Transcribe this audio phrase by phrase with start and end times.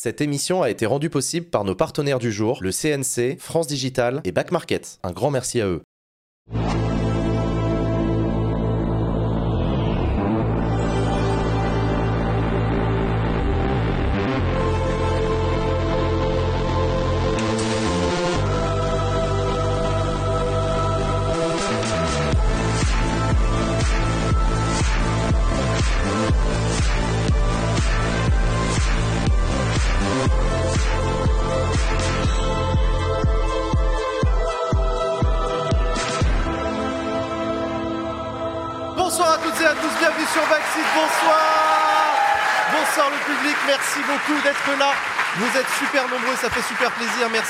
[0.00, 4.20] Cette émission a été rendue possible par nos partenaires du jour, le CNC, France Digital
[4.22, 5.00] et Back Market.
[5.02, 5.82] Un grand merci à eux.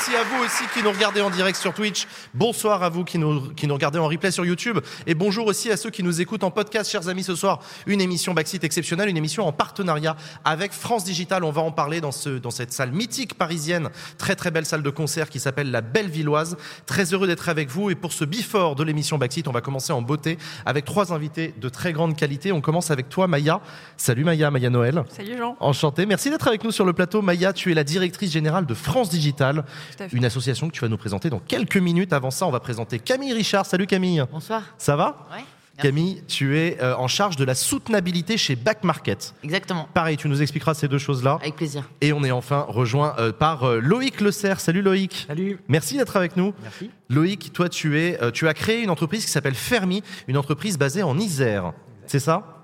[0.09, 2.07] Merci à vous aussi qui nous regardez en direct sur Twitch.
[2.33, 4.79] Bonsoir à vous qui nous, qui nous regardez en replay sur YouTube.
[5.05, 6.89] Et bonjour aussi à ceux qui nous écoutent en podcast.
[6.89, 11.43] Chers amis, ce soir, une émission Backseat exceptionnelle, une émission en partenariat avec France Digital.
[11.43, 14.81] On va en parler dans, ce, dans cette salle mythique parisienne, très très belle salle
[14.81, 16.57] de concert qui s'appelle la Belle Villoise.
[16.87, 17.91] Très heureux d'être avec vous.
[17.91, 21.53] Et pour ce before de l'émission Backseat, on va commencer en beauté avec trois invités
[21.55, 22.51] de très grande qualité.
[22.51, 23.61] On commence avec toi, Maya.
[23.95, 25.03] Salut Maya, Maya Noël.
[25.15, 25.55] Salut Jean.
[25.59, 26.07] Enchanté.
[26.07, 27.21] Merci d'être avec nous sur le plateau.
[27.21, 29.65] Maya, tu es la directrice générale de France Digital.
[30.13, 32.13] Une association que tu vas nous présenter dans quelques minutes.
[32.13, 33.65] Avant ça, on va présenter Camille Richard.
[33.65, 34.23] Salut Camille.
[34.31, 34.63] Bonsoir.
[34.77, 35.43] Ça va Ouais.
[35.81, 39.33] Camille, tu es euh, en charge de la soutenabilité chez Back Market.
[39.45, 39.87] Exactement.
[39.93, 41.37] Pareil, tu nous expliqueras ces deux choses-là.
[41.39, 41.89] Avec plaisir.
[42.01, 44.59] Et on est enfin rejoint euh, par euh, Loïc Le Serre.
[44.59, 45.23] Salut Loïc.
[45.29, 45.57] Salut.
[45.69, 46.53] Merci d'être avec nous.
[46.61, 46.91] Merci.
[47.07, 50.77] Loïc, toi, tu, es, euh, tu as créé une entreprise qui s'appelle Fermi, une entreprise
[50.77, 51.71] basée en Isère.
[52.07, 52.58] C'est ça?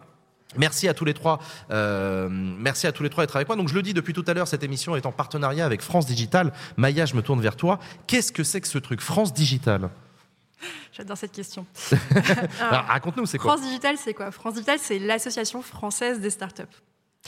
[0.57, 1.39] Merci à tous les trois.
[1.71, 3.55] euh, merci à tous les trois d'être avec moi.
[3.57, 6.05] Donc je le dis depuis tout à l'heure, cette émission est en partenariat avec France
[6.05, 6.53] Digital.
[6.77, 7.79] Maya, je me tourne vers toi.
[8.07, 9.89] Qu'est-ce que c'est que ce truc France Digital?
[10.93, 11.65] J'adore cette question.
[12.61, 13.51] Alors, Raconte-nous, c'est quoi?
[13.55, 14.31] France Digital, c'est quoi?
[14.31, 16.63] France Digital, c'est l'association française des startups.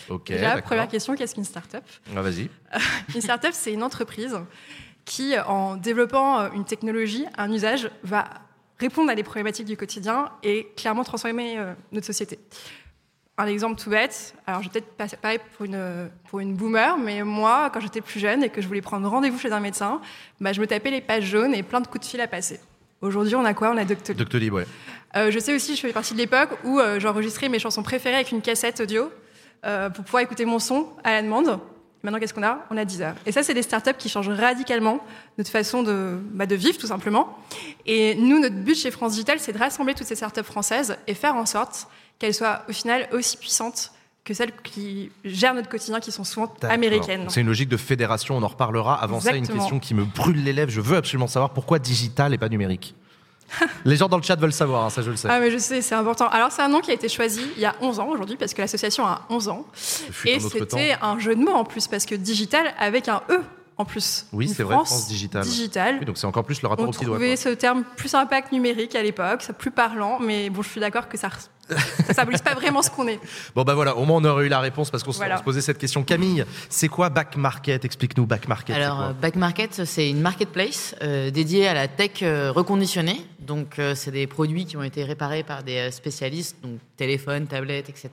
[0.09, 0.27] Ok.
[0.27, 1.83] Déjà, première question, qu'est-ce qu'une startup?
[2.15, 2.49] Ah, Vas-y.
[3.15, 4.37] Une startup, c'est une entreprise
[5.05, 8.25] qui, en développant euh, une technologie, un usage, va
[8.79, 12.39] répondre à des problématiques du quotidien et clairement transformer euh, notre société.
[13.39, 16.97] Un exemple tout bête, alors je vais peut-être passer pareil pour une, pour une boomer,
[16.97, 20.01] mais moi, quand j'étais plus jeune et que je voulais prendre rendez-vous chez un médecin,
[20.41, 22.59] bah, je me tapais les pages jaunes et plein de coups de fil à passer.
[22.99, 23.69] Aujourd'hui, on a quoi?
[23.69, 24.17] On a Doctolib.
[24.17, 24.65] Doctolib, ouais.
[25.15, 28.15] Euh, je sais aussi, je fais partie de l'époque où euh, j'enregistrais mes chansons préférées
[28.15, 29.11] avec une cassette audio
[29.65, 31.59] euh, pour pouvoir écouter mon son à la demande.
[32.01, 32.65] Maintenant, qu'est-ce qu'on a?
[32.71, 33.15] On a 10 heures.
[33.27, 34.99] Et ça, c'est des startups qui changent radicalement
[35.37, 37.37] notre façon de, bah, de vivre, tout simplement.
[37.85, 41.13] Et nous, notre but chez France Digital, c'est de rassembler toutes ces startups françaises et
[41.13, 41.87] faire en sorte
[42.19, 43.91] qu'elles soient, au final, aussi puissantes
[44.23, 47.25] que celles qui gèrent notre quotidien, qui sont souvent américaines.
[47.29, 49.01] C'est une logique de fédération, on en reparlera.
[49.01, 50.71] Avant ça, une question qui me brûle les lèvres.
[50.71, 52.93] Je veux absolument savoir pourquoi digital et pas numérique.
[53.85, 55.29] Les gens dans le chat veulent savoir, hein, ça je le sais.
[55.31, 56.27] Ah, mais je sais, c'est important.
[56.27, 58.53] Alors, c'est un nom qui a été choisi il y a 11 ans aujourd'hui, parce
[58.53, 59.65] que l'association a 11 ans.
[60.25, 63.41] Et c'était un jeu de mots en plus, parce que digital avec un E
[63.77, 64.25] en plus.
[64.33, 65.43] Oui, c'est vrai, France Digital.
[65.43, 65.97] Digital.
[65.99, 67.15] Oui, donc c'est encore plus le rapport On au petit doigt.
[67.17, 67.43] trouvait quoi.
[67.43, 71.07] ce terme plus que numérique à l'époque, ça plus parlant, mais bon, je suis d'accord
[71.07, 71.29] que ça
[72.07, 73.19] ça symbolise pas vraiment ce qu'on est.
[73.55, 75.37] Bon bah voilà, au moins on aurait eu la réponse parce qu'on se- Voilà.
[75.37, 76.01] se posait cette question.
[76.03, 77.83] Camille, c'est quoi Back Market?
[77.83, 78.73] Explique-nous Back Market.
[78.75, 82.51] c'est Alors, quoi euh, Back Market, c'est une marketplace euh, dédiée à la tech euh,
[82.53, 83.21] reconditionnée.
[83.41, 87.89] Donc, euh, c'est des produits qui ont été réparés par des spécialistes, donc téléphone, tablette,
[87.89, 88.09] etc.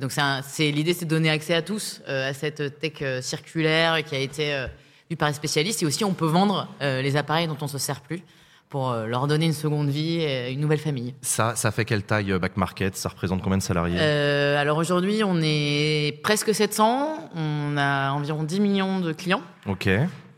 [0.00, 0.12] Donc,
[0.42, 4.14] c'est l'idée, c'est de donner accès à tous euh, à cette tech euh, circulaire qui
[4.14, 4.66] a été euh,
[5.10, 5.82] vue par les spécialistes.
[5.82, 8.22] Et aussi, on peut vendre les appareils dont on se sert plus
[8.68, 11.12] pour leur donner une seconde vie et une nouvelle famille.
[11.22, 12.96] ça, ça fait quelle taille Back Market?
[12.96, 13.96] Ça représente combien de salariés?
[13.98, 17.30] Euh, alors aujourd'hui, on est presque 700.
[17.34, 19.42] On a environ 10 millions de clients.
[19.66, 19.88] Ok.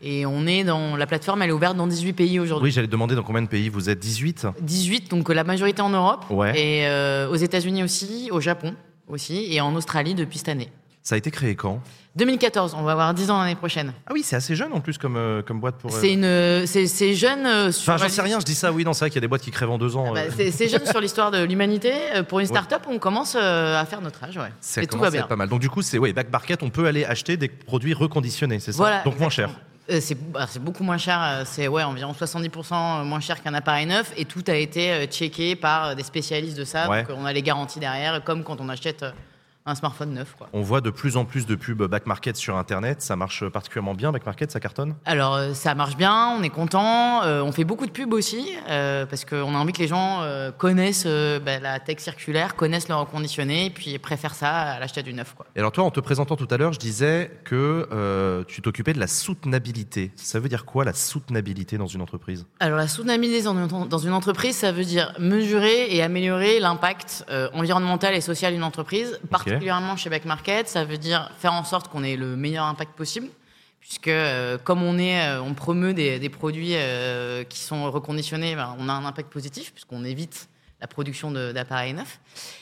[0.01, 2.65] Et on est dans la plateforme, elle est ouverte dans 18 pays aujourd'hui.
[2.65, 3.99] Oui, j'allais demander dans combien de pays vous êtes?
[3.99, 6.25] 18 18, donc la majorité en Europe.
[6.31, 6.59] Ouais.
[6.59, 8.73] Et euh, aux États-Unis aussi, au Japon
[9.07, 10.69] aussi, et en Australie depuis cette année.
[11.01, 11.81] Ça a été créé quand?
[12.15, 13.91] 2014, on va avoir 10 ans l'année prochaine.
[14.07, 15.93] Ah oui, c'est assez jeune en plus comme, euh, comme boîte pour.
[15.93, 17.45] euh, C'est une, c'est, c'est jeune.
[17.45, 19.17] euh, sur Enfin, j'en sais rien, je dis ça, oui, non, c'est vrai qu'il y
[19.17, 20.05] a des boîtes qui crèvent en deux ans.
[20.11, 20.49] Ah bah, euh.
[20.51, 21.91] c'est, jeune sur l'histoire de l'humanité.
[22.15, 24.43] Euh, Pour une start-up, on commence euh, à faire notre âge, ouais.
[24.61, 25.21] Ça et tout commence va à bien.
[25.21, 25.49] être pas mal.
[25.49, 28.71] Donc du coup, c'est ouais, Back Market, on peut aller acheter des produits reconditionnés, c'est
[28.71, 28.77] ça?
[28.77, 29.49] Voilà, Donc moins cher.
[29.89, 33.53] Euh, c'est bah, c'est beaucoup moins cher, euh, c'est ouais, environ 70% moins cher qu'un
[33.53, 36.89] appareil neuf et tout a été euh, checké par des spécialistes de ça.
[36.89, 37.03] Ouais.
[37.03, 39.05] Donc on a les garanties derrière, comme quand on achète
[39.65, 40.35] un smartphone neuf.
[40.37, 40.49] Quoi.
[40.53, 43.01] On voit de plus en plus de pubs Back Market sur Internet.
[43.01, 44.95] Ça marche particulièrement bien, Back Market, ça cartonne?
[45.05, 48.45] Alors euh, ça marche bien, on est content, euh, on fait beaucoup de pubs aussi
[48.69, 52.89] euh, parce qu'on a envie que les gens euh, connaissent bah, la tech circulaire, connaissent
[52.89, 55.33] le reconditionné et puis préfèrent ça à l'achat du neuf.
[55.33, 55.45] Quoi.
[55.55, 58.99] Et alors toi, en te présentant tout à l'heure, je disais que tu t'occupais de
[58.99, 60.11] la soutenabilité.
[60.15, 62.45] Ça veut dire quoi la soutenabilité dans une entreprise?
[62.59, 67.25] Alors la soutenabilité dans une, dans une entreprise, ça veut dire mesurer et améliorer l'impact
[67.53, 71.63] environnemental et social d'une entreprise partout particulièrement chez Back Market, ça veut dire faire en
[71.63, 73.27] sorte qu'on ait le meilleur impact possible
[73.79, 78.55] puisque euh, comme on est, euh, on promeut des, des produits euh, qui sont reconditionnés,
[78.55, 80.47] ben, on a un impact positif puisqu'on évite
[80.79, 82.19] la production d'appareils neufs.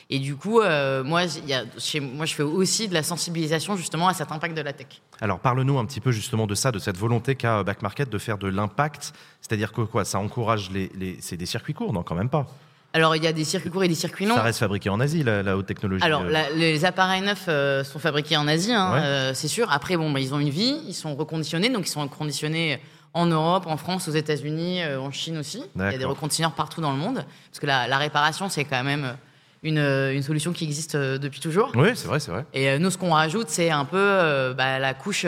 [0.08, 3.02] Et du coup, euh, moi, il y a- chez, moi, je fais aussi de la
[3.02, 4.86] sensibilisation justement à cet impact de la tech.
[5.20, 8.18] Alors parle-nous un petit peu justement de ça, de cette volonté qu'a Back Market de
[8.18, 9.12] faire de l'impact.
[9.40, 10.90] C'est-à-dire que quoi Ça encourage les.
[10.96, 11.18] les...
[11.20, 12.46] C'est des circuits courts, non Quand même pas.
[12.94, 14.34] Alors, il y a des circuits courts et des circuits longs.
[14.34, 16.04] Ça reste fabriqué en Asie, la, la haute technologie.
[16.04, 16.30] Alors, euh.
[16.30, 19.00] la- les appareils neufs euh, sont fabriqués en Asie, hein, Ouais.
[19.02, 19.70] euh, c'est sûr.
[19.72, 22.80] Après, bon, bah, ils ont une vie, ils sont reconditionnés, donc ils sont reconditionnés
[23.14, 25.62] en Europe, en France, aux États-Unis, euh, en Chine aussi.
[25.76, 28.64] Il y a des reconditionneurs partout dans le monde, parce que la, la réparation, c'est
[28.64, 29.16] quand même
[29.62, 31.72] une, une solution qui existe depuis toujours.
[31.74, 32.44] Oui, c'est vrai, c'est vrai.
[32.52, 35.24] Et nous, ce qu'on rajoute, c'est un peu bah, la couche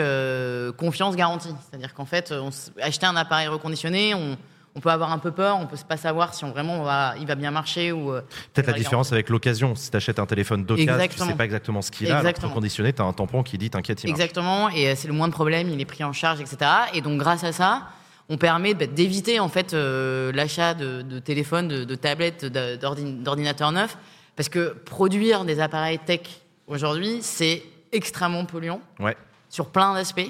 [0.77, 1.53] confiance garantie.
[1.69, 2.49] C'est-à-dire qu'en fait, on
[2.81, 4.37] acheter un appareil reconditionné, on,
[4.75, 7.13] on peut avoir un peu peur, on peut pas savoir si on vraiment on va,
[7.19, 8.11] il va bien marcher ou.
[8.13, 8.21] euh,
[8.53, 9.73] Peut-être la différence avec l'occasion.
[9.75, 12.17] Si tu achètes un téléphone d'occasion, tu sais pas exactement ce qu'il a.
[12.19, 14.19] Alors que tu as un tampon qui dit T'inquiète, il marche.
[14.19, 16.57] Exactement, et euh, c'est le moins de problèmes, il est pris en charge, etc.
[16.93, 17.83] Et donc grâce à ça,
[18.27, 23.71] on permet bah, d'éviter en fait euh, l'achat de, de téléphones, de, de tablettes, d'ordinateurs
[23.71, 23.97] neufs,
[24.35, 26.21] parce que produire des appareils tech
[26.67, 29.15] aujourd'hui, c'est extrêmement polluant Ouais.
[29.49, 30.29] sur plein d'aspects.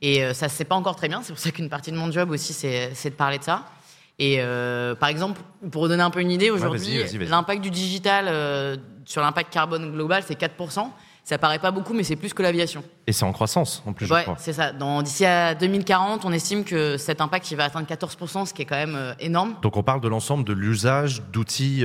[0.00, 1.20] Et euh, ça se sait pas encore très bien.
[1.22, 3.64] C'est pour ça qu'une partie de mon job aussi, c'est de parler de ça.
[4.20, 5.40] Et euh, par exemple,
[5.70, 9.92] pour vous donner un peu une idée, aujourd'hui, l'impact du digital euh, sur l'impact carbone
[9.92, 10.88] global, c'est 4%.
[11.22, 12.82] Ça paraît pas beaucoup, mais c'est plus que l'aviation.
[13.06, 14.72] Et c'est en croissance, en plus, je Ouais, c'est ça.
[15.02, 18.64] D'ici à 2040, on estime que cet impact il va atteindre 14%, ce qui est
[18.64, 19.54] quand même euh, énorme.
[19.60, 21.84] Donc on parle de l'ensemble de l'usage d'outils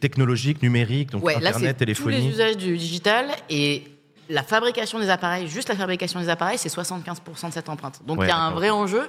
[0.00, 2.28] technologiques, numériques, donc Ouais, là, Internet, c'est tous les téléphonie.
[2.28, 3.84] usages du digital et
[4.30, 8.00] la fabrication des appareils, juste la fabrication des appareils, c'est 75% de cette empreinte.
[8.06, 9.08] Donc il Ouais, y a un vrai enjeu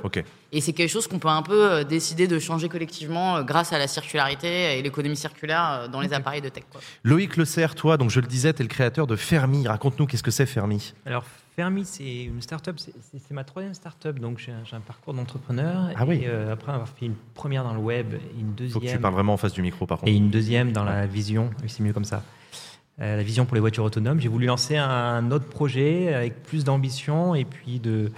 [0.51, 3.71] et c'est quelque chose qu'on peut un peu euh, décider de changer collectivement euh, grâce
[3.71, 6.63] à la circularité et l'économie circulaire euh, dans les appareils de tech.
[6.71, 6.81] quoi.
[7.03, 9.67] Loïc Le Serre, toi, donc je le disais, tu es le créateur de Fermi.
[9.67, 10.93] Raconte-nous qu'est-ce que c'est Fermi?
[11.05, 11.23] Alors,
[11.55, 12.93] Fermi, c'est une start-up, c'est-
[13.31, 15.89] ma troisième start-up, donc j'ai un, parcours d'entrepreneur.
[15.95, 16.21] Ah oui.
[16.23, 19.01] Et euh, après avoir fait une première dans le web, une Faut que tu deuxième,
[19.01, 20.11] parles vraiment en face du micro, par contre.
[20.11, 22.70] et une deuxième dans la vision, c'est mieux comme ça, Euh,
[23.05, 24.19] la vision pour les voitures autonomes.
[24.19, 28.11] J'ai voulu lancer un autre projet avec plus d'ambition et puis de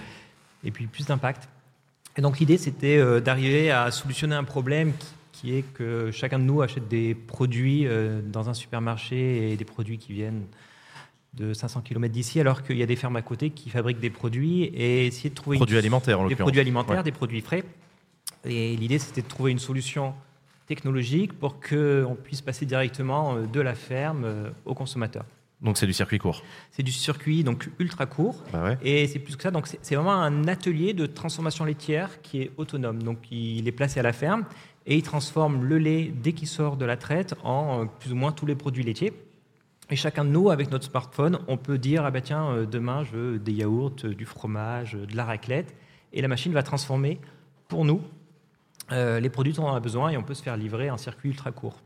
[0.66, 1.48] et puis plus d'impact.
[2.18, 6.38] Et donc l'idée, c'était euh, d'arriver à solutionner un problème qui, qui est que chacun
[6.40, 10.44] de nous achète des produits euh, dans un supermarché et des produits qui viennent
[11.34, 14.12] de 500 km d'ici, alors qu'il y a des fermes à côté qui fabriquent des
[14.12, 17.04] produits et essayer de trouver une- Produits alimentaires, en des produits alimentaires, Ouais.
[17.04, 17.64] des produits frais.
[18.46, 20.14] Et l'idée, c'était de trouver une solution
[20.76, 25.24] technologique pour qu'on puisse passer directement euh, de la ferme euh, au consommateur.
[25.62, 26.42] Donc c'est du circuit court.
[26.72, 28.44] C'est du circuit donc ultra court.
[28.52, 28.78] Bah ouais.
[28.82, 32.52] Et c'est plus que ça, donc c'est vraiment un atelier de transformation laitière qui est
[32.58, 33.04] autonome.
[33.04, 34.46] Donc il est placé à la ferme
[34.88, 38.16] et il transforme le lait dès qu'il sort de la traite en euh, plus ou
[38.16, 39.14] moins tous les produits laitiers.
[39.92, 43.12] Et chacun de nous, avec notre smartphone, on peut dire ah bah tiens demain je
[43.16, 45.76] veux des yaourts, du fromage, de la raclette,
[46.14, 47.20] et la machine va transformer
[47.68, 48.02] pour nous
[48.92, 51.30] euh, les produits dont on a besoin et on peut se faire livrer un circuit
[51.30, 51.82] ultra court.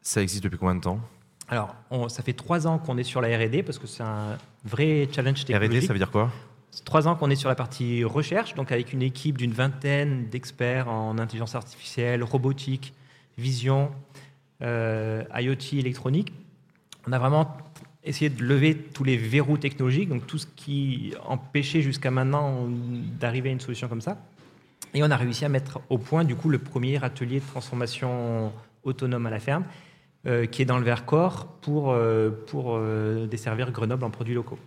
[0.00, 1.00] Ça existe depuis combien de temps?
[1.48, 4.38] Alors, on- ça fait trois ans qu'on est sur la R&D parce que c'est un
[4.64, 5.78] vrai challenge technologique.
[5.80, 6.30] R&D, ça veut dire quoi?
[6.70, 10.28] C'est trois ans qu'on est sur la partie recherche, donc avec une équipe d'une vingtaine
[10.30, 12.94] d'experts en intelligence artificielle, robotique,
[13.36, 13.90] vision,
[14.62, 16.32] euh, IoT, électronique.
[17.06, 17.56] On a vraiment
[18.04, 22.66] essayé de lever tous les verrous technologiques, donc tout ce qui empêchait jusqu'à maintenant
[23.20, 24.16] d'arriver à une solution comme ça.
[24.94, 28.52] Et on a réussi à mettre au point, du coup, le premier atelier de transformation
[28.84, 29.64] autonome à la ferme,
[30.26, 34.58] euh, qui est dans le Vercors pour, euh, euh, desservir Grenoble en produits locaux.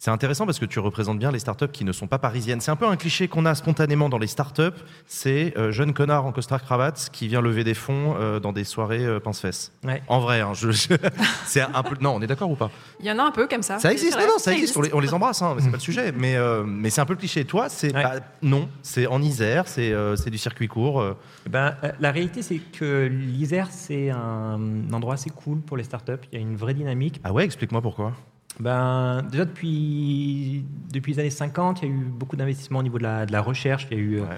[0.00, 2.60] C'est intéressant parce que tu représentes bien les startups qui ne sont pas parisiennes.
[2.60, 4.62] C'est un peu un cliché qu'on a spontanément dans les startups.
[5.06, 8.62] C'est euh, jeune connard en costard cravate qui vient lever des fonds euh, dans des
[8.62, 9.72] soirées euh, pince-fesses.
[9.82, 10.00] Ouais.
[10.06, 10.88] En vrai, hein, je- je-
[11.46, 11.96] c'est un peu.
[12.00, 12.70] Non, on est d'accord ou pas?
[13.00, 13.80] Il y en a un peu comme ça.
[13.80, 14.76] Ça existe, non, non, ça existe.
[14.76, 16.12] On les, on les embrasse, hein, mais c'est pas le sujet.
[16.12, 17.44] Mais, euh, mais c'est un peu le cliché.
[17.44, 18.02] Toi, c'est Ouais.
[18.04, 21.00] bah, non, c'est en Isère, c'est euh, du circuit court.
[21.00, 21.16] euh.
[21.46, 24.60] Eh Ben, euh, la réalité, c'est que l'Isère, c'est un
[24.92, 26.12] endroit assez cool pour les startups.
[26.30, 27.20] Il y a une vraie dynamique.
[27.24, 28.12] Ah ouais, explique-moi pourquoi.
[28.60, 32.98] Ben, déjà, depuis, depuis les années 50, il y a eu beaucoup d'investissements au niveau
[32.98, 33.86] de la, de la recherche.
[33.90, 34.36] Il y a eu euh, Ouais.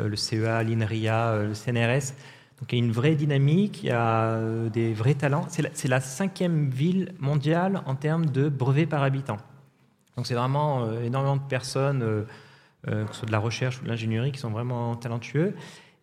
[0.00, 2.14] euh, le CEA, l'INRIA, euh, le CNRS.
[2.60, 4.38] Donc, il y a une vraie dynamique, il y a
[4.70, 5.46] des vrais talents.
[5.48, 9.38] C'est la, cinquième ville mondiale en termes de brevets par habitant.
[10.16, 12.24] Donc, c'est vraiment euh, énormément de personnes, euh,
[12.88, 15.54] euh, que ce soit de la recherche ou de l'ingénierie, qui sont vraiment talentueux.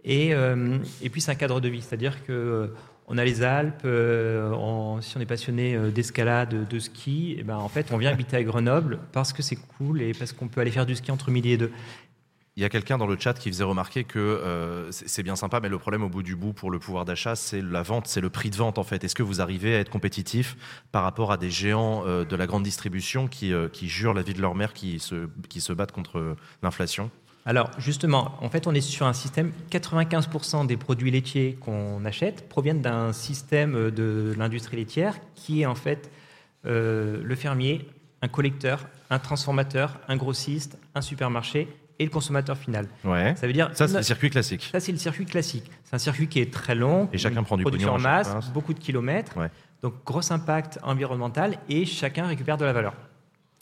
[0.04, 2.74] Et, et puis, c'est un cadre de vie, c'est-à-dire que
[3.08, 7.44] on a les Alpes, euh, on- si on est passionné euh, d'escalade, de ski, et
[7.44, 10.48] ben, en fait, on vient habiter à Grenoble parce que c'est cool et parce qu'on
[10.50, 11.72] peut aller faire du ski entre midi et deux.
[12.58, 15.60] Il y a quelqu'un dans le chat qui faisait remarquer que euh, c'est bien sympa,
[15.60, 18.20] mais le problème au bout du bout pour le pouvoir d'achat, c'est la vente, c'est
[18.20, 19.04] le prix de vente en fait.
[19.04, 20.58] Est-ce que vous arrivez à être compétitif
[20.92, 24.24] par rapport à des géants euh, de la grande distribution qui, euh, qui jurent la
[24.24, 27.12] vie de leur mère, qui se, qui se battent contre l'inflation?
[27.48, 32.50] Alors justement, en fait, on est sur un système, 95% des produits laitiers qu'on achète
[32.50, 36.12] proviennent d'un système de l'industrie laitière qui est en fait
[36.66, 37.88] euh, le fermier,
[38.22, 42.90] un collecteur, un transformateur, un grossiste, un supermarché et le consommateur final.
[43.06, 43.34] Ouais.
[43.38, 44.68] Ça veut dire Ça, c'est le circuit classique.
[44.70, 45.72] Ça, c'est le circuit classique.
[45.86, 47.08] C'est un circuit qui est très long.
[47.14, 49.38] Et chacun prend du production pognon en masse, beaucoup de kilomètres.
[49.38, 49.50] Ouais.
[49.82, 52.94] Donc, gros impact environnemental et chacun récupère de la valeur.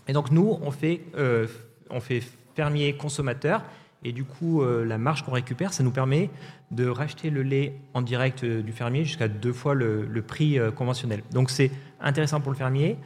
[0.07, 1.45] Et donc, nous, on fait, euh,
[1.91, 2.23] on fait
[2.55, 3.63] fermier consommateur.
[4.03, 6.29] Et du coup, euh, la marge qu'on récupère, ça nous permet
[6.69, 10.59] de racheter le lait en direct euh, du fermier jusqu'à deux fois le, le prix
[10.59, 11.23] euh, conventionnel.
[11.31, 12.97] Donc, c'est intéressant pour le fermier.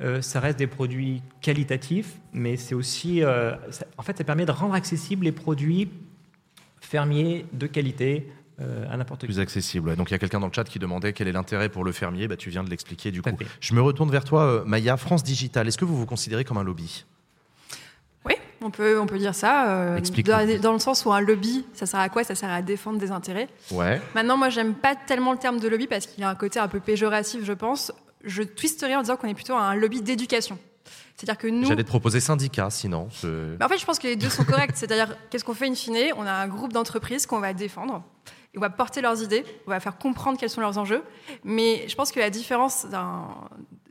[0.00, 4.44] Euh, ça reste des produits qualitatifs, mais c'est aussi, euh, ça- en fait, ça permet
[4.46, 5.88] de rendre accessibles les produits
[6.80, 8.28] fermiers de qualité
[8.60, 9.26] euh, à n'importe qui.
[9.26, 9.96] Plus accessible.
[9.96, 11.90] Donc il y a quelqu'un dans le chat qui demandait quel est l'intérêt pour le
[11.92, 12.28] fermier.
[12.28, 13.30] Bah, tu viens de l'expliquer du coup.
[13.60, 14.96] Je me retourne vers toi, Maya.
[14.96, 17.04] France Digital, est-ce que vous vous considérez comme un lobby?
[18.64, 19.68] On peut, on peut dire ça.
[19.70, 22.24] euh, dans, dans le sens où un lobby, ça sert à quoi?
[22.24, 23.48] Ça sert à défendre des intérêts.
[23.70, 24.00] Ouais.
[24.14, 26.58] Maintenant, moi, j'aime pas tellement le terme de lobby parce qu'il y a un côté
[26.58, 27.92] un peu péjoratif, je pense.
[28.24, 30.58] Je twisterais en disant qu'on est plutôt un lobby d'éducation.
[31.16, 31.66] C'est-à-dire que nous.
[31.68, 33.08] J'allais te proposer syndicat, sinon.
[33.22, 34.72] je- Mais en fait, je pense que les deux sont corrects.
[34.74, 35.96] C'est-à-dire, qu'est-ce qu'on fait in fine?
[36.16, 38.02] On a un groupe d'entreprises qu'on va défendre.
[38.54, 41.02] Et on va porter leurs idées, on va faire comprendre quels sont leurs enjeux.
[41.44, 42.86] Mais je pense que la différence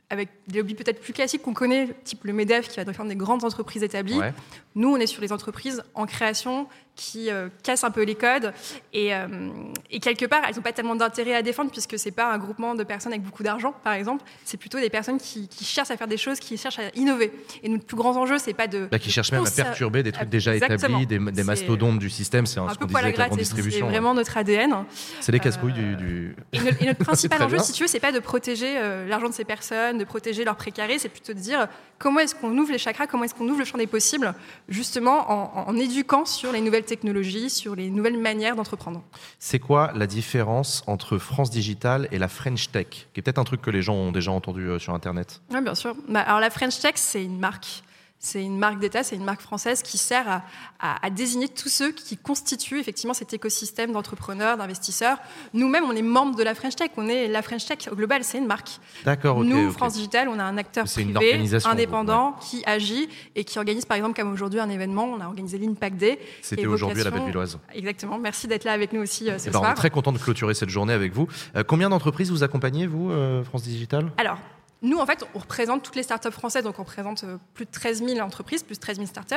[0.10, 3.16] avec des lobbies peut-être plus classiques qu'on connaît, type le MEDEF qui va défendre des
[3.16, 4.34] grandes entreprises établies, Ouais.
[4.76, 8.54] Nous, on est sur les entreprises en création qui euh, cassent un peu les codes.
[8.94, 9.50] Et, euh,
[9.90, 12.76] et quelque part, elles n'ont pas tellement d'intérêt à défendre puisque c'est pas un groupement
[12.76, 14.24] de personnes avec beaucoup d'argent, par exemple.
[14.46, 17.32] C'est plutôt des personnes qui, qui cherchent à faire des choses, qui cherchent à innover.
[17.64, 20.04] Et notre plus grand enjeu, c'est pas de Là, qui cherche même à Conser- perturber
[20.04, 21.00] des trucs déjà Exactement.
[21.00, 22.46] établis, des, des mastodontes du système.
[22.46, 23.62] C'est un, un peu poil à avec la grande gratter.
[23.72, 23.90] C'est ouais.
[23.90, 24.86] vraiment notre ADN.
[25.20, 27.64] C'est les casse-couilles Euh, du, du- Et notre, et notre principal enjeu, bien.
[27.64, 30.58] si tu veux, c'est pas de protéger euh, l'argent de ces personnes, de protéger leur
[30.58, 33.60] précaré, c'est plutôt de dire comment est-ce qu'on ouvre les chakras, comment est-ce qu'on ouvre
[33.60, 34.32] le champ des possibles,
[34.70, 39.02] justement en, en éduquant sur les nouvelles technologies, sur les nouvelles manières d'entreprendre.
[39.40, 43.44] C'est quoi la différence entre France Digital et la French Tech Qui est peut-être un
[43.44, 45.42] truc que les gens ont déjà entendu euh, sur Internet?
[45.52, 45.96] Oui, bien sûr.
[46.08, 47.84] Bah, alors la French Tech, c'est une marque.
[48.26, 50.44] C'est une marque d'État, c'est une marque française qui sert à,
[50.80, 55.18] à- à désigner tous ceux qui constituent effectivement cet écosystème d'entrepreneurs, d'investisseurs.
[55.54, 56.92] Nous-mêmes, on est membres de la French Tech.
[56.96, 58.80] On est la French Tech au global, c'est une marque.
[59.04, 59.44] D'accord.
[59.44, 59.72] Nous.
[59.72, 64.16] France Digital, on a un acteur privé, indépendant, qui agit et qui organise, par exemple,
[64.18, 65.04] comme aujourd'hui, un événement.
[65.04, 66.18] On a organisé l'Impact Day.
[66.42, 67.60] C'était aujourd'hui à la Bellevilloise.
[67.74, 68.18] Exactement.
[68.20, 70.18] Merci d'être là avec nous aussi euh, ce Eh ben, on est très content de
[70.18, 71.28] clôturer cette journée avec vous.
[71.58, 74.12] Euh, combien d'entreprises vous accompagnez, vous, euh, France Digital?
[74.18, 74.38] Alors,
[74.84, 77.72] nous, en fait, on représente toutes les startups françaises, donc on représente euh, plus de
[77.72, 79.36] 13 000 entreprises, plus de 13 000 startups.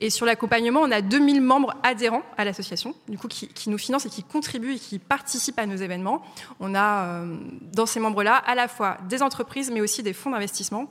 [0.00, 3.78] Et sur l'accompagnement, on a 2000 membres adhérents à l'association, du coup, qui, qui nous
[3.78, 6.22] financent et qui contribuent et qui participent à nos événements.
[6.60, 7.36] On a euh,
[7.72, 10.90] dans ces membres-là à la fois des entreprises, mais aussi des fonds d'investissement.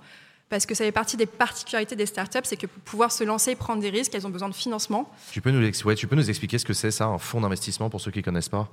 [0.49, 3.51] Parce que ça fait partie des particularités des startups, c'est que pour pouvoir se lancer
[3.51, 5.09] et prendre des risques, elles ont besoin de financement.
[5.31, 7.39] tu peux, nous, ex- ouais, tu peux nous expliquer ce que c'est, ça, un fonds
[7.39, 8.67] d'investissement, pour ceux qui ne connaissent pas?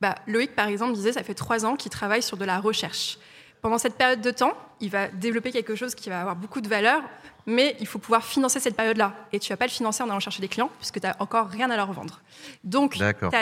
[0.00, 3.18] Bah, Loïc, par exemple, disait ça fait trois ans qu'il travaille sur de la recherche.
[3.62, 6.68] Pendant cette période de temps, il va développer quelque chose qui va avoir beaucoup de
[6.68, 7.02] valeur,
[7.46, 9.14] mais il faut pouvoir financer cette période-là.
[9.32, 11.48] Et tu vas pas le financer en allant chercher des clients, puisque tu n'as encore
[11.48, 12.20] rien à leur vendre.
[12.64, 12.96] Donc,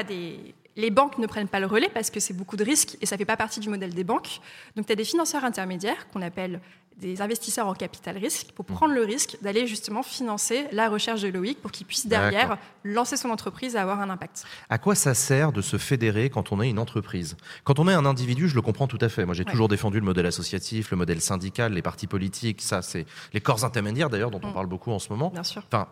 [0.08, 0.54] des...
[0.76, 3.16] les banques ne prennent pas le relais parce que c'est beaucoup de risques et ça
[3.16, 4.40] fait pas partie du modèle des banques.
[4.76, 6.60] Donc, tu as des financeurs intermédiaires qu'on appelle
[7.00, 8.74] des investisseurs en capital risque pour Mmh.
[8.74, 13.16] prendre le risque d'aller justement financer la recherche de Loïc pour qu'il puisse derrière lancer
[13.16, 14.44] son entreprise et avoir un impact.
[14.70, 17.36] À quoi ça sert de se fédérer quand on est une entreprise?
[17.64, 19.24] Quand on est un individu, je le comprends tout à fait.
[19.24, 19.50] Moi, j'ai Ouais.
[19.50, 22.62] toujours défendu le modèle associatif, le modèle syndical, les partis politiques.
[22.62, 24.54] Ça, c'est les corps intermédiaires, d'ailleurs, dont on Mm.
[24.54, 25.30] parle beaucoup en ce moment.
[25.30, 25.62] Bien sûr.
[25.66, 25.88] Enfin,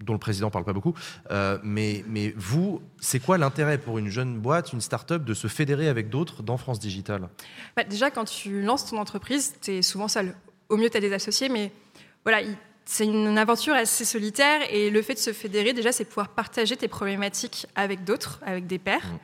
[0.00, 0.94] dont le président parle pas beaucoup.
[1.30, 5.48] Euh, mais, mais vous, c'est quoi l'intérêt pour une jeune boîte, une start-up, de se
[5.48, 7.28] fédérer avec d'autres dans France Digital?
[7.76, 10.34] Bah, déjà, quand tu lances ton entreprise, tu es souvent seul.
[10.68, 11.72] Au mieux, tu as des associés, mais
[12.24, 12.56] voilà, il-
[12.88, 16.76] c'est une aventure assez solitaire et le fait de se fédérer, déjà, c'est pouvoir partager
[16.76, 19.04] tes problématiques avec d'autres, avec des pairs.
[19.04, 19.18] Mm.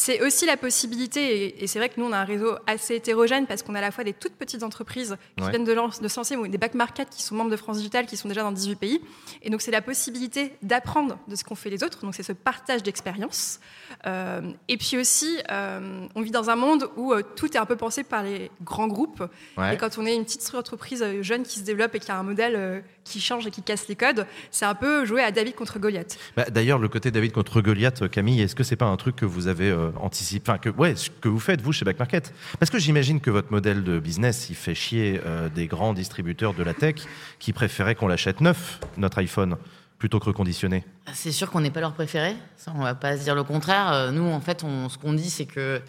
[0.00, 3.48] C'est aussi la possibilité, et, c'est vrai que nous, on a un réseau assez hétérogène
[3.48, 5.50] parce qu'on a à la fois des toutes petites entreprises qui Ouais.
[5.50, 8.06] viennent de, de se lancer, ou des back market qui sont membres de France Digital,
[8.06, 9.00] qui sont déjà dans 18 pays.
[9.42, 12.02] Et donc, c'est la possibilité d'apprendre de ce qu'ont fait les autres.
[12.02, 13.58] Donc, c'est ce partage d'expérience.
[14.06, 17.66] Euh, et puis aussi, euh, on vit dans un monde où euh, tout est un
[17.66, 19.24] peu pensé par les grands groupes.
[19.56, 19.74] Ouais.
[19.74, 22.16] Et quand on est une petite entreprise euh, jeune qui se développe et qui a
[22.16, 25.30] un modèle euh, qui change et qui casse les codes, c'est un peu jouer à
[25.30, 26.18] David contre Goliath.
[26.36, 29.24] Bah, D'ailleurs, le côté David contre Goliath, Camille, est-ce que c'est pas un truc que
[29.24, 32.32] vous avez euh, anticipé, enfin que ouais, ce que vous faites vous chez Back Market?
[32.58, 36.54] Parce que j'imagine que votre modèle de business, il fait chier euh, des grands distributeurs
[36.54, 36.96] de la tech
[37.38, 39.56] qui préféraient qu'on l'achète neuf, notre iPhone,
[39.98, 43.24] plutôt que reconditionner C'est sûr qu'on n'est pas leur préféré, ça on va pas se
[43.24, 43.92] dire le contraire.
[43.92, 45.80] Euh, nous en fait, on, ce qu'on dit c'est que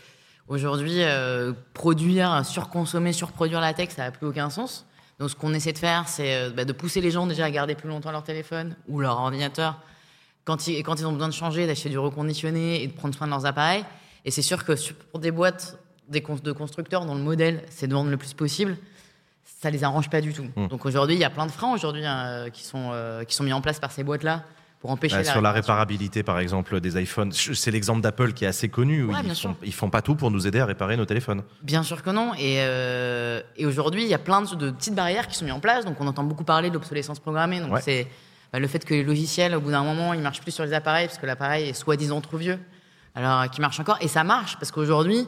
[0.48, 4.86] aujourd'hui, euh, produire, surconsommer, surproduire la tech, ça n'a plus aucun sens.
[5.20, 7.52] Donc ce qu'on essaie de faire, c'est euh, bah, de pousser les gens déjà à
[7.52, 9.80] garder plus longtemps leur téléphone ou leur ordinateur
[10.46, 13.28] quand ils, quand ils ont besoin de changer, d'acheter du reconditionné et de prendre soin
[13.28, 13.84] de leurs appareils.
[14.26, 14.74] Et c'est sûr que
[15.12, 18.78] pour des boîtes des, de constructeurs dont le modèle c'est de vendre le plus possible,
[19.44, 20.48] ça les arrange pas du tout.
[20.56, 20.68] Hmm.
[20.68, 23.44] Donc aujourd'hui, il y a plein de freins aujourd'hui hein, qui, sont, euh, qui sont
[23.44, 24.46] mis en place par ces boîtes-là
[24.79, 28.45] pour empêcher bah, la Sur la réparabilité, par exemple, des iPhones, c'est l'exemple d'Apple qui
[28.45, 29.03] est assez connu.
[29.03, 31.43] Où ils, font, ils font pas tout pour nous aider à réparer nos téléphones.
[31.62, 32.33] Bien sûr que non.
[32.36, 35.59] Et, euh, et aujourd'hui, il y a plein de, petites barrières qui sont mises en
[35.59, 35.83] place.
[35.83, 37.59] Donc on entend beaucoup parler de l'obsolescence programmée.
[37.59, 38.07] Donc c'est
[38.53, 40.74] bah, le fait que les logiciels, au bout d'un moment, ils marchent plus sur les
[40.74, 42.59] appareils parce que l'appareil est soi-disant trop vieux.
[43.15, 43.98] Alors qui marche encore.
[44.00, 45.27] Et ça marche parce qu'aujourd'hui,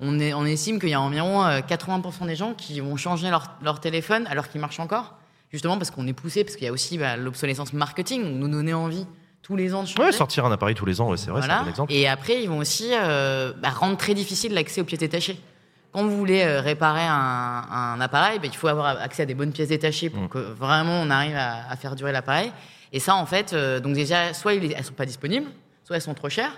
[0.00, 3.52] on, on estime qu'il y a environ 80% euh, des gens qui vont changer leur,
[3.62, 5.14] leur téléphone alors qu'il marche encore,
[5.50, 8.48] justement parce qu'on est poussé, parce qu'il y a aussi bah, l'obsolescence marketing, on nous
[8.48, 9.06] donner envie
[9.42, 10.02] tous les ans de changer.
[10.02, 11.92] Ouais, sortir un appareil tous les ans, c'est vrai, c'est un exemple.
[11.92, 15.40] Et après, ils vont aussi euh, bah, rendre très difficile l'accès aux pièces détachées.
[15.92, 19.34] Quand vous voulez euh, réparer un, un appareil, bah, il faut avoir accès à des
[19.34, 20.28] bonnes pièces détachées pour mm.
[20.28, 22.52] que vraiment on arrive à, à faire durer l'appareil.
[22.92, 25.46] Et ça, en fait, donc déjà, soit elles ne sont pas disponibles,
[25.84, 26.52] soit elles sont trop chères.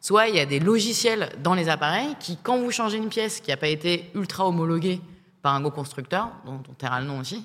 [0.00, 3.40] Soit il y a des logiciels dans les appareils qui, quand vous changez une pièce
[3.40, 5.00] qui n'a pas été ultra homologuée
[5.42, 7.44] par un gros constructeur, dont on taira le nom aussi,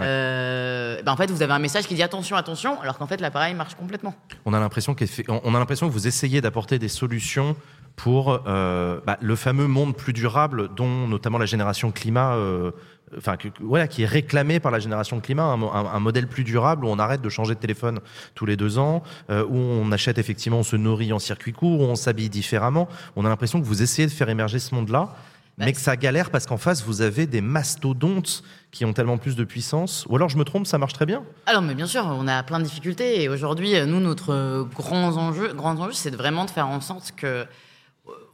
[0.00, 3.20] euh, ben en fait, vous avez un message qui dit attention, attention, alors qu'en fait,
[3.20, 4.14] l'appareil marche complètement.
[4.44, 4.96] On a l'impression
[5.28, 7.56] on a l'impression que vous essayez d'apporter des solutions
[7.94, 12.72] pour euh, bah, le fameux monde plus durable, dont notamment la génération climat euh,
[13.16, 16.98] enfin, voilà, qui est réclamé par la génération climat, un, modèle plus durable où on
[16.98, 18.00] arrête de changer de téléphone
[18.34, 21.84] tous les deux ans, où on achète effectivement, on se nourrit en circuit court, où
[21.84, 22.88] on s'habille différemment.
[23.14, 25.14] On a l'impression que vous essayez de faire émerger ce monde-là.
[25.56, 28.42] Bah, mais que ça galère parce qu'en face, vous avez des mastodontes
[28.72, 30.04] qui ont tellement plus de puissance.
[30.08, 32.42] Ou alors, je me trompe, ça marche très bien Alors, mais bien sûr, on a
[32.42, 33.22] plein de difficultés.
[33.22, 37.26] Et aujourd'hui, nous, notre grand enjeu, grand enjeu c'est vraiment de faire en sorte que
[37.26, 37.46] euh,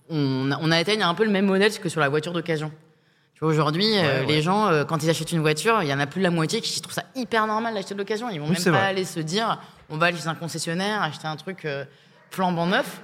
[0.08, 2.72] on, on atteigne un peu le même modèle que sur la voiture d'occasion.
[3.40, 6.20] Aujourd'hui, euh, les gens, euh, quand ils achètent une voiture, il y en a plus
[6.20, 8.28] de la moitié qui trouvent ça hyper normal d'acheter de l'occasion.
[8.28, 9.58] Ils vont même pas aller se dire,
[9.88, 11.84] on va aller chez un concessionnaire, acheter un truc euh,
[12.30, 13.00] flambant neuf.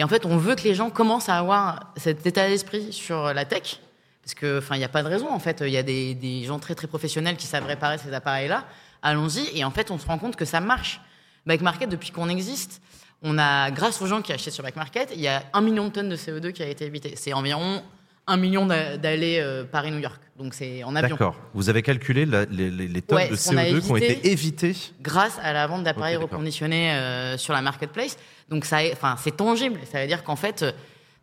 [0.00, 3.34] Et en fait, on veut que les gens commencent à avoir cet état d'esprit sur
[3.34, 3.80] la tech.
[4.22, 5.30] Parce que, enfin, il n'y a pas de raison.
[5.30, 8.14] En fait, il y a des, des, gens très, très professionnels qui savent réparer ces
[8.14, 8.64] appareils-là.
[9.02, 9.58] Allons-y.
[9.58, 11.02] Et en fait, on se rend compte que ça marche.
[11.44, 12.80] Back Market, depuis qu'on existe,
[13.22, 15.84] on a, grâce aux gens qui achètent sur Back Market, il y a un million
[15.88, 17.12] de tonnes de CO2 qui a été évité.
[17.16, 17.82] C'est environ
[18.26, 20.20] un million d'aller euh, Paris-New York.
[20.38, 21.16] Donc c'est en avion.
[21.16, 21.36] D'accord.
[21.52, 25.84] Vous avez calculé les, tonnes de CO2 qui ont été évitées grâce à la vente
[25.84, 28.16] d'appareils reconditionnés euh, sur la marketplace.
[28.50, 29.78] Donc ça, enfin c'est tangible.
[29.90, 30.64] Ça veut dire qu'en fait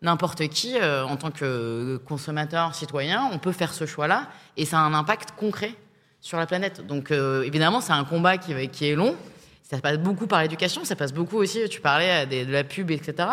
[0.02, 4.80] n'importe qui, euh, en tant que consommateur, citoyen, on peut faire ce choix-là et ça
[4.80, 5.74] a un impact concret
[6.22, 6.86] sur la planète.
[6.86, 9.16] Donc évidemment c'est un combat qui, est long.
[9.64, 11.68] Ça passe beaucoup par l'éducation, ça passe beaucoup aussi.
[11.70, 13.28] Tu parlais de la pub, etc.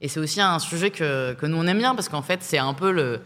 [0.00, 2.74] Et c'est aussi un sujet que, nous on aime bien parce qu'en fait c'est un
[2.74, 3.20] peu le,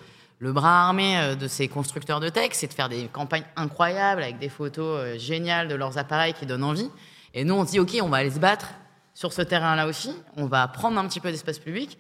[0.53, 4.39] bras armé euh, de ces constructeurs de texte, c'est de faire des campagnes incroyables avec
[4.39, 6.91] des photos euh, géniales de leurs appareils qui donnent envie.
[7.35, 8.69] Et nous on se dit ok on va aller se battre
[9.15, 11.99] sur ce terrain-là aussi, on va prendre un petit peu d'espace public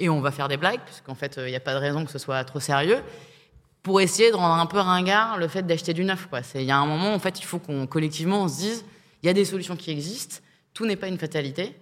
[0.00, 2.10] et on va faire des blagues puisqu'en fait il n'y a pas de raison que
[2.10, 3.02] ce soit trop sérieux
[3.82, 6.26] pour essayer de rendre un peu ringard le fait d'acheter du neuf.
[6.54, 8.84] Il y a un moment en fait il faut qu'on collectivement on se dise
[9.24, 10.36] il y a des solutions qui existent,
[10.74, 11.74] tout n'est pas une fatalité.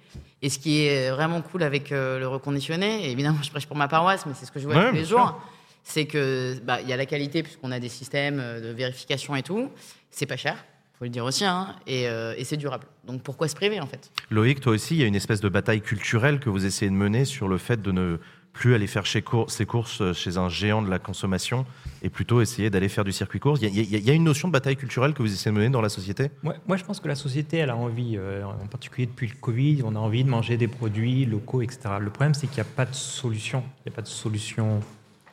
[0.43, 3.77] Et ce qui est vraiment cool avec euh, le reconditionné, et évidemment, je prêche pour
[3.77, 5.41] ma paroisse, mais c'est ce que je vois tous les jours,
[5.83, 9.35] c'est que bah, il y a la qualité puisqu'on a des systèmes euh, de vérification
[9.35, 9.71] et tout.
[10.11, 10.65] C'est pas cher,
[11.03, 12.85] faut le dire aussi, hein, et, euh, et c'est durable.
[13.05, 14.13] Donc pourquoi se priver en fait?
[14.31, 16.97] Loïc, toi aussi, il y a une espèce de bataille culturelle que vous essayez de
[16.97, 18.19] mener sur le fait de ne
[18.53, 19.23] plus aller faire ses
[19.67, 21.67] courses chez un géant de la consommation
[22.03, 23.59] et plutôt essayer d'aller faire du circuit course.
[23.63, 25.89] Il y, a une notion de bataille culturelle que vous essayez de mener dans la
[25.89, 26.31] société?
[26.43, 29.83] Moi, je pense que la société, elle a envie, euh, en particulier depuis le Covid,
[29.85, 31.81] on a envie de manger des produits locaux, etc.
[31.99, 33.65] Le problème, c'est qu'il n'y a pas de solution.
[33.79, 34.81] Il n'y a pas de solution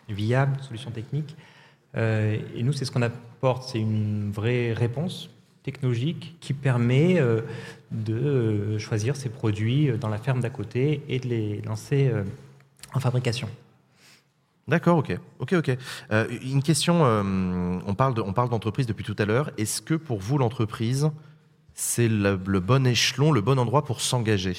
[0.07, 1.35] viable, de solution technique.
[1.95, 5.29] Euh, et nous, c'est ce qu'on apporte, c'est une vraie réponse
[5.71, 7.21] technologique qui permet
[7.91, 12.11] de choisir ces produits dans la ferme d'à côté et de les lancer
[12.93, 13.49] en fabrication.
[14.69, 15.77] D'accord, ok, ok, ok.
[16.11, 19.49] Euh, une question, euh, on parle on parle d'entreprise depuis tout à l'heure.
[19.57, 21.09] Est-ce que pour vous l'entreprise,
[21.73, 24.55] c'est le, bon échelon, le bon endroit pour s'engager?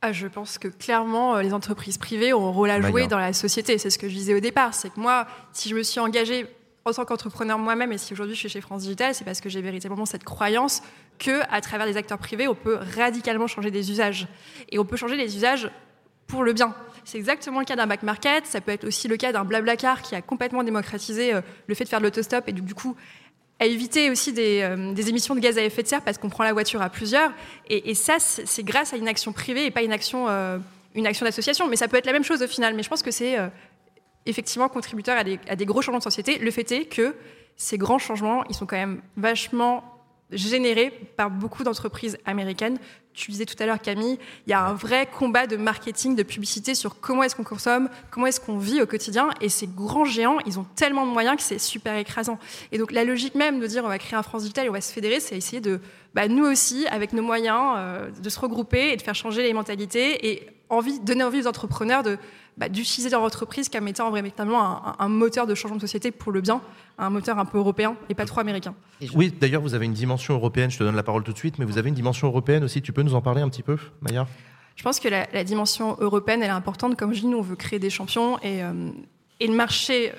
[0.00, 3.18] Ah, je pense que clairement, euh, les entreprises privées ont un rôle à jouer dans
[3.18, 3.78] la société.
[3.78, 4.74] C'est ce que je disais au départ.
[4.74, 6.46] C'est que moi, si je me suis engagée
[6.84, 9.48] en tant qu'entrepreneur moi-même et si aujourd'hui je suis chez France Digital, c'est parce que
[9.48, 10.82] j'ai véritablement cette croyance
[11.18, 14.26] que à travers les acteurs privés, on peut radicalement changer des usages.
[14.70, 15.70] Et on peut changer les usages
[16.26, 16.74] pour le bien.
[17.04, 18.46] C'est exactement le cas d'un back market.
[18.46, 21.84] Ça peut être aussi le cas d'un Blablacar qui a complètement démocratisé euh, le fait
[21.84, 22.96] de faire de l'autostop et du coup
[23.58, 26.30] à éviter aussi des, euh, des, émissions de gaz à effet de serre parce qu'on
[26.30, 27.30] prend la voiture à plusieurs.
[27.68, 30.56] Et, ça, c'est grâce à une action privée et pas une action, euh,
[30.94, 31.68] une action d'association.
[31.68, 32.74] Mais ça peut être la même chose au final.
[32.74, 33.36] Mais je pense que c'est
[34.26, 36.38] effectivement contributeur à des, à des, gros changements de société.
[36.38, 37.14] Le fait est que
[37.56, 39.84] ces grands changements, ils sont quand même vachement
[40.30, 42.78] générés par beaucoup d'entreprises américaines
[43.12, 46.22] tu disais tout à l'heure, Camille, il y a un vrai combat de marketing, de
[46.22, 49.30] publicité sur comment est-ce qu'on consomme, comment est-ce qu'on vit au quotidien.
[49.40, 52.38] Et ces grands géants, ils ont tellement de moyens que c'est super écrasant.
[52.72, 54.72] Et donc la logique même de dire on va créer un France Digital et on
[54.72, 55.80] va se fédérer, c'est essayer de,
[56.14, 59.52] bah, nous aussi, avec nos moyens, euh, de se regrouper et de faire changer les
[59.52, 62.16] mentalités et envie, donner envie aux entrepreneurs de
[62.56, 66.32] bah, d'utiliser leur entreprise comme étant véritablement un, un, moteur de changement de société pour
[66.32, 66.60] le bien,
[66.98, 68.74] un moteur un peu européen et pas trop américain.
[69.14, 71.58] Oui, d'ailleurs, vous avez une dimension européenne, je te donne la parole tout de suite,
[71.58, 72.82] mais vous avez une dimension européenne aussi.
[72.82, 74.26] Tu peux nous en parler un petit peu, Maya?
[74.76, 76.96] Je pense que la, la, dimension européenne, elle est importante.
[76.96, 78.90] Comme je dis, nous, on veut créer des champions et, euh,
[79.40, 80.12] et le marché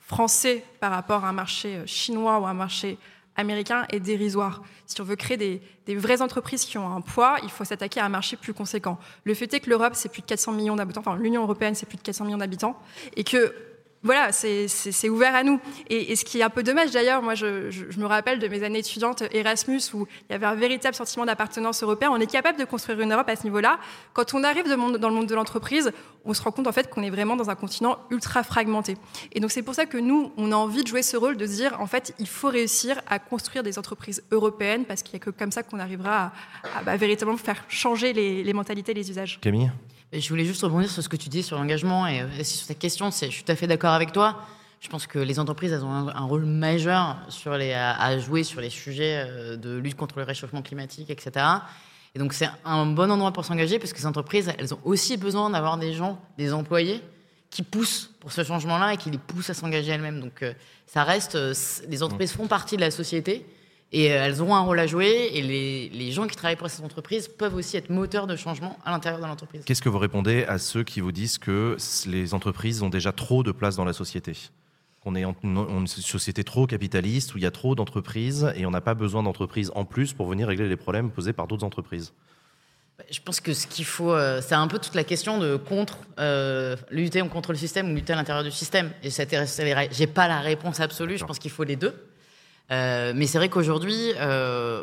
[0.00, 2.98] français par rapport à un marché chinois ou un marché
[3.36, 4.62] américain est dérisoire.
[4.86, 8.04] Si on veut créer des, vraies entreprises qui ont un poids, il faut s'attaquer à
[8.06, 8.98] un marché plus conséquent.
[9.24, 11.86] Le fait est que l'Europe, c'est plus de 400 millions d'habitants, enfin l'Union européenne, c'est
[11.86, 12.78] plus de 400 millions d'habitants,
[13.16, 13.54] et que
[14.02, 15.60] voilà, c'est ouvert à nous.
[15.90, 18.78] Et, ce qui est un peu dommage d'ailleurs, moi je, me rappelle de mes années
[18.78, 22.10] étudiantes Erasmus où il y avait un véritable sentiment d'appartenance européen.
[22.12, 23.78] On est capable de construire une Europe à ce niveau-là.
[24.12, 25.92] Quand on arrive dans le monde de l'entreprise,
[26.24, 28.96] on se rend compte en fait qu'on est vraiment dans un continent ultra fragmenté.
[29.32, 31.46] Et donc c'est pour ça que nous, on a envie de jouer ce rôle de
[31.46, 35.24] dire en fait, il faut réussir à construire des entreprises européennes parce qu'il n'y a
[35.24, 36.32] que comme ça qu'on arrivera
[36.64, 39.40] à, à bah, véritablement faire changer les, les mentalités, les usages.
[39.40, 39.70] Camille?
[40.12, 43.10] Je voulais juste rebondir sur ce que tu dis sur l'engagement et sur ta question.
[43.10, 44.40] Je suis tout à fait d'accord avec toi.
[44.80, 48.44] Je pense que les entreprises elles ont un, rôle majeur sur les, à, à, jouer
[48.44, 51.44] sur les sujets de lutte contre le réchauffement climatique, etc.
[52.14, 55.16] Et donc c'est un bon endroit pour s'engager parce que ces entreprises, elles ont aussi
[55.16, 57.02] besoin d'avoir des gens, des employés
[57.50, 60.20] qui poussent pour ce changement-là et qui les poussent à s'engager elles-mêmes.
[60.20, 60.44] Donc
[60.86, 61.36] ça reste,
[61.88, 63.46] les entreprises font partie de la société
[63.92, 66.82] et elles ont un rôle à jouer et les, les, gens qui travaillent pour ces
[66.82, 69.62] entreprises peuvent aussi être moteurs de changement à l'intérieur de l'entreprise.
[69.64, 73.42] Qu'est-ce que vous répondez à ceux qui vous disent que les entreprises ont déjà trop
[73.42, 74.32] de place dans la société?
[75.02, 78.72] Qu'on est en une société trop capitaliste où il y a trop d'entreprises et on
[78.72, 82.12] n'a pas besoin d'entreprises en plus pour venir régler les problèmes posés par d'autres entreprises?
[83.10, 85.98] Je pense que ce qu'il faut, euh, c'est un peu toute la question de contre
[86.18, 88.90] euh, lutter contre le système ou lutter à l'intérieur du système.
[89.02, 91.18] Et j'ai pas la réponse absolue.
[91.18, 91.94] Je pense qu'il faut les deux.
[92.72, 94.82] Euh, mais c'est vrai qu'aujourd'hui, euh,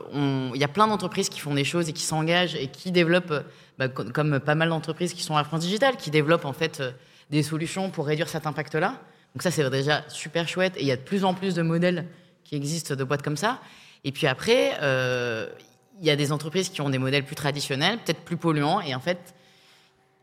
[0.53, 3.43] il y a plein d'entreprises qui font des choses et qui s'engagent et qui développent,
[3.77, 6.81] bah, comme pas mal d'entreprises qui sont à France Digital, qui développent en fait
[7.29, 8.99] des solutions pour réduire cet impact-là.
[9.33, 10.77] Donc ça, c'est déjà super chouette.
[10.77, 12.05] Et il y a de plus en plus de modèles
[12.43, 13.59] qui existent de boîtes comme ça.
[14.03, 15.47] Et puis après, euh,
[15.99, 18.93] il y a des entreprises qui ont des modèles plus traditionnels, peut-être plus polluants, et
[18.93, 19.33] en fait,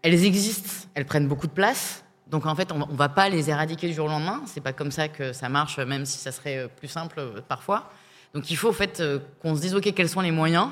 [0.02, 2.04] elles existent, elles prennent beaucoup de place.
[2.30, 4.42] Donc en fait, on ne va pas les éradiquer du jour au lendemain.
[4.46, 7.90] C'est pas comme ça que ça marche, même si ça serait plus simple parfois.
[8.34, 9.02] Donc il faut en fait
[9.42, 10.68] qu'on se dise ok, quels sont les moyens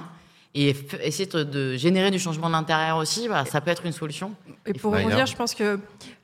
[0.55, 4.35] et essayer de générer du changement de l'intérieur aussi, bah, ça peut être une solution.
[4.67, 5.79] Et pour rebondir, je pense que,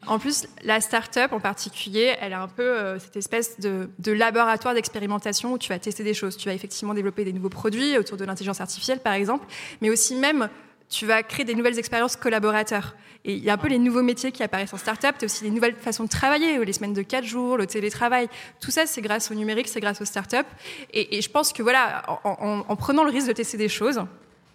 [0.07, 4.12] en plus, la start-up en particulier, elle a un peu euh, cette espèce de, de
[4.12, 6.37] laboratoire d'expérimentation où tu vas tester des choses.
[6.37, 9.47] Tu vas effectivement développer des nouveaux produits autour de l'intelligence artificielle, par exemple,
[9.83, 10.49] mais aussi même
[10.88, 12.94] tu vas créer des nouvelles expériences collaborateurs.
[13.25, 15.27] Et il y a un peu les nouveaux métiers qui apparaissent en start-up, tu as
[15.27, 18.29] aussi des nouvelles façons de travailler, les semaines de 4 jours, le télétravail.
[18.61, 20.47] Tout ça, c'est grâce au numérique, c'est grâce aux start-up.
[20.92, 24.05] Et, je pense que voilà, en, en, en, prenant le risque de tester des choses,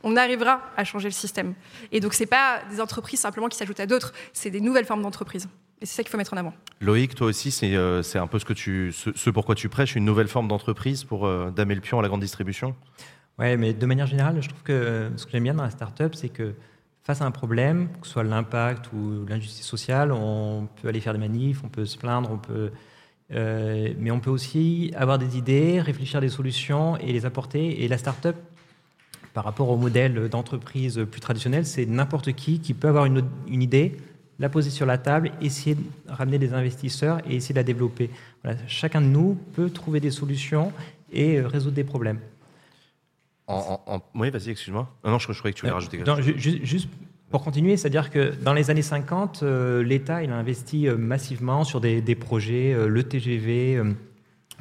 [0.03, 1.53] on arrivera à changer le système.
[1.91, 4.85] Et donc, ce n'est pas des entreprises simplement qui s'ajoutent à d'autres, c'est des nouvelles
[4.85, 5.47] formes d'entreprises.
[5.81, 6.53] Et c'est ça qu'il faut mettre en avant.
[6.81, 10.05] Loïc, toi aussi, c'est euh, un peu ce, que tu, ce, pourquoi tu prêches, une
[10.05, 12.75] nouvelle forme d'entreprise pour euh, damer le pion à la grande distribution?
[13.39, 15.69] Oui, mais de manière générale, je trouve que euh, ce que j'aime bien dans la
[15.69, 16.55] start-up, c'est que
[17.03, 21.13] face à un problème, que ce soit l'impact ou l'injustice sociale, on peut aller faire
[21.13, 22.71] des manifs, on peut se plaindre, on peut,
[23.31, 27.81] euh, mais on peut aussi avoir des idées, réfléchir à des solutions et les apporter.
[27.85, 28.35] Et la start-up,
[29.33, 33.95] par rapport au modèle d'entreprise plus traditionnel, c'est n'importe qui qui peut avoir une, idée,
[34.39, 38.09] la poser sur la table, essayer de ramener des investisseurs et essayer de la développer.
[38.67, 40.73] Chacun de nous peut trouver des solutions
[41.13, 42.19] et résoudre des problèmes.
[43.49, 44.01] En, en, en...
[44.13, 44.87] Oui, vas-y, excuse-moi.
[45.03, 46.61] Non, non, je, je, croyais que tu voulais non, rajouter quelque chose.
[46.63, 46.87] Juste,
[47.29, 51.63] pour continuer, c'est-à-dire que dans les années 50, euh, l'État il a investi euh, massivement
[51.63, 53.83] sur des, des projets, euh, le TGV,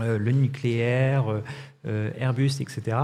[0.00, 1.42] le nucléaire,
[1.84, 2.96] Airbus, etc.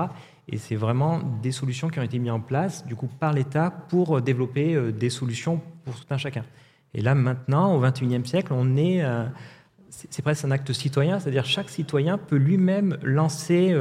[0.47, 3.70] Et c'est vraiment des solutions qui ont été mises en place, du coup, par l'État
[3.88, 6.44] pour développer des solutions pour tout un chacun.
[6.92, 9.03] Et là, maintenant, au XXIe siècle, on est,
[9.90, 13.75] c'est presque un acte citoyen, c'est-à-dire chaque citoyen peut lui-même lancer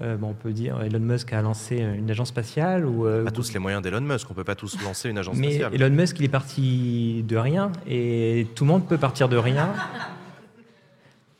[0.00, 2.86] euh, bon, on peut dire Elon Musk a lancé une agence spatiale.
[2.86, 5.36] Ou, euh, pas tous les moyens d'Elon Musk, on peut pas tous lancer une agence
[5.36, 5.70] mais spatiale.
[5.72, 9.36] Mais Elon Musk, il est parti de rien, et tout le monde peut partir de
[9.36, 9.68] rien.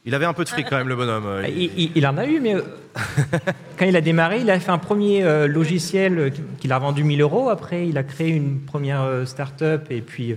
[0.04, 1.26] Il avait un peu de fric quand même, le bonhomme.
[1.26, 2.62] euh, Il, il- il en a eu, mais euh,
[3.78, 7.04] quand il a démarré, il a fait un premier euh, logiciel euh, qu'il a vendu
[7.04, 7.48] 1000 euros.
[7.50, 10.34] Après, il a créé une première euh, start-up et puis.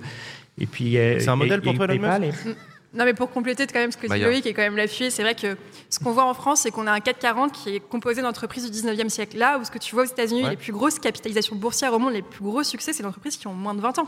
[0.60, 2.32] Et puis euh, C'est un modèle pour toi, Elon et-
[2.96, 4.28] Non, mais pour compléter quand même ce que dit Maya.
[4.28, 5.58] Loïc et quand même l'appuyer, c'est vrai que
[5.90, 8.72] ce qu'on voit en France, c'est qu'on a un 440 qui est composé d'entreprises du
[8.82, 9.38] 19e siècle.
[9.38, 10.52] Là où ce que tu vois aux États-Unis, Ouais.
[10.52, 13.54] les plus grosses capitalisations boursières au monde, les plus gros succès, c'est d'entreprises qui ont
[13.54, 14.08] moins de 20 ans.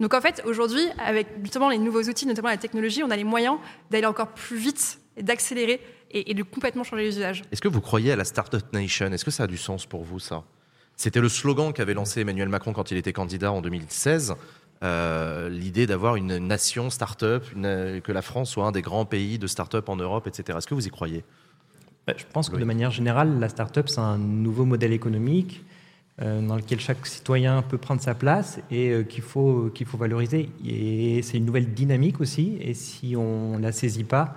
[0.00, 3.22] Donc en fait, aujourd'hui, avec justement les nouveaux outils, notamment la technologie, on a les
[3.24, 3.56] moyens
[3.90, 7.42] d'aller encore plus vite, et d'accélérer et, et de complètement changer les usages.
[7.52, 9.06] Est-ce que vous croyez à la Startup Nation?
[9.12, 10.42] Est-ce que ça a du sens pour vous, ça?
[10.96, 14.34] C'était le slogan qu'avait lancé Emmanuel Macron quand il était candidat en 2016.
[14.84, 19.38] Euh, L'idée d'avoir une nation start-up, une- que la France soit un des grands pays
[19.38, 20.58] de start-up en Europe, etc.
[20.58, 21.24] Est-ce que vous y croyez?
[22.06, 22.60] Bah, Je pense que Oui.
[22.60, 25.64] de manière générale, la start-up, c'est un nouveau modèle économique
[26.22, 29.96] euh, dans lequel chaque citoyen peut prendre sa place et euh, qu'il faut, qu'il faut
[29.98, 30.48] valoriser.
[30.64, 32.56] Et c'est une nouvelle dynamique aussi.
[32.60, 34.36] Et si on ne la saisit pas,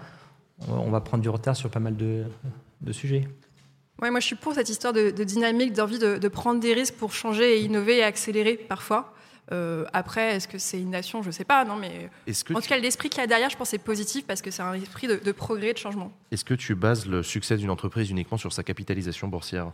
[0.67, 2.23] on on va prendre du retard sur pas mal de,
[2.81, 3.27] de sujets.
[4.01, 6.73] Ouais, moi je suis pour cette histoire de, de dynamique, d'envie de, de prendre des
[6.73, 9.13] risques pour changer et innover et accélérer parfois.
[9.51, 11.23] Euh, après, est-ce que c'est une nation?
[11.23, 13.57] Je sais pas, non, mais que, en tout cas, l'esprit qu'il y a derrière, je
[13.57, 16.11] pense, c'est positif parce que c'est un esprit de, de progrès, de changement.
[16.31, 19.71] est-ce que tu bases le succès d'une entreprise uniquement sur sa capitalisation boursière?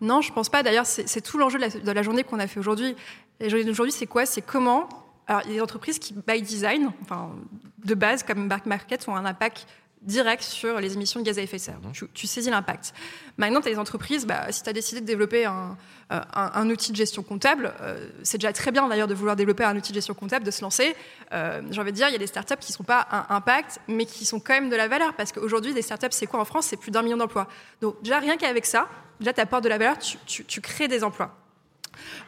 [0.00, 0.64] Non, je pense pas.
[0.64, 2.96] D'ailleurs, c'est tout l'enjeu de la, de la journée qu'on a fait aujourd'hui.
[3.38, 4.26] La journée d'aujourd'hui, c'est quoi?
[4.26, 4.88] C'est comment
[5.28, 7.30] Alors, il y a des entreprises qui, by design, enfin,
[7.84, 9.66] de base, comme Market, ont un impact
[10.02, 11.78] direct sur les émissions de gaz à effet de serre.
[11.82, 12.08] Mhm.
[12.12, 12.92] Tu, saisis l'impact.
[13.36, 15.76] Maintenant, tu as des entreprises, bah, si tu as décidé de développer un,
[16.12, 19.64] euh, un- outil de gestion comptable, euh, c'est déjà très bien d'ailleurs de vouloir développer
[19.64, 20.94] un outil de gestion comptable, de se lancer.
[21.32, 23.26] Euh, J'ai envie de dire, il y a des startups qui ne sont pas un
[23.34, 25.14] impact, mais qui sont quand même de la valeur.
[25.14, 26.66] Parce qu'aujourd'hui, des startups, c'est quoi en France?
[26.66, 27.48] C'est plus d'un million d'emplois.
[27.80, 28.88] Donc, déjà, rien qu'avec ça,
[29.20, 31.36] déjà, tu apportes de la valeur, tu crées des emplois.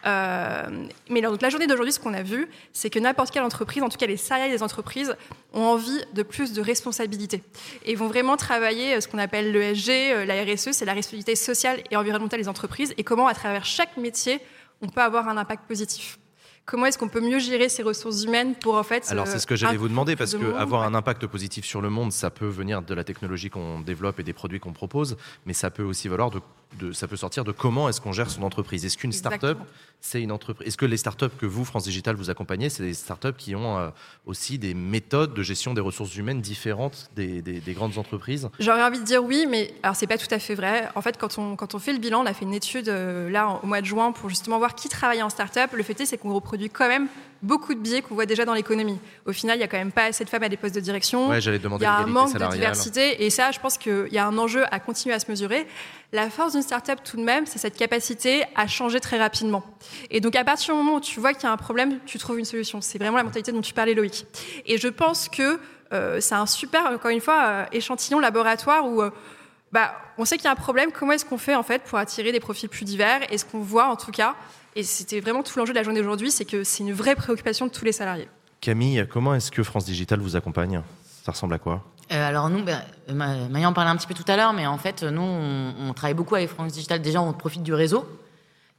[0.06, 3.82] Euh, mais donc, la journée d'aujourd'hui, ce qu'on a vu, c'est que n'importe quelle entreprise,
[3.82, 5.16] en tout cas les salariés des entreprises,
[5.52, 7.42] ont envie de plus de responsabilité.
[7.84, 11.36] Et vont vraiment travailler euh, ce qu'on appelle l'ESG, euh, la RSE, c'est la responsabilité
[11.36, 14.40] sociale et environnementale des entreprises, et comment à travers chaque métier,
[14.82, 16.18] on peut avoir un impact positif.
[16.66, 19.06] Comment est-ce qu'on peut mieux gérer ces ressources humaines pour en fait.
[19.10, 20.86] Alors c'est ce que j'allais vous demander parce que de monde, avoir ouais.
[20.86, 24.22] un impact positif sur le monde, ça peut venir de la technologie qu'on développe et
[24.22, 26.40] des produits qu'on propose, mais ça peut aussi valoir de,
[26.78, 28.84] de- ça peut sortir de comment est-ce qu'on gère son entreprise.
[28.84, 29.58] Est-ce qu'une start-up,
[30.00, 32.94] c'est une entreprise Est-ce que les start-up que vous, France Digital, vous accompagnez, c'est des
[32.94, 33.90] start-up qui ont euh,
[34.26, 38.48] aussi des méthodes de gestion des ressources humaines différentes des, des- des grandes entreprises?
[38.58, 40.88] J'aurais envie de dire oui, mais alors c'est pas tout à fait vrai.
[40.94, 43.30] En fait, quand on, quand on fait le bilan, on a fait une étude euh,
[43.30, 45.70] là en- au mois de juin pour justement voir qui travaille en start-up.
[45.74, 47.08] Le fait est, c'est qu'on reproduit quand même
[47.44, 48.98] beaucoup de biais qu'on voit déjà dans l'économie.
[49.26, 50.80] Au final, il y a quand même pas assez de femmes à des postes de
[50.80, 51.28] direction.
[51.28, 54.18] Ouais, j'allais il y a un manque de diversité et ça, je pense qu'il y
[54.18, 55.66] a un enjeu à continuer à se mesurer.
[56.12, 59.64] La force d'une start-up, tout de même, c'est cette capacité à changer très rapidement.
[60.10, 62.18] Et donc, à partir du moment où tu vois qu'il y a un problème, tu
[62.18, 62.80] trouves une solution.
[62.80, 64.26] C'est vraiment la mentalité dont tu parlais, Loïc.
[64.66, 65.58] Et je pense que
[65.92, 69.10] euh, c'est un super, encore une fois, euh, échantillon laboratoire où euh,
[69.72, 70.90] bah, on sait qu'il y a un problème.
[70.92, 73.20] Comment est-ce qu'on fait en fait pour attirer des profils plus divers?
[73.32, 74.34] Et ce qu'on voit en tout cas,
[74.76, 77.66] et c'était vraiment tout l'enjeu de la journée d'aujourd'hui, c'est que c'est une vraie préoccupation
[77.66, 78.28] de tous les salariés.
[78.60, 80.82] Camille, comment est-ce que France Digital vous accompagne?
[81.24, 81.84] Ça ressemble à quoi?
[82.12, 82.62] Euh, alors nous,
[83.14, 85.94] Maya en parlait un petit peu tout à l'heure, mais en fait, nous, on, on
[85.94, 87.00] travaille beaucoup avec France Digital.
[87.00, 88.06] Déjà, on profite du réseau.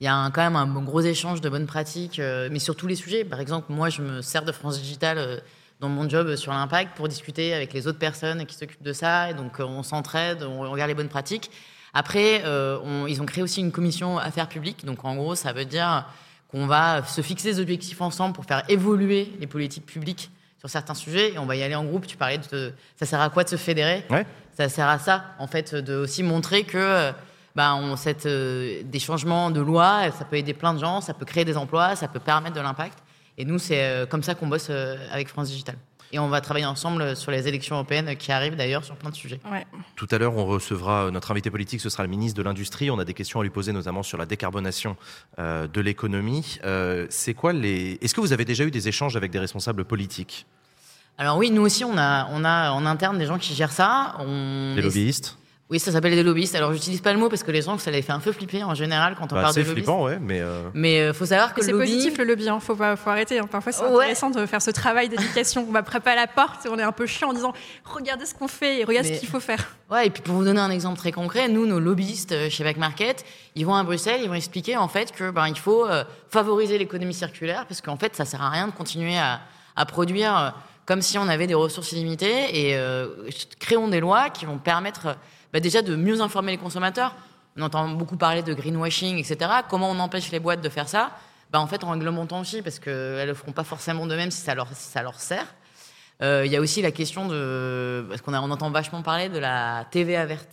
[0.02, 2.76] Il y a un- quand même un gros échange de bonnes pratiques, euh, mais sur
[2.76, 3.24] tous les sujets.
[3.24, 5.38] Par exemple, moi, je me sers de France Digital euh,
[5.80, 9.32] dans mon job sur l'impact pour discuter avec les autres personnes qui s'occupent de ça.
[9.32, 11.50] Et donc, euh, on s'entraide, on regarde les bonnes pratiques.
[11.96, 14.86] Après, euh, on- ils ont créé aussi une commission affaires publiques.
[14.86, 16.06] Donc, en gros, ça veut dire
[16.52, 20.30] qu'on va se fixer des objectifs ensemble pour faire évoluer les politiques publiques
[20.60, 21.34] sur certains sujets.
[21.34, 22.06] Et on va y aller en groupe.
[22.06, 24.26] Tu parlais de ça sert à quoi de se fédérer Ouais.
[24.58, 27.12] Ça sert à ça, en fait, de aussi montrer que euh,
[27.56, 31.14] ben, on, cette, euh, des changements de loi, ça peut aider plein de gens, ça
[31.14, 32.98] peut créer des emplois, ça peut permettre de l'impact.
[33.38, 35.76] Et nous, c'est euh, comme ça qu'on bosse euh, avec France Digital.
[36.12, 39.16] Et on va travailler ensemble sur les élections européennes qui arrivent d'ailleurs sur plein de
[39.16, 39.40] sujets.
[39.52, 39.66] Ouais.
[39.96, 42.92] Tout à l'heure, on recevra notre invité politique, ce sera le ministre de l'Industrie.
[42.92, 44.96] On a des questions à lui poser, notamment sur la décarbonation
[45.40, 46.60] euh, de l'économie.
[46.64, 49.86] Euh, c'est quoi les Est-ce que vous avez déjà eu des échanges avec des responsables
[49.86, 50.46] politiques,
[51.18, 54.16] Alors oui, nous aussi, on a, on a en interne des gens qui gèrent ça.
[54.20, 55.38] On des lobbyistes?
[55.72, 56.54] Oui, ça s'appelle des lobbyistes.
[56.54, 58.64] Alors, j'utilise pas le mot parce que les gens, ça les fait un peu flipper
[58.64, 59.88] en général quand on Bah, parle de C'est lobbyistes.
[59.88, 61.92] flippant, ouais, mais euh, Mais euh, faut savoir que c'est le lobby...
[61.92, 62.60] positif le lobby, hein.
[62.60, 63.40] faut, pas, faut arrêter.
[63.40, 63.48] hein.
[63.50, 63.96] Parfois c'est Ouais.
[64.04, 65.66] intéressant de faire ce travail d'éducation.
[65.68, 67.52] On va frapper à la porte et on est un peu chiant en disant
[67.84, 69.76] regardez ce qu'on fait et regardez Mais- ce qu'il faut faire.
[69.90, 72.64] Ouais, et puis pour vous donner un exemple très concret, nous, nos lobbyistes euh, chez
[72.64, 73.26] Back Market,
[73.56, 76.78] ils vont à Bruxelles, ils vont expliquer en fait que ben il faut euh, favoriser
[76.78, 79.42] l'économie circulaire parce qu'en fait ça sert à rien de continuer à,
[79.76, 80.50] à produire euh,
[80.86, 83.08] comme si on avait des ressources illimitées et euh,
[83.60, 85.14] créons des lois qui vont permettre euh,
[85.54, 87.16] bah, déjà de mieux informer les consommateurs.
[87.58, 89.50] On entend beaucoup parler de greenwashing, etc.
[89.70, 91.12] Comment on empêche les boîtes de faire ça?
[91.52, 94.32] Bah, En fait, en réglementant aussi, parce qu'elles ne le feront pas forcément de même
[94.32, 95.46] si ça leur, si ça leur sert.
[96.22, 98.06] Euh, Il y a aussi la question de.
[98.10, 100.50] Parce qu'on a- on entend vachement parler de la TVA verte.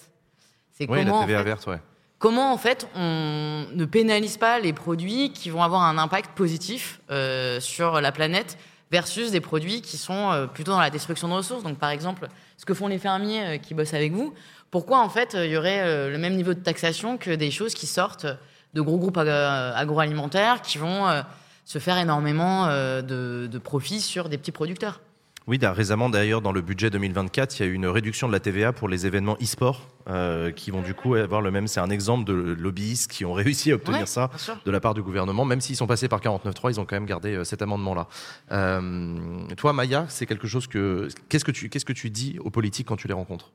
[0.73, 1.79] C'est Oui, la comment, en TVA fait, verte, ouais.
[2.19, 7.01] comment, en fait, on ne pénalise pas les produits qui vont avoir un impact positif
[7.11, 8.59] euh, sur la planète
[8.91, 11.63] versus des produits qui sont euh, plutôt dans la destruction de ressources.
[11.63, 12.29] Donc, par exemple,
[12.59, 14.35] ce que font les fermiers qui bossent avec vous,
[14.73, 17.53] pourquoi, en fait, euh, il y aurait euh, le même niveau de taxation que des
[17.53, 18.27] choses qui sortent
[18.75, 19.29] de gros groupes ag-
[19.77, 21.23] agroalimentaires qui vont euh,
[21.65, 25.01] se faire énormément euh, de, de profits sur des petits producteurs?
[25.49, 28.39] Oui, récemment d'ailleurs, dans le budget 2024, il y a eu une réduction de la
[28.39, 31.67] TVA pour les événements e-sport euh, qui vont du coup avoir le même.
[31.67, 34.31] C'est un exemple de lobbyistes qui ont réussi à obtenir Ouais, ça
[34.65, 35.45] de la part du gouvernement.
[35.45, 38.07] Même s'ils sont passés par 49.3, ils ont quand même gardé euh, cet amendement-là.
[38.53, 41.09] Euh, toi, Maya, c'est quelque chose que.
[41.29, 43.51] Qu'est-ce que tu qu'est-ce que tu dis aux politiques quand tu les rencontres?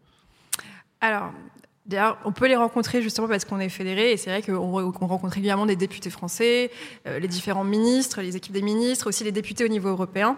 [1.02, 1.32] Alors,
[1.86, 4.92] d'ailleurs, on peut les rencontrer justement parce qu'on est fédéré, et c'est vrai qu'on re-
[4.92, 6.72] qu'on rencontre régulièrement des députés français,
[7.06, 10.38] euh, les différents ministres, les équipes des ministres, aussi les députés au niveau européen.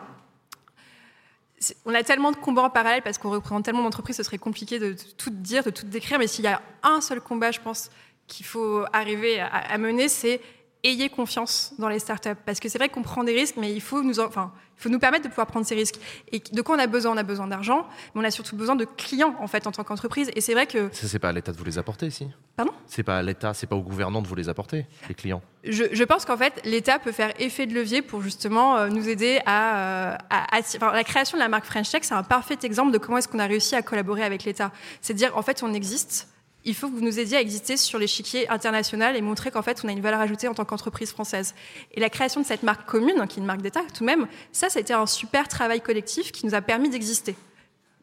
[1.86, 4.80] On a tellement de combats en parallèle parce qu'on représente tellement d'entreprises, ce serait compliqué
[4.80, 7.90] de tout dire, de tout décrire, mais s'il y a un seul combat, je pense,
[8.28, 10.40] qu'il faut arriver à mener, c'est
[10.84, 12.30] ayez confiance dans les startups.
[12.46, 14.82] Parce que c'est vrai qu'on prend des risques, mais il faut nous, en- enfin, il
[14.84, 15.96] faut nous permettre de pouvoir prendre ces risques.
[16.32, 17.14] Et de quoi on a besoin?
[17.14, 19.84] On a besoin d'argent, mais on a surtout besoin de clients, en fait, en tant
[19.84, 20.32] qu'entreprise.
[20.36, 22.72] Et c'est vrai que Ça, c'est pas à l'État de vous les apporter, ici Pardon?
[22.88, 25.42] C'est pas à l'État, c'est pas au gouvernement de vous les apporter, les clients.
[25.64, 29.08] je, je pense qu'en fait, l'État peut faire effet de levier pour justement euh, nous
[29.10, 32.24] aider à, euh, à- à- enfin, la création de la marque French Tech, c'est un
[32.24, 34.72] parfait exemple de comment est-ce qu'on a réussi à collaborer avec l'État.
[35.02, 36.28] C'est dire, en fait, on existe.
[36.66, 39.82] Il faut que vous nous aidiez à exister sur l'échiquier international et montrer qu'en fait,
[39.84, 41.56] on a une valeur ajoutée en tant qu'entreprise française.
[41.94, 44.28] Et la création de cette marque commune, qui est une marque d'État tout de même,
[44.52, 47.36] ça, ça a été un super travail collectif qui nous a permis d'exister.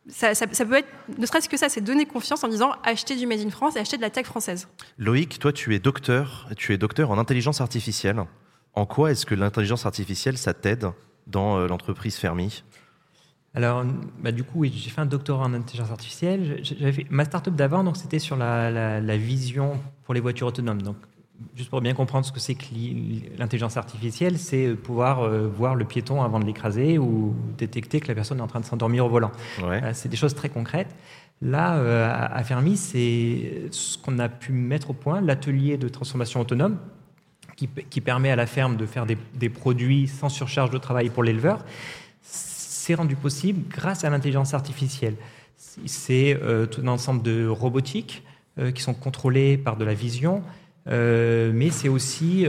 [0.09, 0.88] Ça, peut être,
[1.19, 3.81] ne serait-ce que ça, c'est donner confiance en disant achetez du Made in France et
[3.81, 4.69] achetez de la tech française.
[4.99, 8.25] Loïc, toi, tu es docteur, tu es docteur en intelligence artificielle.
[8.75, 10.90] En quoi est-ce que l'intelligence artificielle, ça t'aide
[11.27, 12.62] dans euh, l'entreprise Fermi?
[13.57, 13.85] Alors,
[14.23, 16.62] bah, du coup, oui, j'ai fait un doctorat en intelligence artificielle.
[16.64, 20.83] Fait ma startup d'avant, donc c'était sur la, la- la vision pour les voitures autonomes.
[20.83, 20.97] Donc,
[21.55, 25.49] juste pour bien comprendre ce que c'est que l'i- l'intelligence artificielle, c'est euh, pouvoir euh,
[25.49, 28.66] voir le piéton avant de l'écraser ou détecter que la personne est en train de
[28.66, 29.33] s'endormir au volant.
[29.62, 29.83] Ouais.
[29.83, 30.95] Euh, c'est des choses très concrètes.
[31.40, 36.40] Là, euh, à Fermi, c'est ce qu'on a pu mettre au point, l'atelier de transformation
[36.40, 36.77] autonome,
[37.57, 37.69] qui,
[38.03, 41.64] permet à la ferme de faire des, des produits sans surcharge de travail pour l'éleveur.
[42.87, 45.16] C'est rendu possible grâce à l'intelligence artificielle.
[45.57, 48.22] C'est euh, tout un ensemble de robotiques
[48.61, 50.44] euh, qui sont contrôlés par de la vision,
[50.87, 52.46] euh, mais c'est aussi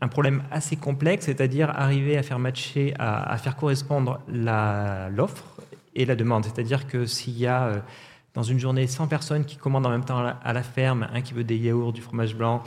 [0.00, 5.44] un problème assez complexe, c'est-à-dire arriver à faire matcher, à, faire correspondre l'offre
[5.94, 6.46] et la demande.
[6.46, 7.84] C'est-à-dire que s'il y a
[8.32, 11.06] dans une journée 100 personnes qui commandent en même temps à la, à la ferme,
[11.12, 12.62] un qui veut des yaourts, du fromage blanc,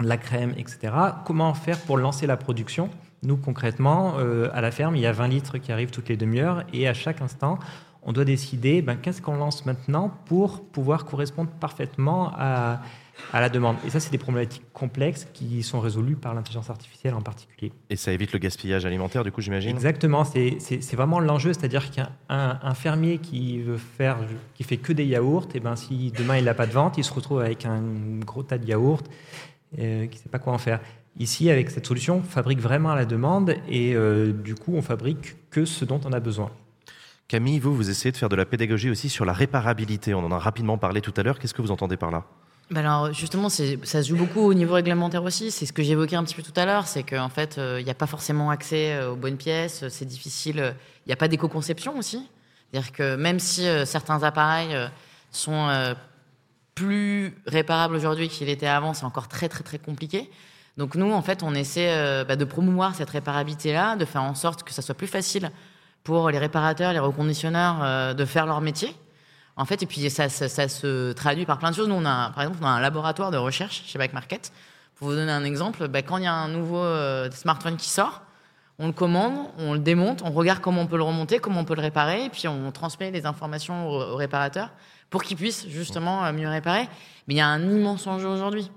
[0.00, 0.92] de la crème, etc.,
[1.24, 2.90] comment faire pour lancer la production?
[3.26, 6.16] Nous, concrètement, euh, à la ferme, il y a 20 litres qui arrivent toutes les
[6.16, 7.58] demi-heures et à chaque instant,
[8.04, 12.80] on doit décider ben, qu'est-ce qu'on lance maintenant pour pouvoir correspondre parfaitement à,
[13.32, 13.78] à la demande.
[13.84, 17.72] Et ça, c'est des problématiques complexes qui sont résolues par l'intelligence artificielle en particulier.
[17.90, 19.70] Et ça évite le gaspillage alimentaire, du coup, j'imagine?
[19.70, 24.18] Exactement, c'est vraiment l'enjeu, c'est-à-dire qu'un un, un fermier qui veut faire,
[24.54, 27.02] qui fait que des yaourts, et ben si demain il n'a pas de vente, il
[27.02, 27.82] se retrouve avec un
[28.24, 29.02] gros tas de yaourts,
[29.80, 30.78] euh, qui ne sait pas quoi en faire.
[31.18, 34.82] Ici, avec cette solution, on fabrique vraiment à la demande et euh, du coup, on
[34.82, 36.50] fabrique que ce dont on a besoin.
[37.28, 40.14] Camille, vous, vous essayez de faire de la pédagogie aussi sur la réparabilité.
[40.14, 41.38] On en a rapidement parlé tout à l'heure.
[41.38, 42.24] Qu'est-ce que vous entendez par là?
[42.70, 45.50] Bah alors justement, ça se joue beaucoup au niveau réglementaire aussi.
[45.52, 47.84] C'est ce que j'évoquais un petit peu tout à l'heure, c'est qu'en fait, euh, il
[47.84, 50.58] n'y a pas forcément accès euh, aux bonnes pièces, c'est difficile.
[50.58, 50.72] euh,
[51.06, 52.28] Il n'y a pas d'éco-conception aussi.
[52.70, 54.88] C'est-à-dire que même si euh, certains appareils euh,
[55.30, 55.94] sont euh,
[56.74, 60.28] plus réparables aujourd'hui qu'ils l'étaient avant, c'est encore très très très compliqué.
[60.76, 64.34] Donc nous, en fait, on essaie euh, bah, de promouvoir cette réparabilité-là, de faire en
[64.34, 65.50] sorte que ça soit plus facile
[66.04, 68.94] pour les réparateurs, les reconditionneurs euh, de faire leur métier.
[69.56, 71.88] En fait, et puis ça, se traduit par plein de choses.
[71.88, 74.52] Nous, on a, par exemple, on a un laboratoire de recherche chez Back Market.
[74.96, 77.88] Pour vous donner un exemple, bah, quand il y a un nouveau euh, smartphone qui
[77.88, 78.22] sort,
[78.78, 81.64] on le commande, on le démonte, on regarde comment on peut le remonter, comment on
[81.64, 84.68] peut le réparer, et puis on transmet les informations au, au réparateur
[85.08, 86.86] pour qu'il puisse justement mieux réparer.
[87.26, 88.70] Mais il y a un immense enjeu aujourd'hui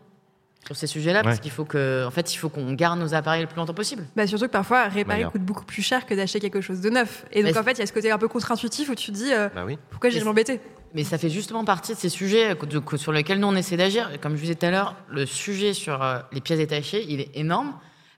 [0.66, 3.42] sur ces sujets-là, parce qu'il faut que, en fait, il faut qu'on garde nos appareils
[3.42, 4.06] le plus longtemps possible.
[4.16, 5.30] Bah surtout que parfois, réparer Maya.
[5.32, 7.26] coûte beaucoup plus cher que d'acheter quelque chose de neuf.
[7.32, 9.16] Et donc, en fait, il y a ce côté un peu contre-intuitif où tu te
[9.18, 9.78] dis euh, Bah oui.
[9.90, 10.60] pourquoi j'ai Mais m'embêter?
[10.94, 12.56] Mais ça fait justement partie de ces sujets
[12.98, 14.10] sur lesquels nous on essaie d'agir.
[14.22, 17.22] Comme je vous disais tout à l'heure, le sujet sur euh, les pièces détachées, il
[17.22, 17.74] est énorme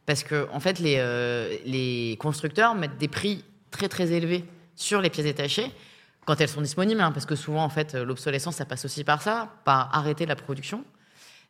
[0.05, 5.01] parce que en fait les, euh, les constructeurs mettent des prix très très élevés sur
[5.01, 5.71] les pièces détachées
[6.25, 9.21] quand elles sont disponibles, hein, parce que souvent en fait l'obsolescence ça passe aussi par
[9.21, 10.83] ça, par arrêter la production.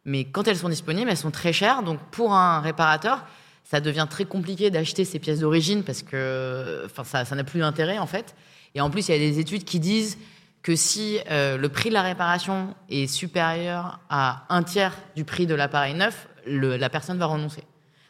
[0.06, 1.84] Mais quand elles sont disponibles, elles sont très chères.
[1.84, 3.24] Donc pour un réparateur,
[3.64, 8.00] ça devient très compliqué d'acheter ces pièces d'origine parce que enfin, ça n'a plus d'intérêt
[8.00, 8.36] en fait.
[8.76, 10.18] Et en plus, il y a des études qui disent
[10.64, 15.46] que si euh, le prix de la réparation est supérieur à un tiers du prix
[15.46, 17.64] de l'appareil neuf, la personne va renoncer.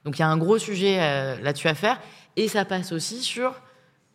[0.06, 2.00] Donc il y a un gros sujet euh, là-dessus à faire.
[2.38, 3.54] Et ça passe aussi sur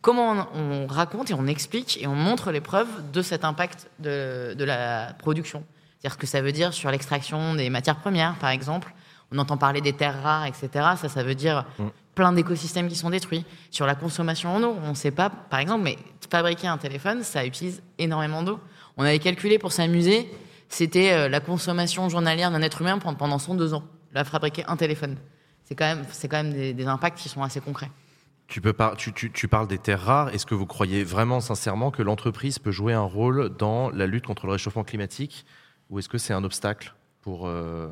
[0.01, 3.89] comment on, on raconte et on explique et on montre les preuves de cet impact
[3.99, 5.63] de la production.
[6.07, 8.93] C'est-à-dire ce que ça veut dire sur l'extraction des matières premières, par exemple.
[9.31, 10.69] On entend parler des terres rares, etc.
[10.95, 11.65] Ça, ça veut dire
[12.15, 13.43] plein d'écosystèmes qui sont détruits.
[13.71, 15.97] Sur la consommation en eau, on ne sait pas, par exemple, mais
[16.31, 18.57] fabriquer un téléphone, ça utilise énormément d'eau.
[18.95, 20.29] On avait calculé pour s'amuser,
[20.69, 23.83] c'était euh, la consommation journalière d'un être humain pendant- pendant 102 ans.
[24.13, 25.17] Là, fabriquer un téléphone.
[25.65, 27.91] C'est quand même, c'est quand même des, des impacts qui sont assez concrets.
[28.47, 30.29] Tu, peux par- tu, tu- tu parles des terres rares.
[30.33, 34.25] Est-ce que vous croyez vraiment sincèrement que l'entreprise peut jouer un rôle dans la lutte
[34.25, 35.45] contre le réchauffement climatique
[35.89, 37.87] ou est-ce que c'est un obstacle pour euh,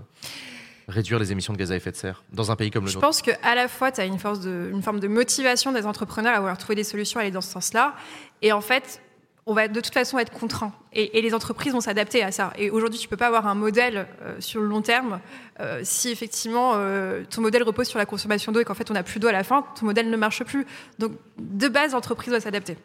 [0.88, 2.96] réduire les émissions de gaz à effet de serre dans un pays comme le Je
[2.96, 3.08] nôtre?
[3.08, 6.36] pense qu'à la fois, tu as une, force de, une forme de motivation des entrepreneurs
[6.36, 7.96] à vouloir trouver des solutions, à aller dans ce sens-là.
[8.42, 9.02] Et en fait,
[9.48, 10.74] on va de toute façon être contraint.
[10.94, 12.52] Et, et les entreprises vont s'adapter à ça.
[12.58, 15.20] Et aujourd'hui, tu peux pas avoir un modèle euh, sur le long terme
[15.60, 18.96] euh, si effectivement euh, ton modèle repose sur la consommation d'eau et qu'en fait on
[18.96, 20.66] n'a plus d'eau à la fin, ton modèle ne marche plus.
[20.98, 22.76] Donc de base, l'entreprise doit s'adapter.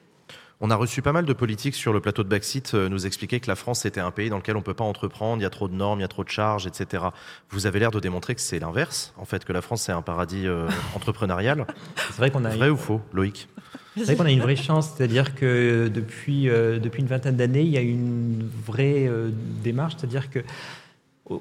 [0.62, 3.40] On a reçu pas mal de politiques sur le plateau de Backseat euh, nous expliquer
[3.40, 5.50] que la France était un pays dans lequel on peut pas entreprendre, il y a
[5.50, 7.04] trop de normes, il y a trop de charges, etc.
[7.48, 10.02] Vous avez l'air de démontrer que c'est l'inverse, en fait, que la France c'est un
[10.02, 11.66] paradis euh, entrepreneurial.
[11.96, 13.48] C'est vrai qu'on a, Vrai ou faux, Loïc?
[13.96, 17.62] C'est vrai qu'on a une vraie chance, c'est-à-dire que depuis, euh, depuis une vingtaine d'années,
[17.62, 19.30] il y a une vraie euh,
[19.64, 20.40] démarche, c'est-à-dire que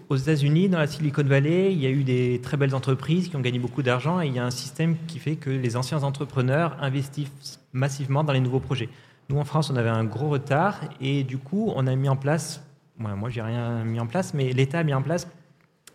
[0.08, 3.36] aux États-Unis, dans la Silicon Valley, il y a eu des très belles entreprises qui
[3.36, 6.04] ont gagné beaucoup d'argent et il y a un système qui fait que les anciens
[6.04, 8.90] entrepreneurs investissent massivement dans les nouveaux projets.
[9.30, 12.16] Nous, en France, on avait un gros retard et du coup, on a mis en
[12.16, 12.64] place,
[12.98, 15.28] moi, moi j'ai rien mis en place, mais l'État a mis en place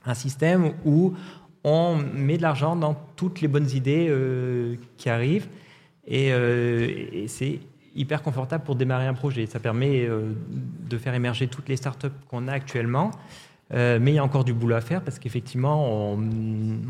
[0.07, 1.15] un système où
[1.65, 5.49] on met de l'argent dans toutes les bonnes idées euh, qui arrivent
[6.07, 7.61] et, euh, et c'est
[7.95, 9.47] hyper confortable pour démarrer un projet.
[9.47, 10.33] Ça permet euh,
[10.89, 13.11] de faire émerger toutes les startups qu'on a actuellement.
[13.73, 16.19] Euh, mais il y a encore du boulot à faire parce qu'effectivement, on,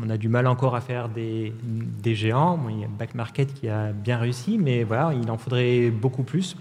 [0.03, 2.57] on a du mal encore à faire des, des géants.
[2.57, 5.89] Bon, il y a Back Market qui a bien réussi, mais voilà, il en faudrait
[5.89, 6.57] beaucoup plus.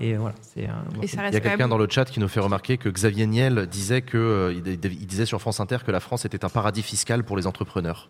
[0.00, 0.84] Et voilà, c'est un.
[1.02, 2.88] Et ça Il y a quelqu'un même- dans le chat qui nous fait remarquer que
[2.88, 6.48] Xavier Niel disait que euh, il, disait sur France Inter que la France était un
[6.48, 8.08] paradis fiscal pour les entrepreneurs.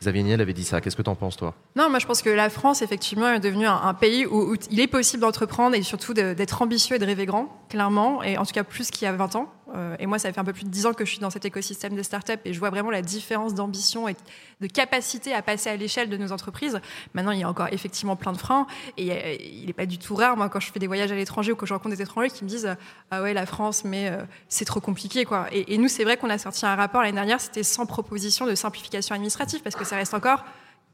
[0.00, 0.80] Xavier Niel avait dit ça.
[0.80, 1.54] Qu'est-ce que tu en penses, toi?
[1.76, 4.56] Non, moi je pense que la France, effectivement, est devenue un, un pays où, où
[4.70, 8.44] il est possible d'entreprendre et surtout d'être ambitieux et de rêver grand, clairement, et en
[8.44, 9.50] tout cas plus qu'il y a 20 ans.
[9.74, 11.30] Euh, et moi, ça fait un peu plus de 10 ans que je suis dans
[11.30, 14.14] cet écosystème des startups et je vois vraiment la différence d'ambition et
[14.60, 16.80] de capacité à passer à l'échelle de nos entreprises.
[17.14, 19.98] Maintenant, il y a encore effectivement plein de freins et euh, il n'est pas du
[19.98, 22.02] tout rare, moi, quand je fais des voyages à l'étranger ou quand je rencontre des
[22.02, 22.76] étrangers qui me disent
[23.10, 25.46] Ah ouais, la France, mais euh, c'est trop compliqué, quoi.
[25.50, 28.46] Et, et nous, c'est vrai qu'on a sorti un rapport l'année dernière, c'était 100 propositions
[28.46, 30.44] de simplification administrative parce que ça reste encore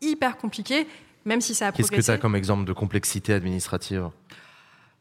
[0.01, 0.87] hyper compliqué,
[1.25, 2.12] même si ça a Qu'est-ce que tu progressé.
[2.12, 4.09] as comme exemple de complexité administrative?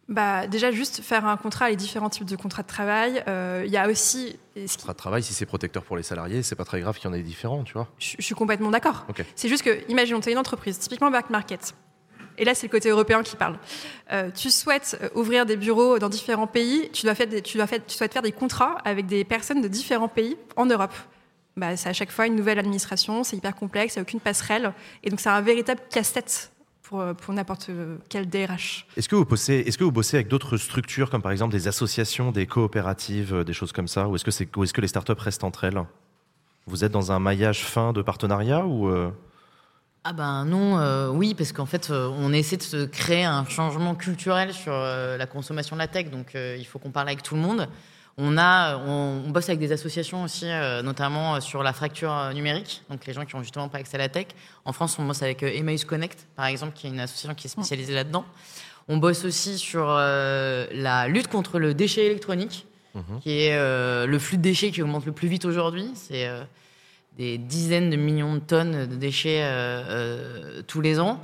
[0.10, 3.24] Bah, déjà, juste faire un contrat, les différents types de contrats de travail.
[3.28, 4.38] Euh, Il y a aussi.
[4.56, 7.10] ce Contrat de travail, si c'est protecteur pour les salariés, c'est pas très grave qu'il
[7.10, 7.88] y en ait différents, tu vois.
[7.98, 9.06] Je, je suis complètement d'accord.
[9.36, 11.74] C'est juste que, imaginons, tu es une entreprise, typiquement back market.
[12.38, 13.58] Et là, c'est le côté européen qui parle.
[14.12, 17.58] Euh, tu souhaites euh, ouvrir des bureaux dans différents pays, tu, dois faire des- tu,
[17.58, 20.94] dois faire- tu souhaites faire des contrats avec des personnes de différents pays en Europe.
[21.58, 24.22] Bah, c'est à chaque fois une nouvelle administration, c'est hyper complexe, il n'y a aucune
[24.22, 24.74] passerelle.
[25.04, 26.51] Et donc, c'est un véritable casse-tête
[26.92, 27.70] pour, euh, pour n'importe
[28.10, 28.86] quel DRH.
[28.98, 31.70] Est-ce que vous bossez, est-ce que vous bossez avec d'autres structures comme par exemple des
[31.70, 34.82] associations, des coopératives, euh, des choses comme ça, ou est-ce que c'est, ou est-ce que
[34.82, 35.82] les startups restent entre elles?
[36.68, 39.10] Vous êtes dans un maillage fin de partenariat ou euh,
[40.04, 43.46] Ah ben non, euh, oui, parce qu'en fait, euh, on essaie de se créer un
[43.46, 47.08] changement culturel sur euh, la consommation de la tech, donc euh, il faut qu'on parle
[47.08, 47.70] avec tout le monde.
[48.18, 52.12] On, a, on, on bosse avec des associations aussi, euh, notamment euh, sur la fracture
[52.12, 54.28] euh, numérique, donc les gens qui ont justement pas accès à la tech.
[54.66, 57.50] En France, on bosse avec Emmaüs Connect, par exemple, qui est une association qui est
[57.50, 58.26] spécialisée là-dedans.
[58.90, 62.68] On bosse aussi sur euh, la lutte contre le déchet électronique,
[63.22, 65.90] qui est euh, le flux de déchets qui augmente le plus vite aujourd'hui.
[65.96, 66.30] C'est
[67.18, 69.46] des dizaines de millions de tonnes de déchets
[70.68, 71.24] tous les ans.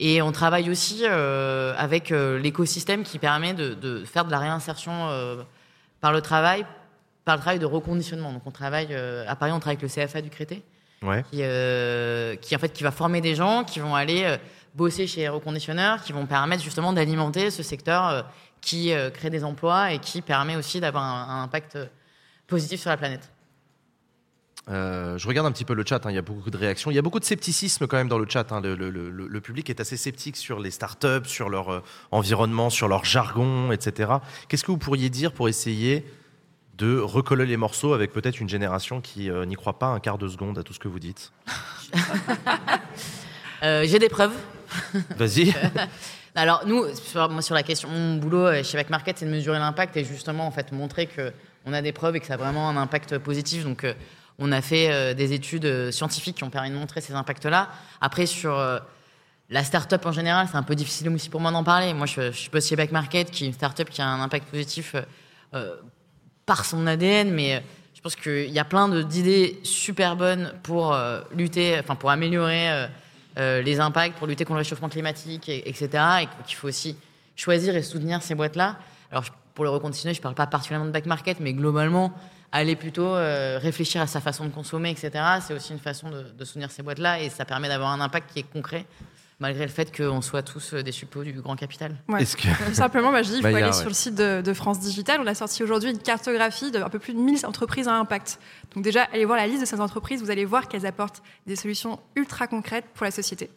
[0.00, 5.08] Et on travaille aussi avec l'écosystème qui permet de, de faire de la réinsertion
[6.00, 6.64] par le travail,
[7.24, 8.32] par le travail de reconditionnement.
[8.32, 10.62] Donc on travaille euh, à Paris, on travaille avec le CFA du Crété,
[11.02, 14.36] ouais qui, euh, qui en fait qui va former des gens qui vont aller euh,
[14.74, 18.26] bosser chez les reconditionneurs, qui vont permettre justement d'alimenter ce secteur
[18.60, 21.78] qui crée des emplois et qui permet aussi d'avoir un, un impact
[22.46, 23.30] positif sur la planète.
[24.70, 26.90] Euh, je regarde un petit peu le chat, hein, il y a beaucoup de réactions.
[26.90, 28.52] Il y a beaucoup de scepticisme quand même dans le chat.
[28.52, 28.60] hein.
[28.60, 32.68] Le, le- le- le public est assez sceptique sur les startups, sur leur euh, environnement,
[32.68, 34.12] sur leur jargon, etc.
[34.48, 36.04] Qu'est-ce que vous pourriez dire pour essayer
[36.76, 40.18] de recoller les morceaux avec peut-être une génération qui euh, n'y croit pas un quart
[40.18, 41.32] de seconde à tout ce que vous dites?
[43.62, 44.34] J'ai des preuves.
[45.16, 45.54] Vas-y.
[46.34, 49.58] Alors nous, sur, moi sur la question, mon boulot chez Back Market, c'est de mesurer
[49.58, 51.32] l'impact et justement en fait montrer que
[51.66, 53.64] on a des preuves et que ça a vraiment un impact positif.
[53.64, 53.84] Donc
[54.38, 57.68] on a fait euh, des études scientifiques qui ont permis de montrer ces impacts-là.
[58.00, 58.58] Après sur
[59.50, 61.94] la start-up en général, c'est un peu difficile aussi pour moi d'en parler.
[61.94, 64.48] Moi, je, je suis chez Back Market, qui est une start-up qui a un impact
[64.48, 64.94] positif
[66.46, 67.62] par son ADN, mais
[67.94, 70.96] je pense qu'il y a plein d'idées super bonnes pour
[71.34, 72.88] lutter, enfin pour améliorer
[73.38, 75.88] euh, les impacts pour lutter contre le réchauffement climatique, etc.
[76.22, 76.96] Et qu'il faut aussi
[77.36, 78.76] choisir et soutenir ces boîtes-là.
[79.12, 79.24] Alors,
[79.54, 82.12] pour le reconditionner, je ne parle pas particulièrement de back market, mais globalement,
[82.52, 85.10] aller plutôt euh, réfléchir à sa façon de consommer, etc.
[85.46, 88.32] C'est aussi une façon de, de soutenir ces boîtes-là et ça permet d'avoir un impact
[88.32, 88.86] qui est concret
[89.40, 91.96] malgré le fait qu'on soit tous euh, des suppôts du grand capital.
[92.72, 95.20] Simplement, bah, je dis, il faut aller sur le site de, France Digital.
[95.22, 98.40] On a sorti aujourd'hui une cartographie de un peu plus de 1000 entreprises à impact.
[98.74, 101.56] Donc déjà, allez voir la liste de ces entreprises, vous allez voir qu'elles apportent des
[101.56, 103.50] solutions ultra concrètes pour la société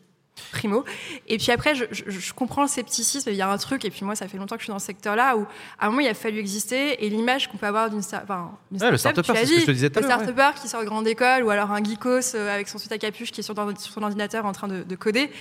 [0.51, 0.83] primo.
[1.27, 3.29] Et puis après, je, je, comprends le scepticisme.
[3.29, 4.79] Il y a un truc, et puis moi, ça fait longtemps que je suis dans
[4.79, 5.45] ce secteur-là, où
[5.79, 8.97] à un moment, il a fallu exister, et l'image qu'on peut avoir d'une enfin, ouais,
[8.97, 10.19] start-up, c'est ce que je te disais tout à l'heure.
[10.19, 12.91] Le start qui sort de grande école, ou alors un geekos euh, avec son suite
[12.91, 15.31] à capuche qui est sur, son ordinateur en train de, de, coder.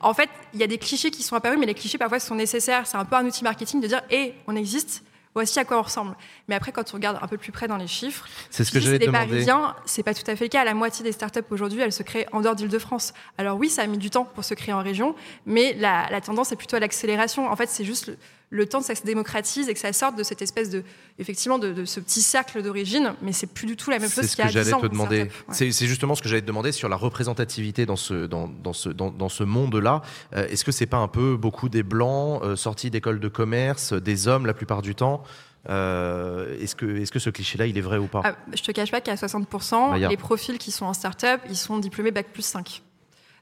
[0.00, 2.34] En fait, il y a des clichés qui sont apparus, mais les clichés, parfois, sont
[2.34, 2.86] nécessaires.
[2.86, 5.02] C'est un peu un outil marketing de dire, hé, on existe,
[5.38, 6.16] voici à quoi on ressemble.
[6.48, 8.80] Mais après, quand on regarde un peu plus près dans les chiffres, c'est ce que
[8.80, 9.28] j'allais demander.
[9.28, 10.64] Parisiens, c'est pas tout à fait le cas.
[10.64, 13.14] La moitié des startups aujourd'hui, elles se créent en dehors d'Île-de-France.
[13.38, 15.14] Alors oui, ça a mis du temps pour se créer en région,
[15.46, 17.48] mais la, tendance est plutôt à l'accélération.
[17.48, 18.18] En fait, c'est juste le,
[18.66, 20.82] temps que ça se démocratise et que ça sorte de cette espèce de,
[21.18, 23.14] effectivement, de, ce petit cercle d'origine.
[23.22, 24.82] Mais c'est plus du tout la même chose qu'il y a C'est ce que j'allais
[24.82, 25.28] te demander.
[25.50, 28.88] C'est justement ce que j'allais te demander sur la représentativité dans ce, dans, dans ce,
[28.88, 30.02] dans, ce monde-là.
[30.34, 33.92] Euh, est-ce que c'est pas un peu beaucoup des blancs euh, sortis d'écoles de commerce,
[33.92, 35.22] des hommes la plupart du temps?
[35.68, 38.22] Euh, est-ce que, est que ce cliché-là, il est vrai ou pas?
[38.24, 41.56] Ah, Je te cache pas qu'à 60%, bah, les profils qui sont en start-up, ils
[41.56, 42.82] sont diplômés Bac plus 5.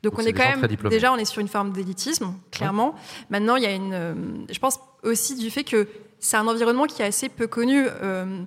[0.03, 2.95] Donc, on est, quand même déjà on est sur une forme d'élitisme clairement.
[3.31, 4.15] Maintenant il y a une, euh,
[4.51, 5.89] je pense aussi du fait que
[6.19, 7.87] c'est un environnement qui est assez peu connu.
[8.03, 8.43] Euh,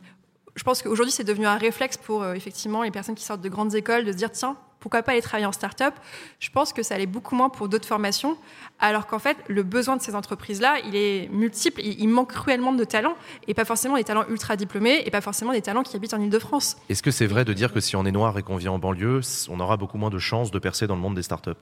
[0.56, 3.76] je pense qu'aujourd'hui c'est devenu un réflexe pour effectivement les personnes qui sortent de grandes
[3.76, 5.94] écoles de se dire tiens pourquoi pas aller travailler en start-up
[6.40, 8.38] Je pense que ça allait beaucoup moins pour d'autres formations,
[8.80, 11.82] alors qu'en fait, le besoin de ces entreprises-là, il est multiple.
[11.84, 13.16] Il, manque cruellement de talents,
[13.48, 16.22] et pas forcément des talents ultra diplômés, et pas forcément des talents qui habitent en
[16.22, 16.78] Ile-de-France.
[16.90, 18.80] Est-ce que c'est vrai de dire que si on est noir et qu'on vit en
[18.80, 21.62] banlieue, on aura beaucoup moins de chances de percer dans le monde des start-up?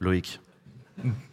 [0.00, 0.40] Loïc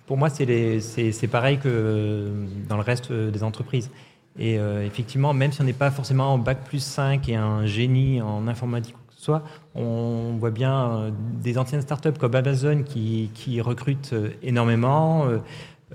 [0.06, 2.32] Pour moi, c'est pareil que
[2.70, 3.90] dans le reste des entreprises.
[4.38, 7.66] Et euh, effectivement, même si on n'est pas forcément en bac plus 5 et un
[7.66, 8.96] génie en informatique
[9.26, 9.42] Soit
[9.74, 11.12] on voit bien euh,
[11.42, 15.28] des anciennes startups comme Amazon qui, recrutent euh, énormément,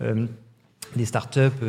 [0.02, 0.26] euh,
[0.96, 1.62] des startups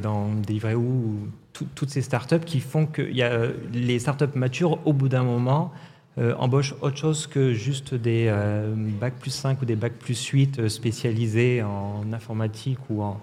[0.00, 1.28] dans Deliveroo ou
[1.74, 5.72] toutes ces startups qui font que y a, les startups matures au bout d'un moment
[6.38, 8.32] embauchent autre chose que juste des
[9.00, 13.20] bac plus 5 ou des bac plus 8 spécialisés en informatique ou en,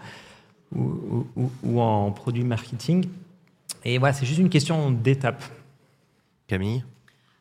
[0.75, 1.25] ou,
[1.63, 3.05] ou en produit marketing.
[3.85, 5.41] Et voilà, c'est juste une question d'étape.
[6.47, 6.83] Camille?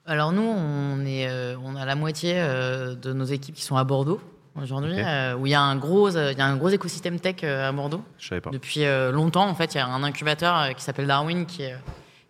[0.06, 3.76] Alors nous, on, est, euh, on a la moitié euh, de nos équipes qui sont
[3.76, 4.20] à Bordeaux
[4.60, 7.42] aujourd'hui, euh, où il y a un gros, il y a un gros écosystème tech
[7.42, 8.02] à Bordeaux.
[8.18, 8.50] Je savais pas.
[8.50, 11.76] Depuis longtemps, en fait, il y a un incubateur qui s'appelle Darwin qui est,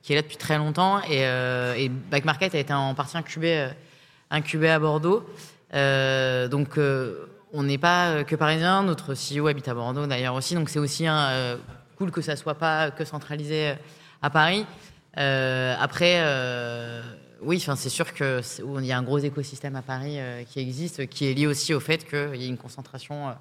[0.03, 3.69] qui est là depuis très longtemps, et, et Back Market a été en partie incubé,
[4.31, 5.25] incubé à Bordeaux.
[5.73, 6.81] donc
[7.53, 11.07] on n'est pas que parisien, notre CEO habite à Bordeaux d'ailleurs aussi, donc c'est aussi
[11.07, 11.59] un,
[11.97, 13.75] cool que ça soit pas que centralisé
[14.21, 14.67] à Paris.
[15.15, 16.25] après
[17.43, 21.07] oui, enfin, c'est sûr qu'il y a un gros écosystème à Paris euh, qui existe,
[21.07, 23.35] qui est lié aussi au fait qu'il y a une concentration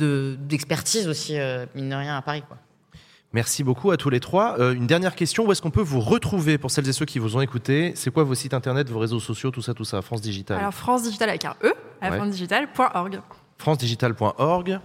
[0.00, 2.42] euh, d'expertise aussi, euh, mine de rien, à Paris.
[2.46, 2.56] Quoi.
[3.32, 4.56] Merci beaucoup à tous les trois.
[4.72, 7.36] une dernière question, où est-ce qu'on peut vous retrouver pour celles et ceux qui vous
[7.36, 10.02] ont écouté C'est quoi vos sites internet, vos réseaux sociaux, tout ça, tout ça?
[10.02, 12.16] France Digital Alors France Digital avec un E, à ouais.
[12.16, 13.20] francedigital.org.
[13.58, 14.78] francedigital.org euh,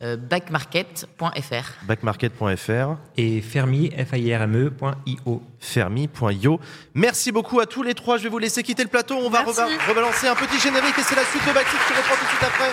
[0.00, 1.84] backmarket.fr.
[1.84, 2.96] Backmarket.fr.
[3.16, 5.42] Et fermi, F-I-R-M-E.io.
[5.58, 6.60] Fermi.io.
[6.94, 8.16] Merci beaucoup à tous les trois.
[8.16, 9.16] Je vais vous laisser quitter le plateau.
[9.16, 12.24] On va rebalancer un petit générique et c'est la suite de Backseat qui reprend tout
[12.24, 12.72] de suite après.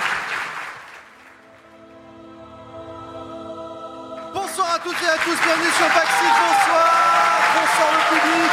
[4.33, 5.37] Bonsoir à toutes et à tous.
[5.43, 6.35] Bienvenue sur Backseat.
[6.47, 6.87] Bonsoir.
[7.55, 8.51] Bonsoir le public.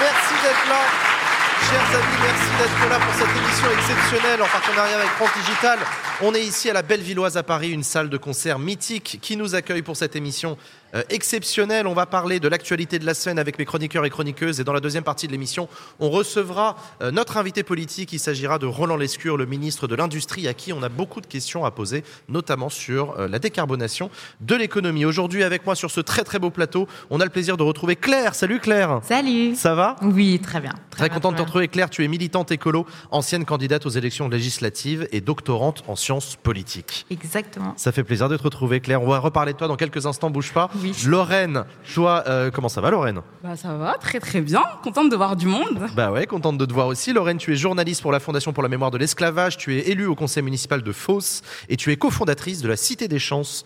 [0.00, 1.21] Merci d'être là.
[1.70, 5.78] Chers amis, merci d'être là pour cette émission exceptionnelle en partenariat avec France Digital.
[6.20, 9.54] On est ici à la Bellevilloise à Paris, une salle de concert mythique qui nous
[9.54, 10.58] accueille pour cette émission
[10.94, 11.86] euh, exceptionnel.
[11.86, 14.60] On va parler de l'actualité de la scène avec mes chroniqueurs et chroniqueuses.
[14.60, 15.68] Et dans la deuxième partie de l'émission,
[16.00, 18.12] on recevra euh, notre invité politique.
[18.12, 21.26] Il s'agira de Roland Lescure, le ministre de l'Industrie, à qui on a beaucoup de
[21.26, 25.04] questions à poser, notamment sur euh, la décarbonation de l'économie.
[25.04, 27.96] Aujourd'hui, avec moi sur ce très très beau plateau, on a le plaisir de retrouver
[27.96, 28.34] Claire.
[28.34, 29.00] Salut Claire.
[29.02, 29.54] Salut.
[29.54, 29.96] Ça va?
[30.02, 30.74] Oui, très bien.
[30.90, 34.28] Très bien, content de te retrouver Claire, tu es militante écolo, ancienne candidate aux élections
[34.28, 37.06] législatives et doctorante en sciences politiques.
[37.10, 37.74] Exactement.
[37.76, 39.02] Ça fait plaisir de te retrouver Claire.
[39.02, 40.70] On va reparler de toi dans quelques instants, bouge pas.
[40.82, 40.94] Oui.
[41.06, 41.64] Lorraine,
[41.94, 43.20] toi, euh, comment ça va Lorraine?
[43.42, 44.62] Bah ça va, très très bien.
[44.82, 45.86] Contente de voir du monde.
[45.94, 47.12] Bah ouais, contente de te voir aussi.
[47.12, 50.06] Lorraine, tu es journaliste pour la Fondation pour la mémoire de l'esclavage, tu es élue
[50.06, 53.64] au conseil municipal de Fos et tu es cofondatrice de la Cité des Chances.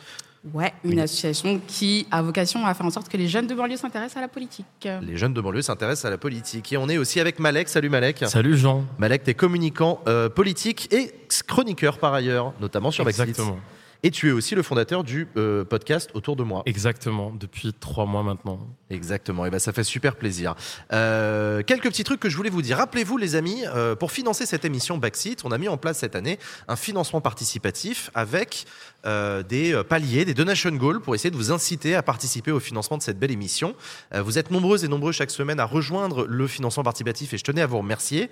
[0.54, 3.76] Ouais, une association qui a vocation à faire en sorte que les jeunes de banlieue
[3.76, 4.88] s'intéressent à la politique.
[5.02, 6.72] Les jeunes de banlieue s'intéressent à la politique.
[6.72, 7.68] Et on est aussi avec Malek.
[7.68, 8.24] Salut Malek.
[8.28, 8.84] Salut Jean.
[8.98, 11.12] Malek, t'es communicant euh, politique et
[11.48, 13.28] chroniqueur par ailleurs, notamment sur Backseat.
[13.28, 13.58] Exactement.
[14.06, 16.62] Et tu es aussi le fondateur du euh, podcast Autour de moi.
[16.64, 17.32] Exactement.
[17.32, 18.60] Depuis trois mois maintenant.
[18.88, 20.54] Exactement, et ben ça fait super plaisir.
[20.92, 22.76] Euh, quelques petits trucs que je voulais vous dire.
[22.76, 26.14] Rappelez-vous les amis, euh, pour financer cette émission Backseat, on a mis en place cette
[26.14, 26.38] année
[26.68, 28.66] un financement participatif avec
[29.06, 32.60] euh, des euh, paliers, des donation goals pour essayer de vous inciter à participer au
[32.60, 33.74] financement de cette belle émission.
[34.14, 37.44] Euh, vous êtes nombreuses et nombreux chaque semaine à rejoindre le financement participatif et je
[37.44, 38.30] tenais à vous remercier.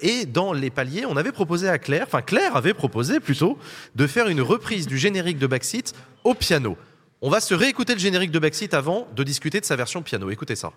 [0.00, 3.58] Et dans les paliers, on avait proposé à Claire, enfin Claire avait proposé plutôt,
[3.94, 5.94] de faire une reprise du générique de Backseat
[6.24, 6.76] au piano.
[7.20, 10.30] On va se réécouter le générique de Backseat avant de discuter de sa version piano.
[10.30, 10.72] Écoutez ça.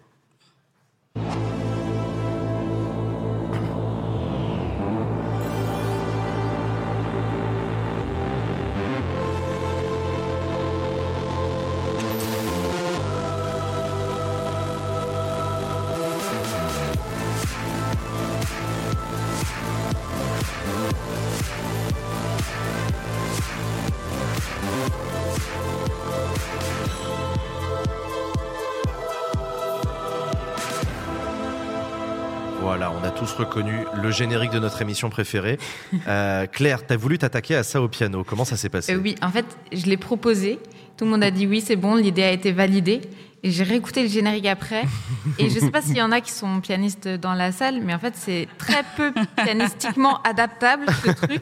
[34.05, 35.57] Le générique de notre émission préférée.
[36.07, 38.23] Euh, Claire, t'as voulu t'attaquer à ça au piano.
[38.23, 40.59] Comment ça s'est passé Euh, oui, en fait, je l'ai proposé.
[40.97, 43.01] Tout le monde a dit oui, c'est bon, l'idée a été validée.
[43.43, 44.83] Et j'ai réécouté le générique après.
[45.39, 47.93] Et je sais pas s'il y en a qui sont pianistes dans la salle, mais
[47.93, 49.11] en fait, c'est très peu
[49.43, 51.41] pianistiquement adaptable, ce truc.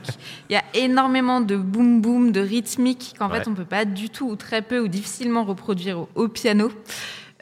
[0.50, 3.40] Il y a énormément de boom boom, de rythmique qu'en Ouais.
[3.40, 6.72] fait, on peut pas du tout, ou très peu, ou difficilement reproduire au, au piano.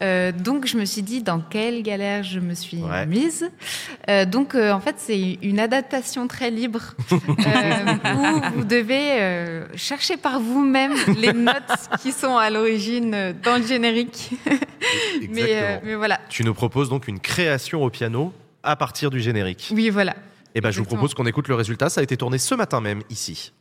[0.02, 3.06] Euh, donc, je me suis dit, dans quelle galère je me suis Ouais.
[3.06, 3.50] mise.
[4.10, 7.16] Euh, donc, euh, en fait, c'est une adaptation très libre où
[8.56, 11.56] vous devez chercher par vous-même les notes
[12.02, 14.32] qui sont à l'origine dans le générique.
[15.30, 16.20] mais, voilà.
[16.30, 18.34] Tu nous proposes donc une création au piano
[18.64, 19.70] à partir du générique.
[19.72, 20.16] Oui, voilà.
[20.54, 21.90] Et ben, je vous propose qu'on écoute le résultat.
[21.90, 23.54] Ça a été tourné ce matin même ici.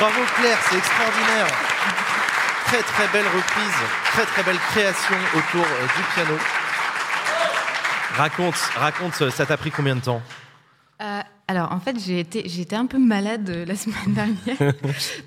[0.00, 1.46] Bravo Claire, c'est extraordinaire.
[2.64, 3.78] Très très belle reprise,
[4.12, 6.38] très très belle création autour euh, du piano.
[8.14, 10.22] Raconte, raconte, euh, ça t'a pris combien de temps?
[11.02, 14.72] Euh, alors, en fait, j'ai été, été un peu malade la semaine dernière.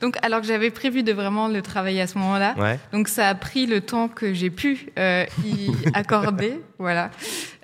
[0.01, 2.55] Donc, alors que j'avais prévu de vraiment le travailler à ce moment-là.
[2.57, 2.79] Ouais.
[2.93, 6.61] Donc, ça a pris le temps que j'ai pu euh, y accorder.
[6.79, 7.11] Voilà.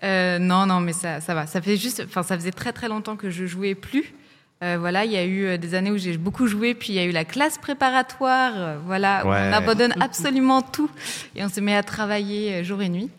[0.03, 1.47] Euh, non, non, mais ça, ça va.
[1.47, 4.13] Ça fait juste, enfin, ça faisait très très longtemps que je jouais plus.
[4.61, 6.95] Euh, voilà, il y a eu euh, des années où j'ai beaucoup joué, puis il
[6.95, 10.89] y a eu la classe préparatoire, euh, voilà, où on abandonne absolument tout
[11.33, 13.09] et on se met à travailler jour et nuit.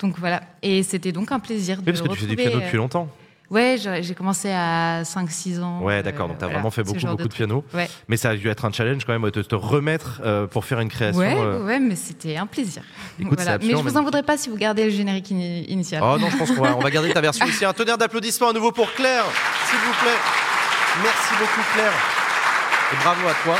[0.00, 2.58] Donc voilà, et c'était donc un plaisir Oui, de parce que tu fais du piano
[2.60, 3.08] depuis longtemps.
[3.50, 5.80] Ouais, j'ai commencé à 5-6 ans.
[5.80, 6.28] Ouais, d'accord.
[6.28, 7.64] Donc, tu as voilà, vraiment fait beaucoup, de, piano.
[7.72, 7.88] Ouais.
[8.06, 10.80] Mais ça a dû être un challenge quand même de te remettre euh, pour faire
[10.80, 11.20] une création.
[11.20, 11.64] Ouais, euh.
[11.64, 12.82] ouais, mais c'était un plaisir.
[13.18, 13.38] Écoute.
[13.38, 16.02] Mais je vous en voudrais pas si vous gardez le générique ini- initial.
[16.04, 17.64] Oh non, je pense qu'on va, on va garder ta version aussi.
[17.64, 19.24] Un tonnerre d'applaudissements à nouveau pour Claire,
[19.66, 20.47] s'il vous plaît.
[21.02, 21.92] Merci beaucoup, Claire.
[22.92, 23.56] Et bravo à toi.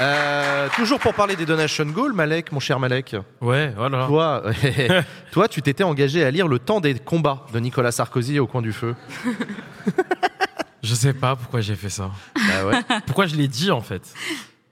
[0.00, 3.16] Euh, toujours pour parler des donation goals, Malek, mon cher Malek.
[3.40, 4.06] Ouais, voilà.
[4.06, 4.42] Toi,
[5.32, 8.62] toi, tu t'étais engagé à lire Le temps des combats de Nicolas Sarkozy au coin
[8.62, 8.94] du feu.
[10.82, 12.10] Je sais pas pourquoi j'ai fait ça.
[12.34, 13.00] Bah ouais.
[13.04, 14.14] Pourquoi je l'ai dit en fait?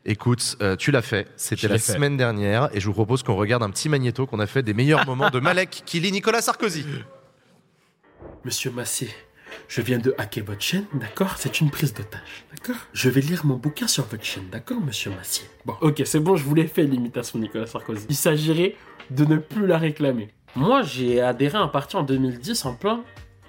[0.06, 1.28] Écoute, euh, tu l'as fait.
[1.36, 1.92] C'était la fait.
[1.92, 4.72] semaine dernière et je vous propose qu'on regarde un petit magnéto qu'on a fait des
[4.72, 6.86] meilleurs moments de Malek qui lit Nicolas Sarkozy.
[8.42, 9.14] Monsieur Massé,
[9.66, 11.34] je viens de hacker votre chaîne, d'accord?
[11.38, 12.80] C'est une prise d'otage, d'accord?
[12.92, 16.36] Je vais lire mon bouquin sur votre chaîne, d'accord, monsieur Massé Bon, ok, c'est bon,
[16.36, 18.06] je vous l'ai fait l'imitation Nicolas Sarkozy.
[18.08, 18.76] Il s'agirait
[19.10, 20.28] de ne plus la réclamer.
[20.54, 23.02] Moi, j'ai adhéré à un parti en 2010 en plein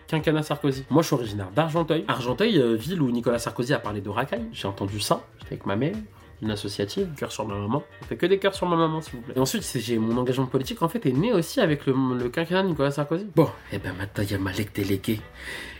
[0.07, 0.85] quinquennat Sarkozy.
[0.89, 2.03] Moi, je suis originaire d'Argenteuil.
[2.07, 4.45] Argenteuil, euh, ville où Nicolas Sarkozy a parlé de racaille.
[4.51, 5.95] J'ai entendu ça, j'étais avec ma mère.
[6.41, 7.83] Une associative, cœur sur ma maman.
[8.01, 9.33] On fait que des cœurs sur ma maman, s'il vous plaît.
[9.35, 12.63] Et ensuite, j'ai mon engagement politique, en fait, est né aussi avec le, le quinquennat
[12.63, 13.27] de Nicolas Sarkozy.
[13.35, 15.19] Bon, et ben maintenant, il y a Malek délégué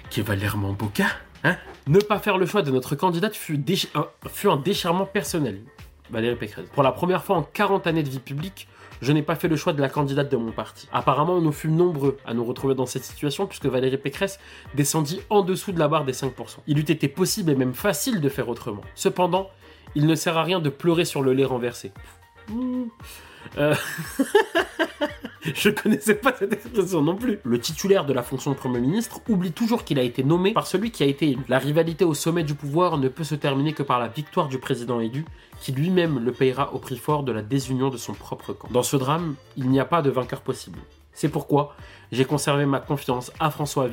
[0.10, 1.08] qui va lire mon bouquin.
[1.44, 1.56] Hein?
[1.88, 3.60] Ne pas faire le choix de notre candidate fut,
[3.96, 5.62] un, fut déchirement personnel.
[6.10, 6.68] Valérie Pécresse.
[6.74, 8.68] Pour la première fois en 40 années de vie publique,
[9.02, 10.88] je n'ai pas fait le choix de la candidate de mon parti.
[10.92, 14.40] Apparemment, nous fûmes nombreux à nous retrouver dans cette situation puisque Valérie Pécresse
[14.76, 16.34] descendit en dessous de la barre des 5%.
[16.68, 18.82] Il eût été possible et même facile de faire autrement.
[18.96, 19.50] Cependant,
[19.96, 21.92] il ne sert à rien de pleurer sur le lait renversé.
[23.58, 23.76] Euh,
[25.42, 27.40] Je connaissais pas cette expression non plus.
[27.44, 30.68] Le titulaire de la fonction de Premier ministre oublie toujours qu'il a été nommé par
[30.68, 31.44] celui qui a été élu.
[31.48, 34.60] La rivalité au sommet du pouvoir ne peut se terminer que par la victoire du
[34.60, 35.26] président élu,
[35.62, 38.68] qui lui-même le payera au prix fort de la désunion de son propre camp.
[38.72, 40.80] Dans ce drame, il n'y a pas de vainqueur possible.
[41.14, 41.76] C'est pourquoi
[42.12, 43.90] j'ai conservé ma confiance à François,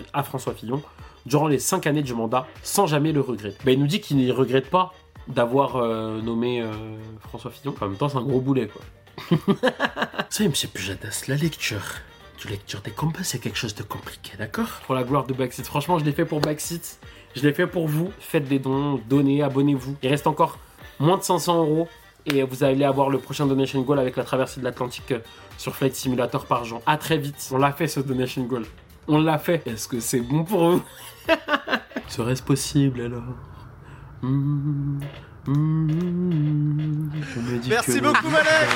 [0.55, 0.83] Fillon
[1.27, 3.59] durant les 5 années du mandat sans jamais le regretter.
[3.65, 4.93] Ben, il nous dit qu'il ne regrette pas
[5.29, 6.73] d'avoir euh, nommé euh,
[7.21, 7.75] François Fillon.
[7.81, 8.83] En même temps, c'est un gros boulet, quoi.
[10.31, 11.83] Savez, monsieur Pujadas, la lecture
[12.41, 14.69] du lecture des combats, c'est quelque chose de compliqué, d'accord?
[14.87, 15.65] Pour la gloire de Backseat.
[15.67, 16.99] Franchement, je l'ai fait pour Backseat.
[17.35, 18.13] Je l'ai fait pour vous.
[18.21, 19.97] Faites des dons, donnez, abonnez-vous.
[20.03, 20.59] Il reste encore
[20.99, 21.89] moins de 500 euros.
[22.27, 25.21] Et vous allez avoir le prochain Donation Goal avec la traversée de l'Atlantique euh,
[25.59, 26.83] sur Flight Simulator par Jean.
[26.85, 27.49] À très vite.
[27.53, 28.67] On l'a fait ce Donation Goal.
[29.07, 29.63] On l'a fait.
[29.67, 30.83] Est-ce que c'est bon pour vous?
[32.09, 33.23] Serait-ce possible alors?
[34.23, 35.01] Mmh,
[35.47, 37.11] mmh, mmh.
[37.69, 38.69] Merci beaucoup, Malek.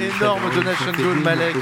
[0.00, 1.56] Énorme donation goal, Malek.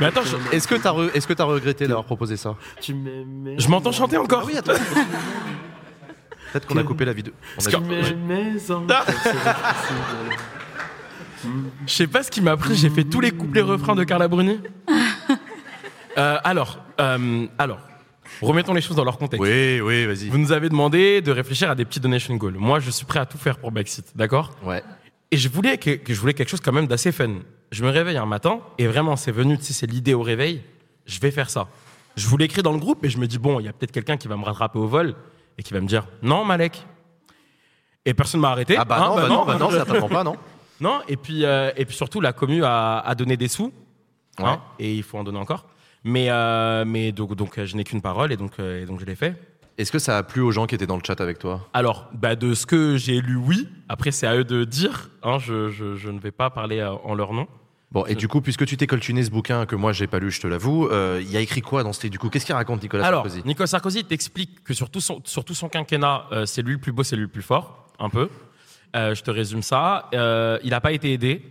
[0.00, 2.94] Mais attends, je- Est-ce que t'as re- est-ce que t'as regretté d'avoir proposé ça Tu
[2.94, 3.56] m'aimais.
[3.58, 4.72] Je m'entends chanter encore Ah oui, attends.
[6.52, 7.34] Peut-être qu'on a coupé la vidéo.
[7.58, 9.36] On a- que- Tu m'aimais encore, c'est difficile.
[11.86, 14.28] Je sais pas ce qui m'a pris, j'ai fait tous les couplets refrains de Carla
[14.28, 14.60] Bruni.
[16.18, 17.78] Euh, alors, euh, alors,
[18.42, 19.42] remettons les choses dans leur contexte.
[19.42, 20.28] Oui, oui, vas-y.
[20.28, 22.56] Vous nous avez demandé de réfléchir à des petits donation goals.
[22.58, 24.52] Moi, je suis prêt à tout faire pour Backseat, d'accord?
[24.62, 24.82] Ouais.
[25.30, 27.36] Et je voulais que, que je voulais quelque chose quand même d'assez fun.
[27.72, 30.62] Je me réveille un matin et vraiment, c'est venu, sais, c'est l'idée au réveil.
[31.04, 31.68] Je vais faire ça.
[32.16, 33.92] Je vous l'écris dans le groupe et je me dis bon, il y a peut-être
[33.92, 35.14] quelqu'un qui va me rattraper au vol
[35.58, 36.84] et qui va me dire non, Malek.
[38.04, 38.76] Et personne m'a arrêté.
[38.78, 40.36] Ah bah Hein, non, bah non, bah non, ça t'apprend pas, non?
[40.80, 43.72] Non, et puis, euh, et puis surtout, la commu a, a donné des sous.
[44.38, 44.44] Ouais.
[44.44, 45.66] hein, et il faut en donner encore.
[46.04, 49.04] Mais, euh, mais donc, donc, je n'ai qu'une parole et donc, euh, et donc je
[49.06, 49.34] l'ai fait.
[49.78, 51.68] Est-ce que ça a plu aux gens qui étaient dans le chat avec toi?
[51.74, 53.68] Alors, bah, de ce que j'ai lu, oui.
[53.88, 55.10] Après, c'est à eux de dire.
[55.22, 57.46] hein, je, je- je ne vais pas parler euh, en leur nom.
[57.92, 60.30] Bon, et du coup, puisque tu t'es coltuné ce bouquin que moi j'ai pas lu,
[60.30, 62.54] je te l'avoue, euh, il y a écrit quoi dans ce Du coup, qu'est-ce qu'il
[62.54, 63.42] raconte Nicolas Alors, Sarkozy?
[63.46, 66.78] Nicolas Sarkozy t'explique que sur tout son, sur tout son quinquennat, euh, c'est lui le
[66.80, 68.28] plus beau, c'est lui le plus fort, un peu.
[68.96, 70.08] Euh, je te résume ça.
[70.12, 71.42] Il n'a pas été aidé.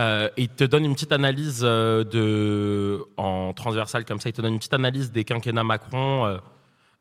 [0.00, 4.40] Euh, il te donne une petite analyse euh, de, en transversal comme ça, il te
[4.40, 6.38] donne une petite analyse des quinquennats Macron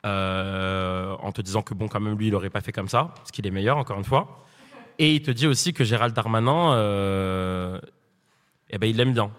[0.06, 3.12] euh, en te disant que bon, quand même, lui, il n'aurait pas fait comme ça,
[3.16, 4.44] parce qu'il est meilleur, encore une fois.
[4.98, 7.80] Et il te dit aussi que Gérald Darmanin,
[8.70, 9.32] eh ben, il l'aime bien.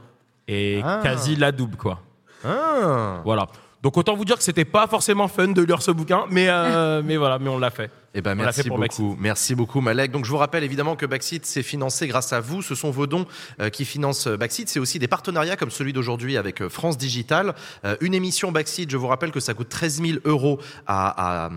[0.49, 1.01] Et Ah.
[1.03, 2.01] quasi la double, quoi.
[2.45, 3.47] Ah Voilà.
[3.83, 6.49] Donc autant vous dire que c'était pas forcément fun de lire ce bouquin, mais,
[7.05, 7.91] mais voilà, mais on l'a fait.
[8.13, 8.63] Eh ben, merci
[8.99, 9.17] beaucoup.
[9.21, 10.11] Merci beaucoup, Malek.
[10.11, 12.61] Donc, je vous rappelle évidemment que Backseat, c'est financé grâce à vous.
[12.61, 13.25] Ce sont vos dons
[13.61, 14.69] euh, qui financent euh, Backseat.
[14.69, 17.55] C'est aussi des partenariats comme celui d'aujourd'hui avec euh, France Digital.
[18.01, 20.59] Une émission Backseat, je vous rappelle que ça coûte 13 000 euros
[20.89, 21.51] à, à,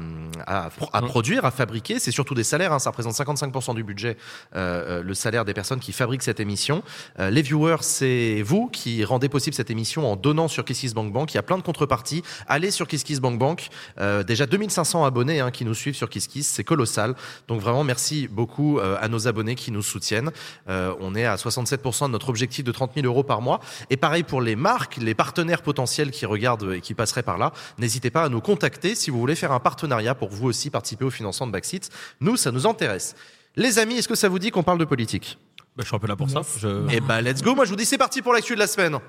[0.45, 1.06] à- à Mm.
[1.08, 1.97] produire, à fabriquer.
[1.97, 2.72] C'est surtout des salaires.
[2.72, 2.78] hein.
[2.80, 4.16] Ça représente 55% du budget,
[4.56, 6.84] euh, le salaire des personnes qui fabriquent cette émission.
[7.20, 11.34] Euh, les viewers, c'est vous qui rendez possible cette émission en donnant sur KissKissBankBank.
[11.34, 12.22] Il y a plein de contreparties.
[12.47, 13.70] Allez sur KissKissBankBank.
[13.99, 16.43] Euh, déjà 2500 abonnés hein, qui nous suivent sur KissKiss.
[16.44, 17.16] 6, c'est colossal.
[17.48, 20.32] Donc vraiment, merci beaucoup euh, à nos abonnés qui nous soutiennent.
[20.70, 23.60] Euh, on est à 67% de notre objectif de 30 000 euros par mois.
[23.89, 27.52] Et pareil pour les marques, les partenaires potentiels qui regardent et qui passeraient par là,
[27.78, 31.06] n'hésitez pas à nous contacter si vous voulez faire un partenariat pour vous aussi participer
[31.06, 31.89] au financement de Backseat.
[32.22, 33.16] Nous, ça nous intéresse.
[33.56, 35.38] Les amis, est-ce que ça vous dit qu'on parle de politique?
[35.76, 36.41] Bah, je suis un peu là pour ça.
[36.60, 37.56] Je- Eh ben, let's go.
[37.56, 39.00] Moi, je vous dis, c'est parti pour l'actu de la semaine.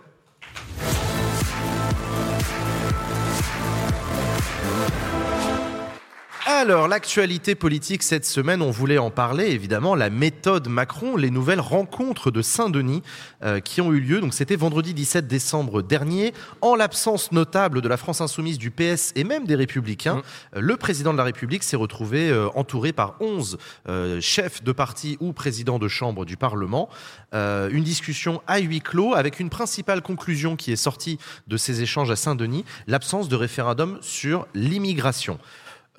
[6.46, 11.60] Alors, l'actualité politique cette semaine, on voulait en parler, évidemment, la méthode Macron, les nouvelles
[11.60, 13.02] rencontres de Saint-Denis
[13.42, 14.20] euh, qui ont eu lieu.
[14.20, 16.34] Donc, c'était vendredi 17 décembre dernier.
[16.60, 20.20] En l'absence notable de la France Insoumise, du PS et même des Républicains,
[20.54, 23.56] euh, le président de la République s'est retrouvé euh, entouré par 11
[23.88, 26.90] euh, chefs de parti ou présidents de chambre du Parlement.
[27.32, 31.18] Euh, une discussion à huis clos avec une principale conclusion qui est sortie
[31.48, 35.38] de ces échanges à Saint-Denis, l'absence de référendum sur l'immigration.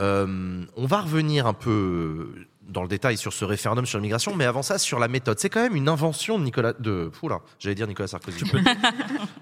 [0.01, 2.33] Euh, on va revenir un peu
[2.67, 5.39] dans le détail sur ce référendum sur l'immigration, mais avant ça, sur la méthode.
[5.39, 6.73] C'est quand même une invention de Nicolas.
[6.79, 8.43] De, oula, j'allais dire Nicolas Sarkozy.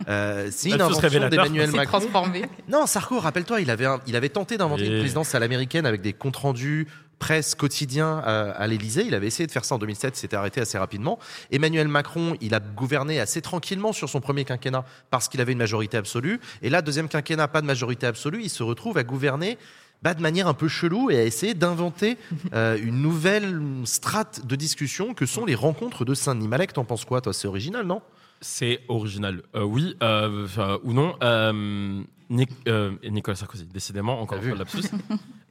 [0.10, 2.00] Euh, c'est une invention d'Emmanuel Macron.
[2.00, 2.44] transformé.
[2.68, 6.02] Non, Sarko, rappelle-toi, il avait, un- il avait tenté d'inventer une présidence à l'américaine avec
[6.02, 6.88] des comptes rendus
[7.20, 9.06] presse quotidiens à, à l'Élysée.
[9.08, 11.20] Il avait essayé de faire ça en 2007, il s'était arrêté assez rapidement.
[11.52, 15.58] Emmanuel Macron, il a gouverné assez tranquillement sur son premier quinquennat parce qu'il avait une
[15.60, 16.42] majorité absolue.
[16.62, 19.58] Et là, deuxième quinquennat, pas de majorité absolue, il se retrouve à gouverner
[20.04, 22.18] bah, de manière un peu chelou et à essayer d'inventer
[22.54, 26.48] euh, une nouvelle strate de discussion que sont les rencontres de Saint-Denis.
[26.48, 27.34] Malek, t'en penses quoi, toi?
[27.34, 28.02] C'est original, non?
[28.42, 29.42] C'est original.
[29.56, 30.48] Euh, oui euh,
[30.84, 31.16] ou non.
[31.24, 34.82] Euh, Nic- euh, Nicolas Sarkozy, décidément, encore une fois lapsus.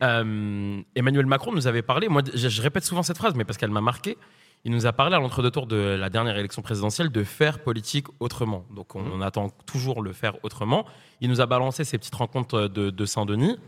[0.02, 3.56] Euh, Emmanuel Macron nous avait parlé, moi je, je répète souvent cette phrase, mais parce
[3.56, 4.18] qu'elle m'a marqué,
[4.64, 8.06] il nous a parlé à l'entre-deux tours de la dernière élection présidentielle de faire politique
[8.18, 8.64] autrement.
[8.74, 10.86] Donc on, on attend toujours le faire autrement.
[11.20, 13.58] Il nous a balancé ces petites rencontres de, de Saint-Denis.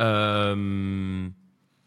[0.00, 1.28] Euh,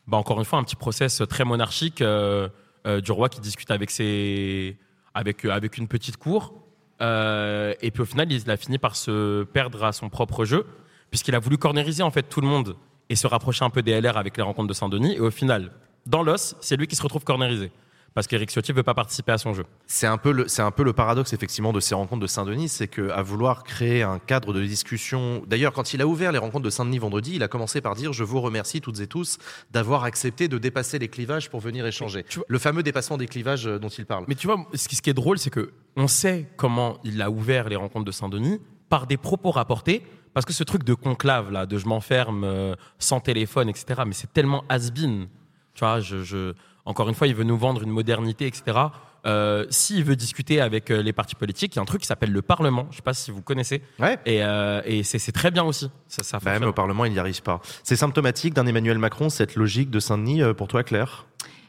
[0.08, 2.48] bah, encore une fois, un petit process très monarchique euh,
[2.86, 4.78] euh, du roi qui discute avec, ses,
[5.14, 6.54] avec, euh, avec une petite cour.
[7.02, 10.66] Et puis au final, il a fini par se perdre à son propre jeu,
[11.10, 12.76] puisqu'il a voulu cornériser en fait tout le monde
[13.10, 15.16] et se rapprocher un peu des LR avec les rencontres de Saint-Denis.
[15.16, 15.72] Et au final,
[16.06, 17.72] dans l'os, c'est lui qui se retrouve cornérisé.
[18.16, 19.66] Parce qu'Éric Ciotti ne veut pas participer à son jeu.
[19.88, 22.70] C'est un peu le, c'est un peu le paradoxe effectivement de ces rencontres de Saint-Denis,
[22.70, 25.44] c'est qu'à vouloir créer un cadre de discussion.
[25.48, 28.14] D'ailleurs, quand il a ouvert les rencontres de Saint-Denis vendredi, il a commencé par dire
[28.14, 29.38] je vous remercie toutes et tous
[29.72, 32.24] d'avoir accepté de dépasser les clivages pour venir échanger.
[32.30, 34.24] tu vois- Le fameux dépassement des clivages euh, dont il parle.
[34.30, 37.22] Mais tu vois, ce qui, ce qui est drôle, c'est que on sait comment il
[37.22, 38.60] a ouvert les rencontres de Saint-Denis
[38.90, 40.04] par des propos rapportés.
[40.34, 44.14] Parce que ce truc de conclave, là, de je m'enferme euh, sans téléphone, etc., mais
[44.14, 45.28] c'est tellement has-been.
[45.74, 46.54] Tu vois, je, je-
[46.86, 48.78] encore une fois, il veut nous vendre une modernité, etc.
[49.26, 52.08] Euh, S'il veut discuter avec euh, les partis politiques, il y a un truc qui
[52.08, 52.88] s'appelle le Parlement.
[52.92, 53.82] Je sais pas si vous connaissez.
[54.00, 54.20] Ouais.
[54.28, 55.90] Et, euh, et c'est très bien aussi.
[56.08, 56.70] Ça, ça Bah, mais fonctionne.
[56.70, 57.60] au Parlement, il n'y arrive pas.
[57.84, 61.26] C'est symptomatique d'un Emmanuel Macron, cette logique de Saint-Denis, pour toi, Claire?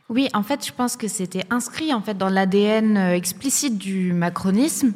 [0.09, 4.13] Oui, en fait, je pense que c'était inscrit en fait dans l'ADN euh, explicite du
[4.13, 4.93] macronisme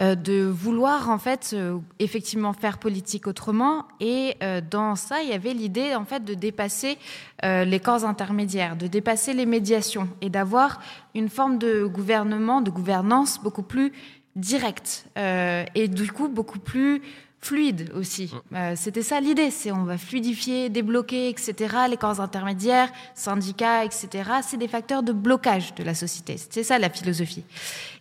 [0.00, 3.84] euh, de vouloir en fait euh, effectivement faire politique autrement.
[4.00, 4.36] Et
[4.70, 6.98] dans ça, il y avait l'idée en fait de dépasser
[7.42, 10.80] les corps intermédiaires, de dépasser les médiations et d'avoir
[11.14, 13.92] une forme de gouvernement, de gouvernance beaucoup plus
[14.36, 17.02] directe et du coup beaucoup plus
[17.44, 18.32] fluide aussi.
[18.54, 21.52] Euh, C'était ça l'idée, c'est on va fluidifier, débloquer, etc.
[21.90, 24.08] Les corps intermédiaires, syndicats, etc.
[24.42, 26.36] C'est des facteurs de blocage de la société.
[26.50, 27.44] C'est ça la philosophie.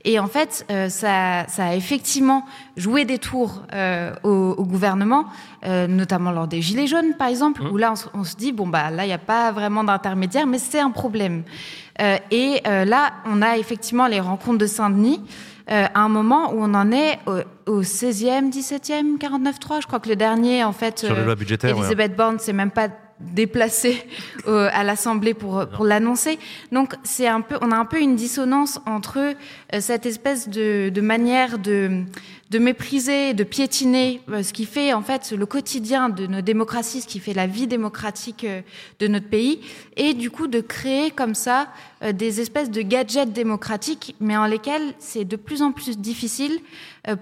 [0.06, 2.46] Et en fait, euh, ça, ça a effectivement
[2.78, 5.26] joué des tours euh, au, au gouvernement,
[5.88, 8.68] notamment lors des Gilets jaunes, par exemple, où là, on, se- on se dit, bon,
[8.68, 11.44] bah là, il n'y a pas vraiment d'intermédiaire, mais c'est un problème.
[12.32, 15.22] Et là, on a effectivement les rencontres de Saint-Denis,
[15.72, 19.82] euh, à un moment où on en est au, au 16e, 17e, 49.3.
[19.82, 21.82] Je crois que le dernier, en fait, Sur lois budgétaires, ouais.
[21.82, 22.90] Elisabeth Borne s'est même pas
[23.20, 24.06] déplacée
[24.48, 26.40] euh, à l'Assemblée pour, pour l'annoncer.
[26.72, 30.90] Donc, c'est un peu, on a un peu une dissonance entre euh, cette espèce de,
[30.90, 32.04] de manière de,
[32.54, 37.02] de mépriser, de piétiner euh, ce qui fait en fait le quotidien de nos démocraties,
[37.02, 38.62] ce qui fait la vie démocratique euh,
[39.00, 39.60] de notre pays,
[39.98, 41.70] et du coup de créer comme ça
[42.04, 46.60] euh, des espèces de gadgets démocratiques, mais en lesquels c'est de plus en plus difficile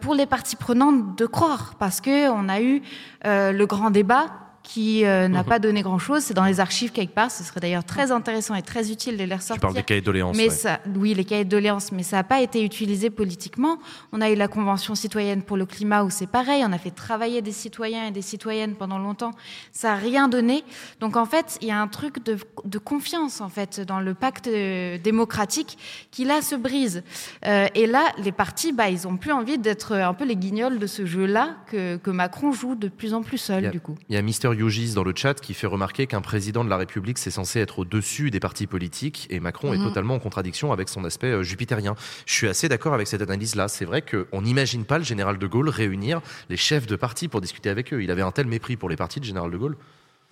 [0.02, 2.82] pour les parties prenantes de croire, parce que on a eu
[3.24, 6.24] le grand débat qui euh, n'a pas donné grand-chose.
[6.24, 7.30] C'est dans les archives quelque part.
[7.30, 9.62] Ce serait d'ailleurs très intéressant et très utile de les Tu ressortir.
[9.62, 10.38] parles des cahiers de doléances.
[10.38, 10.50] Mais ouais.
[10.50, 13.80] ça, oui, les cahiers de doléances, mais ça n'a pas été utilisé politiquement.
[14.14, 16.64] On a eu la Convention citoyenne pour le climat où c'est pareil.
[16.66, 19.32] On a fait travailler des citoyens et des citoyennes pendant longtemps.
[19.74, 20.64] Ça n'a rien donné.
[21.02, 24.14] Donc en fait, il y a un truc de, de confiance en fait dans le
[24.14, 25.78] pacte euh, démocratique
[26.12, 27.04] qui là se brise.
[27.46, 30.80] Euh, et là, les partis, bah, ils ont plus envie d'être un peu les guignols
[30.80, 33.98] de ce jeu-là que, que Macron joue de plus en plus seul du coup.
[34.08, 36.78] Il y a Mister Yogis dans le chat qui fait remarquer qu'un président de la
[36.78, 39.84] République, c'est censé être au-dessus des partis politiques et Macron est Mhm.
[39.90, 41.96] totalement en contradiction avec son aspect euh, jupitérien.
[42.26, 43.68] Je suis assez d'accord avec cette analyse-là.
[43.68, 47.42] C'est vrai qu'on n'imagine pas le général de Gaulle réunir les chefs de partis pour
[47.42, 48.02] discuter avec eux.
[48.04, 49.78] Il avait un tel mépris pour les partis de général de Gaulle.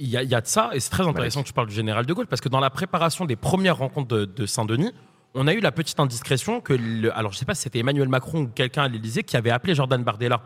[0.02, 1.68] Il y, a, il y a de ça, et c'est très intéressant que tu parles
[1.68, 4.94] du général de Gaulle, parce que dans la préparation des premières rencontres de, de Saint-Denis,
[5.34, 8.08] on a eu la petite indiscrétion que, le- alors je sais pas si c'était Emmanuel
[8.08, 10.42] Macron ou quelqu'un à l'Élysée qui avait appelé Jordan Bardella,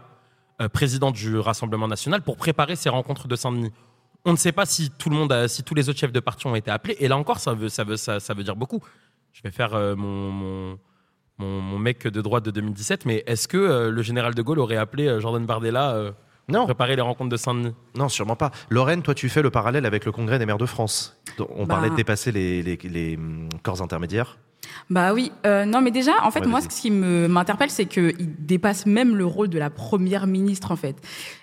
[0.73, 3.71] président du Rassemblement national, pour préparer ces rencontres de Saint-Denis.
[4.25, 6.19] On ne sait pas si tout le monde, a- si tous les autres chefs de
[6.19, 8.55] parti ont été appelés, et là encore, ça veut, ça veut, ça, ça veut dire
[8.55, 8.79] beaucoup.
[9.33, 10.79] Je vais faire euh, mon, mon,
[11.39, 14.59] mon- mon mec de droite de 2017, mais est-ce que euh, le général de Gaulle
[14.59, 16.11] aurait appelé euh, Jordan Bardella euh,
[16.47, 16.59] Non.
[16.59, 17.73] pour préparer les rencontres de Saint-Denis?
[17.97, 18.51] Non, sûrement pas.
[18.69, 21.19] Lorraine, toi, tu fais le parallèle avec le Congrès des maires de France.
[21.49, 21.75] On Bah.
[21.75, 24.37] parlait de dépasser les, les- les, hum, corps intermédiaires.
[24.89, 27.85] Bah oui, Euh, non mais déjà, en fait, Ouais, moi, ce qui me m'interpelle, c'est
[27.85, 30.95] qu'il dépasse même le rôle de la première ministre, en fait.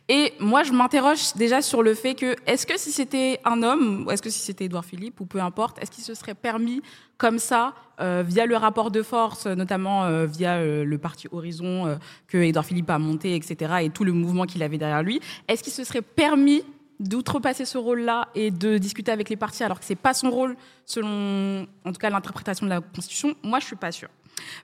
[0.08, 4.04] Et moi, je m'interroge déjà sur le fait que, est-ce que si c'était un homme,
[4.06, 6.82] ou est-ce que si c'était Édouard Philippe, ou peu importe, est-ce qu'il se serait permis,
[7.18, 11.98] comme ça, euh, via le rapport de force, notamment euh, via le parti Horizon
[12.28, 15.62] que Édouard Philippe a monté, etc., et tout le mouvement qu'il avait derrière lui, est-ce
[15.62, 16.64] qu'il se serait permis
[17.00, 20.56] d'outrepasser ce rôle-là et de discuter avec les partis alors que c'est pas son rôle
[20.84, 24.10] selon en tout cas l'interprétation de la Constitution, moi je suis pas sûre.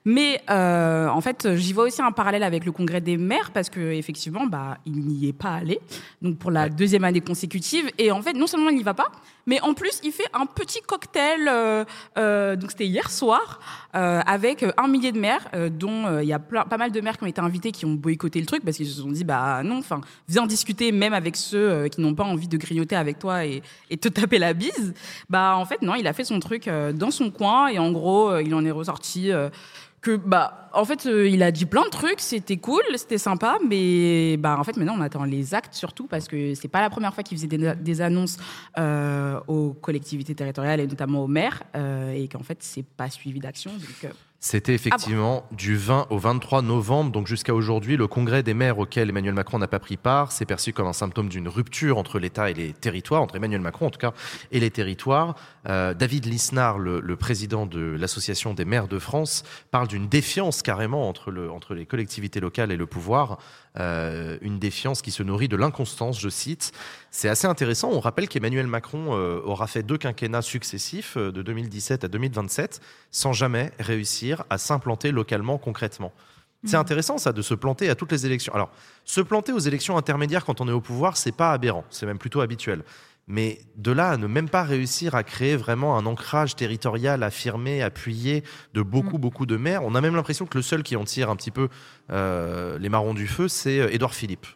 [0.05, 3.69] Mais euh, en fait, j'y vois aussi un parallèle avec le congrès des maires parce
[3.69, 5.79] que effectivement, bah, il n'y est pas allé.
[6.21, 9.11] Donc pour la deuxième année consécutive, et en fait, non seulement il n'y va pas,
[9.47, 11.47] mais en plus il fait un petit cocktail.
[11.47, 11.83] euh,
[12.17, 13.59] euh, donc c'était hier soir
[13.95, 17.01] euh, avec un millier de maires, euh, dont euh, il y a pas mal de
[17.01, 19.23] maires qui ont été invités qui ont boycotté le truc parce qu'ils se sont dit
[19.23, 22.95] bah non, enfin viens discuter même avec ceux euh, qui n'ont pas envie de grignoter
[22.95, 24.93] avec toi et, et te taper la bise.
[25.29, 27.91] Bah en fait non, il a fait son truc euh, dans son coin et en
[27.91, 29.31] gros euh, il en est ressorti.
[30.01, 33.57] Que bah en fait euh, il a dit plein de trucs c'était cool c'était sympa
[33.67, 36.89] mais bah en fait maintenant on attend les actes surtout parce que c'est pas la
[36.89, 38.37] première fois qu'il faisait des, annonces
[38.77, 43.39] euh, aux collectivités territoriales et notamment aux maires euh, et qu'en fait c'est pas suivi
[43.39, 43.71] d'action
[44.39, 49.09] C'était effectivement du 20 au 23 novembre, donc jusqu'à aujourd'hui, le congrès des maires auquel
[49.09, 52.51] Emmanuel Macron n'a pas pris part, c'est perçu comme un symptôme d'une rupture entre l'État
[52.51, 54.13] et les territoires, entre Emmanuel Macron en tout cas,
[54.51, 55.35] et les territoires.
[55.67, 60.61] Euh, David Lisnard, le, le président de l'Association des maires de France, parle d'une défiance
[60.61, 63.39] carrément entre, le, entre les collectivités locales et le pouvoir,
[63.79, 66.71] euh, une défiance qui se nourrit de l'inconstance, je cite.
[67.11, 67.89] C'est assez intéressant.
[67.91, 72.81] On rappelle qu'Emmanuel Macron euh, aura fait deux quinquennats successifs, euh, de 2017 à 2027,
[73.11, 76.11] sans jamais réussir à s'implanter localement concrètement.
[76.65, 78.53] C'est intéressant ça de se planter à toutes les élections.
[78.53, 78.71] Alors,
[79.05, 82.17] se planter aux élections intermédiaires quand on est au pouvoir, c'est pas aberrant, c'est même
[82.17, 82.83] plutôt habituel.
[83.27, 87.81] Mais de là à ne même pas réussir à créer vraiment un ancrage territorial affirmé,
[87.81, 91.03] appuyé de beaucoup, beaucoup de maires, on a même l'impression que le seul qui en
[91.03, 91.67] tire un petit peu
[92.09, 94.47] euh, les marrons du feu, c'est euh, Édouard Philippe.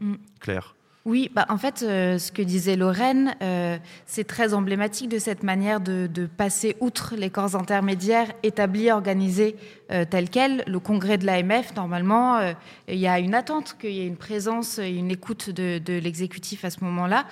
[0.00, 0.14] Mm.
[0.40, 0.74] Claire.
[1.08, 5.42] Oui, bah en fait, euh, ce que disait Lorraine, euh, c'est très emblématique de cette
[5.42, 9.56] manière de, passer outre les corps intermédiaires établis, organisés
[9.90, 10.64] euh, tels quels.
[10.66, 12.52] Le congrès de l'AMF, normalement,
[12.88, 16.66] il y a une attente qu'il y ait une présence et une écoute de, l'exécutif
[16.66, 17.24] à ce moment-là.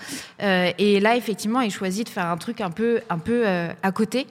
[0.78, 4.26] Et là, effectivement, il choisit de faire un truc un peu, à côté.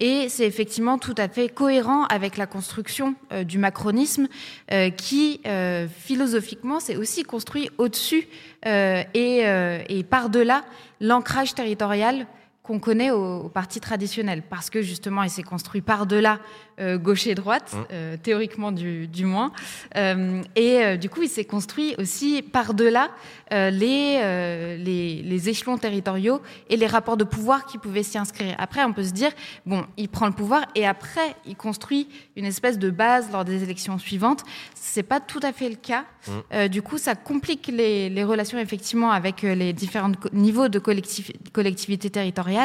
[0.00, 4.28] Et c'est effectivement tout à fait cohérent avec la construction euh, du macronisme
[4.70, 8.28] euh, qui, euh, philosophiquement, s'est aussi construit au-dessus
[8.64, 9.44] et,
[9.88, 10.64] et par-delà
[11.00, 12.26] l'ancrage territorial
[12.68, 14.42] qu'on connaît au, au parti traditionnel.
[14.48, 16.38] Parce que justement, il s'est construit par-delà
[16.80, 17.84] euh, gauche et droite, Mmh.
[17.92, 19.50] euh, théoriquement du, du moins.
[19.96, 23.08] Euh, et du coup, il s'est construit aussi par-delà
[23.50, 28.54] les, les, les échelons territoriaux et les rapports de pouvoir qui pouvaient s'y inscrire.
[28.58, 29.32] Après, on peut se dire,
[29.64, 33.62] bon, il prend le pouvoir et après, il construit une espèce de base lors des
[33.62, 34.42] élections suivantes.
[34.74, 36.02] C'est pas tout à fait le cas.
[36.26, 36.30] Mm.
[36.52, 41.32] Euh, du coup, ça complique les, les relations effectivement avec les différents niveaux de collectif,
[41.52, 42.57] collectivité territoriale.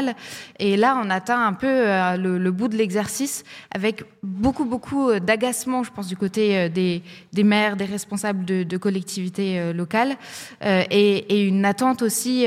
[0.59, 5.19] Et là, on atteint un peu euh, le, bout de l'exercice avec beaucoup, beaucoup euh,
[5.19, 10.15] d'agacement, je pense, du côté euh, des, maires, des responsables de, collectivités locales,
[10.61, 12.45] et, une attente aussi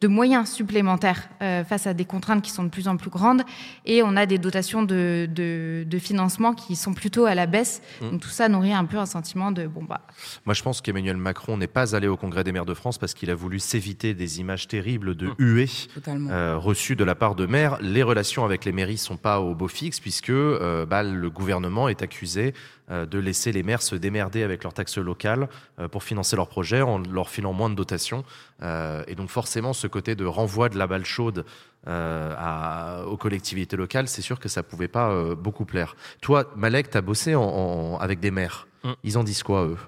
[0.00, 3.42] de moyens supplémentaires euh, face à des contraintes qui sont de plus en plus grandes.
[3.84, 7.82] Et on a des dotations de, de, de financement qui sont plutôt à la baisse.
[8.00, 8.10] Mm.
[8.10, 10.00] Donc tout ça nourrit un peu un sentiment de bon bah
[10.44, 13.14] Moi, je pense qu'Emmanuel Macron n'est pas allé au Congrès des maires de France parce
[13.14, 15.34] qu'il a voulu s'éviter des images terribles de Mmh.
[15.38, 15.70] huées
[16.08, 17.78] euh, reçues de la part de maires.
[17.80, 21.88] Les relations avec les mairies sont pas au beau fixe puisque euh, bah, le gouvernement
[21.88, 22.52] est accusé euh,
[22.88, 25.48] de laisser les maires se démerder avec leurs taxes locales
[25.80, 28.24] euh, pour financer leurs projets en leur filant moins de dotations.
[28.62, 31.44] Euh, et donc forcément, ce côté de renvoi de la balle chaude
[31.88, 35.96] euh, à- aux collectivités locales, c'est sûr que ça pouvait pas euh, beaucoup plaire.
[36.20, 38.66] Toi, Malek, tu as bossé en- en- avec des maires.
[38.84, 38.92] Mm.
[39.04, 39.78] Ils en disent quoi, eux?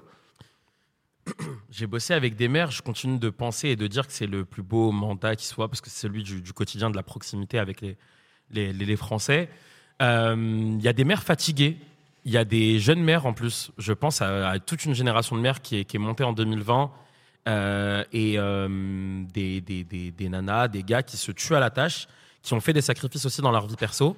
[1.69, 4.45] J'ai bossé avec des maires, je continue de penser et de dire que c'est le
[4.45, 7.59] plus beau mandat qui soit, parce que c'est celui du, du quotidien, de la proximité
[7.59, 7.97] avec les,
[8.51, 9.49] les, les- les Français.
[10.01, 11.77] Euh, Il y a des maires fatigués,
[12.25, 13.71] il y a des jeunes maires en plus.
[13.77, 16.91] Je pense à, toute une génération de maires qui est, montée en 2020
[17.47, 22.07] euh, et euh, des, des, nanas, des gars qui se tuent à la tâche,
[22.41, 24.15] qui ont fait des sacrifices aussi dans leur vie perso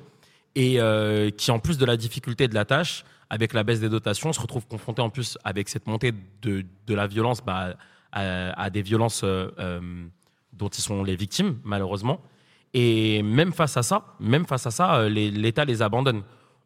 [0.55, 3.89] et euh, qui, en plus de la difficulté de la tâche, avec la baisse des
[3.89, 7.75] dotations, se retrouvent confrontés en plus avec cette montée de, la violence bah,
[8.11, 12.19] à, à des violences dont ils sont les victimes, malheureusement.
[12.73, 16.23] Et même face à ça, même face à ça, l'État les abandonne.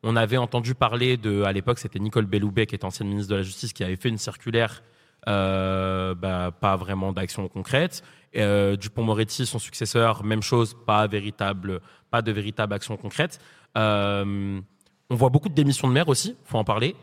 [0.07, 3.37] On avait entendu parler de, à l'époque, c'était Nicole Belloubet, qui est ancienne ministre de
[3.37, 4.83] la Justice, qui avait fait une circulaire,
[5.27, 8.03] euh, bah, pas vraiment d'action concrète.
[8.37, 11.81] Euh, Dupont-Moretti, son successeur, même chose, pas véritable,
[12.11, 13.39] pas de véritable action concrète.
[13.77, 14.61] Euh,
[15.09, 16.95] on voit beaucoup de démissions de maires aussi, faut en parler.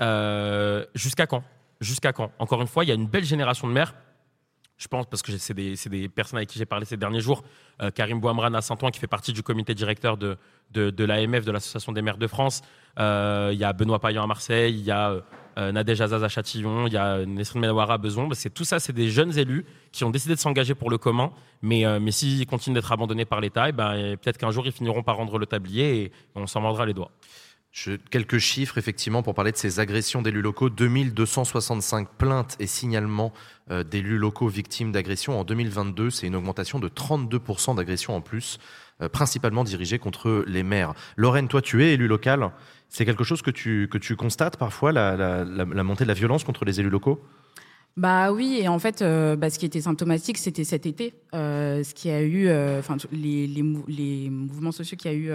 [0.00, 1.44] Euh, Jusqu'à quand?
[1.82, 2.32] Jusqu'à quand?
[2.38, 3.94] Encore une fois, il y a une belle génération de maires.
[4.78, 7.42] Je pense, parce que c'est des, personnes avec qui j'ai parlé ces derniers jours.
[7.80, 10.36] Euh, Karim Bouamran à Saint-Ouen, qui fait partie du comité directeur de,
[10.72, 12.62] de, l'AMF, de l'Association des maires de France.
[12.98, 15.22] Euh, Il y a Benoît Payan à Marseille, il y a
[15.58, 18.28] euh, Nadège Azaz à Châtillon, il y a Nesrine Menawara à Beson.
[18.32, 21.32] C'est tout ça, c'est des jeunes élus qui ont décidé de s'engager pour le commun.
[21.62, 24.72] Mais, euh, mais s'ils continuent d'être abandonnés par l'État, eh ben, peut-être qu'un jour ils
[24.72, 27.10] finiront par rendre le tablier et on s'en mordra les doigts.
[28.10, 30.70] Quelques chiffres, effectivement, pour parler de ces agressions d'élus locaux.
[30.70, 33.34] 2265 plaintes et signalements
[33.70, 36.08] euh, d'élus locaux victimes d'agressions en 2022.
[36.08, 38.58] C'est une augmentation de 32% d'agressions en plus,
[39.02, 40.94] euh, principalement dirigées contre les maires.
[41.16, 42.50] Lorraine, toi, tu es élu local.
[42.88, 45.14] C'est quelque chose que tu, que tu constates parfois, la,
[45.44, 47.20] la- montée de la violence contre les élus locaux?
[47.98, 51.94] Bah oui, et en fait, euh, bah, ce qui était symptomatique, c'était cet été, ce
[51.94, 55.30] qui a eu, enfin, les, les, les mouvements sociaux qu'il y a eu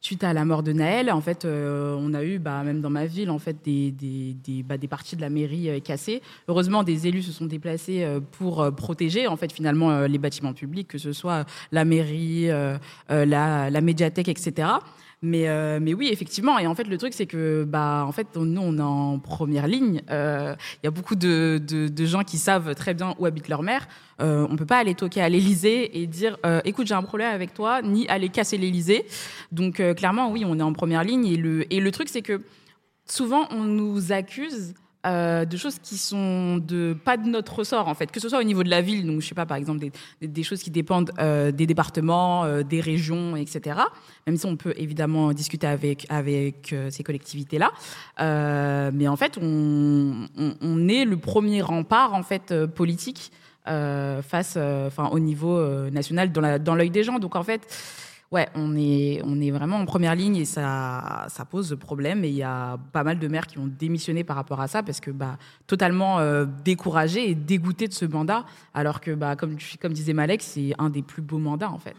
[0.00, 1.10] suite à la mort de Naël.
[1.10, 4.34] En fait, euh, on a eu, bah, même dans ma ville, en fait, des, des,
[4.34, 6.22] des, bah, des parties de la mairie euh, cassées.
[6.46, 10.88] Heureusement, des élus se sont déplacés euh, pour protéger, en fait, finalement, les bâtiments publics,
[10.88, 12.48] que ce soit la mairie,
[13.08, 14.68] la, la médiathèque, etc.
[15.20, 16.58] Mais, euh, mais oui, effectivement.
[16.58, 19.66] Et en fait, le truc, c'est que, bah, en fait, nous, on est en première
[19.66, 20.02] ligne.
[20.10, 23.62] Euh, Il y a beaucoup de, de, gens qui savent très bien où habite leur
[23.62, 23.88] mère.
[24.20, 27.52] Euh, on peut pas aller toquer à l'Élysée et dire, écoute, j'ai un problème avec
[27.52, 29.06] toi, ni aller casser l'Élysée.
[29.50, 31.26] Donc, clairement, oui, on est en première ligne.
[31.26, 32.40] Et le, et le truc, c'est que
[33.06, 34.74] souvent, on nous accuse
[35.06, 38.40] euh, de choses qui sont de pas de notre ressort en fait, que ce soit
[38.40, 39.86] au niveau de la ville, donc je sais pas par exemple
[40.20, 43.78] des, choses qui dépendent euh, des départements, euh, des régions, etc.
[44.26, 47.70] Même si on peut évidemment discuter avec avec ces collectivités là,
[48.90, 53.30] mais en fait on, on, on est le premier rempart en fait politique
[53.64, 57.20] face, enfin au niveau national dans la dans l'œil des gens.
[57.20, 57.68] Donc en fait
[58.30, 62.24] Ouais, on est, vraiment en première ligne et ça, pose problème.
[62.24, 64.82] Et il y a pas mal de maires qui ont démissionné par rapport à ça
[64.82, 68.44] parce que bah, totalement euh, découragés et dégoûtés de ce mandat.
[68.74, 69.56] Alors que, bah, comme,
[69.92, 71.94] disait Malek, c'est un des plus beaux mandats en fait.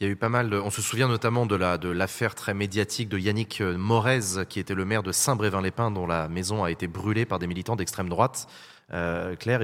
[0.00, 0.52] Il y a eu pas mal.
[0.52, 4.60] On se souvient notamment de la de l'affaire très médiatique de Yannick euh, Morez, qui
[4.60, 8.10] était le maire de Saint-Brévin-les-Pins, dont la maison a été brûlée par des militants d'extrême
[8.10, 8.48] droite.
[8.92, 9.60] Euh, Claire,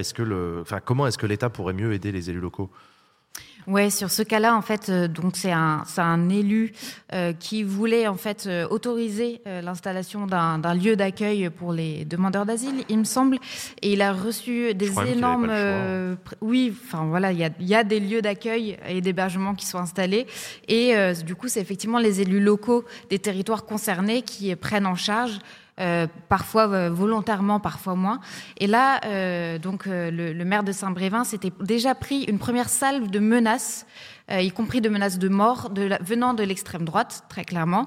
[0.85, 2.71] comment est-ce que l'État pourrait mieux aider les élus locaux?
[3.67, 6.73] Ouais, sur ce cas-là, en fait, euh, donc c'est un, c'est un élu
[7.13, 12.05] euh, qui voulait en fait euh, autoriser euh, l'installation d'un d'un lieu d'accueil pour les
[12.05, 13.39] demandeurs d'asile, il me semble,
[13.83, 15.47] et il a reçu des énormes.
[15.47, 15.55] choix.
[15.55, 19.67] euh, oui, enfin voilà, il y a, y a des lieux d'accueil et d'hébergement qui
[19.67, 20.29] sont installés,
[20.69, 24.95] et euh, du coup, c'est effectivement les élus locaux des territoires concernés qui prennent en
[24.95, 25.39] charge.
[25.79, 28.21] Euh, parfois euh, volontairement, parfois moins.
[28.59, 32.69] Et là, euh, donc euh, le, le maire de Saint-Brévin s'était déjà pris une première
[32.69, 33.87] salve de menaces,
[34.29, 37.87] y compris de menaces de mort de la- venant de l'extrême droite, très clairement.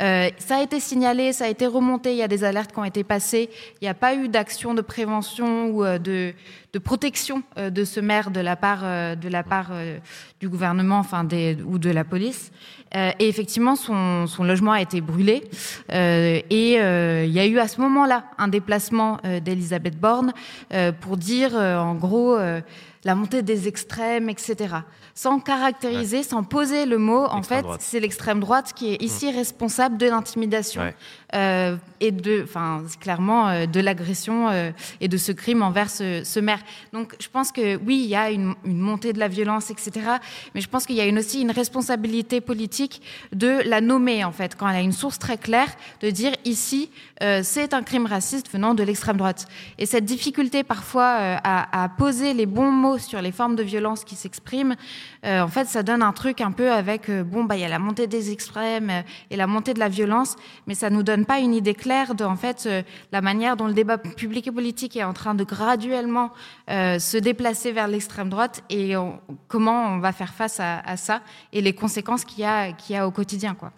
[0.00, 2.78] Euh, ça a été signalé, ça a été remonté, il y a des alertes qui
[2.78, 3.48] ont été passées.
[3.80, 6.32] Il n'y a pas eu d'action de prévention ou euh, de,
[6.72, 9.98] de protection euh, de ce maire de la part, euh, de la part euh,
[10.40, 12.50] du gouvernement enfin des, ou de la police.
[12.94, 15.44] Euh, et effectivement, son, son logement a été brûlé.
[15.92, 20.32] Euh, et euh, il y a eu à ce moment-là un déplacement euh, d'Elisabeth Borne
[20.72, 22.60] euh, pour dire, euh, en gros, euh,
[23.06, 24.56] la montée des extrêmes, etc.
[25.14, 29.96] Sans caractériser, sans poser le mot, en fait, c'est l'extrême droite qui est ici responsable
[29.96, 30.94] de l'intimidation Ouais.
[31.34, 34.70] euh, et de, enfin, clairement euh, de l'agression euh,
[35.00, 36.58] et de ce crime envers ce, ce maire.
[36.92, 39.92] Donc, je pense que oui, il y a une, une montée de la violence, etc.
[40.54, 43.00] Mais je pense qu'il y a une, aussi une responsabilité politique
[43.32, 45.70] de la nommer, en fait, quand elle a une source très claire,
[46.02, 46.90] de dire ici,
[47.42, 49.46] c'est un crime raciste venant de l'extrême droite.
[49.78, 54.04] Et cette difficulté parfois à, à poser les bons mots sur les formes de violence
[54.04, 54.76] qui s'expriment,
[55.24, 57.64] euh, en fait, ça donne un truc un peu avec, euh, bon, bah, il y
[57.64, 60.36] a la montée des extrêmes euh, et la montée de la violence,
[60.66, 62.68] mais ça nous donne pas une idée claire de, en fait,
[63.12, 66.32] la manière dont le débat public et politique est en train de graduellement
[66.68, 68.94] se déplacer vers l'extrême droite et
[69.48, 73.06] comment on va faire face à, ça et les conséquences qu'il y a, y a
[73.06, 73.72] au quotidien, quoi.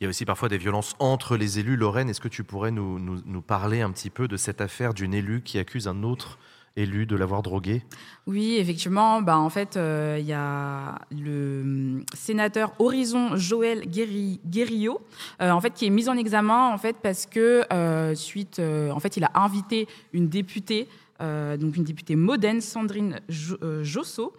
[0.00, 1.76] Il y a aussi parfois des violences entre les élus.
[1.76, 5.42] Lorraine, est-ce que tu pourrais nous parler un petit peu de cette affaire d'une élue
[5.42, 6.38] qui accuse un autre
[6.76, 7.82] élu de l'avoir drogué?
[8.26, 9.22] Oui, effectivement.
[9.22, 15.00] Bah, en fait, euh, il y a le hum, sénateur Horizon Joël Guéri- Guérillo,
[15.40, 18.90] euh, en fait, qui est mis en examen en fait parce que euh, suite, euh,
[18.90, 20.88] en fait, il a invité une députée,
[21.20, 24.34] donc une députée moderne, Sandrine Jo- Josso,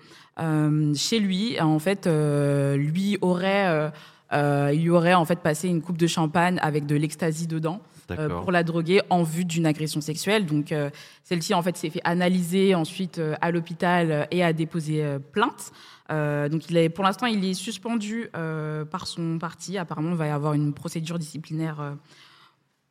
[0.95, 1.59] chez lui.
[1.59, 3.91] En fait, lui aurait,
[4.31, 7.81] il aurait en fait passé une coupe de champagne avec de l'ecstasy dedans.
[8.41, 10.45] Pour la droguer en vue d'une agression sexuelle.
[10.45, 10.89] Donc euh,
[11.23, 15.19] celle-ci en fait s'est fait analyser ensuite euh, à l'hôpital euh, et a déposé euh,
[15.19, 15.71] plainte.
[16.11, 19.77] Euh, donc il est, pour l'instant il est suspendu euh, par son parti.
[19.77, 21.79] Apparemment il va y avoir une procédure disciplinaire.
[21.81, 21.91] euh,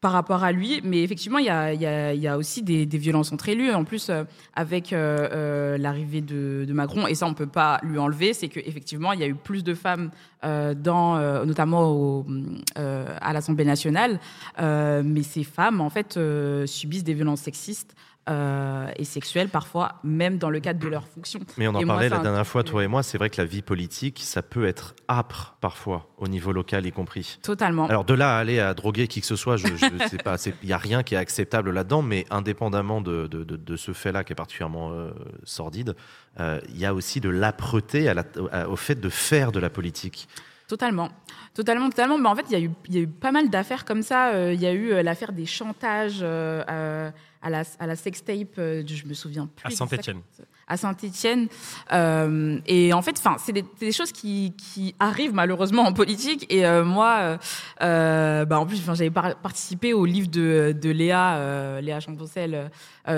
[0.04, 1.48] par rapport à lui, mais effectivement, il y
[2.28, 3.72] a, aussi des, violences entre élus.
[3.72, 4.24] En plus, euh,
[4.54, 9.12] avec euh, euh, l'arrivée de, Macron, et ça, on peut pas lui enlever, c'est qu'effectivement,
[9.12, 10.10] il y a eu plus de femmes,
[10.42, 12.26] dans, notamment
[12.76, 14.20] à l'Assemblée nationale,
[14.58, 16.20] mais ces femmes, en fait,
[16.66, 17.96] subissent des violences sexistes
[18.28, 21.40] euh, et sexuelles, parfois, même dans le cadre de leur fonction.
[21.58, 23.44] Mais on en Et parlait la dernière fois, toi et moi, c'est vrai que la
[23.46, 27.38] vie politique, ça peut être âpre parfois, au niveau local y compris.
[27.42, 27.86] Totalement.
[27.86, 29.76] Alors de là à aller à droguer qui que ce soit, je, je
[30.08, 33.56] sais pas, il n'y a rien qui est acceptable là-dedans, mais indépendamment de, de, de-
[33.56, 35.10] de ce fait-là qui est particulièrement euh,
[35.44, 35.94] sordide,
[36.40, 40.28] euh, il y a aussi de l'âpreté la- au fait de faire de la politique.
[40.66, 41.10] Totalement,
[41.52, 42.16] totalement, totalement.
[42.16, 44.00] Mais en fait, il y a eu, il y a eu pas mal d'affaires comme
[44.00, 44.28] ça.
[44.30, 47.10] Euh, Il y a eu euh, l'affaire des chantages euh, euh,
[47.44, 48.58] à la, à la sextape.
[48.58, 49.66] euh, je me souviens plus.
[49.66, 50.20] À Saint-Étienne.
[50.66, 51.48] À Saint-Étienne.
[51.92, 56.46] Euh, et en fait, enfin, c'est des, choses qui, qui arrivent malheureusement en politique.
[56.48, 57.38] Et euh, moi,
[57.82, 62.70] euh, bah, en plus, j'avais par- participé au livre de, de Léa, Léa Champoncel,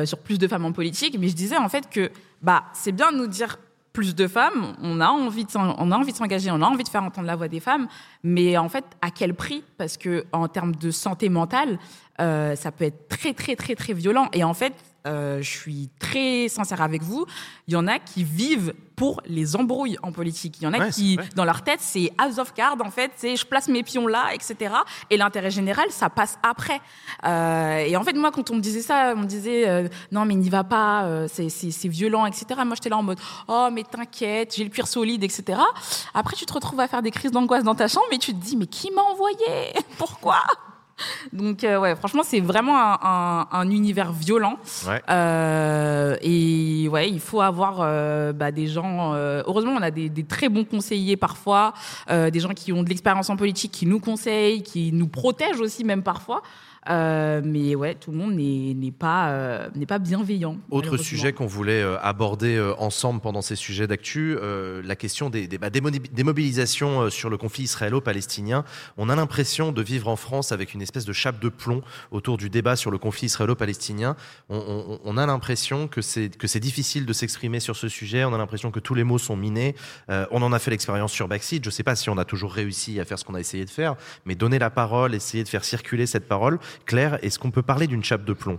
[0.05, 1.17] sur plus de femmes en politique.
[1.19, 2.11] Mais je disais en fait que
[2.43, 3.59] bah, c'est bien de nous dire
[3.97, 6.85] plus de femmes, on a envie de on a envie de s'engager, on a envie
[6.85, 7.89] de faire entendre la voix des femmes,
[8.23, 9.65] mais en fait, à quel prix?
[9.79, 11.79] Parce que en termes de santé mentale,
[12.21, 14.29] euh, ça peut être très très très très violent.
[14.35, 14.75] Et en fait,
[15.07, 17.27] euh, je suis très sincère avec vous,
[17.69, 20.57] il y en a qui vivent pour les embrouilles en politique.
[20.61, 23.11] Il y en a Ouais, qui, dans leur tête, c'est house of cards, en fait,
[23.17, 24.75] c'est je place mes pions là, etc.
[25.11, 26.81] Et l'intérêt général, ça passe après.
[27.27, 30.25] Euh, et en fait, moi, quand on me disait ça, on me disait euh, non,
[30.25, 32.47] mais n'y va pas, c'est violent, etc.
[32.65, 35.61] Moi, j'étais là en mode oh, mais t'inquiète, j'ai le cuir solide, etc.
[36.15, 38.43] Après, tu te retrouves à faire des crises d'angoisse dans ta chambre et tu te
[38.43, 39.73] dis mais qui m'a envoyé?
[39.99, 40.43] Pourquoi?
[41.33, 44.57] donc euh, ouais, franchement, c'est vraiment un, un- un univers violent.
[44.87, 45.03] Ouais.
[45.11, 49.13] Euh, et ouais, il faut avoir euh, bah, des gens.
[49.15, 51.75] euh, heureusement, on a des, des très bons conseillers parfois,
[52.11, 55.61] euh, des gens qui ont de l'expérience en politique, qui nous conseillent, qui nous protègent
[55.61, 56.43] aussi même parfois.
[56.89, 60.57] Euh, mais ouais, tout le monde n'est pas euh, pas bienveillant.
[60.71, 65.47] Autre sujet qu'on voulait euh, aborder ensemble pendant ces sujets d'actu, euh, la question des,
[65.49, 68.65] des, bah, des mobilisations sur le conflit israélo-palestinien.
[68.97, 72.37] On a l'impression de vivre en France avec une espèce de chape de plomb autour
[72.37, 74.17] du débat sur le conflit israélo-palestinien.
[74.49, 78.25] On, on- on a l'impression que c'est difficile de s'exprimer sur ce sujet.
[78.25, 79.75] On a l'impression que tous les mots sont minés.
[80.09, 81.63] On en a fait l'expérience sur Backseat.
[81.65, 83.65] Je ne sais pas si on a toujours réussi à faire ce qu'on a essayé
[83.65, 86.59] de faire, mais donner la parole, essayer de faire circuler cette parole.
[86.85, 88.59] Claire, est-ce qu'on peut parler d'une chape de plomb?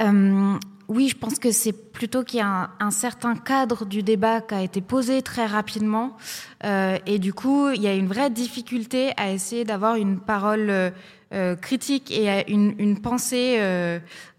[0.00, 0.58] Euh,
[0.88, 4.40] oui, je pense que c'est plutôt qu'il y a un, un certain cadre du débat
[4.40, 6.16] qui a été posé très rapidement.
[6.64, 10.66] Euh, et du coup, il y a une vraie difficulté à essayer d'avoir une parole
[10.70, 10.90] euh,
[11.34, 13.58] euh, critique et une, une pensée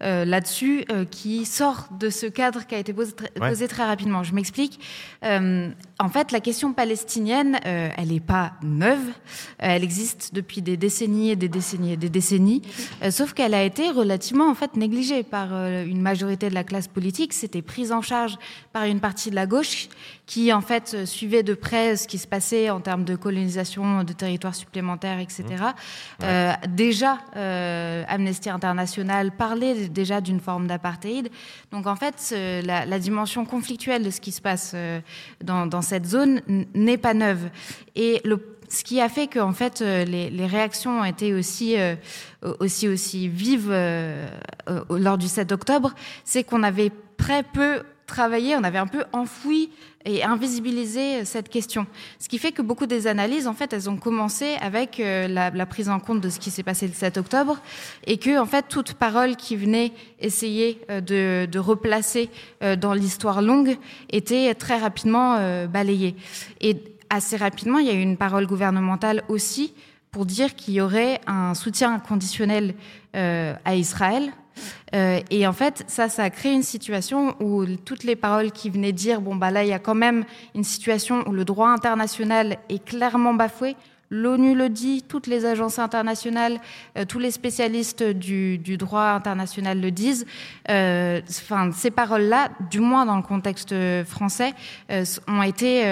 [0.00, 3.48] là-dessus qui sort de ce cadre qui a été posé, très- Ouais.
[3.50, 4.24] posé très rapidement.
[4.24, 4.80] Je m'explique.
[5.22, 8.98] En fait, la question palestinienne, elle n'est pas neuve.
[9.58, 12.62] Elle existe depuis des décennies et des décennies et des décennies.
[13.10, 17.32] Sauf qu'elle a été relativement en fait négligée par une majorité de la classe politique.
[17.34, 18.36] C'était prise en charge
[18.72, 19.88] par une partie de la gauche
[20.30, 24.04] qui en fait euh, suivait de près ce qui se passait en termes de colonisation
[24.04, 25.44] de territoires supplémentaires, etc.
[26.22, 31.30] Euh, déjà, euh, Amnesty International parlait déjà d'une forme d'apartheid.
[31.72, 32.32] Donc en fait,
[32.64, 35.00] la, la dimension conflictuelle de ce qui se passe euh,
[35.42, 36.42] dans, dans cette zone
[36.76, 37.50] n'est pas neuve.
[37.96, 41.74] Et le ce qui a fait que en fait les, les réactions ont été aussi
[42.44, 44.26] euh, aussi aussi vives euh,
[44.68, 45.94] euh, lors du 7 octobre,
[46.24, 49.70] c'est qu'on avait très peu travaillé, on avait un peu enfoui
[50.04, 51.86] et invisibilisé cette question.
[52.18, 55.66] Ce qui fait que beaucoup des analyses, en fait, elles ont commencé avec euh, la,
[55.66, 57.60] prise en compte de ce qui s'est passé le 7 octobre
[58.06, 61.00] et que, en fait, toute parole qui venait essayer euh,
[61.46, 62.30] de, replacer
[62.62, 63.76] euh, dans l'histoire longue
[64.10, 65.38] était très rapidement
[65.68, 66.16] balayée.
[66.60, 66.76] Et
[67.10, 69.74] assez rapidement, il y a eu une parole gouvernementale aussi
[70.10, 72.74] pour dire qu'il y aurait un soutien inconditionnel
[73.14, 74.32] euh, à Israël.
[74.94, 78.70] Euh, et en fait, ça, ça a créé une situation où toutes les paroles qui
[78.70, 80.24] venaient dire, bon, bah là, il y a quand même
[80.54, 83.76] une situation où le droit international est clairement bafoué.
[84.12, 86.58] L'ONU le dit, toutes les agences internationales,
[86.98, 90.26] euh, tous les spécialistes du, droit international le disent.
[90.68, 91.20] Euh,
[91.72, 93.72] ces paroles-là, du moins dans le contexte
[94.04, 94.52] français,
[94.90, 95.84] euh, ont été,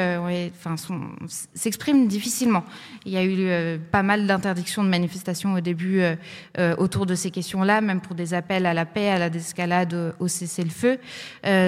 [1.55, 2.65] s'expriment difficilement.
[3.05, 6.03] Il y a eu pas mal d'interdictions de manifestations au début
[6.77, 10.29] autour de ces questions-là, même pour des appels à la paix, à la désescalade, au,
[10.29, 10.99] cessez-le-feu.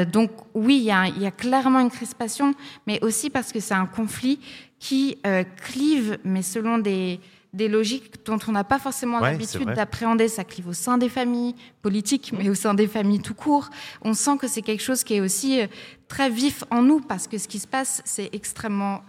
[0.06, 2.55] donc oui, il y a clairement une crispation,
[2.86, 4.40] mais aussi parce que c'est un conflit
[4.81, 7.20] qui euh, clivent, mais selon des,
[7.52, 10.27] des logiques dont on n'a pas forcément Ouais, l'habitude d'appréhender.
[10.27, 13.69] Ça clive au sein des familles politiques, mais au sein des familles tout court.
[14.02, 15.66] On sent que c'est quelque chose qui est aussi euh,
[16.09, 19.02] très vif en nous, parce que ce qui se passe, c'est extrêmement...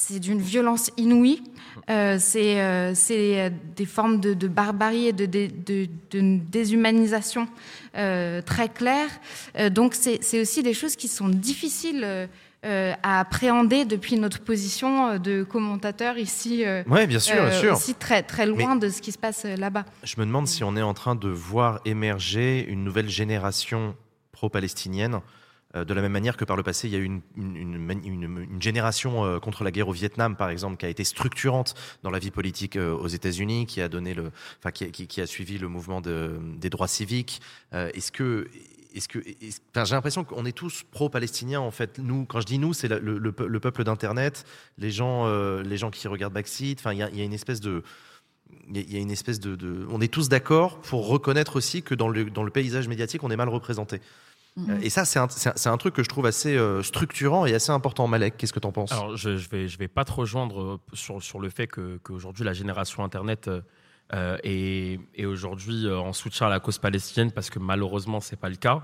[0.00, 1.42] C'est d'une violence inouïe.
[1.90, 5.48] Euh, c'est euh, c'est, euh, des formes de, de barbarie et de, de,
[6.12, 7.48] de- déshumanisation
[7.96, 9.10] euh, très claires.
[9.58, 12.28] Euh, donc c'est c'est aussi des choses qui sont difficiles
[13.02, 16.64] à appréhender depuis notre position euh, de commentateur ici.
[16.66, 17.76] euh, Ouais, bien sûr, bien euh, sûr.
[17.76, 19.84] Aussi très, très loin de ce qui se passe euh, là-bas.
[20.02, 23.94] Je me demande si on est en train de voir émerger une nouvelle génération
[24.32, 25.20] pro-palestinienne.
[25.76, 27.56] euh, De la même manière que par le passé, il y a eu une, une,
[27.56, 31.04] une- une- une génération euh, contre la guerre au Vietnam, par exemple, qui a été
[31.04, 34.88] structurante dans la vie politique euh, aux États-Unis, qui a donné le, enfin, qui, a-
[34.90, 37.40] qui- qui a suivi le mouvement de- des droits civiques.
[37.74, 38.48] Euh, Est-ce que,
[38.98, 41.98] est-ce que, est-ce- enfin, j'ai l'impression qu'on est tous pro-palestiniens en fait.
[41.98, 44.44] Nous, quand je dis nous, c'est la- le, le peu- le peuple d'internet,
[44.76, 46.78] les gens, euh, les gens qui regardent Backseat.
[46.78, 47.82] Enfin, il y a, il y a une espèce de
[48.70, 51.94] il y a- une espèce de, de- On est tous d'accord pour reconnaître aussi que
[51.94, 54.00] dans le, dans le paysage médiatique, on est mal représenté.
[54.58, 56.82] Euh, Et ça, c'est un, c'est un- c'est un truc que je trouve assez euh,
[56.82, 58.08] structurant et assez important.
[58.08, 58.90] Malek, qu'est-ce que tu en penses?
[58.92, 61.98] Alors, je, je vais, je vais pas te rejoindre euh, sur, sur le fait que
[62.02, 63.48] qu'aujourd'hui la génération Internet
[64.14, 68.48] euh, est aujourd'hui euh, en soutien à la cause palestinienne parce que malheureusement c'est pas
[68.48, 68.82] le cas.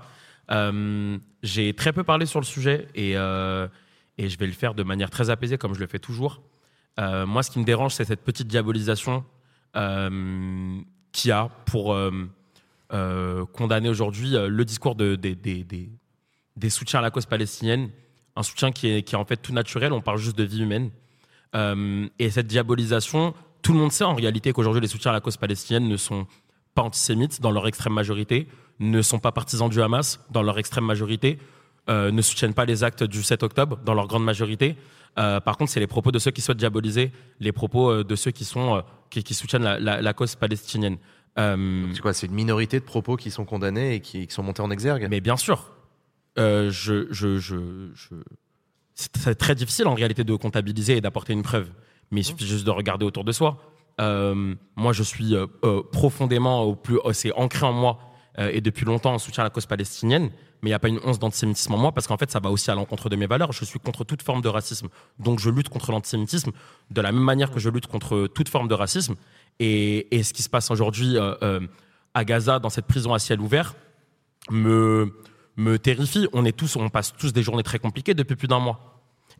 [0.51, 4.83] Euh, J'ai très peu parlé sur le sujet et, et je vais le faire de
[4.83, 6.41] manière très apaisée comme je le fais toujours.
[6.97, 9.25] Moi, ce qui me dérange, c'est cette petite diabolisation
[9.75, 11.95] y a pour
[13.53, 15.63] condamner aujourd'hui le discours de, des- des-
[16.55, 17.89] des- soutiens à la cause palestinienne,
[18.35, 20.61] un soutien qui est, qui est en fait tout naturel, on parle juste de vie
[20.61, 20.91] humaine.
[22.19, 23.33] Et cette diabolisation,
[23.65, 26.27] tout le monde sait en réalité qu'aujourd'hui les soutiens à la cause palestinienne ne sont
[26.75, 28.47] pas antisémites dans leur extrême majorité,
[28.79, 31.39] ne sont pas partisans du Hamas dans leur extrême majorité,
[31.89, 34.75] euh, ne soutiennent pas les actes du 7 octobre dans leur grande majorité.
[35.17, 38.15] Euh, par contre, c'est les propos de ceux qui souhaitent diaboliser, les propos euh, de
[38.15, 40.97] ceux qui, sont, qui, qui soutiennent la, la- la cause palestinienne.
[41.37, 44.61] C'est quoi C'est une minorité de propos qui sont condamnés et qui, qui sont montés
[44.61, 45.07] en exergue?
[45.09, 45.71] Mais bien sûr,
[46.37, 48.15] je, je, je, je-
[48.93, 51.69] c'est très difficile en réalité de comptabiliser et d'apporter une preuve.
[52.11, 53.57] Mais il suffit juste de regarder autour de soi.
[54.01, 57.99] Euh, moi, je suis euh, euh, profondément au plus, c'est ancré en moi
[58.37, 60.29] et depuis longtemps en soutien à la cause palestinienne.
[60.61, 62.51] Mais il n'y a pas une once d'antisémitisme en moi parce qu'en fait, ça va
[62.51, 63.53] aussi à l'encontre de mes valeurs.
[63.53, 64.89] Je suis contre toute forme de racisme.
[65.19, 66.51] Donc, je lutte contre l'antisémitisme
[66.91, 69.15] de la même manière que je lutte contre toute forme de racisme.
[69.59, 73.73] Et, et ce qui se passe aujourd'hui à Gaza, dans cette prison à ciel ouvert,
[74.51, 75.13] me,
[75.55, 76.27] me terrifie.
[76.33, 78.94] On est tous, on passe tous des journées très compliquées depuis plus d'un mois.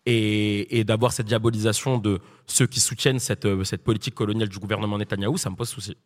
[0.07, 4.99] Et, d'avoir cette diabolisation de ceux qui soutiennent cette, euh, cette politique coloniale du gouvernement
[4.99, 5.97] Netanyahou, ça me pose souci.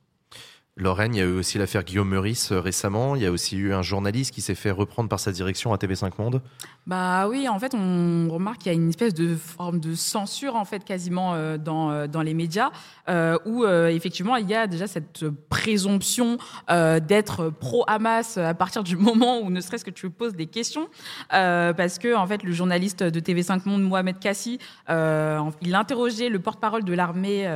[0.80, 3.18] Lorraine, il y a eu aussi l'affaire Guillaume Meurice euh, récemment.
[3.18, 5.78] Il y a aussi eu un journaliste qui s'est fait reprendre par sa direction à
[5.78, 6.42] TV5 Monde.
[6.90, 10.56] Bah oui, en fait, on remarque qu'il y a une espèce de forme de censure,
[10.56, 12.72] en fait, quasiment euh, dans, euh, dans les médias,
[13.10, 19.40] euh, où effectivement, il y a déjà cette présomption d'être pro-Hamas à partir du moment
[19.40, 20.88] où ne serait-ce que tu poses des questions.
[21.30, 24.57] Parce que, en fait, le journaliste de TV5 Monde, Mohamed Kassi,
[24.90, 27.48] il interrogeait le porte-parole de l'armée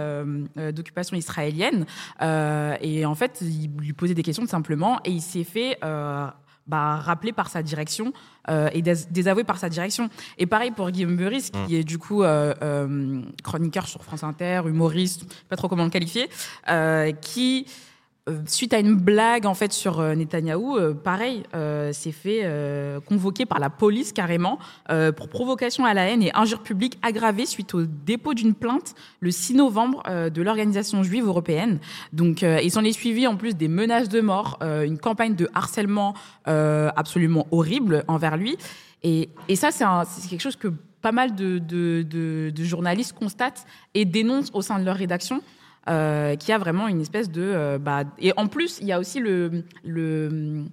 [0.55, 1.87] d'occupation israélienne.
[2.21, 5.79] et en fait, il lui posait des questions tout simplement, et il s'est fait.
[6.67, 8.13] Bah, rappelé par sa direction
[8.49, 10.09] euh, et dés- désavoué par sa direction.
[10.37, 14.61] Et pareil pour Guillaume Meurice, qui est du coup euh, euh, chroniqueur sur France Inter,
[14.65, 16.29] humoriste, pas trop comment le qualifier,
[16.69, 17.65] euh, qui
[18.29, 21.43] euh, suite à une blague en fait sur euh, Netanyahou, euh, pareil,
[21.91, 22.49] s'est fait
[23.05, 24.59] convoquer par la police carrément
[25.17, 29.31] pour provocation à la haine et injure publique aggravée suite au dépôt d'une plainte le
[29.31, 31.79] 6 novembre de l'organisation juive européenne.
[32.11, 36.13] Donc, il s'en est suivi en plus des menaces de mort, une campagne de harcèlement
[36.45, 38.57] absolument horrible envers lui.
[39.03, 40.69] Et, et ça, c'est quelque chose que
[41.01, 45.41] pas mal de journalistes constatent et dénoncent au sein de leur rédaction.
[45.89, 48.93] Euh, qu'il y a vraiment une espèce de euh, bah, et en plus il y
[48.93, 50.63] a aussi le le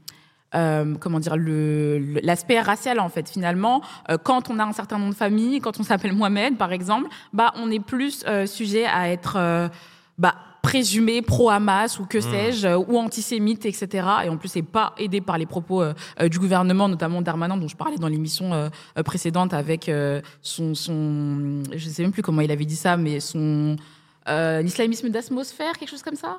[0.54, 3.82] euh, comment dire le l'aspect racial en fait finalement.
[4.08, 7.08] Euh, quand on a un certain nom de famille quand on s'appelle Mohamed par exemple
[7.32, 9.70] bah on est plus euh, sujet à être
[10.16, 14.94] bah présumé pro-Hamas ou que sais-je euh, ou antisémite etc et en plus c'est pas
[14.98, 15.94] aidé par les propos euh,
[16.28, 18.68] du gouvernement notamment Darmanin dont je parlais dans l'émission euh,
[19.04, 23.20] précédente avec euh, son son je sais même plus comment il avait dit ça mais
[23.20, 23.76] son
[24.28, 26.38] euh, l'islamisme d'atmosphère, quelque chose comme ça.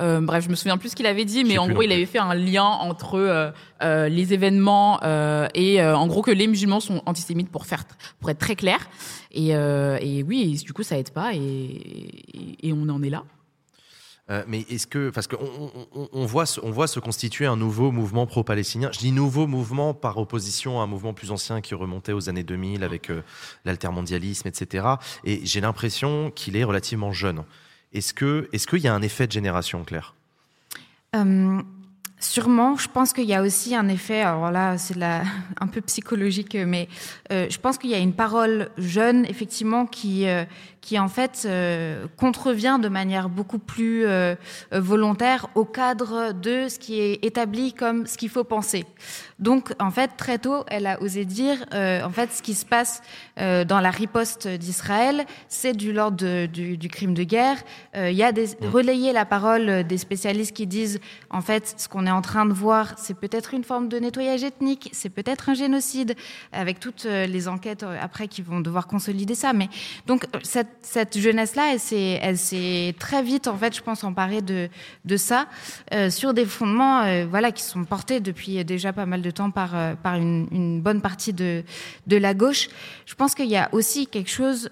[0.00, 2.06] Euh, bref, je me souviens plus ce qu'il avait dit, mais en gros, il avait
[2.06, 3.50] fait un lien entre euh,
[3.82, 7.84] euh, les événements euh, et euh, en gros que les musulmans sont antisémites pour faire,
[8.20, 8.88] pour être très clair.
[9.32, 13.02] Et, euh, et oui, et du coup, ça aide pas, et, et, et on en
[13.02, 13.24] est là.
[14.30, 15.70] Euh, mais est-ce que, parce qu'on on,
[16.02, 18.90] on- on voit, se- constituer un nouveau mouvement pro-palestinien.
[18.92, 22.44] Je dis nouveau mouvement par opposition à un mouvement plus ancien qui remontait aux années
[22.44, 23.22] 2000 avec euh,
[23.64, 24.86] l'altermondialisme, etc.
[25.24, 27.42] Et j'ai l'impression qu'il est relativement jeune.
[27.92, 30.14] Est-ce que, est-ce qu'il y a un effet de génération, Claire?
[31.16, 31.60] Euh,
[32.20, 34.94] sûrement, je pense qu'il y a aussi un effet, alors là c'est
[35.60, 36.88] un peu psychologique, mais
[37.30, 40.26] je pense qu'il y a une parole jeune, effectivement, qui,
[40.80, 44.34] qui en fait euh, contrevient de manière beaucoup plus euh,
[44.72, 48.86] euh, volontaire au cadre de ce qui est établi comme ce qu'il faut penser.
[49.38, 52.66] Donc en fait, très tôt, elle a osé dire, euh, en fait, ce qui se
[52.66, 53.02] passe
[53.36, 57.56] dans la riposte d'Israël, c'est du l'ordre du, du crime de guerre.
[57.94, 61.00] Il y a des, relayer la parole des spécialistes qui disent,
[61.30, 64.44] en fait, ce qu'on est en train de voir, c'est peut-être une forme de nettoyage
[64.44, 66.16] ethnique, c'est peut-être un génocide,
[66.52, 69.54] avec toutes les enquêtes après qui vont devoir consolider ça.
[69.54, 69.70] Mais
[70.06, 74.68] donc cette, cette jeunesse-là, elle s'est, très vite, en fait, je pense, emparée de,
[75.16, 75.46] ça
[75.92, 79.50] euh, sur des fondements, euh, voilà, qui sont portés depuis déjà pas mal de temps
[79.50, 81.64] par euh, une, bonne partie de
[82.08, 82.68] la gauche.
[83.06, 84.70] Je pense qu'il y a aussi quelque chose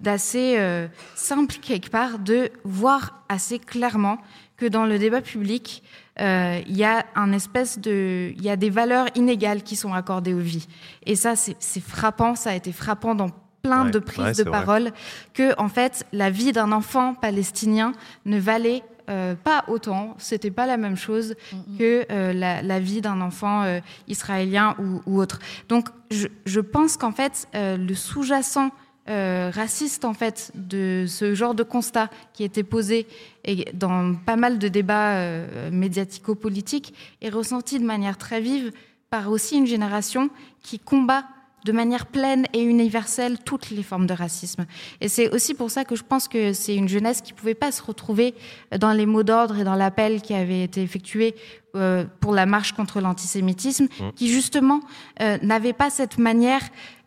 [0.00, 4.18] d'assez simple quelque part de voir assez clairement
[4.56, 5.82] que dans le débat public,
[6.18, 10.34] il y a un espèce de, il y a des valeurs inégales qui sont accordées
[10.34, 10.66] aux vies.
[11.04, 12.34] Et ça, c'est frappant.
[12.34, 13.30] Ça a été frappant dans
[13.66, 14.50] plein Ouais, de prises ouais, de vrai.
[14.50, 14.92] parole
[15.34, 17.92] que, en fait, la vie d'un enfant palestinien
[18.24, 21.36] ne valait euh, pas autant, c'était pas la même chose
[21.78, 23.78] que euh, la, la vie d'un enfant euh,
[24.08, 25.38] israélien ou, ou autre.
[25.68, 28.70] Donc, je, je pense qu'en fait, euh, le sous-jacent
[29.08, 33.06] euh, raciste en fait de ce genre de constat qui était posé
[33.44, 38.72] et dans pas mal de débats euh, médiatico-politiques est ressenti de manière très vive
[39.10, 40.28] par aussi une génération
[40.62, 41.22] qui combat
[41.66, 44.66] de manière pleine et universelle toutes les formes de racisme.
[45.00, 47.72] Et c'est aussi pour ça que je pense que c'est une jeunesse qui pouvait pas
[47.72, 48.34] se retrouver
[48.78, 51.34] dans les mots d'ordre et dans l'appel qui avait été effectué
[51.74, 54.80] euh, pour la marche contre l'antisémitisme, qui justement
[55.20, 56.62] euh, n'avait pas cette manière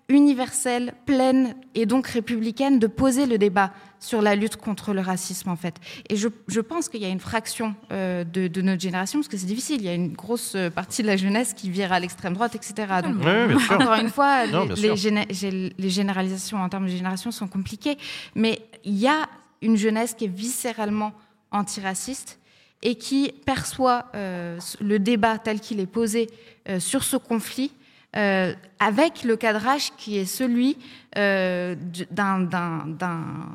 [0.09, 5.49] universelle, pleine et donc républicaine de poser le débat sur la lutte contre le racisme
[5.49, 5.75] en fait.
[6.09, 9.27] Et je, je pense qu'il y a une fraction euh, de, de notre génération, parce
[9.27, 11.93] que c'est difficile, il y a une grosse euh, partie de la jeunesse qui vire
[11.93, 12.73] à l'extrême droite, etc.
[13.03, 17.97] Donc, Oui, oui, encore une fois, Non, les, généralisations en termes de génération sont compliquées,
[18.35, 19.27] mais il y a
[19.61, 21.13] une jeunesse qui est viscéralement
[21.51, 22.39] antiraciste
[22.81, 26.29] et qui perçoit euh, le débat tel qu'il est posé
[26.69, 27.71] euh, sur ce conflit
[28.15, 30.77] euh, avec le cadrage qui est celui
[31.17, 33.49] euh, du- d'un- d'un- d'un-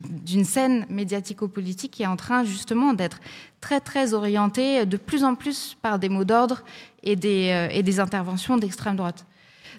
[0.00, 3.20] d'une scène médiatico-politique qui est en train justement d'être
[3.60, 6.62] très très orientée de plus en plus par des mots d'ordre
[7.02, 9.26] et des, euh, interventions d'extrême droite.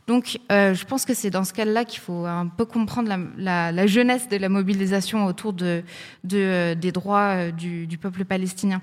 [0.08, 4.30] Donc je pense que c'est dans ce cas-là qu'il faut un peu comprendre la, jeunesse
[4.30, 5.82] de la mobilisation autour de,
[6.24, 8.82] de, des droits du peuple palestinien.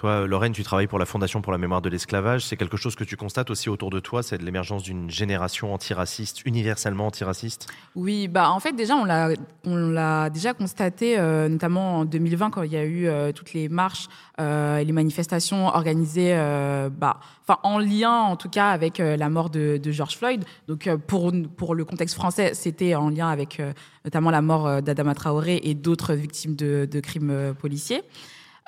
[0.00, 2.46] Toi, Lorraine, tu travailles pour la Fondation pour la mémoire de l'esclavage.
[2.46, 6.40] C'est quelque chose que tu constates aussi autour de toi, c'est l'émergence d'une génération antiraciste,
[6.46, 7.70] universellement antiraciste?
[7.94, 12.72] Oui, bah en fait déjà on l'a déjà constaté euh, notamment en 2020 quand il
[12.72, 14.08] y a eu euh, toutes les marches
[14.40, 17.20] euh, et les manifestations organisées euh, bah
[17.62, 20.44] en lien en tout cas avec euh, la mort de, George Floyd.
[20.68, 23.72] Donc euh, pour pour le contexte français, c'était en lien avec euh,
[24.04, 28.02] notamment la mort euh, d'Adama Traoré et d'autres victimes de, crimes euh, policiers.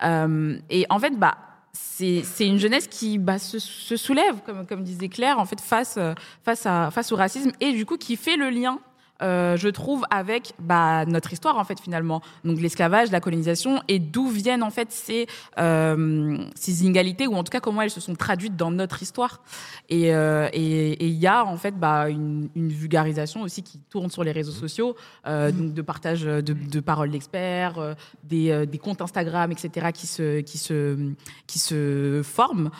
[0.04, 1.36] Euh, et en fait bah
[1.72, 3.58] c'est une jeunesse qui bah, se,
[3.96, 4.36] soulève,
[4.68, 6.12] comme, disait Claire, en fait, face, euh,
[6.42, 8.78] face au racisme, et du coup qui fait le lien
[9.22, 12.20] euh, je trouve, avec bah, notre histoire en fait finalement.
[12.44, 15.26] Donc l'esclavage, la colonisation et d'où viennent en fait ces
[15.58, 19.42] euh, ces inégalités ou en tout cas comment elles se sont traduites dans notre histoire.
[19.88, 23.78] Et euh, et et il y a en fait bah, une, une vulgarisation aussi qui
[23.78, 24.96] tourne sur les réseaux sociaux,
[25.26, 29.88] euh, donc de partage de, de paroles d'experts, des, des comptes Instagram, etc.
[29.92, 31.12] qui se qui se
[31.46, 32.70] qui se forment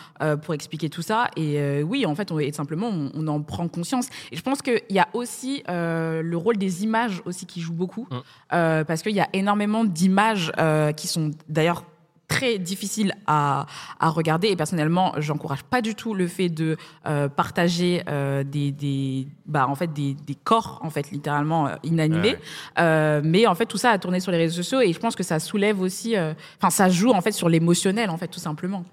[0.43, 1.29] pour expliquer tout ça.
[1.37, 4.07] Et oui, en fait, on, et simplement, on, on en prend conscience.
[4.31, 7.73] Et je pense qu'il y a aussi euh, le rôle des images aussi qui joue
[7.83, 8.17] beaucoup, Mm.
[8.53, 11.81] euh, parce qu'il y a énormément d'images euh, qui sont d'ailleurs
[12.27, 13.67] très difficiles à,
[13.99, 18.71] à regarder et personnellement j'encourage pas du tout le fait de euh, partager euh, des,
[18.71, 22.37] des bah en fait des, des corps en fait littéralement euh, inanimés
[22.77, 23.21] Ouais.
[23.23, 25.21] Mais en fait tout ça a tourné sur les réseaux sociaux et je pense que
[25.31, 26.15] ça soulève aussi
[26.57, 28.83] enfin ça joue en fait sur l'émotionnel en fait tout simplement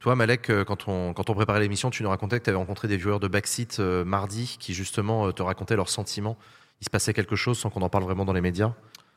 [0.00, 2.88] Toi, Malek, quand on, quand on préparait l'émission, tu nous racontais que tu avais rencontré
[2.88, 6.36] des viewers de Backseat mardi qui justement te racontaient leurs sentiments.
[6.80, 8.72] Il se passait quelque chose sans qu'on en parle vraiment dans les médias?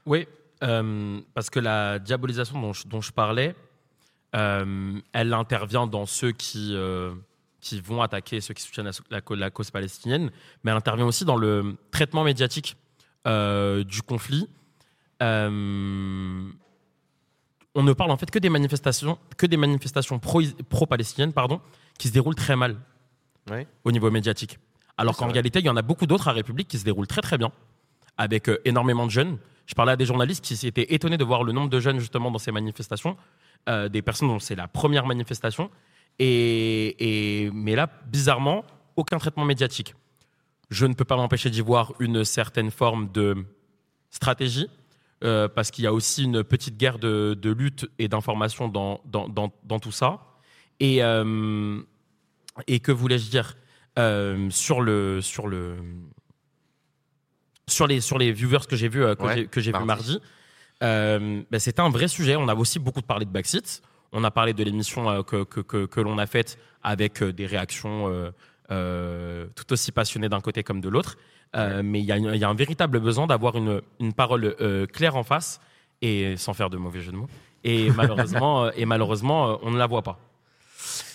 [0.06, 0.28] Oui,
[0.64, 3.56] euh, parce que la diabolisation dont je, dont je parlais,
[4.36, 7.14] euh, elle intervient dans ceux qui, euh,
[7.62, 10.30] qui vont attaquer ceux qui soutiennent la, la co- la cause palestinienne,
[10.64, 12.76] mais elle intervient aussi dans le traitement médiatique
[13.26, 14.50] du conflit.
[15.22, 15.50] On
[17.82, 21.62] ne parle en fait que des manifestations, que des manifestations pro- pro-palestiniennes, pardon,
[21.98, 22.76] qui se déroulent très mal
[23.86, 24.60] au niveau médiatique.
[24.98, 27.22] Alors qu'en réalité, il y en a beaucoup d'autres à République qui se déroulent très
[27.22, 27.52] très bien,
[28.18, 29.38] avec euh, énormément de jeunes.
[29.66, 32.30] Je parlais à des journalistes qui s'étaient étonnés de voir le nombre de jeunes justement
[32.32, 33.18] dans ces manifestations,
[33.70, 35.72] euh, des personnes dont c'est la première manifestation.
[36.20, 38.66] Et, et- mais là, bizarrement,
[38.96, 39.96] aucun traitement médiatique.
[40.70, 43.46] Je ne peux pas m'empêcher d'y voir une certaine forme de
[44.12, 44.68] stratégie,
[45.24, 49.02] euh, parce qu'il y a aussi une petite guerre de, de lutte et d'information dans,
[49.06, 50.20] dans, dans, dans tout ça.
[50.80, 50.98] Et,
[52.68, 53.56] et que voulais-je dire?
[54.00, 55.76] Euh, sur le sur le
[57.68, 60.20] sur les sur les viewers que j'ai vu que Ouais, j'ai que j'ai vu mardi.
[60.84, 62.36] euh, ben, c'était un vrai sujet.
[62.36, 63.82] On a aussi beaucoup parlé de Backseat.
[64.12, 67.32] On a parlé de l'émission euh, que, que, que, que l'on a faite avec euh,
[67.34, 68.32] des réactions euh,
[68.72, 71.18] euh, tout aussi passionnées d'un côté comme de l'autre.
[71.56, 75.16] Euh, mais il y, y a un véritable besoin d'avoir une, une parole euh, claire
[75.16, 75.62] en face
[76.02, 77.30] et sans faire de mauvais jeu de mots.
[77.64, 80.20] Et malheureusement euh, et malheureusement euh, on ne la voit pas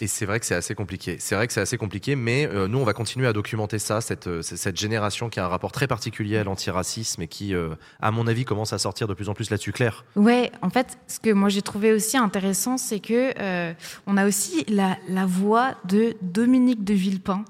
[0.01, 1.17] Et c'est vrai que c'est assez compliqué.
[1.19, 4.01] C'est vrai que c'est assez compliqué, mais euh, nous, on va continuer à documenter ça,
[4.01, 7.71] cette, euh, cette génération qui a un rapport très particulier à l'antiracisme et qui, euh,
[8.01, 9.73] à mon avis, commence à sortir de plus en plus là-dessus.
[9.73, 13.73] Claire Ouais, en fait, ce que moi j'ai trouvé aussi intéressant, c'est que euh,
[14.07, 17.45] on a aussi la, la voix de Dominique de Villepin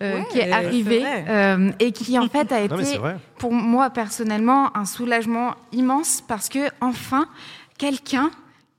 [0.00, 3.16] euh, Ouais, qui est arrivée euh, et qui en fait a Non, été vrai.
[3.38, 7.26] pour moi personnellement un soulagement immense parce que enfin
[7.78, 8.30] quelqu'un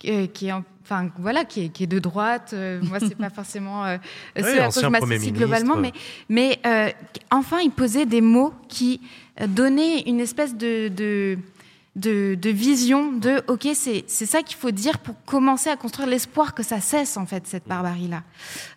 [0.05, 2.51] euh, qui est en- Enfin, voilà, qui est, qui est de droite.
[2.53, 3.97] euh, moi, c'est pas forcément euh,
[4.35, 5.93] ce Oui, à quoi je m'associe globalement, mais,
[6.29, 6.89] mais euh,
[7.31, 8.99] enfin, il posait des mots qui
[9.47, 11.37] donnaient une espèce de, de,
[11.95, 16.07] de, de vision de OK, c'est c'est ça qu'il faut dire pour commencer à construire
[16.09, 18.23] l'espoir que ça cesse, en fait, cette barbarie-là.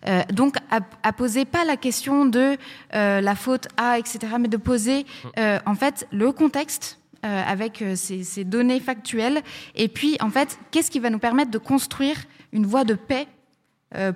[0.07, 2.57] Euh, donc, à, à poser pas la question de
[2.95, 5.05] euh, la faute à, etc., mais de poser,
[5.39, 6.99] euh, en fait, le contexte.
[7.27, 9.41] Euh, avec euh, ces, données factuelles,
[9.75, 12.15] et puis en fait, qu'est-ce qui va nous permettre de construire
[12.53, 13.27] une voie de paix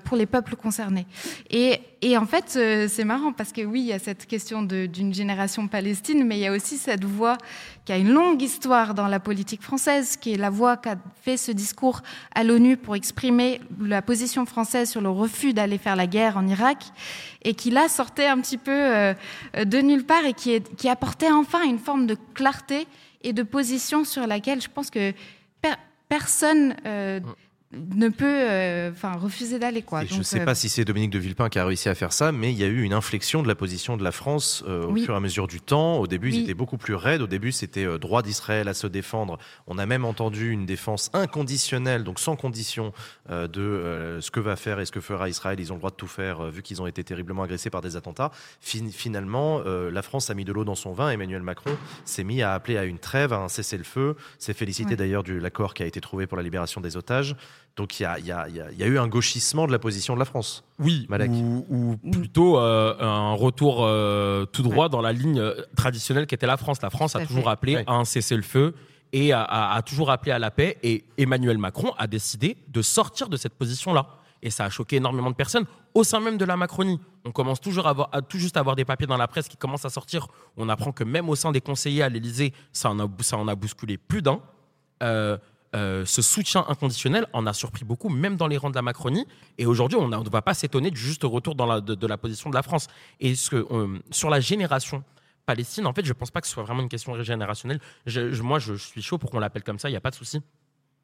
[0.03, 1.07] pour les peuples concernés.
[1.49, 1.80] Et,
[2.18, 5.68] en fait, euh, c'est marrant parce que oui, il y a cette question d'une génération
[5.68, 7.38] palestine, mais il y a aussi cette voix
[7.85, 11.38] qui a une longue histoire dans la politique française, qui est la voix qu'a fait
[11.38, 12.02] ce discours
[12.35, 16.48] à l'ONU pour exprimer la position française sur le refus d'aller faire la guerre en
[16.48, 16.84] Irak,
[17.43, 19.14] et qui là sortait un petit peu euh,
[19.56, 22.88] de nulle part et qui, qui apportait enfin une forme de clarté
[23.23, 25.14] et de position sur laquelle je pense que
[25.61, 25.76] per-
[26.10, 27.19] personne euh,
[27.73, 30.03] ne peut euh, enfin refuser d'aller quoi.
[30.03, 31.95] Et je ne sais euh, pas si c'est Dominique de Villepin qui a réussi à
[31.95, 34.64] faire ça, mais il y a eu une inflexion de la position de la France
[34.68, 35.03] euh, au Oui.
[35.06, 35.98] fur et à mesure du temps.
[35.98, 36.43] Au début, ils Oui.
[36.43, 37.22] étaient beaucoup plus raides.
[37.22, 39.38] Au début, c'était droit d'Israël à se défendre.
[39.68, 42.93] On a même entendu une défense inconditionnelle, donc sans condition,
[43.30, 45.60] de ce que va faire et ce que fera Israël.
[45.60, 47.95] Ils ont le droit de tout faire, vu qu'ils ont été terriblement agressés par des
[47.95, 48.31] attentats.
[48.60, 51.10] Fin- finalement, la France a mis de l'eau dans son vin.
[51.10, 51.72] Emmanuel Macron
[52.06, 54.15] s'est mis à appeler à une trêve, à un cessez-le-feu.
[54.39, 54.95] S'est félicité Ouais.
[54.98, 57.35] d'ailleurs de l'accord qui a été trouvé pour la libération des otages.
[57.77, 59.07] Donc il y a, il y a- il y a- il y a eu un
[59.07, 60.64] gauchissement de la position de la France.
[60.77, 66.27] Oui, ou, ou plutôt euh, un retour euh, tout droit dans la ligne euh, traditionnelle
[66.27, 66.81] qu'était la France.
[66.81, 67.84] La France a toujours appelé Ouais.
[67.88, 68.76] à un cessez-le-feu
[69.14, 70.77] et a, a- a toujours appelé à la paix.
[70.84, 74.06] Et Emmanuel Macron a décidé de sortir de cette position-là.
[74.43, 76.99] Et ça a choqué énormément de personnes au sein même de la Macronie.
[77.26, 79.48] On commence toujours à, avoir, à tout juste à avoir des papiers dans la presse
[79.48, 80.27] qui commencent à sortir.
[80.57, 83.48] On apprend que même au sein des conseillers à l'Élysée, ça, en a- ça en
[83.48, 84.39] a bousculé plus d'un.
[85.03, 85.38] Euh,
[85.76, 89.26] euh, ce soutien inconditionnel en a surpris beaucoup, même dans les rangs de la Macronie.
[89.57, 92.64] Et aujourd'hui, on ne va pas s'étonner du juste retour de, la position de la
[92.64, 92.88] France.
[93.19, 95.03] Et euh, sur la génération
[95.45, 97.80] Palestine, en fait, je pense pas que ce soit vraiment une question générationnelle.
[98.06, 100.11] Je- moi, je, je suis chaud pour qu'on l'appelle comme ça, il n'y a pas
[100.11, 100.41] de souci.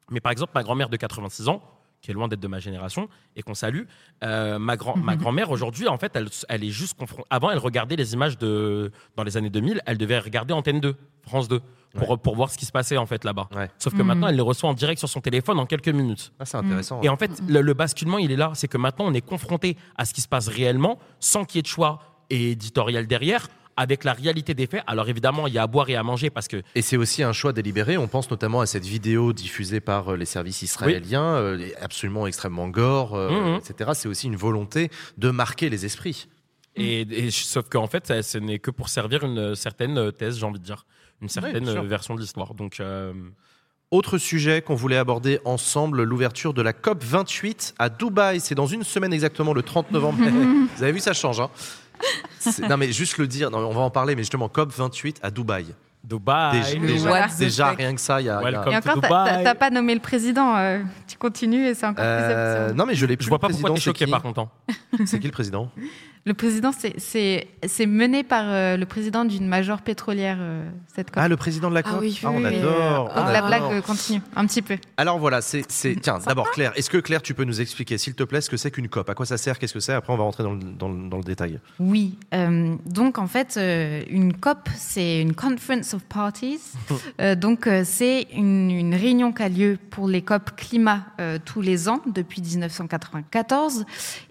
[0.09, 1.61] Mais par exemple, ma grand-mère de 86 ans,
[2.01, 3.83] qui est loin d'être de ma génération et qu'on salue,
[4.23, 7.27] euh, ma, grand, ma grand-mère aujourd'hui, en fait, elle, elle est juste confrontée.
[7.29, 10.95] Avant, elle regardait les images de dans les années 2000, elle devait regarder Antenne 2,
[11.23, 11.59] France 2,
[11.95, 13.49] pour, pour voir ce qui se passait en fait là-bas.
[13.55, 13.69] Ouais.
[13.79, 14.07] Sauf que Mhm.
[14.07, 16.31] maintenant, elle les reçoit en direct sur son téléphone en quelques minutes.
[16.39, 17.01] Ah, c'est intéressant.
[17.01, 18.51] Et en fait, le, le basculement, il est là.
[18.53, 21.59] C'est que maintenant, on est confronté à ce qui se passe réellement, sans qu'il y
[21.59, 21.99] ait de choix
[22.29, 23.47] éditorial derrière,
[23.77, 24.83] avec la réalité des faits.
[24.87, 27.23] Alors évidemment, il y a à boire et à manger parce que Et c'est aussi
[27.23, 27.97] un choix délibéré.
[27.97, 32.67] On pense notamment à cette vidéo diffusée par euh, les services israéliens, euh, absolument extrêmement
[32.67, 33.55] gore, euh, Mhm.
[33.57, 33.91] etc.
[33.93, 36.27] C'est aussi une volonté de marquer les esprits.
[36.75, 40.59] Et, sauf qu'en fait, ça- ce n'est que pour servir une certaine thèse, j'ai envie
[40.59, 40.85] de dire,
[41.21, 42.53] une certaine version de l'histoire.
[42.53, 43.13] Donc, euh,
[43.89, 48.41] Autre sujet qu'on voulait aborder ensemble, l'ouverture de la COP 28 à Dubaï.
[48.41, 50.17] C'est dans une semaine exactement, le 30 novembre.
[50.75, 51.39] Vous avez vu, ça change.
[51.39, 51.49] Hein
[52.69, 55.65] non, mais juste le dire, on va en parler, mais justement, COP 28 à Dubaï.
[56.07, 58.39] Dubaï, Déjà, le- déjà, rien que ça, il y a.
[58.41, 58.73] il y a- Welcome.
[58.73, 60.55] Et encore, t'as- pas nommé le président.
[60.57, 62.77] euh, tu continues et c'est encore plus Euh, absurde.
[62.77, 63.25] non, mais je l'ai plus.
[63.25, 64.39] je vois pas pourquoi président, t'es choqué c'est qui par contre.
[64.41, 64.49] hein.
[65.05, 65.69] C'est qui le président?
[66.25, 71.09] Le président, c'est- c'est c'est mené par euh, le président d'une major pétrolière, euh, cette
[71.09, 71.23] COP.
[71.23, 72.55] Ah, le président de la COP Ah oui, on oui, oui.
[72.57, 73.11] adore.
[73.15, 73.47] On la adore.
[73.69, 74.75] blague continue un petit peu.
[74.97, 75.63] Alors voilà, c'est.
[75.69, 78.49] c'est- Tiens, d'abord, Claire, est-ce que Claire, tu peux nous expliquer, s'il te plaît, ce
[78.49, 79.09] que c'est qu'une COP?
[79.09, 79.57] À quoi ça sert?
[79.57, 79.93] Qu'est-ce que c'est?
[79.93, 81.59] Après, on va rentrer dans le, dans dans le détail.
[81.79, 86.59] Oui, euh, donc en fait, euh, une COP, c'est une Conference Parties.
[87.19, 91.61] Euh, donc euh, c'est une, réunion qui a lieu pour les COP climat euh, tous
[91.61, 93.85] les ans depuis 1994.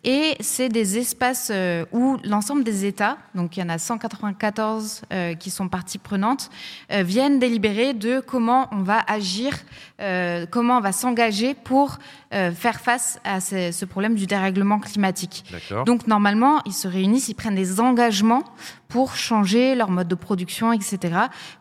[0.04, 1.52] Et c'est des espaces
[1.92, 6.50] où l'ensemble des États, donc il y en a 194 euh, qui sont parties prenantes,
[6.90, 9.52] viennent délibérer de comment on va agir,
[10.50, 11.98] comment on va s'engager pour
[12.34, 15.44] euh, faire face à ce- ce problème du dérèglement climatique.
[15.86, 18.42] Donc normalement, ils se réunissent, ils prennent des engagements
[18.88, 21.14] pour changer leur mode de production, etc.,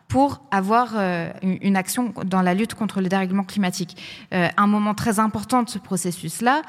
[0.08, 3.96] pour avoir euh, une action dans la lutte contre le dérèglement climatique.
[4.32, 6.62] Euh, un moment très important de ce processus-là,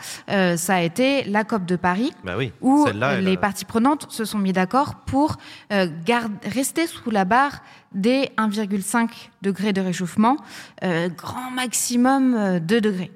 [0.57, 2.52] ça a été la COP de Paris, Bah oui.
[2.61, 2.88] où
[3.22, 5.38] les parties prenantes se sont mis d'accord pour
[5.69, 7.61] rester sous la barre
[7.94, 9.10] des 1,5
[9.44, 10.38] degrés de réchauffement,
[10.82, 13.11] grand maximum euh, 2 degrés.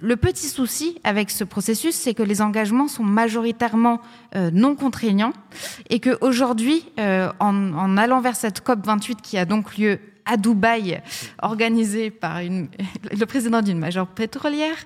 [0.00, 4.00] Le petit souci avec ce processus, c'est que les engagements sont majoritairement
[4.34, 5.32] euh, non contraignants
[5.90, 10.36] et qu'aujourd'hui, euh, en, en allant vers cette COP 28 qui a donc lieu à
[10.36, 11.00] Dubaï,
[11.40, 12.68] organisée par une,
[13.18, 14.76] le président d'une majeure pétrolière,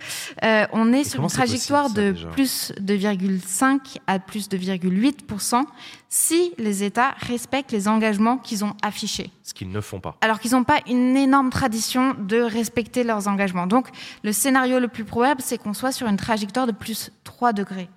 [0.44, 4.48] euh, on est sur une trajectoire possible, ça, de déjà plus de 2,5 à plus
[4.48, 5.64] de 2,8%
[6.08, 10.16] si les États respectent les engagements qu'ils ont affichés Ce qu'ils ne font pas.
[10.20, 13.66] alors qu'ils n'ont pas une énorme tradition de respecter leurs engagements.
[13.66, 13.88] Donc,
[14.24, 17.88] le scénario le plus probable, c'est qu'on soit sur une trajectoire de plus 3 degrés.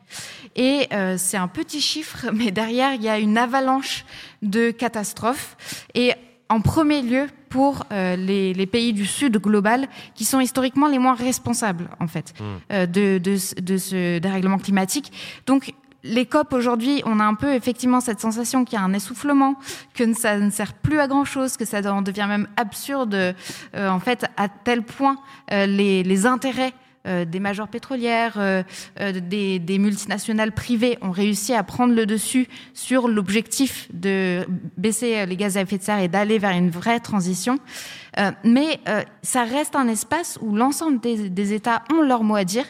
[0.55, 4.05] Et euh, c'est un petit chiffre, mais derrière, il y a une avalanche
[4.41, 5.57] de catastrophes.
[5.95, 6.13] Et
[6.49, 10.97] en premier lieu, pour euh, les, les pays du Sud global, qui sont historiquement les
[10.99, 12.33] moins responsables, en fait,
[12.71, 15.11] euh, de, de, ce- de ce dérèglement climatique.
[15.45, 18.91] Donc, les COP aujourd'hui, on a un peu effectivement cette sensation qu'il y a un
[18.93, 19.55] essoufflement,
[19.93, 23.33] que ça ne sert plus à grand chose, que ça en devient même absurde, euh,
[23.89, 25.17] en fait, à tel point
[25.49, 26.73] les, les intérêts
[27.05, 28.63] euh, des majors pétrolières, euh,
[29.01, 34.47] euh, des, des multinationales privées ont réussi à prendre le dessus sur l'objectif de
[34.77, 37.59] baisser les gaz à effet de serre et d'aller vers une vraie transition.
[38.43, 38.79] Mais
[39.23, 42.65] ça reste un espace où l'ensemble des, des États ont leur mot à dire.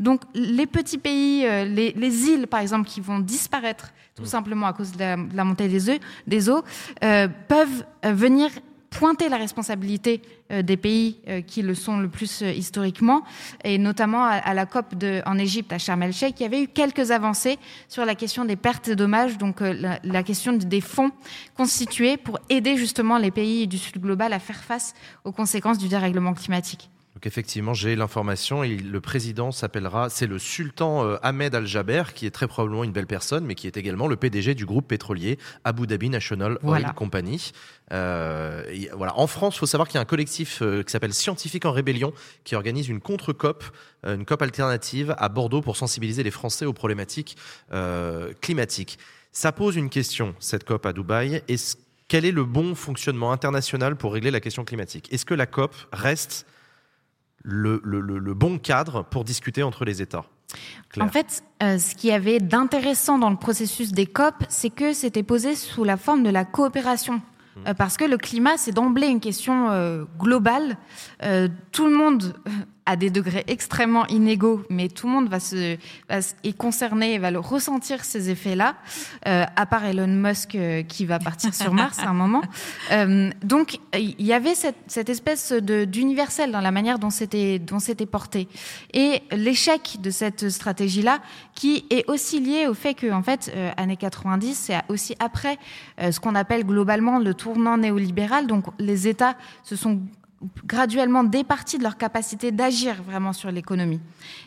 [0.00, 4.72] Donc les petits pays, les, les îles par exemple, qui vont disparaître tout simplement à
[4.72, 6.62] cause de la, de la montée des, eaux,
[7.04, 8.48] euh, peuvent venir
[8.90, 10.22] pointer la responsabilité
[10.52, 13.22] euh, des pays euh, qui le sont le plus euh, historiquement,
[13.64, 14.94] et notamment à, la COP
[15.26, 17.58] en Égypte, à Sharm el-Sheikh, il y avait eu quelques avancées
[17.88, 21.10] sur la question des pertes et dommages, donc la question des fonds
[21.56, 24.94] constitués pour aider justement les pays du Sud global à faire face
[25.24, 26.90] aux conséquences du dérèglement climatique.
[27.16, 28.60] Donc effectivement, j'ai l'information.
[28.62, 33.06] Le président s'appellera, c'est le sultan euh, Ahmed Al-Jaber, qui est très probablement une belle
[33.06, 36.88] personne, mais qui est également le PDG du groupe pétrolier Abu Dhabi National Voilà.
[36.88, 37.52] Oil Company.
[37.92, 39.18] Euh, et voilà.
[39.18, 41.72] En France, il faut savoir qu'il y a un collectif euh, qui s'appelle Scientifiques en
[41.72, 42.12] Rébellion,
[42.44, 43.64] qui organise une contre-COP,
[44.04, 47.38] euh, une COP alternative à Bordeaux pour sensibiliser les Français aux problématiques
[47.72, 48.98] euh, climatiques.
[49.32, 51.42] Ça pose une question, cette COP à Dubaï.
[51.48, 51.76] Est-ce-
[52.08, 55.10] quel est le bon fonctionnement international pour régler la question climatique?
[55.14, 56.44] Est-ce que la COP reste
[57.48, 60.24] le, le- le- le bon cadre pour discuter entre les États
[60.90, 61.06] Claire.
[61.06, 65.22] En fait, euh, ce qui avait d'intéressant dans le processus des COP, c'est que c'était
[65.22, 67.20] posé sous la forme de la coopération.
[67.66, 70.76] Euh, parce que le climat, c'est d'emblée une question euh, globale.
[71.72, 72.34] Tout le monde
[72.86, 75.76] à des degrés extrêmement inégaux, mais tout le monde va se,
[76.08, 78.76] va se- est concerné et va le ressentir ces effets-là,
[79.26, 82.42] euh, à part Elon Musk euh, qui va partir sur Mars à un moment.
[82.92, 87.58] Euh, donc il y avait cette, cette espèce de- d'universel dans la manière dont c'était
[87.58, 88.46] dont c'était porté.
[88.94, 91.18] Et l'échec de cette stratégie-là,
[91.54, 95.58] qui est aussi lié au fait que, en fait, euh, années 90, c'est aussi après
[96.00, 98.46] euh, ce qu'on appelle globalement le tournant néolibéral.
[98.46, 100.00] Donc les États se sont
[100.64, 104.00] graduellement départis de leur capacité d'agir vraiment sur l'économie.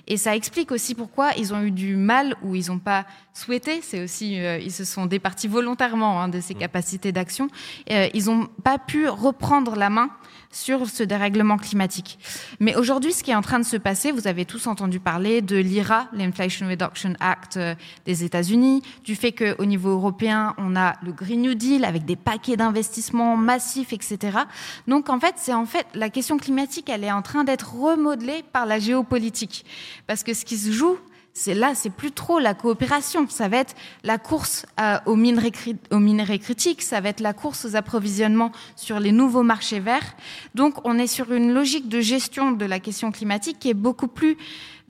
[0.07, 3.81] Et ça explique aussi pourquoi ils ont eu du mal ou ils n'ont pas souhaité,
[3.81, 7.47] c'est aussi, euh, ils se sont départis volontairement hein, de ces capacités d'action,
[7.91, 10.09] Euh, ils n'ont pas pu reprendre la main
[10.51, 12.17] sur ce dérèglement climatique.
[12.59, 15.41] Mais aujourd'hui, ce qui est en train de se passer, vous avez tous entendu parler
[15.41, 20.95] de l'IRA, l'Inflation Reduction Act euh, des États-Unis, du fait qu'au niveau européen, on a
[21.03, 24.39] le Green New Deal avec des paquets d'investissements massifs, etc.
[24.87, 28.43] Donc en fait, c'est en fait la question climatique, elle est en train d'être remodelée
[28.51, 29.65] par la géopolitique,
[30.07, 30.97] parce que ce qui se joue,
[31.33, 33.27] c'est là, c'est plus trop la coopération.
[33.29, 37.75] Ça va être la course à- aux, minerais, critiques, ça va être la course aux
[37.75, 40.15] approvisionnements sur les nouveaux marchés verts.
[40.55, 44.07] Donc, on est sur une logique de gestion de la question climatique qui est beaucoup
[44.07, 44.37] plus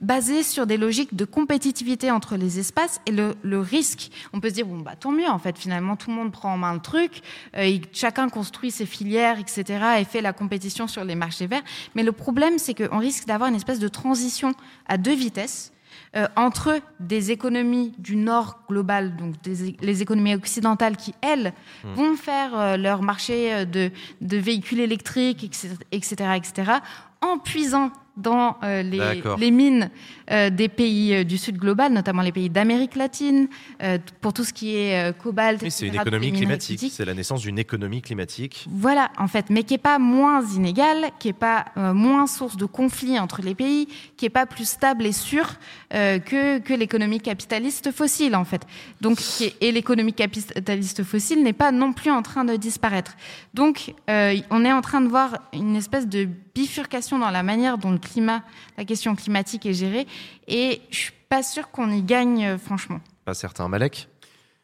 [0.00, 4.10] basée sur des logiques de compétitivité entre les espaces et le, risque.
[4.32, 6.54] On peut se dire, bon, bah, tant mieux, en fait, finalement, tout le monde prend
[6.54, 7.20] en main le truc,
[7.56, 9.64] euh, et chacun construit ses filières, etc.,
[10.00, 11.62] et fait la compétition sur les marchés verts.
[11.94, 14.54] Mais le problème, c'est qu'on risque d'avoir une espèce de transition
[14.88, 15.72] à deux vitesses
[16.16, 21.52] euh, entre des économies du Nord global, donc des, les économies occidentales qui, elles,
[21.84, 26.72] vont faire euh, leur marché euh, de, de véhicules électriques, etc., etc., etc.,
[27.20, 29.90] en puisant dans euh, les, mines
[30.30, 33.48] euh, des pays euh, du Sud global, notamment les pays d'Amérique latine,
[33.82, 35.62] euh, pour tout ce qui est cobalt.
[35.62, 36.90] Oui, c'est une économie climatique.
[36.92, 38.66] C'est la naissance d'une économie climatique.
[38.70, 42.64] Voilà, en fait, mais qui est pas moins inégale, qui est pas moins source de
[42.66, 45.48] conflits entre les pays, qui est pas plus stable et sûre
[45.90, 48.62] que, que l'économie capitaliste fossile, en fait.
[49.00, 53.16] Donc, est- et l'économie capitaliste fossile n'est pas non plus en train de disparaître.
[53.54, 57.92] Donc, on est en train de voir une espèce de bifurcation dans la manière dont
[57.92, 58.42] le climat,
[58.76, 60.06] la question climatique est gérée,
[60.48, 63.00] et je suis pas sûre qu'on y gagne, euh, franchement.
[63.24, 63.68] Pas certain.
[63.68, 64.08] Malek?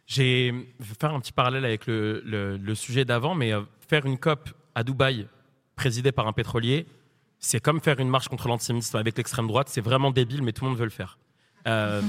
[0.07, 3.63] J'ai je vais faire un petit parallèle avec le, le- le sujet d'avant, mais euh,
[3.89, 5.27] faire une COP à Dubaï
[5.75, 6.87] présidée par un pétrolier,
[7.39, 9.69] c'est comme faire une marche contre l'antisémitisme avec l'extrême droite.
[9.69, 11.19] C'est vraiment débile, mais tout le monde veut le faire.
[11.67, 12.01] Euh,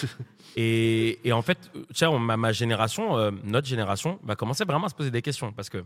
[0.56, 1.58] et, et en fait,
[1.94, 5.22] tiens, on- ma, ma génération, euh, notre génération, va commencer vraiment à se poser des
[5.22, 5.84] questions parce que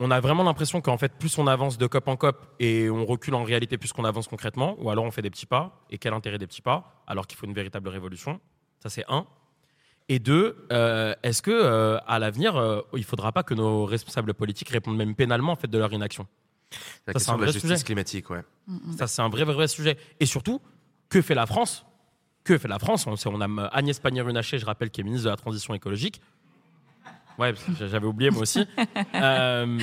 [0.00, 3.04] on a vraiment l'impression qu'en fait, plus on avance de COP en COP et on
[3.06, 5.84] recule en réalité plus qu'on avance concrètement, ou alors on fait des petits pas.
[5.90, 8.40] Et quel intérêt des petits pas alors qu'il faut une véritable révolution?
[8.80, 9.26] Ça, c'est un.
[10.08, 13.86] Et deux, euh, est-ce que euh, à l'avenir, euh, il ne faudra pas que nos
[13.86, 16.26] responsables politiques répondent même pénalement en fait de leur inaction?
[16.72, 17.84] La Ça, c'est question un de la vrai justice sujet.
[17.84, 18.42] climatique, ouais.
[18.98, 19.96] Ça, c'est un vrai, vrai, vrai sujet.
[20.20, 20.60] Et surtout,
[21.08, 21.86] que fait la France?
[22.42, 23.06] Que fait la France?
[23.06, 26.20] On, sait- on a Agnès Pannier-Runacher, je rappelle, qui est ministre de la Transition écologique.
[27.38, 28.66] Ouais, j'avais oublié moi aussi.
[29.14, 29.78] Euh,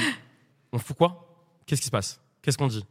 [0.73, 1.28] on fout quoi?
[1.65, 2.19] Qu'est-ce qui se passe?
[2.41, 2.86] Qu'est-ce qu'on dit?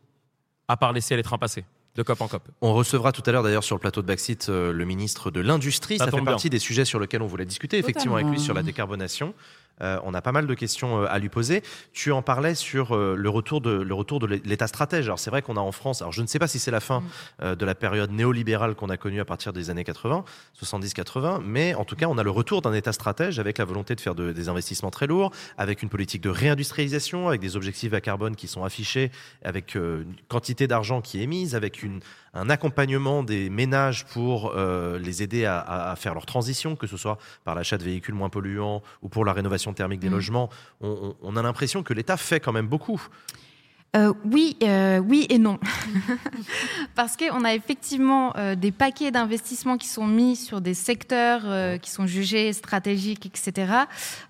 [0.69, 1.65] À part laisser les trains passer
[1.97, 2.43] de COP en COP.
[2.61, 5.41] On recevra tout à l'heure d'ailleurs sur le plateau de Backseat euh, le ministre de
[5.41, 5.99] l'Industrie.
[5.99, 8.55] Ça Ça, fait partie des sujets sur lesquels on voulait discuter effectivement avec lui sur
[8.55, 9.35] la décarbonation.
[9.83, 11.63] Euh, on a pas mal de questions euh, à lui poser.
[11.93, 15.07] Tu en parlais sur euh, le retour de le retour de l'État stratège.
[15.07, 16.03] Alors c'est vrai qu'on a en France.
[16.03, 17.03] Alors je ne sais pas si c'est la fin
[17.43, 20.25] euh, de la période néolibérale qu'on a connue à partir des années 80,
[20.63, 23.95] 70-80, mais en tout cas on a le retour d'un État stratège avec la volonté
[23.95, 27.93] de faire de- des investissements très lourds, avec une politique de réindustrialisation, avec des objectifs
[27.93, 29.11] à carbone qui sont affichés,
[29.45, 32.01] avec une quantité d'argent qui est mise, avec une
[32.35, 37.19] un accompagnement des ménages pour euh, les aider à, faire leur transition, que ce soit
[37.45, 40.13] par l'achat de véhicules moins polluants ou pour la rénovation thermique des Mm.
[40.13, 40.51] logements.
[40.81, 43.01] On, on- on a l'impression que l'État fait quand même beaucoup.
[43.97, 45.59] Euh, oui, euh, oui et non.
[46.95, 51.91] Parce qu'on a effectivement euh, des paquets d'investissements qui sont mis sur des secteurs qui
[51.91, 53.73] sont jugés stratégiques, etc.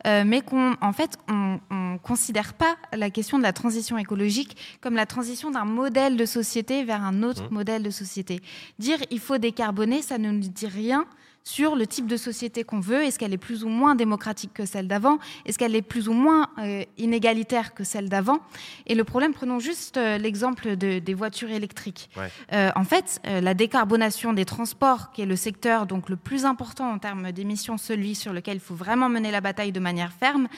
[0.05, 4.95] mais qu'on, en fait, on ne considère pas la question de la transition écologique comme
[4.95, 7.55] la transition d'un modèle de société vers un autre Mmh.
[7.55, 8.41] modèle de société.
[8.79, 11.07] Dire il faut décarboner, ça ne nous dit rien
[11.43, 13.03] sur le type de société qu'on veut.
[13.03, 15.19] Est-ce qu'elle est plus ou moins démocratique que celle d'avant?
[15.47, 18.41] Est-ce qu'elle est plus ou moins euh, inégalitaire que celle d'avant?
[18.87, 22.11] Et le problème, prenons juste euh, l'exemple de- des voitures électriques.
[22.17, 22.31] Ouais.
[22.53, 26.91] Euh, en fait, la décarbonation des transports, qui est le secteur donc le plus important
[26.91, 30.49] en termes d'émissions, celui sur lequel il faut vraiment mener la bataille de manière ferme,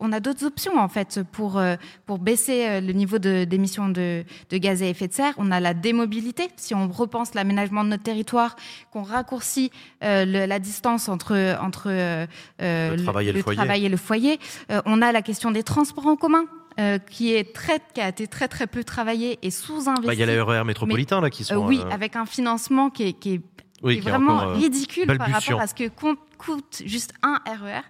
[0.00, 1.60] on a d'autres options en fait pour
[2.06, 5.34] pour baisser le niveau de- d'émissions de, de gaz à effet de serre.
[5.36, 6.48] On a la démobilité.
[6.56, 8.56] Si on repense l'aménagement de notre territoire,
[8.90, 9.70] qu'on raccourcit
[10.02, 12.26] euh, le- la distance entre entre euh,
[12.62, 13.56] euh, Le travail et le foyer.
[13.56, 14.38] travail et le foyer.
[14.70, 16.44] Euh, on a la question des transports en commun.
[16.78, 20.06] euh, qui est très, qui a été très très peu travaillé et sous-investi.
[20.06, 21.66] Bah, Il y a les RER métropolitains là qui Euh, sont.
[21.66, 23.40] oui, euh, avec un financement qui est, qui est
[23.82, 27.82] oui, qui vraiment ridicule par rapport à ce que compte- coûte juste un RER.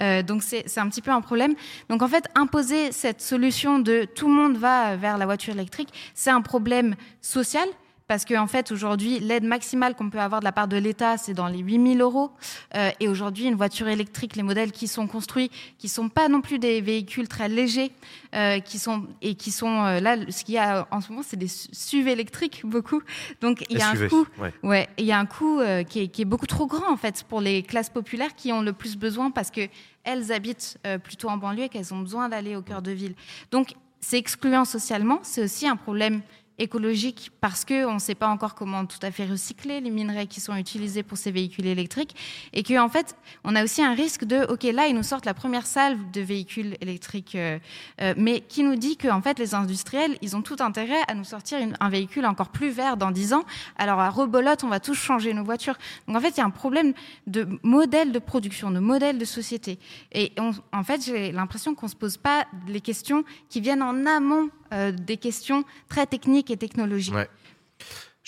[0.00, 1.54] Euh, donc c'est c'est un petit peu un problème.
[1.90, 5.90] Donc en fait, imposer cette solution de tout le monde va vers la voiture électrique,
[6.14, 7.66] c'est un problème social.
[8.10, 11.16] Parce qu'en en fait, aujourd'hui, l'aide maximale qu'on peut avoir de la part de l'État,
[11.16, 12.32] c'est dans les 8000 euros.
[12.74, 16.40] Euh, et aujourd'hui, une voiture électrique, les modèles qui sont construits, qui sont pas non
[16.40, 17.92] plus des véhicules très légers,
[18.34, 21.22] euh, qui sont et qui sont euh, là, ce qu'il y a en ce moment,
[21.24, 23.00] c'est des su- SUV électriques beaucoup.
[23.40, 24.54] Donc il y a SUV, un coût ouais.
[24.64, 27.22] Ouais, il y a un coût qui, est, qui est beaucoup trop grand en fait
[27.28, 29.60] pour les classes populaires qui ont le plus besoin parce que
[30.02, 33.14] elles habitent plutôt en banlieue et qu'elles ont besoin d'aller au cœur de ville.
[33.52, 36.22] Donc c'est excluant socialement, c'est aussi un problème
[36.60, 40.26] écologique parce que on ne sait pas encore comment tout à fait recycler les minerais
[40.26, 42.14] qui sont utilisés pour ces véhicules électriques
[42.52, 45.24] et que en fait on a aussi un risque de ok là ils nous sortent
[45.24, 47.58] la première salve de véhicules électriques euh,
[48.02, 51.14] euh, mais qui nous dit que en fait les industriels ils ont tout intérêt à
[51.14, 53.44] nous sortir un véhicule encore plus vert dans 10 ans.
[53.76, 55.78] Alors à rebolote on va tous changer nos voitures.
[56.06, 56.92] Donc en fait il y a un problème
[57.26, 59.78] de modèle de production de modèle de société.
[60.12, 60.32] Et
[60.72, 65.16] en fait j'ai l'impression qu'on se pose pas les questions qui viennent en amont des
[65.16, 67.14] questions très techniques et technologiques.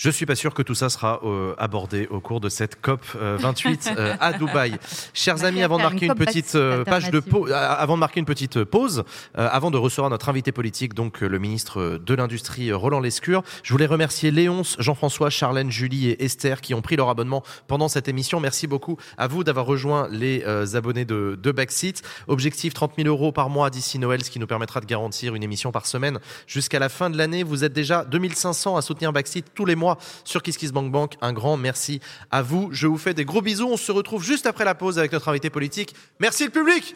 [0.03, 2.99] Je suis pas sûr que tout ça sera euh, abordé au cours de cette COP
[3.15, 4.77] euh, 28 euh, à Dubaï.
[5.13, 7.23] Chers amis, avant de marquer une petite euh, page de
[7.53, 9.05] avant de marquer une petite pause,
[9.37, 12.99] euh, avant de recevoir notre invité politique, donc euh, le ministre de l'Industrie euh, Roland
[12.99, 17.41] Lescure, je voulais remercier Léonce, Jean-François, Charlène, Julie et Esther qui ont pris leur abonnement
[17.69, 18.41] pendant cette émission.
[18.41, 22.01] Merci beaucoup à vous d'avoir rejoint les euh, abonnés de, de Backseat.
[22.27, 25.43] Objectif 30 000 euros par mois d'ici Noël, ce qui nous permettra de garantir une
[25.43, 27.43] émission par semaine jusqu'à la fin de l'année.
[27.43, 29.92] Vous êtes déjà 2500 à soutenir Backseat tous les mois
[30.23, 31.15] sur KissKissBankBank.
[31.21, 31.99] Un grand merci
[32.31, 32.69] à vous.
[32.71, 33.67] Je vous fais des gros bisous.
[33.69, 35.95] On se retrouve juste après la pause avec notre invité politique.
[36.19, 36.95] Merci le public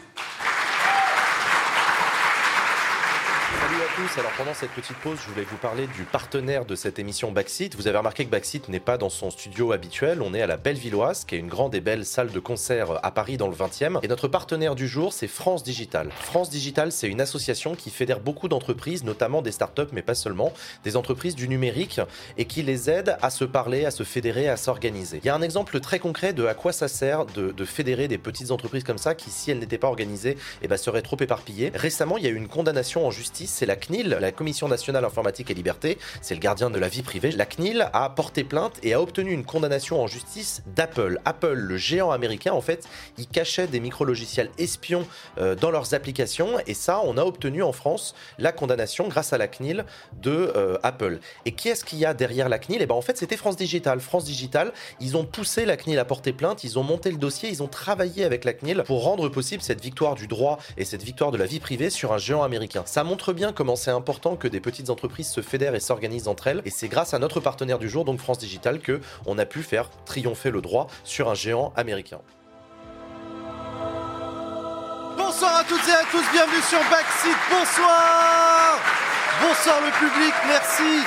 [3.59, 6.99] Salut à Alors pendant cette petite pause, je voulais vous parler du partenaire de cette
[6.99, 7.75] émission Backseat.
[7.75, 10.21] Vous avez remarqué que Backseat n'est pas dans son studio habituel.
[10.21, 13.09] On est à la Bellevilloise, qui est une grande et belle salle de concert à
[13.09, 13.97] Paris dans le 20e.
[14.03, 16.11] Et notre partenaire du jour, c'est France Digital.
[16.11, 20.53] France Digital, c'est une association qui fédère beaucoup d'entreprises, notamment des startups, mais pas seulement,
[20.83, 21.99] des entreprises du numérique,
[22.37, 25.21] et qui les aide à se parler, à se fédérer, à s'organiser.
[25.23, 28.07] Il y a un exemple très concret de à quoi ça sert de, de fédérer
[28.07, 31.17] des petites entreprises comme ça, qui si elles n'étaient pas organisées, eh ben, seraient trop
[31.19, 31.71] éparpillées.
[31.73, 35.05] Récemment, il y a eu une condamnation en justice, c'est la CNIL, la Commission nationale
[35.05, 37.31] informatique et liberté, c'est le gardien de la vie privée.
[37.31, 41.19] La CNIL a porté plainte et a obtenu une condamnation en justice d'Apple.
[41.25, 42.87] Apple, le géant américain, en fait,
[43.17, 45.07] il cachait des micro-logiciels espions
[45.37, 49.37] euh, dans leurs applications et ça, on a obtenu en France la condamnation grâce à
[49.37, 49.85] la CNIL
[50.21, 51.19] de euh, Apple.
[51.45, 52.81] Et qui est-ce qu'il y a derrière la CNIL?
[52.81, 54.01] Eh ben en fait, c'était France Digital.
[54.01, 57.49] France Digital, ils ont poussé la CNIL à porter plainte, ils ont monté le dossier,
[57.49, 61.03] ils ont travaillé avec la CNIL pour rendre possible cette victoire du droit et cette
[61.03, 62.83] victoire de la vie privée sur un géant américain.
[62.85, 66.47] Ça montre bien comment c'est important que des petites entreprises se fédèrent et s'organisent entre
[66.47, 66.61] elles.
[66.65, 69.63] Et c'est grâce à notre partenaire du jour, donc France Digital, que on a pu
[69.63, 72.19] faire triompher le droit sur un géant américain.
[75.17, 77.37] Bonsoir à toutes et à tous, bienvenue sur Backseat.
[77.49, 78.79] Bonsoir
[79.39, 81.05] Bonsoir le public, merci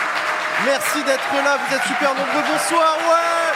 [0.64, 2.42] Merci d'être là, vous êtes super nombreux.
[2.52, 3.49] Bonsoir, ouais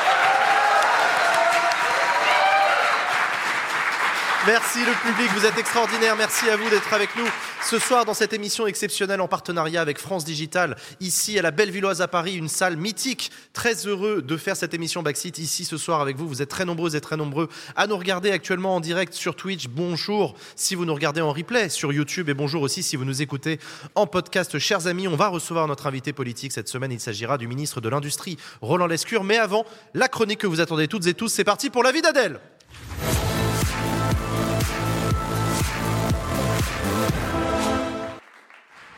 [4.47, 6.15] Merci le public, vous êtes extraordinaire.
[6.17, 7.25] Merci à vous d'être avec nous
[7.65, 12.03] ce soir dans cette émission exceptionnelle en partenariat avec France Digital, ici à la Bellevilloise
[12.03, 13.31] à Paris, une salle mythique.
[13.55, 16.29] Très heureux de faire cette émission Backseat ici ce soir avec vous.
[16.29, 19.69] Vous êtes très nombreux et très nombreux à nous regarder actuellement en direct sur Twitch.
[19.69, 23.23] Bonjour si vous nous regardez en replay sur YouTube et bonjour aussi si vous nous
[23.23, 23.59] écoutez
[23.95, 24.59] en podcast.
[24.59, 26.93] Chers amis, on va recevoir notre invité politique cette semaine.
[26.93, 29.25] Il s'agira du ministre de l'Industrie, Roland Lescure.
[29.25, 29.65] Mais avant,
[29.95, 32.41] la chronique que vous attendez toutes et tous, c'est parti pour la vie d'Adèle.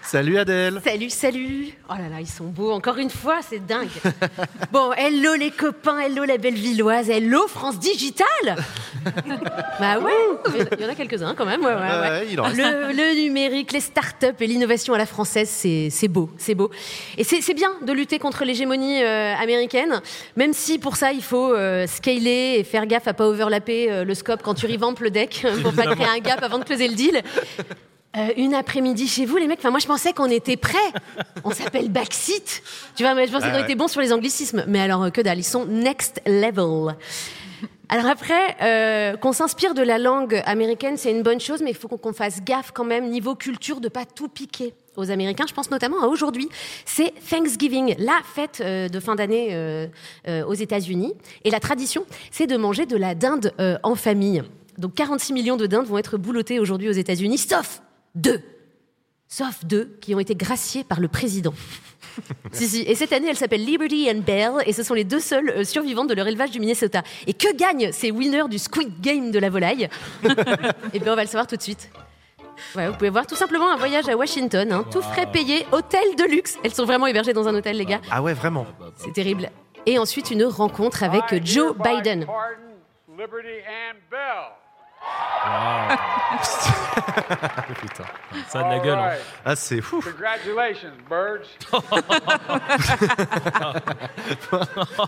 [0.06, 0.80] Salut Adèle.
[0.84, 3.88] Salut, salut Oh là là, ils sont beaux, encore une fois, c'est dingue
[4.72, 8.26] Bon, hello les copains, hello la belle villoise, hello France Digital
[9.80, 10.12] Bah ouais,
[10.78, 12.08] il y en a quelques-uns quand même, ouais, ouais, ouais.
[12.08, 12.56] Ouais, il en reste.
[12.56, 16.70] Le, le numérique, les startups et l'innovation à la française, c'est beau, c'est beau.
[17.18, 20.00] Et c'est bien de lutter contre l'hégémonie euh, américaine,
[20.36, 24.04] même si pour ça, il faut euh, scaler et faire gaffe à pas overlapper euh,
[24.04, 26.86] le scope quand tu revampes le deck, pour pas créer un gap avant de closer
[26.86, 27.22] le deal.
[28.16, 29.58] Euh, une après-midi chez vous, les mecs.
[29.58, 30.76] Enfin, moi, je pensais qu'on était prêts.
[31.44, 32.62] On s'appelle backseat.
[32.94, 33.64] Tu vois, mais je pensais Ah qu'on ouais.
[33.64, 34.64] était bons sur les anglicismes.
[34.68, 35.38] Mais alors, euh, que dalle.
[35.38, 36.94] Ils sont next level.
[37.88, 41.76] Alors après, euh, qu'on s'inspire de la langue américaine, c'est une bonne chose, mais il
[41.76, 45.44] faut qu'on fasse gaffe quand même, niveau culture, de pas tout piquer aux Américains.
[45.48, 46.48] Je pense notamment à aujourd'hui.
[46.84, 49.86] C'est Thanksgiving, la fête euh, de fin d'année euh,
[50.46, 51.14] aux États-Unis.
[51.44, 53.52] Et la tradition, c'est de manger de la dinde
[53.82, 54.42] en famille.
[54.78, 57.82] Donc 46 millions de dindes vont être boulottées aujourd'hui aux États-Unis, sauf
[58.16, 58.42] deux.
[59.28, 61.54] sauf deux qui ont été graciées par le président.
[62.52, 62.82] si, si.
[62.82, 65.64] Et cette année, elle s'appelle Liberty and Bell, et ce sont les deux seules euh,
[65.64, 67.02] survivantes de leur élevage du Minnesota.
[67.26, 69.88] Et que gagnent ces winners du Squid Game de la volaille
[70.92, 71.90] Eh bien, on va le savoir tout de suite.
[72.74, 76.16] Ouais, vous pouvez voir tout simplement un voyage à Washington, hein, tout frais payé, hôtel
[76.16, 76.56] de luxe.
[76.64, 78.00] Elles sont vraiment hébergées dans un hôtel, les gars.
[78.10, 78.66] Ah ouais, vraiment.
[78.96, 79.50] C'est terrible.
[79.84, 82.26] Et ensuite, une rencontre avec euh, Joe Biden.
[83.08, 84.65] Liberty and Bell.
[87.80, 88.04] Putain.
[88.48, 88.98] Ça a de la gueule.
[88.98, 89.12] hein.
[89.44, 90.00] Ah, c'est fou.
[90.02, 91.46] Congratulations, birds.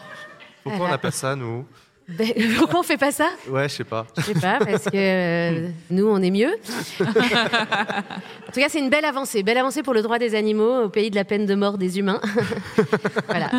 [0.62, 1.66] Pourquoi on appelle ça, nous?
[2.08, 3.28] Ben, pourquoi on fait pas ça?
[3.48, 4.06] Ouais, je sais pas.
[4.16, 6.54] Je sais pas, parce que euh, nous, on est mieux.
[7.00, 9.42] en tout cas, c'est une belle avancée.
[9.42, 11.98] Belle avancée pour le droit des animaux au pays de la peine de mort des
[11.98, 12.20] humains.
[13.28, 13.50] voilà.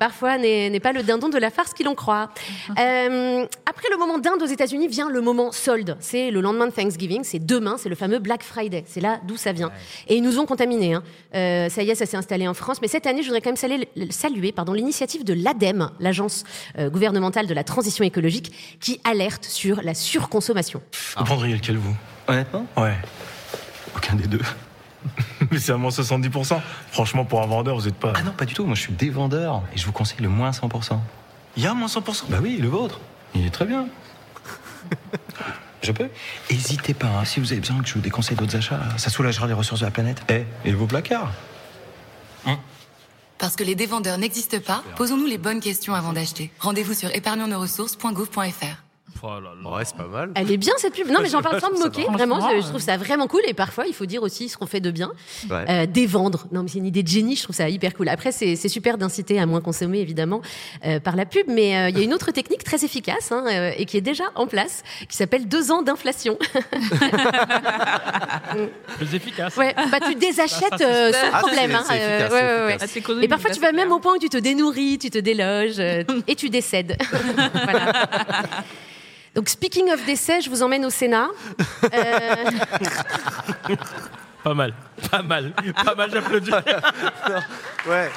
[0.00, 2.30] Parfois, n'est n'est pas le dindon de la farce qui l'on croit.
[2.70, 5.96] Euh, après le moment dinde aux États-Unis vient le moment solde.
[6.00, 8.84] C'est le lendemain de Thanksgiving, c'est demain, c'est le fameux Black Friday.
[8.86, 9.70] C'est là d'où ça vient.
[10.08, 10.94] Et ils nous ont contaminés.
[10.94, 11.02] hein.
[11.34, 12.78] Euh, ça y est, ça s'est installé en France.
[12.82, 16.44] Mais cette année, je voudrais quand même saluer, saluer pardon, l'initiative de l'ADEME, l'agence
[16.78, 20.80] euh, gouvernementale de la transition écologique, qui alerte sur la surconsommation.
[21.16, 21.96] Vous prendriez lequel, vous?
[22.28, 22.96] Honnêtement Ouais.
[23.96, 24.40] Aucun des deux.
[25.50, 26.60] Mais c'est à moins 70%.
[26.92, 28.12] Franchement, pour un vendeur, vous êtes pas.
[28.14, 28.64] Ah non, pas du tout.
[28.64, 30.98] Moi, je suis des vendeurs et je vous conseille le moins 100%.
[31.56, 33.00] Il y a moins 100% Bah oui, le vôtre.
[33.34, 33.86] Il est très bien.
[35.82, 36.08] Je peux?
[36.48, 37.24] Hésitez pas, hein.
[37.24, 39.84] si vous avez besoin que je vous déconseille d'autres achats, ça soulagera les ressources de
[39.84, 40.22] la planète.
[40.30, 41.30] Eh, et vos placards?
[43.44, 46.50] Parce que les dévendeurs n'existent pas, posons-nous les bonnes questions avant d'acheter.
[46.60, 48.83] Rendez-vous sur épargnonsnosressources.gouv.fr.
[49.22, 49.70] Oh là là.
[49.70, 50.32] Ouais, c'est pas mal.
[50.34, 51.08] Elle est bien cette pub.
[51.08, 52.02] Non, mais j'en parle sans me moquer.
[52.12, 53.40] Vraiment, je, je trouve ça vraiment cool.
[53.46, 55.12] Et parfois, il faut dire aussi ce qu'on fait de bien.
[55.48, 55.64] Ouais.
[55.68, 56.46] Euh, dévendre.
[56.52, 57.34] Non, mais c'est une idée de génie.
[57.36, 58.08] Je trouve ça hyper cool.
[58.10, 60.42] Après, c'est c'est super d'inciter à moins consommer, évidemment,
[60.84, 61.46] euh, par la pub.
[61.48, 64.02] Mais euh, il y a une autre technique très efficace hein, euh, et qui est
[64.02, 66.38] déjà en place, qui s'appelle deux ans d'inflation.
[68.98, 69.56] Plus efficace.
[69.56, 71.70] ouais, bah, tu désachètes Ça, ça, euh, c'est- sans Ah, problème.
[71.70, 71.84] c'est- hein.
[71.88, 73.18] c'est efficace, Euh, c'est ouais.
[73.20, 75.78] Ah, Et parfois, tu vas même au point où tu te dénourris, tu te déloges
[75.78, 76.96] euh, et tu décèdes.
[77.54, 77.92] Voilà.
[79.34, 81.28] Donc, speaking of décès, je vous emmène au Sénat.
[81.92, 82.44] Euh,
[84.44, 84.74] Pas mal.
[85.10, 85.52] Pas mal.
[85.84, 86.50] Pas mal, j'applaudis.
[87.88, 88.10] Ouais.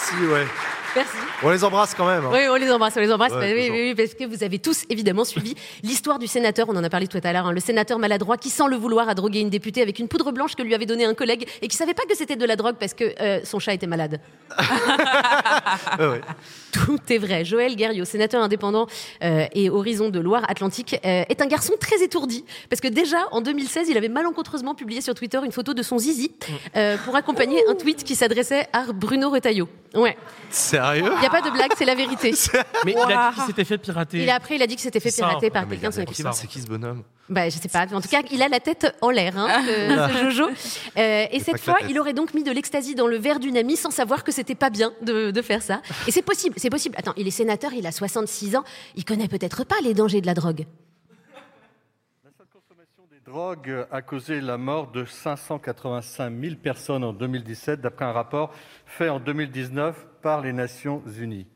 [0.00, 0.46] Si, ouais.
[0.94, 1.16] merci.
[1.42, 2.24] On les embrasse quand même.
[2.24, 2.30] hein.
[2.32, 3.32] Oui, on les embrasse, on les embrasse.
[3.32, 6.66] Ouais, Bah oui, oui, oui, parce que vous avez tous évidemment suivi l'histoire du sénateur,
[6.68, 9.08] on en a parlé tout à l'heure, hein, le sénateur maladroit qui, sans le vouloir,
[9.08, 11.68] a drogué une députée avec une poudre blanche que lui avait donnée un collègue et
[11.68, 14.20] qui savait pas que c'était de la drogue parce que euh, son chat était malade.
[15.98, 16.20] Ouais, ouais.
[16.84, 17.44] Tout est vrai.
[17.44, 18.86] Joël Guerriot, sénateur indépendant
[19.22, 23.40] euh, et Horizon de Loire-Atlantique, euh, est un garçon très étourdi parce que déjà en
[23.40, 26.32] 2016, il avait malencontreusement publié sur Twitter une photo de son zizi
[26.76, 29.68] euh, pour accompagner un tweet qui s'adressait à Bruno Retailleau.
[29.94, 30.16] Ouais,
[30.50, 31.10] Sérieux?
[31.16, 32.32] Il n'y a pas de blague, c'est la vérité.
[32.84, 34.22] Mais il a dit qu'il s'était fait pirater.
[34.22, 35.26] Il a, après, il a dit que c'était fait ça.
[35.26, 36.26] pirater par Ah, mais quelqu'un de son équipe.
[36.32, 37.02] C'est qui ce bonhomme?
[37.28, 37.86] Bah, je sais pas.
[37.92, 40.50] En tout cas, il a la tête en l'air, hein, ce, ce Jojo.
[40.96, 43.56] Euh, et cette la fois, il aurait donc mis de l'ecstasy dans le verre d'une
[43.58, 45.82] amie sans savoir que c'était pas bien de, de faire ça.
[46.06, 46.94] Et c'est possible, c'est possible.
[46.98, 50.26] Attends, il est sénateur, il a 66 ans, il connaît peut-être pas les dangers de
[50.26, 50.64] la drogue.
[53.12, 58.54] Les drogues a causé la mort de 585 000 personnes en 2017, d'après un rapport
[58.86, 61.46] fait en 2019 par les Nations Unies.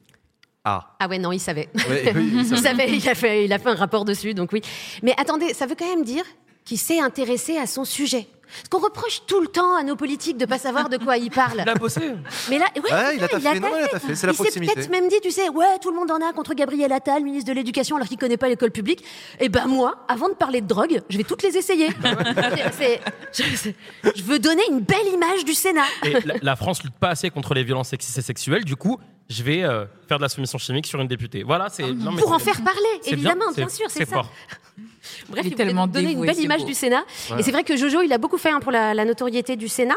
[0.64, 0.94] Ah.
[0.98, 1.68] Ah ouais, non, il savait.
[1.74, 4.50] Ouais, oui, il il savait, il a, fait, il a fait un rapport dessus, donc
[4.52, 4.60] oui.
[5.02, 6.24] Mais attendez, ça veut quand même dire
[6.64, 8.26] qu'il s'est intéressé à son sujet.
[8.52, 11.30] Parce qu'on reproche tout le temps à nos politiques de pas savoir de quoi ils
[11.30, 11.62] parlent.
[11.64, 12.00] Il a bossé.
[12.50, 13.48] Mais là, ouais, il a taffé.
[13.54, 14.14] Il a taffé.
[14.16, 14.74] C'est la il s'est proximité.
[14.74, 17.48] peut-être même dit, tu sais, ouais, tout le monde en a contre Gabriel Attal, ministre
[17.48, 19.04] de l'Éducation, alors qu'il connaît pas l'école publique.
[19.38, 21.90] Et ben moi, avant de parler de drogue, je vais toutes les essayer.
[22.72, 23.00] C'est-
[23.32, 23.70] je,
[24.16, 25.84] je veux donner une belle image du Sénat.
[26.04, 28.64] Et la, la France lutte pas assez contre les violences sexistes et sexuelles.
[28.64, 28.98] Du coup,
[29.30, 31.42] je vais euh, faire de la soumission chimique sur une députée.
[31.44, 31.90] Voilà, c'est.
[31.92, 34.16] non, mais Pour en faire parler, c'est évidemment, c'est- bien sûr, c'est ça.
[34.16, 34.30] fort.
[35.28, 36.66] Bref, Il est il tellement donner dévoué, une belle image beau.
[36.66, 37.04] du Sénat.
[37.38, 39.68] Et c'est vrai que Jojo, il a beaucoup fait hein, pour la, la notoriété du
[39.68, 39.94] Sénat.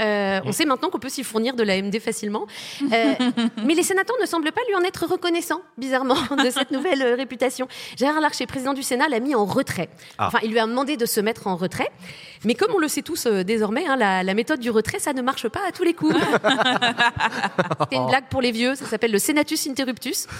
[0.00, 2.46] Euh, on sait maintenant qu'on peut s'y fournir de l'AMD facilement.
[2.92, 3.14] Euh,
[3.64, 7.14] mais les sénateurs ne semblent pas lui en être reconnaissants, bizarrement, de cette nouvelle euh,
[7.16, 7.68] réputation.
[7.96, 9.88] Gérard Larcher, président du Sénat, l'a mis en retrait.
[10.18, 10.28] Ah.
[10.28, 11.90] Enfin, il lui a demandé de se mettre en retrait.
[12.44, 15.12] Mais comme on le sait tous euh, désormais, hein, la, la méthode du retrait, ça
[15.12, 16.14] ne marche pas à tous les coups.
[17.80, 20.26] C'était une blague pour les vieux, ça s'appelle le Senatus interruptus.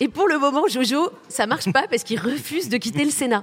[0.00, 3.42] Et pour le moment, Jojo, ça marche pas parce qu'il refuse de quitter le Sénat.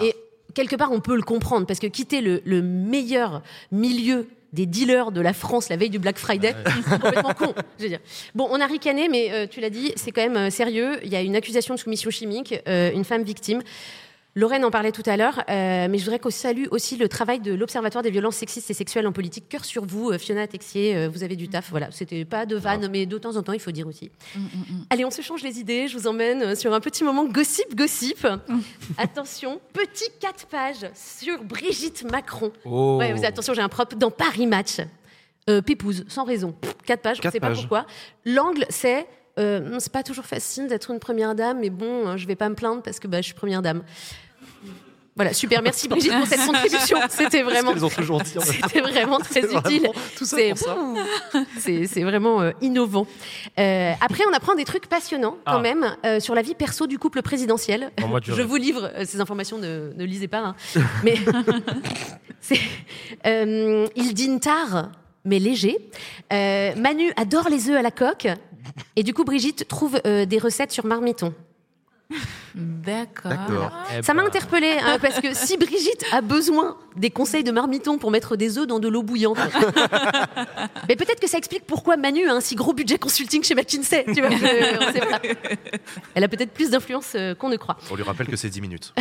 [0.00, 0.16] Et
[0.54, 5.10] quelque part, on peut le comprendre parce que quitter le, le meilleur milieu des dealers
[5.10, 6.54] de la France la veille du Black Friday,
[6.88, 7.54] c'est complètement con.
[7.78, 7.98] Je veux dire.
[8.34, 11.00] Bon, on a ricané, mais euh, tu l'as dit, c'est quand même euh, sérieux.
[11.04, 13.62] Il y a une accusation de soumission chimique, euh, une femme victime.
[14.36, 17.38] Lorraine en parlait tout à l'heure, euh, mais je voudrais qu'on salue aussi le travail
[17.38, 19.48] de l'Observatoire des violences sexistes et sexuelles en politique.
[19.48, 21.70] Cœur sur vous, euh, Fiona Texier, euh, vous avez du taf.
[21.70, 24.10] Voilà, c'était pas de vanne, mais de temps en temps, il faut dire aussi.
[24.90, 25.86] Allez, on se change les idées.
[25.86, 28.26] Je vous emmène sur un petit moment gossip, gossip.
[28.98, 32.50] attention, petit 4 pages sur Brigitte Macron.
[32.64, 32.96] Oh.
[32.98, 34.78] Ouais, vous, attention, j'ai un propre dans Paris Match.
[35.48, 36.54] Euh, Pépouze, sans raison.
[36.86, 37.58] 4 pages, on ne sait pas pages.
[37.60, 37.86] pourquoi.
[38.24, 39.06] L'angle, c'est.
[39.38, 42.48] euh, c'est pas toujours facile d'être une première dame, mais bon, euh, je vais pas
[42.48, 43.82] me plaindre parce que bah, je suis première dame.
[45.16, 46.98] Voilà, super, merci Brigitte pour cette contribution.
[47.08, 48.60] C'était vraiment, Parce qu'elles ont toujours dit, en fait.
[48.64, 49.80] c'était vraiment très C'est utile.
[49.82, 50.36] vraiment tout ça
[51.58, 53.06] C'est- vraiment euh, innovant.
[53.58, 55.60] Euh, après, on apprend des trucs passionnants quand Ah.
[55.60, 57.92] même euh, sur la vie perso du couple présidentiel.
[58.00, 60.38] Bon, moi, du Je vous livre euh, ces informations, ne, ne lisez pas.
[60.38, 60.56] hein.
[61.04, 61.14] Mais
[62.40, 62.58] c'est,
[63.26, 64.90] euh, il dîne tard,
[65.24, 65.78] mais léger.
[66.32, 68.26] Euh, Manu adore les œufs à la coque.
[68.96, 71.32] Et du coup, Brigitte trouve euh, des recettes sur Marmiton.
[72.54, 73.32] D'accord.
[73.98, 77.50] Eh Ça m'a ben, interpellée, hein, parce que si Brigitte a besoin des conseils de
[77.50, 79.38] marmiton pour mettre des œufs dans de l'eau bouillante,
[80.88, 84.04] mais peut-être que ça explique pourquoi Manu a un si gros budget consulting chez McKinsey.
[84.14, 85.20] Tu vois, je- on sait pas.
[86.14, 87.76] Elle a peut-être plus d'influence euh, qu'on ne croit.
[87.90, 88.94] On lui rappelle que c'est 10 minutes.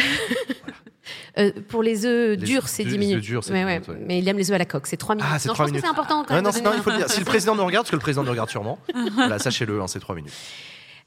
[1.37, 3.17] Euh, pour les œufs Les durs, c'est œufs- 10 les minutes.
[3.17, 3.71] œufs durs, c'est Ouais, 10 ouais.
[3.73, 3.97] minutes, ouais.
[4.07, 5.29] Mais il aime les œufs à la coque, c'est 3 minutes.
[5.31, 5.85] Ah, c'est non, je 3 pense que minutes.
[5.85, 6.43] c'est important quand même.
[6.43, 7.09] non, de c'est- donner non, il faut le dire.
[7.09, 8.79] Si le président nous regarde, parce que le président nous regarde sûrement,
[9.15, 10.33] voilà, sachez-le, hein, c'est 3 minutes.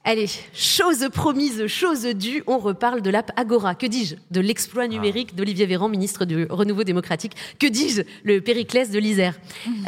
[0.09, 3.75] Allez, chose promise, chose due, on reparle de l'app Agora.
[3.75, 7.33] Que dis-je De l'exploit numérique d'Olivier Véran, ministre du Renouveau démocratique?
[7.59, 9.37] Que dis-je Le Périclès de l'Isère?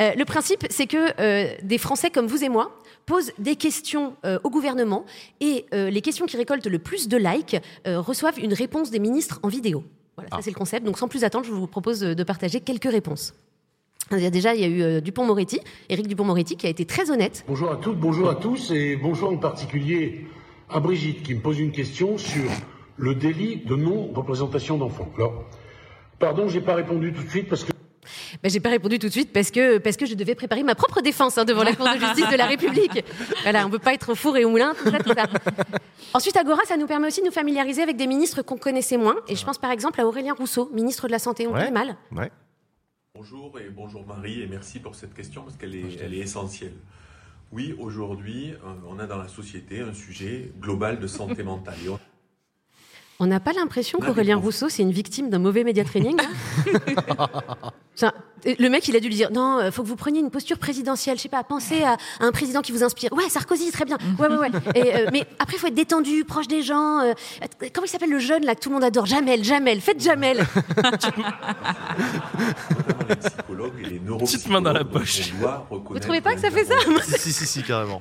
[0.00, 2.76] Euh, le principe, c'est que euh, des Français comme vous et moi
[3.06, 5.06] posent des questions euh, au gouvernement
[5.40, 9.48] et les questions qui récoltent le plus de likes reçoivent une réponse des ministres en
[9.48, 9.84] vidéo.
[10.16, 10.84] Voilà, ça c'est le concept.
[10.84, 13.34] Donc sans plus attendre, je vous propose de partager quelques réponses.
[14.10, 17.44] Déjà, il y a eu euh, Dupont-Moretti, Éric Dupont-Moretti, qui a été très honnête.
[17.46, 20.24] Bonjour à toutes, bonjour à tous et bonjour en particulier
[20.70, 22.50] à Brigitte qui me pose une question sur
[22.96, 25.08] le délit de non-représentation d'enfants.
[25.16, 25.44] Alors,
[26.18, 27.72] pardon, j'ai pas répondu tout de suite parce que
[28.42, 30.74] Ben, j'ai pas répondu tout de suite parce que, parce que je devais préparer ma
[30.74, 33.04] propre défense hein, devant la Cour de justice de la République.
[33.42, 35.26] Voilà, on peut pas être au four et au moulin, tout ça, tout ça.
[36.14, 39.16] Ensuite, Agora, ça nous permet aussi de nous familiariser avec des ministres qu'on connaissait moins.
[39.28, 41.46] Et je pense par exemple à Aurélien Rousseau, ministre de la Santé.
[41.46, 41.58] On Ouais.
[41.60, 41.96] connaît mal.
[42.16, 42.30] Ouais.
[43.18, 46.76] Bonjour et bonjour Marie et merci pour cette question parce qu'elle est, elle est essentielle.
[47.50, 51.74] Oui, aujourd'hui, euh, on a dans la société un sujet global de santé mentale.
[53.20, 56.16] On- n'a pas l'impression On a qu'Aurélien Rousseau, c'est une victime d'un mauvais média training.
[57.94, 58.14] Ça,
[58.44, 60.56] le mec, il a dû lui dire non, euh, faut que vous preniez une posture
[60.58, 61.16] présidentielle.
[61.16, 63.12] Je sais pas, pensez à, à un président qui vous inspire.
[63.12, 63.98] Ouais, Sarkozy, très bien.
[64.20, 64.50] Ouais, ouais, ouais.
[64.76, 67.00] Et, euh, mais après, il faut être détendu, proche des gens.
[67.00, 67.12] euh,
[67.74, 69.06] comment il s'appelle le jeune là que tout le monde adore?
[69.06, 70.46] Jamel, Jamel, faites Jamel.
[70.76, 71.26] notamment
[73.08, 75.32] les psychologues et les Petite main dans la poche.
[75.90, 76.74] Vous trouvez pas que ça fait ça?
[77.02, 78.00] si, si, si, si, carrément.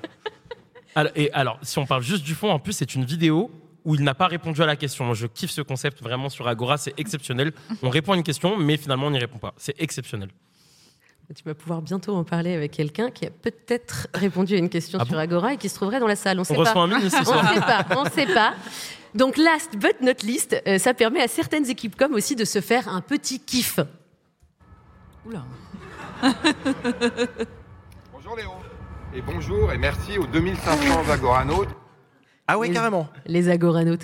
[0.93, 3.49] Alors, et alors, si on parle juste du fond, en plus, c'est une vidéo
[3.87, 5.05] où il n'a pas répondu à la question.
[5.05, 7.53] Moi, je kiffe ce concept vraiment sur Agora, c'est exceptionnel.
[7.81, 9.53] On répond à une question, mais finalement, on n'y répond pas.
[9.55, 10.29] C'est exceptionnel.
[11.33, 14.99] Tu vas pouvoir bientôt en parler avec quelqu'un qui a peut-être répondu à une question
[15.01, 16.37] Ah sur bon Agora et qui se trouverait dans la salle.
[16.37, 16.79] On sait reçoit pas.
[16.81, 17.53] un ministre on soir.
[17.53, 17.85] sait pas.
[17.97, 18.55] On sait pas.
[19.15, 22.59] Donc last but not least, euh, ça permet à certaines équipes comme aussi de se
[22.59, 23.79] faire un petit kiff.
[25.25, 25.45] Oula.
[28.11, 28.51] Bonjour Léo.
[29.15, 31.69] Et bonjour et merci aux 2500 agoranautes.
[32.49, 33.09] Ah ouais, carrément.
[33.25, 34.03] Les agoranautes.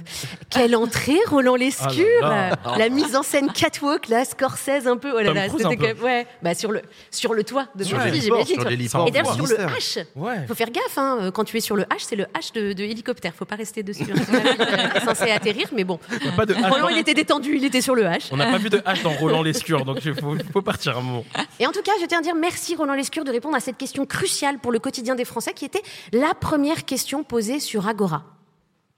[0.49, 2.77] Quelle entrée, Roland Lescure Ah là là.
[2.77, 5.11] La mise en scène catwalk, là, Scorsese un peu.
[5.15, 6.27] Oh là là, c'était quand même- ouais.
[6.41, 8.59] Bah sur le sur le toit de Sur Paris, j'imagine.
[9.07, 9.55] Et d'ailleurs sur le.
[9.55, 10.05] H.
[10.15, 10.45] Ouais.
[10.47, 12.83] Faut faire gaffe, hein, quand tu es sur le H, c'est le H de, de
[12.83, 13.33] hélicoptère.
[13.33, 14.03] Faut pas rester dessus.
[14.11, 14.15] hein.
[14.27, 15.97] C'est pas euh, censé atterrir, mais bon.
[16.35, 16.53] Pas de.
[16.53, 18.27] Roland, dans- il était détendu, il était sur le H.
[18.31, 21.01] On n'a pas vu de H dans Roland Lescure, donc il faut, faut partir un
[21.01, 21.23] moment.
[21.59, 23.77] Et en tout cas, je tiens à dire merci Roland Lescure de répondre à cette
[23.77, 28.23] question cruciale pour le quotidien des Français, qui était la première question posée sur Agora.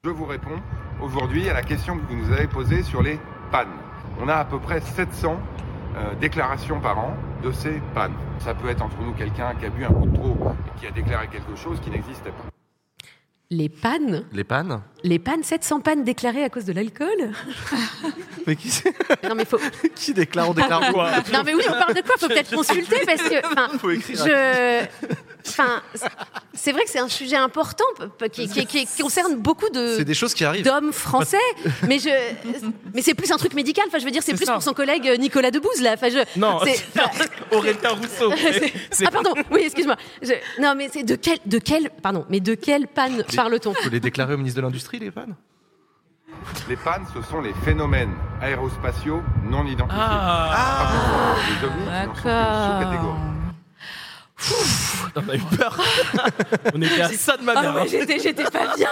[0.05, 0.61] Je vous réponds
[1.01, 3.19] aujourd'hui à la question que vous nous avez posée sur les
[3.51, 3.73] pannes.
[4.21, 5.39] On a à peu près 700
[5.97, 8.13] euh, déclarations par an de ces pannes.
[8.37, 10.37] Ça peut être entre nous quelqu'un qui a bu un coup de trop
[10.67, 12.45] et qui a déclaré quelque chose qui n'existait pas.
[13.49, 14.83] Les pannes, Les pannes?
[15.03, 17.31] Les pannes, 700 pannes déclarées à cause de l'alcool?
[18.45, 18.93] Mais qui, c'est?
[19.27, 19.57] Non mais faut.
[19.95, 21.09] qui déclare On déclare quoi?
[21.33, 22.13] Non mais oui, on parle de quoi?
[22.19, 23.77] Faut peut-être consulter parce que.
[23.79, 24.17] Faut écrire.
[24.23, 24.85] Je.
[25.47, 25.81] Enfin,
[26.53, 27.83] c'est vrai que c'est un sujet important
[28.31, 30.65] qui, qui- qui- qui concerne beaucoup de C'est des choses qui arrivent.
[30.65, 31.37] d'hommes français,
[31.87, 32.09] mais je,
[32.93, 33.85] mais c'est plus un truc médical.
[33.87, 34.53] Enfin, je veux dire, c'est plus ça.
[34.53, 35.93] pour son collègue euh, Nicolas Debouze là.
[35.93, 36.39] Enfin, je.
[36.39, 36.59] Non,
[37.51, 38.31] Aurélien Rousseau.
[38.37, 39.95] c'est- C'est- ah pardon, oui, excuse-moi.
[40.21, 43.73] Je- Non, mais c'est de quel, de quel, pardon, mais de quelle panne parle-t-on?
[43.73, 45.35] Faut les déclarer au ministre de l'Industrie, les pannes?
[46.69, 50.01] Les pannes, ce sont les phénomènes aérospatiaux non identifiés.
[50.01, 51.35] Ah.
[51.61, 51.85] Les ovnis
[54.37, 55.05] sous-catégorie.
[55.15, 55.77] On a eu peur.
[56.75, 57.75] On était à ça de ma Ah mère.
[57.75, 58.89] ouais, j'étais, j'étais pas bien.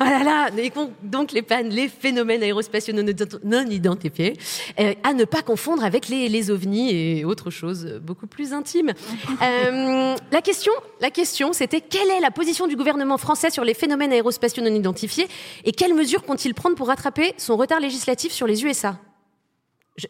[0.00, 0.50] Ah là là.
[0.58, 0.72] Et
[1.02, 3.04] donc les pannes, les phénomènes aérospatiaux non,
[3.44, 4.36] non identifiés,
[4.80, 8.52] euh, à ne pas confondre avec les, les ovnis et autre chose euh, beaucoup plus
[8.52, 8.92] intime.
[9.42, 13.74] Euh, la question, la question, c'était quelle est la position du gouvernement français sur les
[13.74, 15.28] phénomènes aérospatiaux non identifiés
[15.64, 18.96] et quelles mesures compte-t-il prendre pour rattraper son retard législatif sur les USA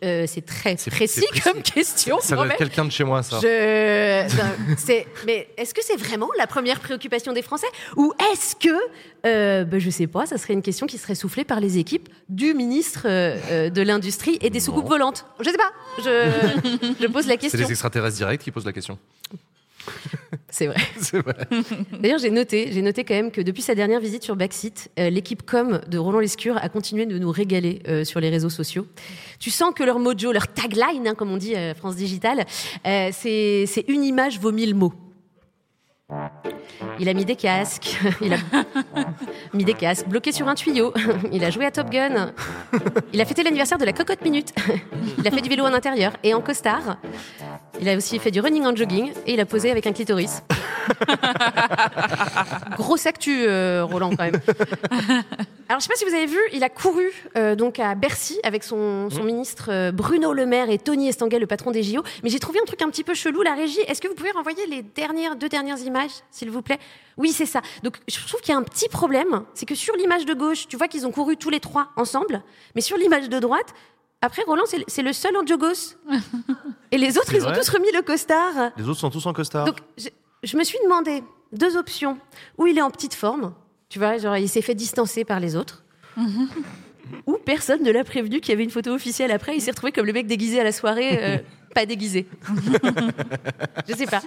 [0.05, 1.41] euh, C'est très C'est- précis, c'est précis.
[1.43, 2.19] comme question.
[2.21, 3.39] Ça doit être quelqu'un de chez moi, ça.
[3.43, 4.37] Je...
[4.37, 7.67] non, c'est- Mais est-ce que c'est vraiment la première préoccupation des Français
[7.97, 8.75] Ou est-ce que,
[9.27, 12.09] euh, ben, je sais pas, ça serait une question qui serait soufflée par les équipes
[12.29, 15.27] du ministre euh, euh, de l'Industrie et des soucoupes volantes?
[15.41, 17.61] Je sais pas, je, je pose la C'est question.
[17.61, 18.99] les extraterrestres directs qui posent la question.
[20.51, 21.35] C'est vrai.
[22.01, 25.11] D'ailleurs, j'ai noté, j'ai noté quand même que depuis sa dernière visite sur Backseat, euh,
[25.11, 28.87] l'équipe com de Roland Lescure a continué de nous régaler euh, sur les réseaux sociaux.
[29.39, 32.45] Tu sens que leur mojo, leur tagline, hein, comme on dit à France Digital,
[32.87, 34.93] euh, c'est c'est une image vaut mille mots.
[36.99, 38.37] Il a mis des casques, il a
[39.55, 40.93] mis des casques bloqués sur un tuyau,
[41.33, 42.33] il a joué à Top Gun,
[43.13, 44.53] il a fêté l'anniversaire de la cocotte minute,
[45.19, 46.99] il a fait du vélo en intérieur et en costard,
[47.81, 50.43] il a aussi fait du running en jogging et il a posé avec un clitoris.
[52.77, 54.41] Grosse actu, euh, Roland, quand même.
[55.71, 58.41] Alors, je sais pas si vous avez vu, il a couru euh, donc à Bercy
[58.43, 62.03] avec son, son ministre euh, Bruno Le Maire et Tony Estanguet, le patron des JO.
[62.25, 63.79] Mais j'ai trouvé un truc un petit peu chelou, la régie.
[63.87, 66.00] Est-ce que vous pouvez renvoyer les dernières, deux dernières images,
[66.31, 66.79] s'il vous plaît
[67.17, 67.63] Oui, c'est ça.
[67.83, 69.45] Donc, je trouve qu'il y a un petit problème.
[69.55, 72.43] C'est que sur l'image de gauche, tu vois qu'ils ont couru tous les trois ensemble.
[72.75, 73.75] Mais sur l'image de droite,
[74.23, 75.97] après, Roland, c'est le seul en jogos.
[76.91, 78.73] Et les autres, ils ont tous remis le costard.
[78.77, 79.65] Les autres sont tous en costard.
[79.65, 80.09] Donc, je,
[80.43, 81.23] je me suis demandé
[81.53, 82.19] deux options.
[82.59, 83.55] Où il est en petite forme,
[83.89, 85.85] tu vois, genre il s'est fait distancer par les autres.
[87.27, 89.57] Ou personne ne l'a prévenu qu'il y avait une photo officielle après.
[89.57, 91.39] Il s'est retrouvé comme le mec déguisé à la soirée, euh,
[91.75, 92.27] pas déguisé.
[93.89, 94.21] je sais pas.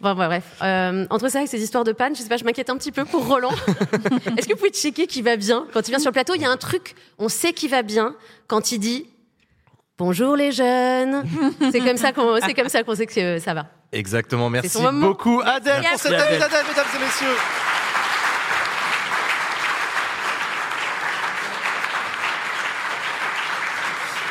[0.00, 0.44] Bon, bon, bref.
[0.62, 2.92] Euh, entre ça et ces histoires de panne, je sais pas, je m'inquiète un petit
[2.92, 3.50] peu pour Roland.
[4.36, 6.42] Est-ce que vous pouvez checker qui va bien Quand il vient sur le plateau, il
[6.42, 8.14] y a un truc, on sait qui va bien
[8.46, 9.06] quand il dit
[9.98, 11.24] Bonjour les jeunes.
[11.72, 13.66] C'est comme ça qu'on, c'est comme ça qu'on sait que euh, ça va.
[13.90, 16.38] Exactement, merci beaucoup Adèle pour cette Adèle.
[16.38, 17.36] mesdames et messieurs.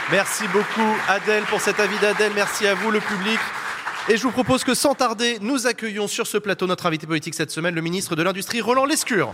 [0.10, 3.40] Merci beaucoup Adèle pour cet avis d'Adèle, merci à vous le public.
[4.08, 7.34] Et je vous propose que sans tarder, nous accueillons sur ce plateau notre invité politique
[7.34, 9.34] cette semaine, le ministre de l'Industrie Roland Lescure.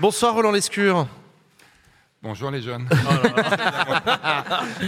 [0.00, 1.08] Bonsoir Roland Lescure.
[2.20, 2.88] Bonjour les jeunes.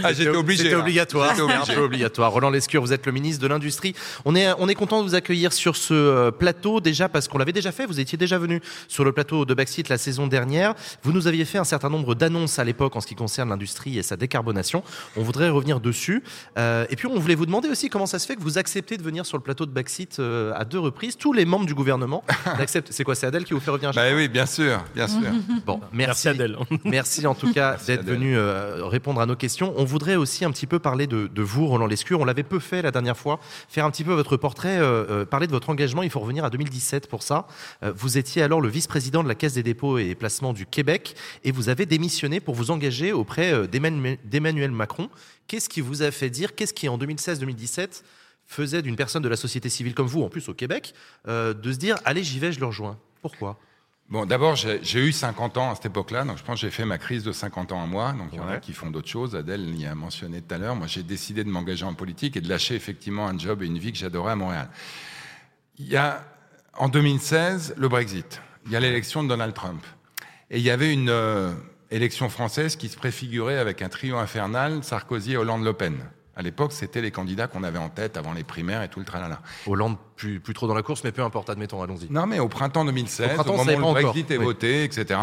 [0.03, 0.81] Ah, j'étais obligé, C'était là.
[0.81, 1.29] obligatoire.
[1.35, 1.73] C'était un obligé.
[1.75, 2.31] peu obligatoire.
[2.31, 3.93] Roland Lescure, vous êtes le ministre de l'Industrie.
[4.25, 7.37] On est, on est content de vous accueillir sur ce euh, plateau, déjà parce qu'on
[7.37, 7.85] l'avait déjà fait.
[7.85, 10.73] Vous étiez déjà venu sur le plateau de Backseat la saison dernière.
[11.03, 13.97] Vous nous aviez fait un certain nombre d'annonces à l'époque en ce qui concerne l'industrie
[13.97, 14.83] et sa décarbonation.
[15.15, 16.23] On voudrait revenir dessus.
[16.57, 18.97] Euh, et puis, on voulait vous demander aussi comment ça se fait que vous acceptez
[18.97, 21.17] de venir sur le plateau de Backseat euh, à deux reprises.
[21.17, 22.91] Tous les membres du gouvernement acceptent.
[22.91, 25.07] C'est quoi C'est Adèle qui vous fait revenir à chaque Bah oui, bien sûr, bien
[25.07, 25.19] sûr.
[25.65, 26.57] Bon, merci, Merci, Adèle.
[26.83, 29.73] Merci en tout cas d'être venu euh, répondre à nos questions.
[29.77, 32.19] On voudrait aussi un petit peu parler de, de vous, Roland Lescure.
[32.19, 33.39] On l'avait peu fait la dernière fois.
[33.69, 36.03] Faire un petit peu votre portrait, euh, euh, parler de votre engagement.
[36.03, 37.47] Il faut revenir à 2017 pour ça.
[37.81, 41.51] Vous étiez alors le vice-président de la Caisse des dépôts et placements du Québec et
[41.51, 45.09] vous avez démissionné pour vous engager auprès d'Emmanuel d'Emmanuel Macron.
[45.47, 48.03] Qu'est-ce qui vous a fait dire Qu'est-ce qui en 2016-2017
[48.51, 50.93] faisait d'une personne de la société civile comme vous, en plus au Québec,
[51.27, 52.97] euh, de se dire allez j'y vais, je le rejoins?
[53.21, 53.57] Pourquoi?
[54.11, 56.69] Bon, d'abord, j'ai j'ai eu 50 ans à cette époque-là, donc je pense que j'ai
[56.69, 58.11] fait ma crise de 50 ans à moi.
[58.11, 59.37] Donc il y en a qui font d'autres choses.
[59.37, 60.75] Adèle y a mentionné tout à l'heure.
[60.75, 63.77] Moi, j'ai décidé de m'engager en politique et de lâcher effectivement un job et une
[63.77, 64.69] vie que j'adorais à Montréal.
[65.77, 66.25] Il y a,
[66.77, 68.41] en 2016, le Brexit.
[68.65, 69.81] Il y a l'élection de Donald Trump.
[70.49, 71.53] Et il y avait une euh,
[71.89, 75.95] élection française qui se préfigurait avec un trio infernal, Sarkozy, Hollande, Le Pen.
[76.41, 79.05] À l'époque, c'était les candidats qu'on avait en tête avant les primaires et tout le
[79.05, 79.41] tralala.
[79.67, 82.11] Hollande, plus, plus trop dans la course, mais peu importe, admettons, allons-y.
[82.11, 84.01] Non, mais au printemps 2016, Au printemps, au moment où le.
[84.01, 84.43] Brexit est Oui.
[84.45, 85.19] voté, etc.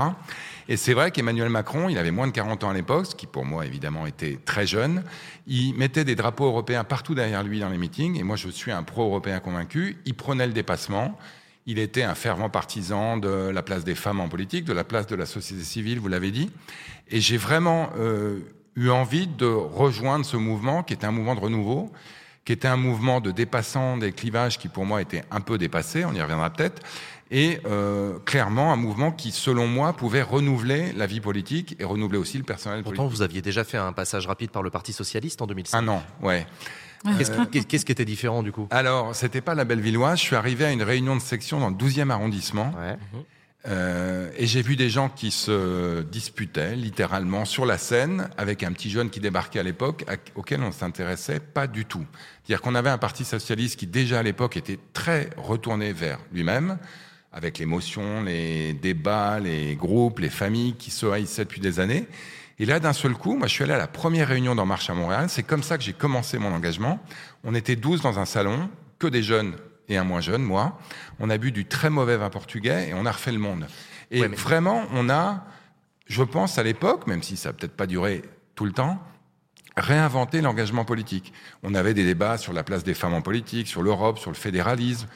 [0.68, 3.26] Et c'est vrai qu'Emmanuel Macron, il avait moins de 40 ans à l'époque, ce qui
[3.26, 5.02] pour moi évidemment était très jeune.
[5.48, 8.70] Il mettait des drapeaux européens partout derrière lui dans les meetings, et moi je suis
[8.70, 9.96] un pro-européen convaincu.
[10.06, 11.18] Il prenait le dépassement.
[11.66, 15.08] Il était un fervent partisan de la place des femmes en politique, de la place
[15.08, 16.48] de la société civile, vous l'avez dit.
[17.08, 18.38] Et j'ai vraiment euh,
[18.78, 21.90] eu envie de rejoindre ce mouvement qui était un mouvement de renouveau,
[22.44, 26.04] qui était un mouvement de dépassant des clivages qui pour moi étaient un peu dépassés,
[26.04, 26.80] on y reviendra peut-être,
[27.30, 32.18] et euh, clairement un mouvement qui, selon moi, pouvait renouveler la vie politique et renouveler
[32.18, 33.16] aussi le personnel Pourtant, politique.
[33.16, 35.76] vous aviez déjà fait un passage rapide par le Parti Socialiste en 2005.
[35.76, 36.46] Un an, ouais.
[37.18, 37.30] Qu'est-ce
[37.76, 38.66] qui, qui était différent du coup?
[38.70, 40.18] Alors, c'était pas la Bellevilloise.
[40.18, 42.72] Je suis arrivé à une réunion de section dans le 12e arrondissement.
[43.66, 48.72] Euh, et j'ai vu des gens qui se disputaient littéralement sur la scène avec un
[48.72, 50.04] petit jeune qui débarquait à l'époque
[50.36, 52.06] auquel on ne s'intéressait pas du tout.
[52.44, 56.78] C'est-à-dire qu'on avait un parti socialiste qui déjà à l'époque était très retourné vers lui-même,
[57.32, 62.06] avec l'émotion, les débats, les groupes, les familles qui se haïssaient depuis des années.
[62.60, 64.90] Et là, d'un seul coup, moi, je suis allé à la première réunion d'En Marche
[64.90, 65.26] à Montréal.
[65.28, 67.00] C'est comme ça que j'ai commencé mon engagement.
[67.44, 68.68] On était 12 dans un salon,
[68.98, 69.54] que des jeunes
[69.88, 70.78] et un moins jeune, moi.
[71.20, 73.66] On a bu du très mauvais vin portugais et on a refait le monde.
[74.10, 75.44] Et Ouais, mais- vraiment, on a,
[76.06, 78.22] je pense à l'époque, même si ça n'a peut-être pas duré
[78.54, 78.98] tout le temps,
[79.76, 81.32] réinventé l'engagement politique.
[81.62, 84.36] On avait des débats sur la place des femmes en politique, sur l'Europe, sur le
[84.36, 85.06] fédéralisme,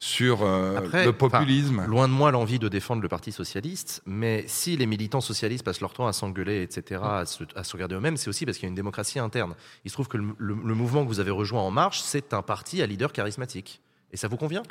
[0.00, 1.84] sur euh, Après, le populisme.
[1.86, 5.80] loin de moi l'envie de défendre le Parti socialiste, mais si les militants socialistes passent
[5.80, 8.66] leur temps à s'engueuler, etc., à se, à se regarder eux-mêmes, c'est aussi parce qu'il
[8.66, 9.54] y a une démocratie interne.
[9.84, 12.32] Il se trouve que le, le- le mouvement que vous avez rejoint En Marche, c'est
[12.32, 13.80] un parti à leader charismatique.
[14.12, 14.62] Et ça vous convient?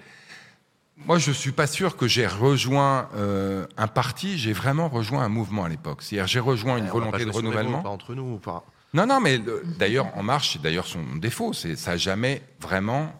[1.05, 5.30] Moi, je suis pas sûr que j'ai rejoint euh, un parti, j'ai vraiment rejoint un
[5.30, 6.01] mouvement à l'époque.
[6.01, 7.84] C'est-à-dire, j'ai rejoint une Eh, volonté de renouvellement.
[7.84, 8.65] Pas entre nous, pas?
[8.95, 11.53] Non, non, mais le- d'ailleurs, En Marche, c'est d'ailleurs son défaut.
[11.53, 13.11] C'est ça a jamais vraiment,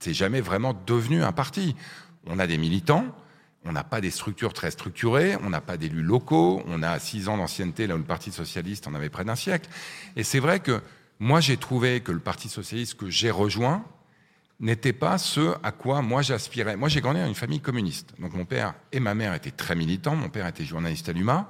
[0.00, 1.76] c'est jamais vraiment devenu un parti.
[2.26, 3.04] On a des militants,
[3.64, 7.28] on n'a pas des structures très structurées, on n'a pas d'élus locaux, on a six
[7.28, 9.68] ans d'ancienneté là où le Parti socialiste en avait près d'un siècle.
[10.16, 10.80] Et c'est vrai que
[11.20, 13.84] moi, j'ai trouvé que le Parti socialiste que j'ai rejoint
[14.62, 16.76] n'était pas ce à quoi moi j'aspirais.
[16.76, 18.14] Moi, j'ai grandi dans une famille communiste.
[18.18, 20.16] Donc mon père et ma mère étaient très militants.
[20.16, 21.48] Mon père était journaliste à l'UMA.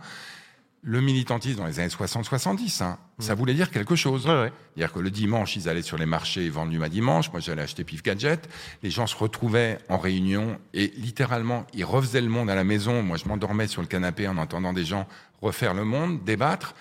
[0.84, 4.22] Le militantisme dans les années 60-70, hein, ça voulait dire quelque chose.
[4.24, 7.30] C'est-à-dire que le dimanche, ils allaient sur les marchés vendre l'UMA dimanche.
[7.30, 8.48] Moi, j'allais acheter Pif Gadget.
[8.82, 13.02] Les gens se retrouvaient en réunion et littéralement, ils refaisaient le monde à la maison.
[13.02, 15.06] Moi, je m'endormais sur le canapé en entendant des gens
[15.40, 16.74] refaire le monde, débattre.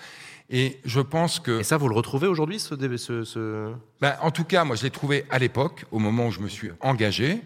[0.52, 1.62] Et je pense que...
[1.62, 2.76] Et ça, vous le retrouvez aujourd'hui, ce...
[3.24, 3.74] ce...
[4.02, 6.50] Ben, en tout cas, moi, je l'ai trouvé à l'époque, au moment où je me
[6.50, 7.42] suis engagé.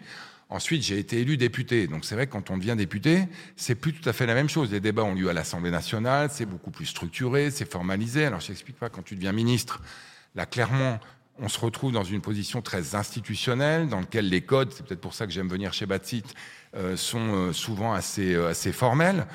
[0.50, 1.88] Ensuite, j'ai été élu député.
[1.88, 4.50] Donc, c'est vrai que quand on devient député, c'est plus tout à fait la même
[4.50, 4.72] chose.
[4.72, 8.26] Les débats ont lieu à l'Assemblée nationale, c'est beaucoup plus structuré, c'est formalisé.
[8.26, 9.82] Alors, je t'explique pas, quand tu deviens ministre,
[10.34, 11.00] là, clairement,
[11.40, 15.14] on se retrouve dans une position très institutionnelle, dans laquelle les codes, c'est peut-être pour
[15.14, 16.26] ça que j'aime venir chez Batsit,
[16.76, 19.28] euh, sont euh, souvent assez, euh, assez formels.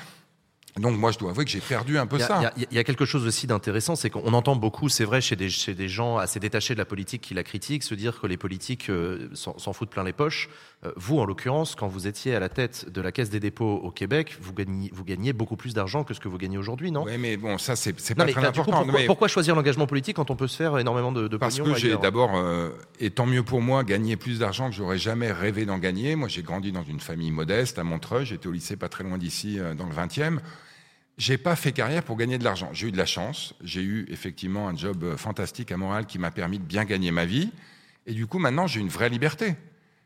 [0.79, 2.39] Donc, moi, je dois avouer que j'ai perdu un peu Il y, a, ça.
[2.55, 5.03] il y a- il y a quelque chose aussi d'intéressant, c'est qu'on entend beaucoup, c'est
[5.03, 7.93] vrai, chez des, chez des gens assez détachés de la politique qui la critiquent, se
[7.93, 10.49] dire que les politiques euh, s'en foutent plein les poches.
[10.85, 13.75] Euh, vous, en l'occurrence, quand vous étiez à la tête de la Caisse des dépôts
[13.83, 16.91] au Québec, vous gagnez, vous gagnez beaucoup plus d'argent que ce que vous gagnez aujourd'hui,
[16.91, 17.03] non?
[17.03, 18.83] Oui, mais bon, ça, c'est pas mais très là, du coup, important.
[18.83, 21.59] pourquoi, Mais- pourquoi choisir l'engagement politique quand on peut se faire énormément de, de Parce
[21.59, 22.69] que j'ai ailleurs d'abord, euh,
[22.99, 26.15] et tant mieux pour moi, gagné plus d'argent que j'aurais jamais rêvé d'en gagner.
[26.15, 28.25] Moi, j'ai grandi dans une famille modeste à Montreuil.
[28.25, 30.39] J'étais au lycée pas très loin d'ici, dans le 20e.
[31.21, 32.69] J'ai pas fait carrière pour gagner de l'argent.
[32.73, 33.53] J'ai eu de la chance.
[33.61, 37.11] J'ai eu effectivement un job euh, fantastique à Montréal qui m'a permis de bien gagner
[37.11, 37.51] ma vie.
[38.07, 39.53] Et du coup, maintenant, j'ai une vraie liberté.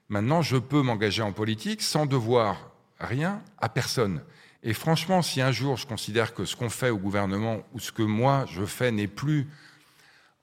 [0.10, 2.70] Maintenant, je peux m'engager en politique sans devoir
[3.00, 4.24] rien à personne.
[4.62, 7.94] Et franchement, si un jour je considère que ce qu'on fait au gouvernement ou ce
[7.94, 9.48] que moi je fais n'est plus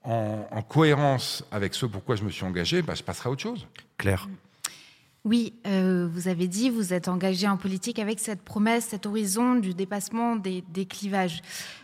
[0.01, 3.43] en, en cohérence avec ce pourquoi je me suis engagé, bah, je passerai à autre
[3.43, 3.67] chose.
[3.99, 4.27] Claire.
[5.25, 9.55] Oui, euh, vous avez dit, vous êtes engagé en politique avec cette promesse, cet horizon
[9.55, 11.41] du dépassement des, clivages.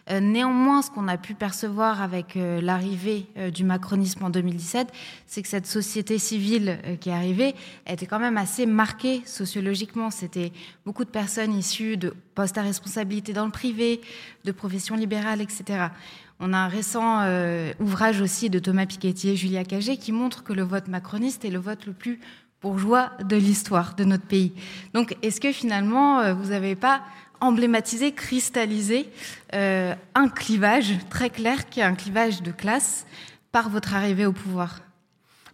[0.10, 4.92] Euh, néanmoins, ce qu'on a pu percevoir avec euh, l'arrivée du macronisme en 2017,
[5.26, 7.56] c'est que cette société civile qui est arrivée
[7.88, 10.12] était quand même assez marquée sociologiquement.
[10.12, 10.52] C'était
[10.86, 14.02] beaucoup de personnes issues de postes à responsabilité dans le privé,
[14.44, 15.88] de professions libérales, etc.
[16.42, 17.26] On a un récent
[17.80, 21.50] ouvrage aussi de Thomas Piketty et Julia Cagé qui montre que le vote macroniste est
[21.50, 22.20] le vote le plus
[22.62, 24.54] bourgeois de l'histoire de notre pays.
[24.94, 27.02] Donc, est-ce que finalement, euh, vous n'avez pas
[27.42, 29.10] emblématisé, cristallisé
[29.54, 33.06] euh, un clivage très clair qui est un clivage de classe
[33.52, 34.82] par votre arrivée au pouvoir?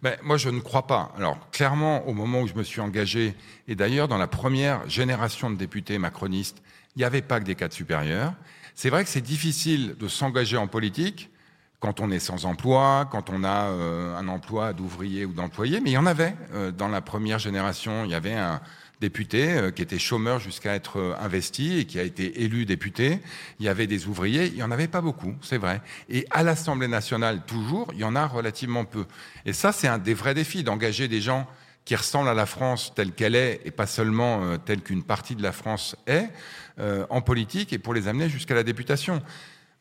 [0.02, 1.12] Ben, moi, je ne crois pas.
[1.16, 3.34] Alors, clairement, au moment où je me suis engagé,
[3.66, 6.62] et d'ailleurs, dans la première génération de députés macronistes,
[6.94, 8.34] il n'y avait pas que des cadres supérieurs.
[8.74, 11.30] C'est vrai que c'est difficile de s'engager en politique
[11.86, 15.90] quand on est sans emploi, quand on a euh, un emploi d'ouvrier ou d'employé, mais
[15.90, 18.04] il y en avait euh, dans la première génération.
[18.04, 18.60] Il y avait un
[19.00, 23.20] député euh, qui était chômeur jusqu'à être investi et qui a été élu député.
[23.60, 25.80] Il y avait des ouvriers, il y en avait pas beaucoup, c'est vrai.
[26.08, 29.04] Et à l'Assemblée nationale, toujours, il y en a relativement peu.
[29.44, 31.46] Et ça, c'est un des vrais défis d'engager des gens
[31.84, 35.42] qui ressemblent à la France telle qu'elle est et pas seulement telle qu'une partie de
[35.44, 36.30] la France est
[37.08, 39.22] en politique et pour les amener jusqu'à la députation.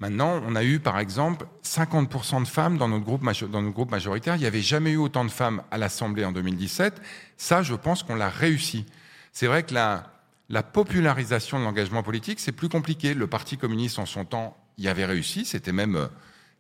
[0.06, 3.90] Maintenant, on a eu, par exemple, 50% de femmes dans notre, groupe, dans notre groupe
[3.90, 4.36] majoritaire.
[4.36, 7.02] Il n'y avait jamais eu autant de femmes à l'Assemblée en 2017.
[7.38, 8.86] Ça, je pense qu'on l'a réussi.
[9.34, 10.14] C'est vrai que la,
[10.50, 13.16] la popularisation de l'engagement politique, c'est plus compliqué.
[13.16, 15.44] Le Parti communiste, en son temps, y avait réussi.
[15.44, 16.06] C'était même euh,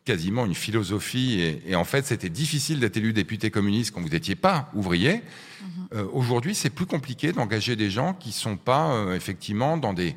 [0.06, 1.40] quasiment une philosophie.
[1.40, 5.22] Et, et en fait, c'était difficile d'être élu député communiste quand vous n'étiez pas ouvrier.
[5.94, 10.16] euh, aujourd'hui, c'est plus compliqué d'engager des gens qui sont pas euh, effectivement dans des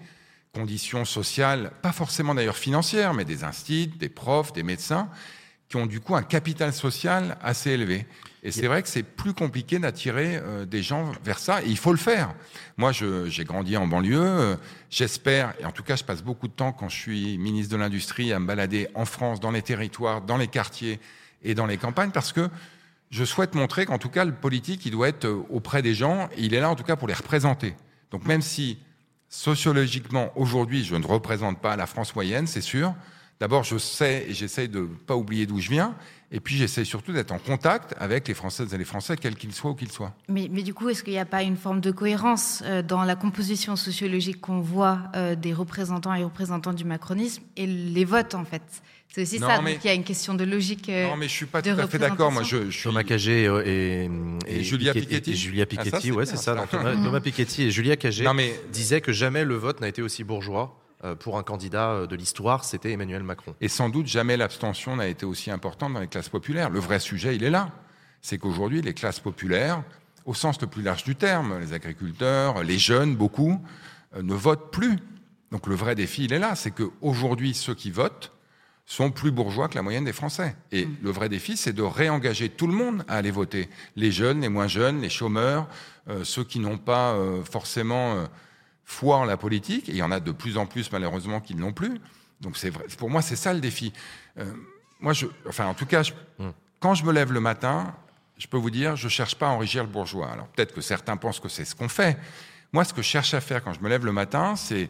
[0.52, 5.08] conditions sociales, pas forcément d'ailleurs financières, mais des instituts, des profs, des médecins,
[5.68, 8.06] qui ont du coup un capital social assez élevé.
[8.42, 11.76] Et c'est vrai que c'est plus compliqué d'attirer euh, des gens vers ça, et il
[11.76, 12.34] faut le faire.
[12.76, 14.56] Moi, j'ai grandi en banlieue, euh,
[14.90, 17.80] j'espère, et en tout cas, je passe beaucoup de temps quand je suis ministre de
[17.80, 21.00] l'Industrie à me balader en France, dans les territoires, dans les quartiers
[21.42, 22.48] et dans les campagnes, parce que
[23.10, 26.28] je souhaite montrer qu'en tout cas, le politique, il doit être euh, auprès des gens,
[26.36, 27.74] et il est là en tout cas pour les représenter.
[28.10, 28.78] Donc même si
[29.28, 32.94] sociologiquement, aujourd'hui, je ne représente pas la France moyenne, c'est sûr,
[33.40, 35.94] d'abord, je sais et j'essaye de ne pas oublier d'où je viens,
[36.30, 39.52] et puis j'essaye surtout d'être en contact avec les Françaises et les Français, quels qu'ils
[39.52, 40.12] soient ou qu'ils soient.
[40.28, 43.04] Mais, mais du coup, est-ce qu'il n'y a pas une forme de cohérence euh, dans
[43.04, 48.34] la composition sociologique qu'on voit euh, des représentants et représentants du macronisme et les votes,
[48.34, 48.62] en fait?
[49.10, 50.88] C'est aussi Non, ça, mais- donc il y a une question de logique.
[50.88, 52.30] euh, Non, mais je suis pas tout à fait d'accord.
[52.30, 54.04] Moi, je, je suis Thomas Cagé et,
[54.46, 55.30] et, Et Julia Piketty.
[55.32, 56.54] et Julia Ah, ça, Piketty, ouais, c'est ça.
[56.70, 60.02] Thomas, Thomas Piketty et Julia Cagé Non, mais- disaient que jamais le vote n'a été
[60.02, 63.54] aussi bourgeois euh, pour un candidat euh, de l'histoire, c'était Emmanuel Macron.
[63.60, 66.70] Et sans doute jamais l'abstention n'a été aussi importante dans les classes populaires.
[66.70, 67.70] Le vrai sujet, il est là.
[68.20, 69.82] C'est qu'aujourd'hui, les classes populaires,
[70.26, 73.64] au sens le plus large du terme, les agriculteurs, les jeunes, beaucoup,
[74.16, 74.98] euh, ne votent plus.
[75.52, 76.54] Donc le vrai défi, il est là.
[76.56, 78.32] C'est qu'aujourd'hui, ceux qui votent
[78.90, 80.56] sont plus bourgeois que la moyenne des Français.
[80.72, 83.68] Et le vrai défi, c'est de réengager tout le monde à aller voter.
[83.96, 85.68] Les jeunes, les moins jeunes, les chômeurs,
[86.08, 88.24] euh, ceux qui n'ont pas euh, forcément euh,
[88.86, 89.90] foi en la politique.
[89.90, 92.00] Et il y en a de plus en plus, malheureusement, qui ne l'ont plus.
[92.40, 92.86] Donc c'est vrai.
[92.96, 93.92] Pour moi, c'est ça le défi.
[94.38, 94.46] Euh,
[95.00, 96.12] moi, je, enfin, en tout cas, je-
[96.80, 97.94] quand je me lève le matin,
[98.38, 100.30] je peux vous dire, je cherche pas à enrichir le bourgeois.
[100.30, 102.16] Alors peut-être que certains pensent que c'est ce qu'on fait.
[102.72, 104.88] Moi, ce que je cherche à faire quand je me lève le matin, c'est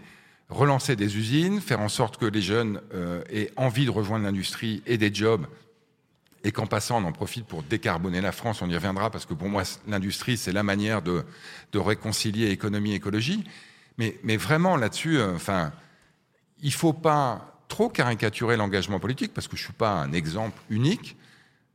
[0.48, 4.82] relancer des usines, faire en sorte que les jeunes euh, aient envie de rejoindre l'industrie
[4.86, 5.46] et des jobs,
[6.44, 8.62] et qu'en passant, on en profite pour décarboner la France.
[8.62, 11.24] On y reviendra parce que pour moi, l'industrie, c'est la manière de,
[11.74, 13.44] réconcilier économie et écologie.
[13.98, 15.72] Mais, vraiment là-dessus, euh, enfin,
[16.62, 21.16] il faut pas trop caricaturer l'engagement politique parce que je suis pas un exemple unique.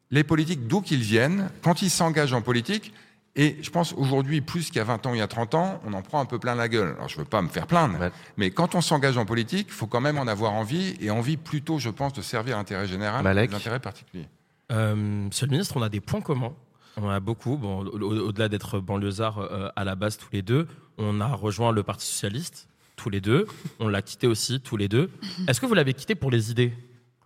[0.09, 2.93] Les politiques, d'où qu'ils viennent, quand ils s'engagent en politique,
[3.35, 5.81] et je pense aujourd'hui, plus qu'il y a 20 ans, il y a 30 ans,
[5.85, 6.93] on en prend un peu plein la gueule.
[6.97, 7.97] Alors je veux pas me faire plaindre,
[8.37, 11.37] mais quand on s'engage en politique, il faut quand même en avoir envie, et envie
[11.37, 13.49] plutôt, je pense, de servir l'intérêt général Malek.
[13.49, 14.27] que l'intérêt particulier.
[14.71, 16.53] Euh, Monsieur le ministre, on a des points communs.
[16.95, 17.57] On en a beaucoup.
[17.57, 20.67] Bon, au- au- au-delà d'être banlieusards euh, à la base tous les deux,
[20.99, 23.47] on a rejoint le Parti socialiste tous les deux.
[23.79, 25.09] On l'a quitté aussi tous les deux.
[25.47, 26.71] Est-ce que vous l'avez quitté pour les idées?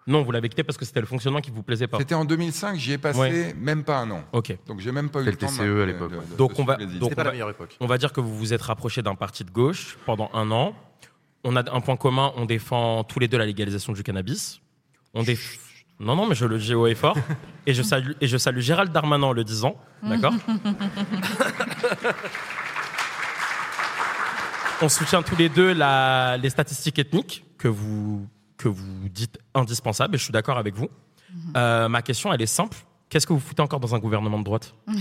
[0.07, 1.97] Non, vous l'avez quitté parce que c'était le fonctionnement qui vous plaisait pas.
[1.97, 3.53] C'était en 2005, j'y ai passé Ouais.
[3.59, 4.23] même pas un an.
[4.31, 4.57] Ok.
[4.65, 6.65] Donc j'ai même pas eu le temps de TCE m'a- à l'époque, Donc de on
[6.65, 7.75] va, donc C'était pas on la meilleure époque.
[7.81, 10.73] On va dire que vous vous êtes rapproché d'un parti de gauche pendant un an.
[11.43, 14.59] On a un point commun, on défend tous les deux la légalisation du cannabis.
[15.13, 15.59] On déf-
[15.99, 17.17] Non, non, mais je le dis haut et fort.
[17.65, 19.75] et, je salue, et je salue Gérald Darmanin en le disant.
[20.03, 20.33] D'accord
[24.81, 28.27] On soutient tous les deux la- les statistiques ethniques que vous,
[28.57, 30.89] que vous dites indispensables, et je suis d'accord avec vous.
[31.55, 32.77] Euh, ma question, elle est simple.
[33.09, 34.73] Qu'est-ce que vous foutez encore dans un gouvernement de droite?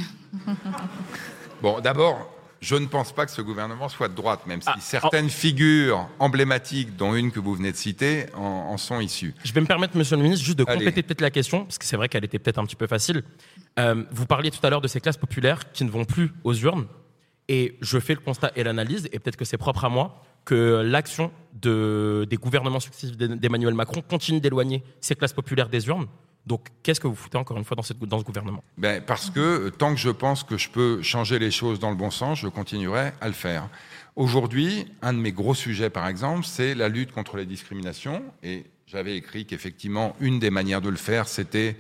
[1.63, 2.31] Bon, d'abord,
[2.61, 6.07] je ne pense pas que ce gouvernement soit de droite, même si Ah, certaines figures
[6.19, 9.35] emblématiques, dont une que vous venez de citer, en, en sont issues.
[9.45, 10.79] Je vais me permettre, monsieur le ministre, juste de Allez.
[10.79, 13.25] compléter peut-être la question, parce que c'est vrai qu'elle était peut-être un petit peu facile.
[13.79, 16.55] Euh, vous parliez tout à l'heure de ces classes populaires qui ne vont plus aux
[16.55, 16.87] urnes,
[17.49, 20.83] et je fais le constat et l'analyse, et peut-être que c'est propre à moi, que
[20.83, 26.07] l'action de, des gouvernements successifs d'E- d'Emmanuel Macron continue d'éloigner ces classes populaires des urnes.
[26.47, 28.63] Donc, qu'est-ce que vous foutez encore une fois dans ce gouvernement?
[28.79, 31.91] Ben, parce que euh, tant que je pense que je peux changer les choses dans
[31.91, 33.69] le bon sens, je continuerai à le faire.
[34.15, 38.23] Aujourd'hui, un de mes gros sujets, par exemple, c'est la lutte contre les discriminations.
[38.45, 41.77] Et j'avais écrit qu'effectivement, une des manières de le faire, c'était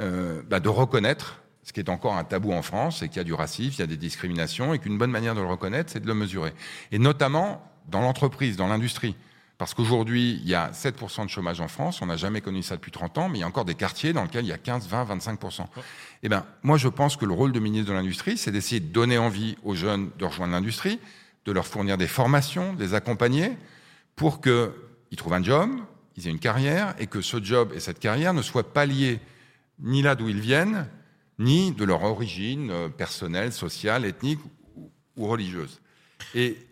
[0.00, 3.20] euh, bah, de reconnaître ce qui est encore un tabou en France, c'est qu'il y
[3.20, 5.92] a du racisme, il y a des discriminations, et qu'une bonne manière de le reconnaître,
[5.92, 6.54] c'est de le mesurer.
[6.92, 9.16] Et notamment dans l'entreprise, dans l'industrie.
[9.58, 12.76] Parce qu'aujourd'hui, il y a 7% de chômage en France, on n'a jamais connu ça
[12.76, 14.58] depuis 30 ans, mais il y a encore des quartiers dans lesquels il y a
[14.58, 15.64] 15, 20, 25%.
[16.22, 18.86] Eh ben, moi, je pense que le rôle de ministre de l'Industrie, c'est d'essayer de
[18.86, 21.00] donner envie aux jeunes de rejoindre l'industrie,
[21.44, 23.50] de leur fournir des formations, de les accompagner,
[24.14, 24.70] pour qu'ils
[25.16, 25.70] trouvent un job,
[26.16, 29.18] ils aient une carrière, et que ce job et cette carrière ne soient pas liés
[29.80, 30.86] ni là d'où ils viennent,
[31.40, 34.40] ni de leur origine euh, personnelle, sociale, ethnique
[35.16, 35.80] ou religieuse.
[36.34, 36.67] Et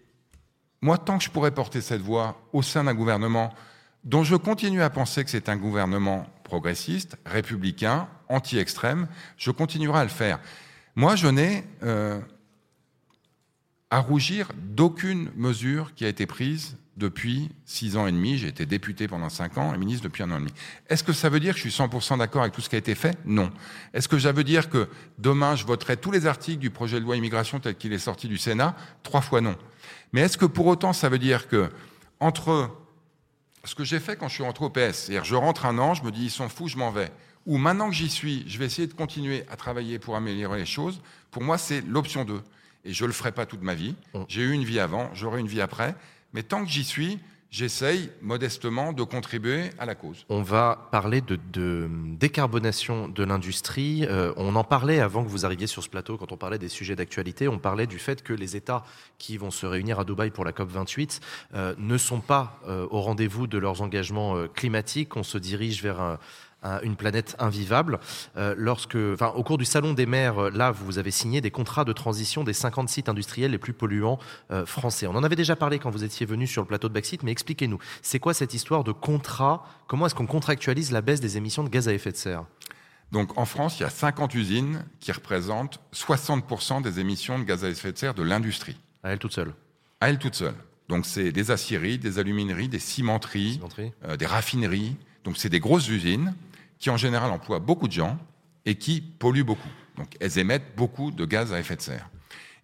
[0.83, 3.53] moi, tant que je pourrais porter cette voix au sein d'un gouvernement
[4.05, 10.05] dont je continue à penser que c'est un gouvernement progressiste, républicain, anti-extrême, je continuerai à
[10.05, 10.39] le faire.
[10.95, 12.21] Moi, je n'ai euh,
[13.91, 18.39] à rougir d'aucune mesure qui a été prise depuis six ans et demi.
[18.39, 20.53] J'ai été député pendant cinq ans et ministre depuis un an et demi.
[20.89, 22.79] Est-ce que ça veut dire que je suis 100% d'accord avec tout ce qui a
[22.79, 23.19] été fait?
[23.25, 23.53] Non.
[23.93, 24.89] Est-ce que ça veut dire que
[25.19, 28.29] demain, je voterai tous les articles du projet de loi immigration tel qu'il est sorti
[28.29, 28.75] du Sénat?
[29.03, 29.57] Trois fois non.
[30.13, 31.71] Mais est-ce que pour autant, ça veut dire que
[32.21, 32.71] entre
[33.65, 35.95] ce que j'ai fait quand je suis rentré au PS, c'est-à-dire je rentre un an,
[35.95, 37.11] je me dis ils sont fous, je m'en vais,
[37.47, 40.67] ou maintenant que j'y suis, je vais essayer de continuer à travailler pour améliorer les
[40.67, 41.01] choses,
[41.31, 42.41] pour moi c'est l'option 2.
[42.85, 43.97] Et je ne le ferai pas toute ma vie.
[44.29, 45.97] J'ai eu une vie avant, j'aurai une vie après.
[46.33, 47.19] Mais tant que j'y suis,
[47.57, 50.27] j'essaye modestement de contribuer à la cause.
[50.29, 51.89] On va parler de,
[52.19, 54.05] décarbonation de l'industrie.
[54.05, 56.69] Euh, on en parlait avant que vous arriviez sur ce plateau, quand on parlait des
[56.69, 57.49] sujets d'actualité.
[57.49, 58.85] On parlait du fait que les États
[59.17, 61.21] qui vont se réunir à Dubaï pour la COP28
[61.55, 65.17] euh, ne sont pas euh, au rendez-vous de leurs engagements climatiques.
[65.17, 66.19] On se dirige vers un-
[66.83, 67.99] une planète invivable.
[68.37, 71.51] Euh, lorsque, enfin, au cours du Salon des maires, euh, là, vous avez signé des
[71.51, 74.19] contrats de transition des 50 sites industriels les plus polluants
[74.51, 75.07] euh, français.
[75.07, 77.33] On en avait déjà parlé quand vous étiez venu sur le plateau de Backseat, mais
[77.33, 79.65] expliquez-nous, c'est quoi cette histoire de contrat?
[79.87, 82.45] Comment est-ce qu'on contractualise la baisse des émissions de gaz à effet de serre?
[83.13, 87.65] Donc en France, il y a 50 usines qui représentent 60% des émissions de gaz
[87.65, 88.77] à effet de serre de l'industrie.
[89.03, 89.55] À elles toutes seules
[90.01, 90.57] À elles toutes seules.
[90.89, 93.61] Donc c'est des aciéries, des alumineries, des cimenteries,
[94.05, 94.97] euh, des raffineries.
[95.25, 96.35] Donc c'est des grosses usines
[96.79, 98.19] qui en général emploient beaucoup de gens
[98.65, 99.69] et qui polluent beaucoup.
[99.97, 102.09] Donc elles émettent beaucoup de gaz à effet de serre.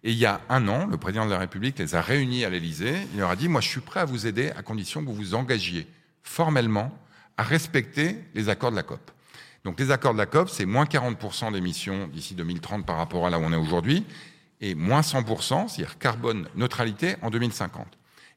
[0.03, 2.49] Et il y a un an, le président de la République les a réunis à
[2.49, 2.95] l'Élysée.
[3.13, 5.15] Il leur a dit, moi je suis prêt à vous aider à condition que vous
[5.15, 5.87] vous engagiez
[6.23, 6.91] formellement
[7.37, 9.11] à respecter les accords de la COP.
[9.63, 13.29] Donc les accords de la COP, c'est moins 40% d'émissions d'ici 2030 par rapport à
[13.29, 14.05] là où on est aujourd'hui,
[14.59, 17.87] et moins 100%, c'est-à-dire carbone neutralité en 2050.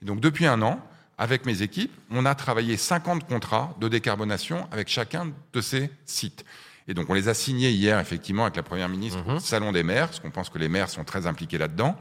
[0.03, 0.81] Et donc depuis un an,
[1.19, 6.45] avec mes équipes, on a travaillé 50 contrats de décarbonation avec chacun de ces sites.
[6.89, 9.83] Et donc on les a signés hier, effectivement, avec la Première ministre au Salon des
[9.83, 11.97] maires, parce qu'on pense que les maires sont très impliqués là-dedans.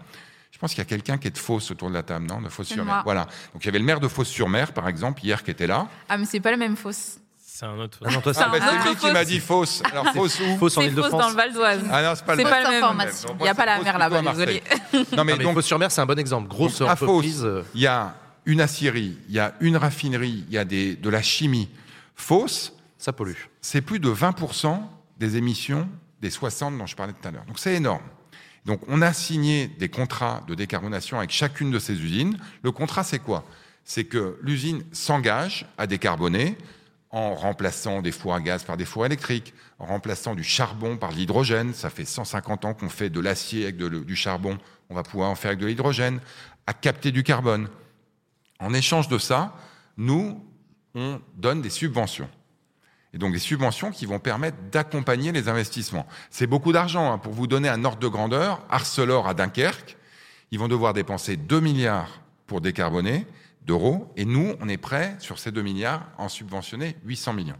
[0.52, 2.40] Je pense qu'il y a quelqu'un qui est de Fausse autour de la table, non?
[2.42, 3.02] De Fausse-sur-Mer.
[3.04, 3.24] Voilà.
[3.54, 5.88] Donc il y avait le maire de Fausse-sur-Mer, par exemple, hier, qui était là.
[6.08, 7.18] Ah, mais c'est pas la même fosse.
[7.38, 8.00] C'est un autre.
[8.06, 9.28] Ah non, toi, Ah, bah, un c'est autre lui qui m'a Fausse.
[9.28, 9.84] dit fausse.
[9.92, 10.58] Alors fausse où?
[10.58, 11.22] Fausse en C'est fausse Ile-de-France.
[11.22, 11.82] dans le Val d'Oise.
[11.92, 13.10] Ah non, c'est pas le pas la même.
[13.40, 14.62] Il n'y a pas la mer là-bas, désolé.
[14.94, 16.48] Non, mais Ah, mais donc, Fos-sur-Mer, c'est un bon exemple.
[16.50, 17.44] Grosse entreprise.
[17.44, 18.14] Euh, il y a
[18.46, 21.70] une acierie, il y a une raffinerie, il y a des, de la chimie.
[22.16, 23.34] Fausse, ça pollue.
[23.62, 24.80] C'est plus de 20%
[25.20, 25.88] des émissions
[26.22, 27.46] des 60 dont je parlais tout à l'heure.
[27.46, 28.04] Donc c'est énorme.
[28.66, 32.38] Donc on a signé des contrats de décarbonation avec chacune de ces usines.
[32.64, 33.46] Le contrat, c'est quoi?
[33.84, 36.58] C'est que l'usine s'engage à décarboner
[37.12, 41.12] en remplaçant des fours à gaz par des fours électriques, en remplaçant du charbon par
[41.12, 41.74] de l'hydrogène.
[41.74, 44.58] Ça fait 150 ans qu'on fait de l'acier avec de- du charbon.
[44.90, 46.20] On va pouvoir en faire avec de l'hydrogène,
[46.68, 47.70] à capter du carbone.
[48.60, 49.54] En échange de ça,
[49.98, 50.44] nous,
[50.94, 52.30] on donne des subventions.
[53.14, 56.06] Et donc des subventions qui vont permettre d'accompagner les investissements.
[56.30, 57.14] C'est beaucoup d'argent.
[57.14, 57.18] hein.
[57.18, 59.98] Pour vous donner un ordre de grandeur, Arcelor à Dunkerque,
[60.52, 63.26] ils vont devoir dépenser 2 milliards pour décarboner
[63.62, 64.12] d'euros.
[64.18, 67.58] Et nous, on est prêt, sur ces 2 milliards, à en subventionner 800 millions.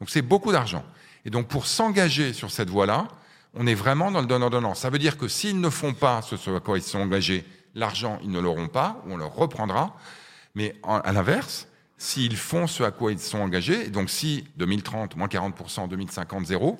[0.00, 0.84] Donc c'est beaucoup d'argent.
[1.24, 3.08] Et donc pour s'engager sur cette voie-là,
[3.54, 4.74] on est vraiment dans le donnant-donnant.
[4.74, 7.44] Ça veut dire que s'ils ne font pas ce sur quoi ils sont engagés,
[7.74, 9.96] l'argent, ils ne l'auront pas, ou on leur reprendra.
[10.56, 11.68] Mais en- à l'inverse,
[11.98, 16.46] s'ils font ce à quoi ils sont engagés, et donc si 2030, moins 40%, 2050,
[16.46, 16.78] zéro,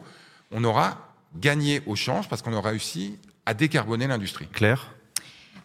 [0.51, 4.49] on aura gagné au change parce qu'on aura réussi à décarboner l'industrie.
[4.49, 4.93] Claire?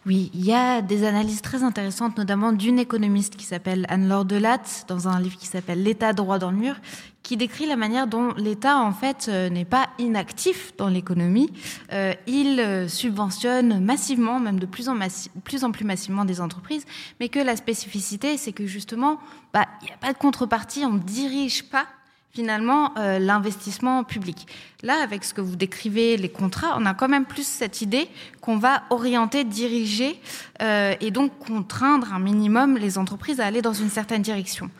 [0.04, 4.84] Oui, il y a des analyses très intéressantes, notamment d'une économiste qui s'appelle Anne-Laure Delatte,
[4.88, 6.74] dans un livre qui s'appelle L'État droit dans le mur,
[7.22, 11.52] qui décrit la manière dont l'État, en fait, euh, n'est pas inactif dans l'économie.
[11.92, 14.96] Euh, il euh, subventionne massivement, même de plus en,
[15.42, 16.84] plus massivement des entreprises,
[17.20, 19.18] mais que la spécificité, c'est que justement,
[19.52, 21.86] bah, il n'y a pas de contrepartie, on ne dirige pas
[22.32, 24.46] finalement euh, l'investissement public.
[24.82, 28.08] Là, avec ce que vous décrivez, les contrats, on a quand même plus cette idée
[28.40, 30.18] qu'on va orienter, diriger
[30.62, 34.70] euh, et donc contraindre un minimum les entreprises à aller dans une certaine direction.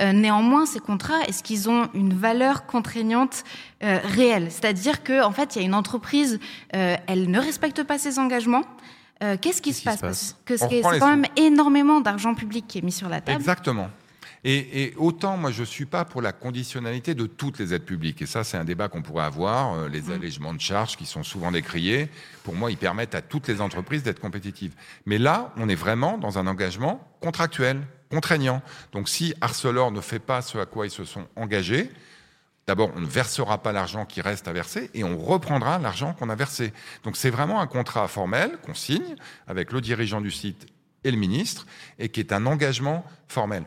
[0.00, 3.42] Euh, néanmoins, ces contrats, est-ce qu'ils ont une valeur contraignante
[3.82, 4.48] euh, réelle?
[4.50, 6.38] C'est-à-dire que en fait, il y a une entreprise,
[6.76, 8.64] euh, elle ne respecte pas ses engagements.
[9.22, 11.04] Euh, Qu'est-ce qui se passe, Parce que c'est quand sous.
[11.06, 13.40] même énormément d'argent public qui est mis sur la table.
[13.40, 13.88] Exactement.
[14.50, 18.22] Et, et autant, moi, je suis pas pour la conditionnalité de toutes les aides publiques.
[18.22, 19.74] Et ça, c'est un débat qu'on pourrait avoir.
[19.74, 22.08] Euh, Les allègements de charges qui sont souvent décriés,
[22.44, 24.74] pour moi, ils permettent à toutes les entreprises d'être compétitives.
[25.04, 28.62] Mais là, on est vraiment dans un engagement contractuel, contraignant.
[28.92, 31.90] Donc, si Arcelor ne fait pas ce à quoi ils se sont engagés,
[32.66, 36.28] D'abord, on ne versera pas l'argent qui reste à verser et on reprendra l'argent qu'on
[36.28, 36.74] a versé.
[37.02, 39.16] Donc c'est vraiment un contrat formel qu'on signe
[39.46, 40.66] avec le dirigeant du site
[41.02, 41.66] et le ministre
[41.98, 43.64] et qui est un engagement formel.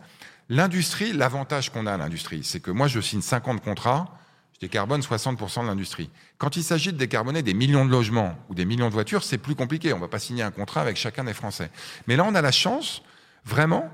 [0.52, 4.20] L'industrie, l'avantage qu'on a à l'industrie, c'est que moi je signe 50 contrats,
[4.54, 6.10] je décarbone 60% de l'industrie.
[6.38, 9.38] Quand il s'agit de décarboner des millions de logements ou des millions de voitures, c'est
[9.38, 9.94] plus compliqué.
[9.94, 11.72] On ne va pas signer un contrat avec chacun des Français.
[12.06, 13.02] Mais là, on a la chance,
[13.46, 13.90] vraiment,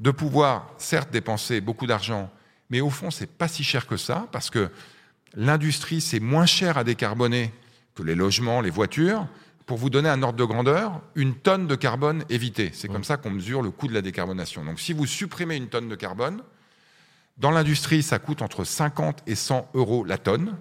[0.00, 2.28] de pouvoir certes dépenser beaucoup d'argent,
[2.70, 4.68] mais au fond, c'est pas si cher que ça, parce que
[5.34, 7.54] l'industrie, c'est moins cher à décarboner
[7.94, 9.28] que les logements, les voitures.
[9.70, 12.72] Pour vous donner un ordre de grandeur, une tonne de carbone évitée.
[12.74, 14.64] C'est comme ça qu'on mesure le coût de la décarbonation.
[14.64, 16.42] Donc si vous supprimez une tonne de carbone,
[17.38, 20.56] dans l'industrie, ça coûte entre 50 et 100 euros la tonne.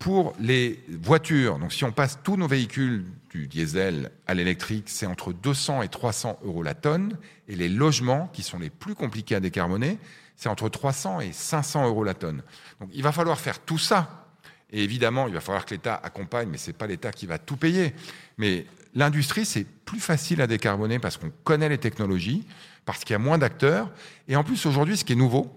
[0.00, 5.06] Pour les voitures, donc si on passe tous nos véhicules du diesel à l'électrique, c'est
[5.06, 7.16] entre 200 et 300 euros la tonne.
[7.46, 10.00] Et les logements, qui sont les plus compliqués à décarboner,
[10.34, 12.42] c'est entre 300 et 500 euros la tonne.
[12.80, 14.23] Donc il va falloir faire tout ça.
[14.70, 17.38] Et évidemment, il va falloir que l'État accompagne, mais ce n'est pas l'État qui va
[17.38, 17.94] tout payer.
[18.38, 22.46] Mais l'industrie, c'est plus facile à décarboner parce qu'on connaît les technologies,
[22.84, 23.90] parce qu'il y a moins d'acteurs.
[24.28, 25.56] Et en plus, aujourd'hui, ce qui est nouveau,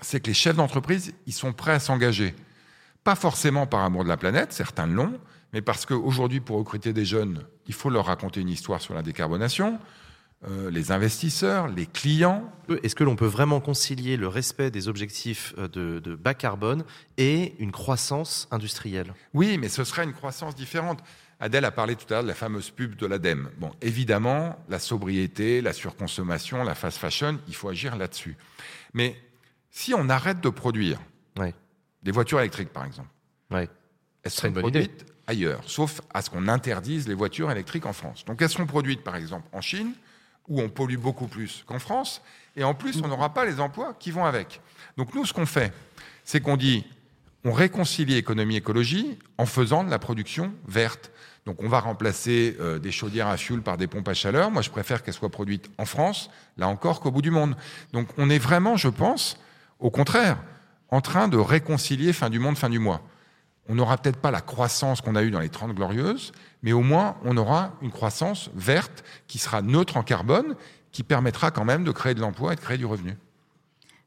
[0.00, 2.34] c'est que les chefs d'entreprise, ils sont prêts à s'engager.
[3.04, 5.18] Pas forcément par amour de la planète, certains l'ont,
[5.52, 9.02] mais parce qu'aujourd'hui, pour recruter des jeunes, il faut leur raconter une histoire sur la
[9.02, 9.78] décarbonation.
[10.44, 12.50] Euh, les investisseurs, les clients.
[12.82, 16.84] Est-ce que l'on peut vraiment concilier le respect des objectifs euh, de, de, bas carbone
[17.16, 19.14] et une croissance industrielle?
[19.34, 21.00] Oui, mais ce serait une croissance différente.
[21.38, 23.50] Adèle a parlé tout à l'heure de la fameuse pub de l'ADEME.
[23.58, 28.36] Bon, évidemment, la sobriété, la surconsommation, la fast fashion, il faut agir là-dessus.
[28.94, 29.16] Mais
[29.70, 30.98] si on arrête de produire
[32.02, 33.08] des voitures électriques, par exemple,
[33.52, 33.68] elles
[34.30, 38.24] seraient produites ailleurs, sauf à ce qu'on interdise les voitures électriques en France.
[38.24, 39.94] Donc elles seront produites, par exemple, en Chine,
[40.48, 42.22] où on pollue beaucoup plus qu'en France,
[42.56, 44.60] et en plus, on n'aura pas les emplois qui vont avec.
[44.96, 45.72] Donc nous, ce qu'on fait,
[46.24, 46.84] c'est qu'on dit,
[47.44, 51.10] on réconcilie économie-écologie en faisant de la production verte.
[51.46, 54.50] Donc on va remplacer euh, des chaudières à fioul par des pompes à chaleur.
[54.50, 57.56] Moi, je préfère qu'elles soient produites en France, là encore, qu'au bout du monde.
[57.92, 59.38] Donc on est vraiment, je pense,
[59.80, 60.38] au contraire,
[60.90, 63.02] en train de réconcilier fin du monde, fin du mois.
[63.68, 66.32] On n'aura peut-être pas la croissance qu'on a eue dans les 30 glorieuses,
[66.62, 70.56] mais au moins on aura une croissance verte qui sera neutre en carbone,
[70.90, 73.16] qui permettra quand même de créer de l'emploi et de créer du revenu.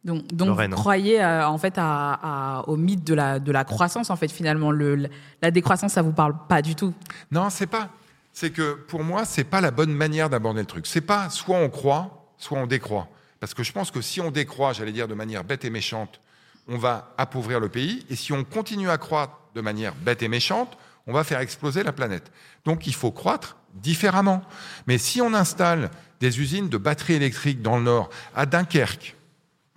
[0.03, 3.63] Donc, donc vous croyez euh, en fait à, à, au mythe de la, de la
[3.63, 5.09] croissance en fait finalement le,
[5.41, 6.93] la décroissance ça vous parle pas du tout?
[7.31, 7.89] Non c'est pas.
[8.31, 10.85] C'est que pour moi c'est pas la bonne manière d'aborder le truc.
[10.85, 13.07] C'est pas soit on croit soit on décroît.
[13.39, 16.21] Parce que je pense que si on décroît j'allais dire de manière bête et méchante
[16.67, 18.05] on va appauvrir le pays.
[18.11, 20.77] Et si on continue à croître de manière bête et méchante
[21.07, 22.31] on va faire exploser la planète.
[22.63, 24.41] Donc il faut croître différemment.
[24.87, 29.15] Mais si on installe des usines de batteries électriques dans le Nord, à Dunkerque,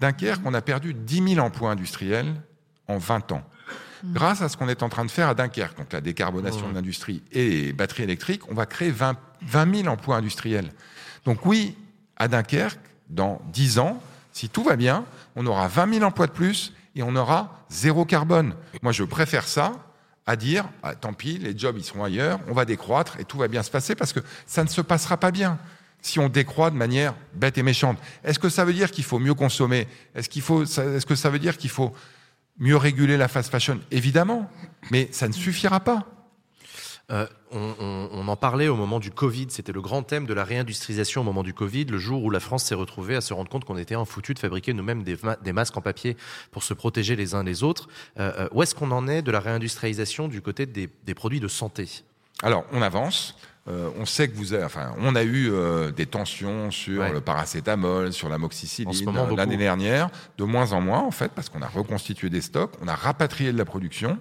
[0.01, 2.35] Dunkerque, on a perdu 10 000 emplois industriels
[2.87, 3.43] en 20 ans.
[4.05, 6.75] Grâce à ce qu'on est en train de faire à Dunkerque, donc la décarbonation de
[6.75, 10.73] l'industrie et les batteries électriques, on va créer 20, 20 000 emplois industriels.
[11.25, 11.77] Donc oui,
[12.17, 12.79] à Dunkerque,
[13.11, 14.01] dans 10 ans,
[14.33, 18.05] si tout va bien, on aura 20 000 emplois de plus et on aura zéro
[18.05, 18.55] carbone.
[18.82, 19.73] Moi, je préfère ça
[20.27, 23.39] à dire ah, tant pis, les jobs ils seront ailleurs, on va décroître et tout
[23.39, 25.59] va bien se passer parce que ça ne se passera pas bien
[26.03, 27.99] si on décroît de manière bête et méchante.
[28.24, 29.89] Est-ce que ça veut dire qu'il faut mieux consommer?
[30.15, 31.93] Est-ce qu'il faut est-ce que ça veut dire qu'il faut
[32.59, 33.81] mieux réguler la fast fashion?
[33.90, 34.51] Évidemment,
[34.90, 36.07] mais ça ne suffira pas.
[37.10, 40.35] Euh, on, on, on, en parlait au moment du Covid, c'était le grand thème de
[40.35, 43.32] la réindustrialisation au moment du Covid, le jour où la France s'est retrouvée à se
[43.32, 46.18] rendre compte qu'on était un foutu de fabriquer nous-mêmes des, des, masques en papier
[46.51, 47.89] pour se protéger les uns les autres.
[48.18, 51.40] Euh, euh, où est-ce qu'on en est de la réindustrialisation du côté des, des produits
[51.40, 52.02] de santé?
[52.43, 53.36] Alors, on avance.
[53.68, 57.12] Euh, on sait que vous avez, enfin, on a eu euh, des tensions sur ouais.
[57.12, 58.90] le paracétamol, sur l'amoxicilline
[59.36, 60.09] l'année dernière,
[60.39, 63.52] de moins en moins en fait, parce qu'on a reconstitué des stocks, on a rapatrié
[63.52, 64.18] de la production.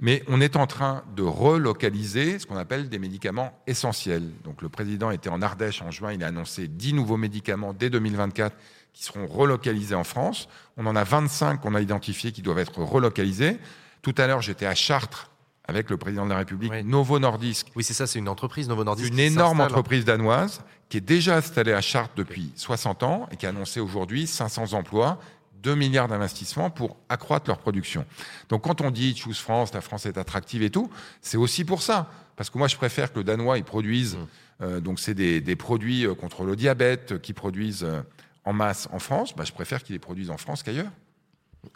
[0.00, 4.30] Mais on est en train de relocaliser ce qu'on appelle des médicaments essentiels.
[4.44, 7.90] Donc le président était en Ardèche en juin, il a annoncé 10 nouveaux médicaments dès
[7.90, 8.56] 2024
[8.92, 10.48] qui seront relocalisés en France.
[10.76, 13.58] On en a 25 qu'on a identifiés qui doivent être relocalisés.
[14.02, 15.30] Tout à l'heure, j'étais à Chartres
[15.64, 16.82] avec le président de la République, oui.
[16.82, 17.68] Novo Nordisk.
[17.76, 19.12] Oui, c'est ça, c'est une entreprise, Novo Nordisk.
[19.12, 23.46] Une énorme entreprise danoise qui est déjà installée à Chartres depuis 60 ans et qui
[23.46, 25.20] a annoncé aujourd'hui 500 emplois
[25.62, 28.04] 2 milliards d'investissements pour accroître leur production.
[28.48, 31.82] Donc quand on dit Choose France, la France est attractive et tout, c'est aussi pour
[31.82, 32.10] ça.
[32.36, 34.26] Parce que moi, je préfère que le Danois, ils produisent, mmh.
[34.62, 38.00] euh, donc c'est des, des, produits contre le diabète qui produisent euh,
[38.44, 40.90] en masse en France, bah, je préfère qu'ils les produisent en France qu'ailleurs.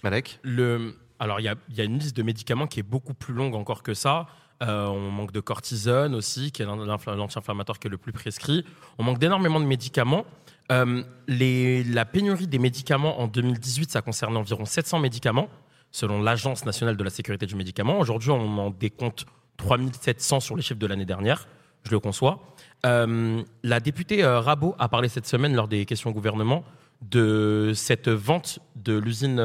[0.03, 0.41] Malek?
[0.43, 0.97] Le...
[1.19, 3.83] Alors, il y, y, a une liste de médicaments qui est beaucoup plus longue encore
[3.83, 4.27] que ça.
[4.63, 8.65] Euh, on manque de cortisone aussi, qui est l'anti-inflammatoire qui est le plus prescrit.
[8.99, 10.25] On manque d'énormément de médicaments.
[10.73, 15.49] Euh, la pénurie des médicaments en 2018, ça concerne environ 700 médicaments,
[15.91, 17.99] selon l'Agence nationale de la sécurité du médicament.
[17.99, 19.27] Aujourd'hui, on en décompte
[19.59, 21.47] 3700 sur les chiffres de l'année dernière,
[21.85, 22.41] je le conçois.
[22.87, 26.65] Euh, la députée euh, Rabot a parlé cette semaine lors des questions au gouvernement
[27.03, 29.39] de cette vente de l'usine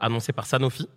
[0.00, 0.88] annoncée par Sanofi,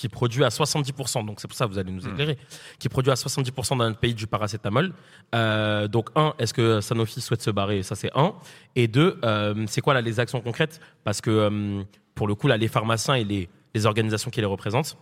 [0.00, 2.38] qui produit à 70%, donc c'est pour ça que vous allez nous éclairer,
[2.78, 4.94] qui produit à 70% dans notre pays du paracétamol.
[5.34, 7.82] Euh, donc un, est-ce que Sanofi souhaite se barrer?
[7.82, 8.32] Ça c'est un.
[8.76, 10.80] Et deux, euh, c'est quoi là les actions concrètes?
[11.04, 11.82] Parce que euh,
[12.14, 14.96] pour le coup là, les pharmaciens et les, les organisations qui les représentent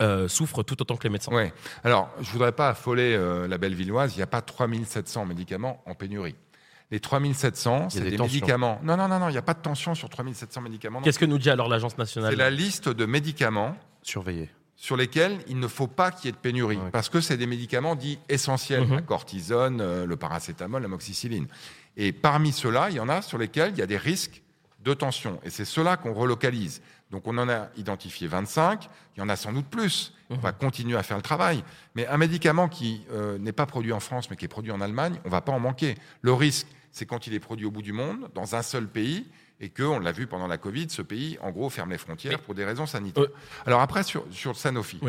[0.00, 1.32] euh, souffrent tout autant que les médecins.
[1.32, 1.52] Ouais.
[1.84, 4.14] Alors, je voudrais pas affoler euh, la belle villoise.
[4.14, 6.34] Il n'y a pas 3700 médicaments en pénurie.
[6.90, 8.80] Les 3700, Il y a c'est des des, médicaments.
[8.82, 11.00] Non, non, non, non, il n'y a pas de tension sur 3700 médicaments.
[11.02, 12.30] Qu'est-ce que nous dit alors l'agence nationale?
[12.30, 16.32] C'est la liste de médicaments surveillés sur lesquels il ne faut pas qu'il y ait
[16.32, 18.94] de pénurie parce que c'est des médicaments dits essentiels, Mhm.
[18.96, 21.46] la cortisone, euh, le paracétamol, l'amoxicilline.
[21.96, 24.42] Et parmi ceux-là, il y en a sur lesquels il y a des risques
[24.82, 26.82] de tension et c'est ceux-là qu'on relocalise.
[27.12, 30.12] Donc on en a identifié 25, il y en a sans doute plus.
[30.30, 31.62] On va continuer à faire le travail.
[31.94, 34.80] Mais un médicament qui euh, n'est pas produit en France mais qui est produit en
[34.80, 35.94] Allemagne, on va pas en manquer.
[36.22, 39.26] Le risque, c'est quand il est produit au bout du monde, dans un seul pays,
[39.60, 42.40] et que, on l'a vu pendant la Covid, ce pays, en gros, ferme les frontières
[42.40, 43.26] pour des raisons sanitaires.
[43.66, 45.00] Alors après, sur, sur Sanofi.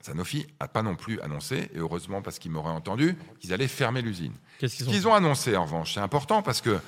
[0.00, 4.00] Sanofi n'a pas non plus annoncé, et heureusement parce qu'ils m'auraient entendu, qu'ils allaient fermer
[4.00, 4.32] l'usine.
[4.58, 6.78] Qu'est-ce qu'ils Ce ont qu'ils ont annoncé, en revanche, c'est important parce que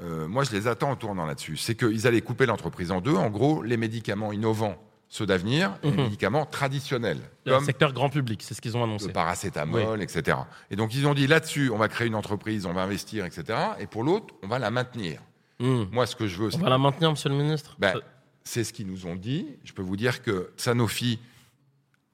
[0.00, 1.56] euh, moi, je les attends en tournant là-dessus.
[1.56, 3.14] C'est qu'ils allaient couper l'entreprise en deux.
[3.14, 4.76] En gros, les médicaments innovants,
[5.08, 6.02] ceux d'avenir, et les Mhm.
[6.04, 7.20] médicaments traditionnels.
[7.44, 9.08] Le secteur grand public, c'est ce qu'ils ont annoncé.
[9.08, 10.38] Le paracétamol, etc.
[10.70, 13.58] Et donc, ils ont dit là-dessus, on va créer une entreprise, on va investir, etc.
[13.80, 15.20] Et pour l'autre, on va la maintenir.
[15.90, 16.56] Moi, ce que je veux, Hmm.
[16.56, 17.94] On va la maintenir, monsieur le ministre ben,
[18.44, 19.46] c'est ce qu'ils nous ont dit.
[19.64, 21.18] Je peux vous dire que Sanofi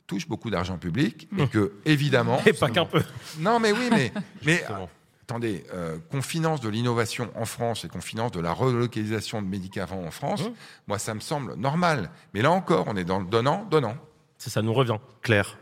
[0.06, 2.40] touche beaucoup d'argent public et que, évidemment.
[2.46, 3.02] Et pas qu'un peu.
[3.38, 4.12] Non, mais oui, mais.
[4.44, 4.64] mais
[5.22, 9.46] attendez, euh, qu'on finance de l'innovation en France et qu'on finance de la relocalisation de
[9.46, 10.52] médicaments en France, Mmh.
[10.86, 12.10] moi, ça me semble normal.
[12.34, 13.96] Mais là encore, on est dans le donnant-donnant.
[14.38, 14.98] C'est ça nous revient.
[15.22, 15.58] Claire.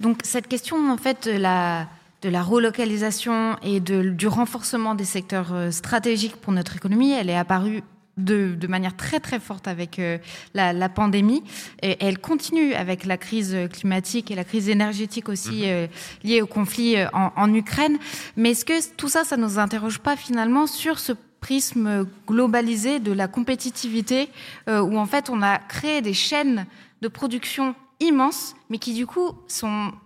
[0.00, 1.88] Donc cette question en fait la,
[2.22, 7.28] de la relocalisation et de- du renforcement des secteurs euh, stratégiques pour notre économie, elle
[7.30, 7.82] est apparue
[8.18, 10.18] de, de manière très très forte avec euh,
[10.54, 11.42] la, la pandémie
[11.82, 15.86] et elle continue avec la crise climatique et la crise énergétique aussi euh,
[16.22, 17.96] liée au conflit en, en Ukraine.
[18.36, 23.12] Mais est-ce que tout ça, ça nous interroge pas finalement sur ce prisme globalisé de
[23.12, 24.28] la compétitivité
[24.68, 26.66] euh, où en fait on a créé des chaînes
[27.00, 29.30] de production immenses, mais qui du coup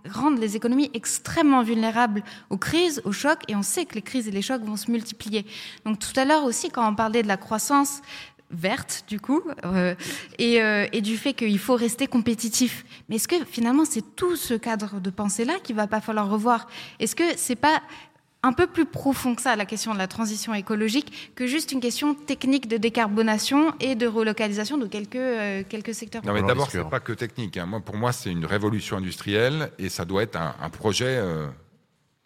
[0.09, 4.27] rendent les économies extrêmement vulnérables aux crises, aux chocs, et on sait que les crises
[4.27, 5.45] et les chocs vont se multiplier.
[5.85, 8.01] Donc tout à l'heure aussi, quand on parlait de la croissance
[8.49, 9.93] verte, du coup, euh,
[10.39, 12.85] et, euh, et du fait qu'il faut rester compétitif.
[13.09, 16.67] Mais est-ce que finalement c'est tout ce cadre de pensée-là qu'il va pas falloir revoir?
[16.99, 17.81] Est-ce que c'est pas
[18.47, 21.79] un peu plus profond que ça, la question de la transition écologique, que juste une
[21.79, 26.25] question technique de décarbonation et de relocalisation de quelques, euh, quelques secteurs.
[26.25, 27.57] Non, mais d'abord, c'est pas que technique.
[27.57, 27.65] hein.
[27.65, 31.47] Moi, pour moi, c'est une révolution industrielle et ça doit être un, un projet euh,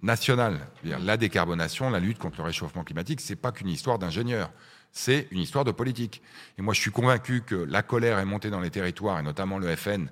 [0.02, 0.60] national.
[0.84, 4.52] La décarbonation, la lutte contre le réchauffement climatique, c'est pas qu'une histoire d'ingénieur.
[4.92, 6.22] C'est une histoire de politique.
[6.58, 9.58] Et moi, je suis convaincu que la colère est montée dans les territoires, et notamment
[9.58, 10.08] le FN,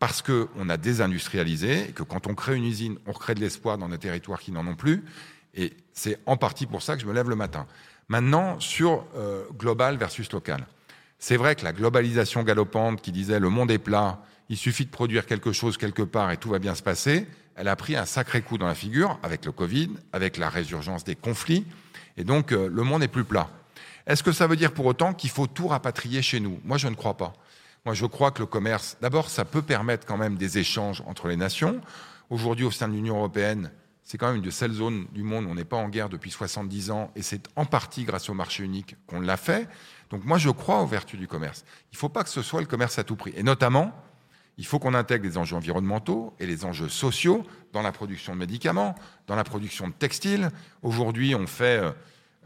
[0.00, 3.78] parce qu'on a désindustrialisé, et que quand on crée une usine, on recrée de l'espoir
[3.78, 5.04] dans des territoires qui n'en ont plus.
[5.58, 7.66] Et c'est en partie pour ça que je me lève le matin.
[8.08, 10.66] Maintenant, sur euh, global versus local.
[11.18, 14.90] C'est vrai que la globalisation galopante qui disait le monde est plat, il suffit de
[14.90, 18.06] produire quelque chose quelque part et tout va bien se passer, elle a pris un
[18.06, 21.66] sacré coup dans la figure avec le Covid, avec la résurgence des conflits,
[22.16, 23.50] et donc euh, le monde est plus plat.
[24.06, 26.60] Est-ce que ça veut dire pour autant qu'il faut tout rapatrier chez nous?
[26.64, 27.34] Moi, je ne crois pas.
[27.84, 31.28] Moi, je crois que le commerce, d'abord, ça peut permettre quand même des échanges entre
[31.28, 31.80] les nations.
[32.30, 33.70] Aujourd'hui, au sein de l'Union européenne,
[34.08, 36.08] c'est quand même une de celles zones du monde où on n'est pas en guerre
[36.08, 39.68] depuis 70 ans, et c'est en partie grâce au marché unique qu'on l'a fait.
[40.08, 41.62] Donc moi, je crois aux vertus du commerce.
[41.92, 43.34] Il ne faut pas que ce soit le commerce à tout prix.
[43.36, 43.92] Et notamment,
[44.56, 48.38] il faut qu'on intègre les enjeux environnementaux et les enjeux sociaux dans la production de
[48.38, 48.94] médicaments,
[49.26, 50.48] dans la production de textiles.
[50.82, 51.90] Aujourd'hui, on fait euh,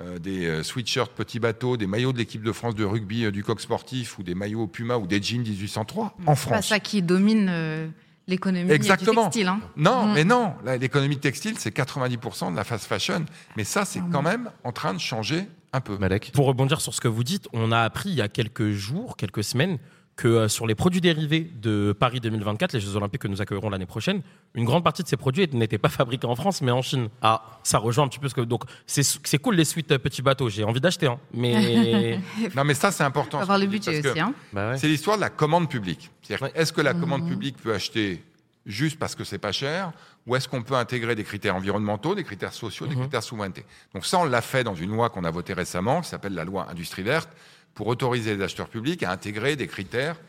[0.00, 3.44] euh, des euh, sweatshirts petits bateaux, des maillots de l'équipe de France de rugby du
[3.44, 6.66] coq sportif ou des maillots Puma ou des jeans 1803 en C'est pas France.
[6.66, 7.92] ça qui domine
[8.26, 9.23] l'économie Exactement.
[9.23, 9.49] du textile.
[9.49, 9.60] hein.
[9.76, 10.12] Non, Mm.
[10.15, 10.55] mais non.
[10.81, 13.25] L'économie textile, c'est 90% de la fast fashion.
[13.57, 15.99] Mais ça, c'est quand même en train de changer un peu.
[16.33, 19.17] Pour rebondir sur ce que vous dites, on a appris il y a quelques jours,
[19.17, 19.78] quelques semaines,
[20.16, 23.70] que euh, sur les produits dérivés de Paris 2024, les Jeux Olympiques que nous accueillerons
[23.70, 24.23] l'année prochaine,
[24.55, 27.08] une grande partie de ces produits n'étaient pas fabriqués en France, mais en Chine.
[27.23, 28.42] Ah, ça rejoint un petit peu ce que.
[28.42, 32.18] Donc, c'est cool les suites euh, petits bateaux, j'ai envie d'acheter, hein, mais.
[32.57, 33.39] non, mais ça, c'est important.
[33.39, 34.74] Faut avoir le budget parce que aussi, hein.
[34.76, 36.10] C'est l'histoire de la commande publique.
[36.23, 37.28] C'est-à-dire, est-ce que la commande Mhm.
[37.28, 38.23] publique peut acheter
[38.65, 39.92] juste parce que c'est pas cher
[40.26, 43.65] ou est-ce qu'on peut intégrer des critères environnementaux, des critères sociaux, des critères souveraineté?
[43.92, 46.44] Donc ça, on l'a fait dans une loi qu'on a votée récemment, qui s'appelle la
[46.44, 47.28] loi Industrie verte,
[47.75, 50.20] pour autoriser les acheteurs publics à intégrer des critères,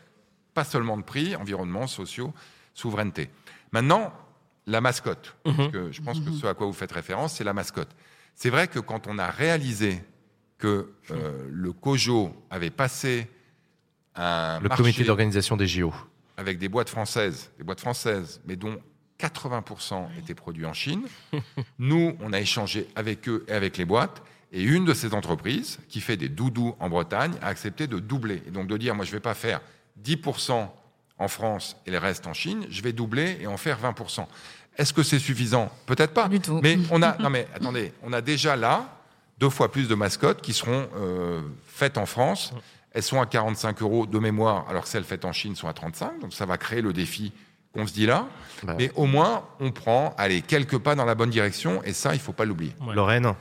[0.54, 2.32] pas seulement de prix, environnement, sociaux,
[2.74, 3.28] souveraineté.
[3.72, 4.12] Maintenant,
[4.66, 7.52] la mascotte, parce que je pense que ce à quoi vous faites référence, c'est la
[7.52, 7.90] mascotte.
[8.34, 10.02] C'est vrai que quand on a réalisé
[10.58, 13.28] que euh, le COJO avait passé
[14.14, 15.92] un Le marché- comité d'organisation des JO.
[16.36, 18.78] avec des boîtes françaises, des boîtes françaises, mais dont
[19.20, 21.02] 80% étaient produits en Chine.
[21.78, 24.22] Nous, on a échangé avec eux et avec les boîtes.
[24.54, 28.40] Et une de ces entreprises, qui fait des doudous en Bretagne, a accepté de doubler.
[28.46, 29.60] Et donc de dire, moi, je ne vais pas faire
[30.02, 30.68] 10%
[31.18, 34.26] en France et les restes en Chine, je vais doubler et en faire 20%.
[34.76, 35.70] Est-ce que c'est suffisant?
[35.86, 36.28] Peut-être pas.
[36.28, 36.60] Du tout.
[36.62, 38.88] Mais on a, non mais attendez, on a déjà là
[39.38, 42.52] deux fois plus de mascottes qui seront euh, faites en France.
[42.92, 45.72] Elles sont à 45 euros de mémoire, alors que celles faites en Chine sont à
[45.72, 46.20] 35.
[46.20, 47.32] Donc ça va créer le défi
[47.72, 48.28] qu'on se dit là.
[48.62, 51.82] Bah Mais au moins, on prend, allez, quelques pas dans la bonne direction.
[51.82, 52.72] Et ça, il faut pas l'oublier.
[52.94, 53.34] Lorraine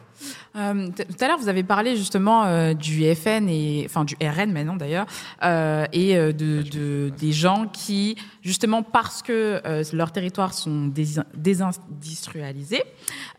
[0.55, 4.51] Euh, tout à l'heure, vous avez parlé justement euh, du FN et enfin du RN
[4.51, 5.05] maintenant d'ailleurs,
[5.43, 9.61] euh, et de, de- des gens qui justement parce que
[9.93, 12.83] leurs territoires sont dés- désindustrialisés,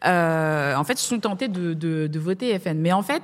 [0.03, 2.79] en fait, sont tentés de, de- de voter FN.
[2.79, 3.23] Mais en fait,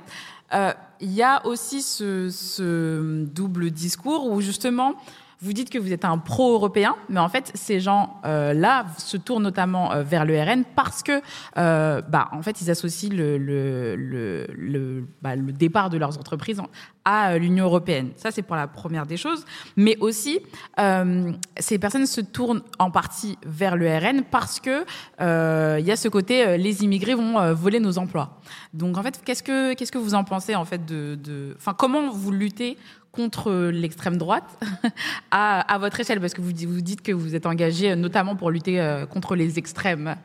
[1.01, 4.93] il y a aussi ce, ce double discours où justement
[5.41, 9.91] vous dites que vous êtes un pro-européen, mais en fait, ces gens-là se tournent notamment
[9.91, 11.19] euh, vers le RN parce que,
[11.57, 16.17] euh, bah, en fait, ils associent le, le, le, le, bah, le départ de leurs
[16.19, 16.67] entreprises en-
[17.05, 18.11] à euh, l'Union européenne.
[18.17, 19.43] Ça, c'est pour la première des choses.
[19.75, 20.39] Mais aussi,
[20.79, 24.85] euh, ces personnes se tournent en partie vers le RN parce que
[25.21, 28.39] euh, il y a ce côté, euh, les immigrés vont euh, voler nos emplois.
[28.73, 32.11] Donc, en fait, qu'est-ce que qu'est-ce que vous en pensez en fait de, enfin, comment
[32.11, 32.77] vous luttez
[33.11, 34.59] contre l'extrême droite
[35.31, 38.51] à, votre échelle Parce que vous, vous dites que vous êtes engagé euh, notamment pour
[38.51, 40.15] lutter euh, contre les extrêmes.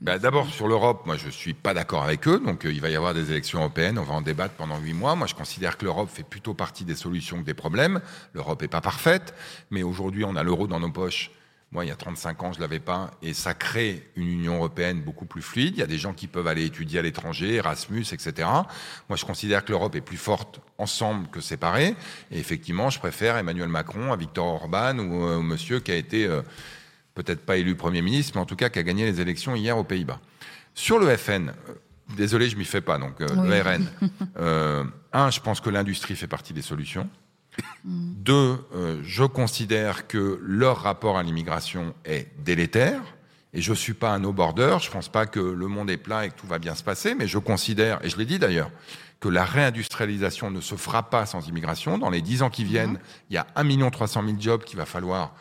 [0.00, 2.42] Bah, D'abord, sur l'Europe, moi, je suis pas d'accord avec eux.
[2.44, 3.98] Donc, euh, il va y avoir des élections européennes.
[3.98, 5.14] On va en débattre pendant huit mois.
[5.14, 8.00] Moi, je considère que l'Europe fait plutôt partie des solutions que des problèmes.
[8.34, 9.34] L'Europe est pas parfaite.
[9.70, 11.30] Mais aujourd'hui, on a l'euro dans nos poches.
[11.74, 13.10] Moi, il y a 35 ans, je l'avais pas.
[13.20, 15.74] Et ça crée une Union européenne beaucoup plus fluide.
[15.76, 18.48] Il y a des gens qui peuvent aller étudier à l'étranger, Erasmus, etc.
[19.08, 21.96] Moi, je considère que l'Europe est plus forte ensemble que séparée.
[22.30, 25.96] Et effectivement, je préfère Emmanuel Macron à Victor Orban ou euh, au monsieur qui a
[25.96, 26.42] été euh,
[27.14, 29.76] peut-être pas élu Premier ministre, mais en tout cas qui a gagné les élections hier
[29.76, 30.20] aux Pays-Bas.
[30.74, 31.74] Sur le FN, euh,
[32.16, 33.48] désolé, je m'y fais pas, donc euh, Oui.
[33.48, 33.86] le RN.
[34.36, 37.08] Euh, un, je pense que l'industrie fait partie des solutions.
[37.84, 43.02] Deux, euh, je considère que leur rapport à l'immigration est délétère.
[43.52, 44.78] Et je suis pas un no-border.
[44.80, 47.14] Je pense pas que le monde est plein et que tout va bien se passer.
[47.14, 48.70] Mais je considère, et je l'ai dit d'ailleurs,
[49.20, 51.98] que la réindustrialisation ne se fera pas sans immigration.
[51.98, 52.98] Dans les dix ans qui viennent,
[53.30, 55.34] il y a 1 300 000 jobs qu'il va falloir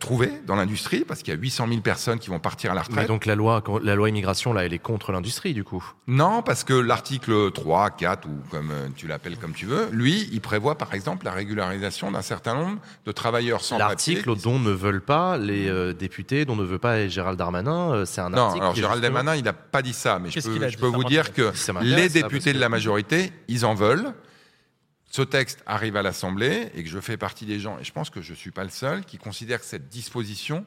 [0.00, 2.80] trouver dans l'industrie parce qu'il y a 800 000 personnes qui vont partir à la
[2.80, 3.00] retraite.
[3.00, 5.84] Mais donc la loi, la loi immigration, là, elle est contre l'industrie, du coup?
[6.06, 10.26] Non, parce que l'article 3, 4, ou comme euh, tu l'appelles comme tu veux, lui,
[10.32, 14.14] il prévoit par exemple la régularisation d'un certain nombre de travailleurs sans papier.
[14.14, 18.04] L'article dont ne veulent pas les euh, députés, dont ne veut pas Gérald Darmanin, euh,
[18.06, 18.62] c'est un Non, article.
[18.62, 20.78] alors qui est Gérald justement- Darmanin, il n'a pas dit ça, mais je peux, je
[20.78, 24.14] vous dire que les députés de la majorité, ils en veulent.
[25.14, 28.10] Ce texte arrive à l'Assemblée et que je fais partie des gens, et je pense
[28.10, 30.66] que je ne suis pas le seul, qui considère que cette disposition,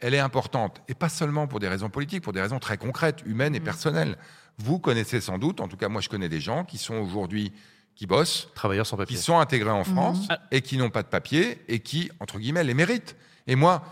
[0.00, 0.82] elle est importante.
[0.88, 4.18] Et pas seulement pour des raisons politiques, pour des raisons très concrètes, humaines et personnelles.
[4.58, 7.52] Vous connaissez sans doute, en tout cas moi je connais des gens qui sont aujourd'hui,
[7.94, 9.84] qui bossent, travailleurs sans papier, qui sont intégrés en Mhm.
[9.84, 13.14] France et qui n'ont pas de papier et qui, entre guillemets, les méritent.
[13.46, 13.84] Et moi,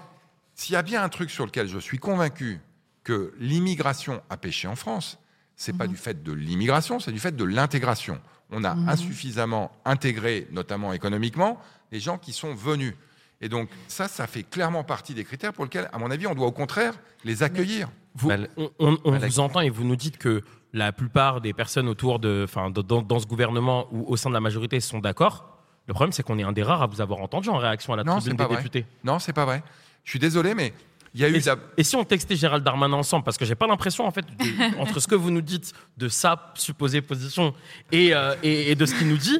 [0.56, 2.58] s'il y a bien un truc sur lequel je suis convaincu
[3.04, 5.18] que l'immigration a péché en France,
[5.54, 8.20] c'est pas du fait de l'immigration, c'est du fait de l'intégration.
[8.54, 8.88] On a Mhm.
[8.88, 11.58] insuffisamment intégré, notamment économiquement,
[11.92, 12.94] les gens qui sont venus.
[13.40, 16.34] Et donc ça, ça fait clairement partie des critères pour lesquels, à mon avis, on
[16.34, 17.88] doit au contraire les accueillir.
[18.14, 20.42] Vous- on on- on vous entend et vous nous dites que
[20.72, 24.34] la plupart des personnes autour de, enfin, dans, dans ce gouvernement ou au sein de
[24.34, 25.58] la majorité sont d'accord.
[25.86, 27.96] Le problème, c'est qu'on est un des rares à vous avoir entendu en réaction à
[27.96, 28.56] la Non, tribune des vrai.
[28.56, 28.86] députés.
[29.04, 29.62] Non, c'est pas vrai.
[30.04, 30.72] Je suis désolé, mais
[31.14, 31.36] il y a eu.
[31.36, 34.10] Et, si- et si on textait Gérald Darmanin ensemble Parce que j'ai pas l'impression, en
[34.10, 37.54] fait, de- entre ce que vous nous dites de sa supposée position
[37.92, 39.38] et, euh, et, et de ce qu'il nous dit,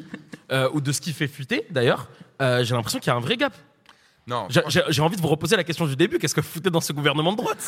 [0.53, 2.09] euh, ou de ce qu'il fait fuiter, d'ailleurs,
[2.41, 3.55] euh, j'ai l'impression qu'il y a un vrai gap.
[4.27, 4.47] Non.
[4.49, 6.19] J'ai- envie de vous reposer la question du début.
[6.19, 7.59] Qu'est-ce que vous foutez dans ce gouvernement de droite?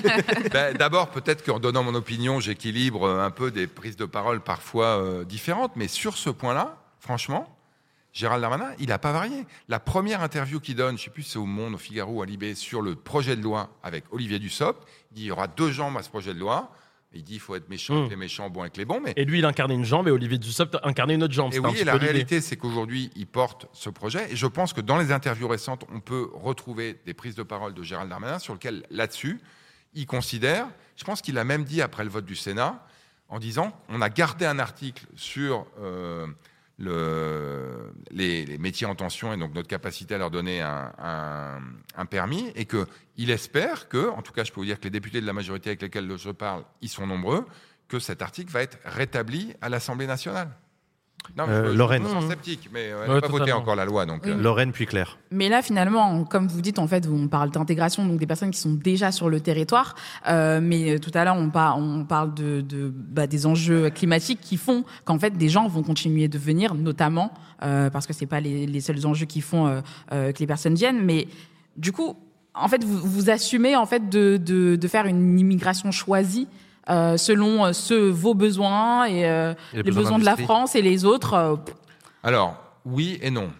[0.52, 4.98] Ben, D'abord, peut-être qu'en donnant mon opinion, j'équilibre un peu des prises de parole parfois
[5.02, 7.55] euh, différentes, mais sur ce point-là, franchement,
[8.16, 9.44] Gérald Darmanin, il n'a pas varié.
[9.68, 12.22] La première interview qu'il donne, je ne sais plus si c'est au Monde, au Figaro
[12.22, 15.48] à Libé, sur le projet de loi avec Olivier Dussopt, il dit il y aura
[15.48, 16.72] deux jambes à ce projet de loi.
[17.12, 19.26] Il dit il faut être méchant avec les méchants, bon avec les bons, mais Et
[19.26, 21.52] lui, il incarnait une jambe et Olivier Dussopt incarnait une autre jambe.
[21.52, 24.32] et oui, et la réalité, c'est qu'aujourd'hui, il porte ce projet.
[24.32, 27.74] Et je pense que dans les interviews récentes, on peut retrouver des prises de parole
[27.74, 29.40] de Gérald Darmanin sur lesquelles, là-dessus,
[29.92, 32.82] il considère, je pense qu'il a même dit après le vote du Sénat,
[33.28, 36.26] en disant on a gardé un article sur euh,
[36.78, 41.60] le, les, métiers en tension et donc notre capacité à leur donner un, un-
[41.96, 44.90] un permis et qu'il espère que, en tout cas, je peux vous dire que les
[44.90, 47.46] députés de la majorité avec lesquels je parle, ils sont nombreux,
[47.88, 50.50] que cet article va être rétabli à l'Assemblée nationale.
[51.36, 52.04] Non, mais Euh, je- je Lorraine.
[52.06, 54.06] sens sceptique, mais elle Ouais, n'a pas voté encore la loi.
[54.06, 54.30] Donc, Oui.
[54.30, 55.18] euh, Lorraine puis Claire.
[55.30, 58.60] Mais là, finalement, comme vous dites, en fait, on parle d'intégration, donc des personnes qui
[58.60, 59.94] sont déjà sur le territoire.
[60.28, 64.40] Euh, mais tout à l'heure, on, par- on parle de, de- bah, des enjeux climatiques
[64.40, 67.32] qui font qu'en fait, des gens vont continuer de venir, notamment
[67.62, 69.80] euh, parce que c'est pas les, les seuls enjeux qui font euh,
[70.12, 71.02] euh, que les personnes viennent.
[71.02, 71.26] Mais
[71.76, 72.16] du coup,
[72.54, 76.48] en fait, vous, vous assumez en fait de, de, de faire une immigration choisie.
[76.88, 80.36] Euh, selon euh, ceux, vos besoins et, euh, Et les les besoins de la.
[80.36, 81.34] France et les autres.
[81.34, 81.56] euh,
[82.22, 83.50] Alors, oui et non.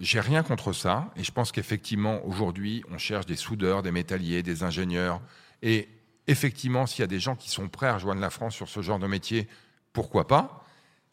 [0.00, 1.10] J'ai rien contre ça.
[1.14, 5.20] Et je pense qu'effectivement, aujourd'hui, on cherche des soudeurs, des métalliers, des ingénieurs.
[5.62, 5.88] Et
[6.26, 8.82] effectivement, s'il y a des gens qui sont prêts à rejoindre la France sur ce
[8.82, 9.46] genre de métier,
[9.92, 10.64] pourquoi pas?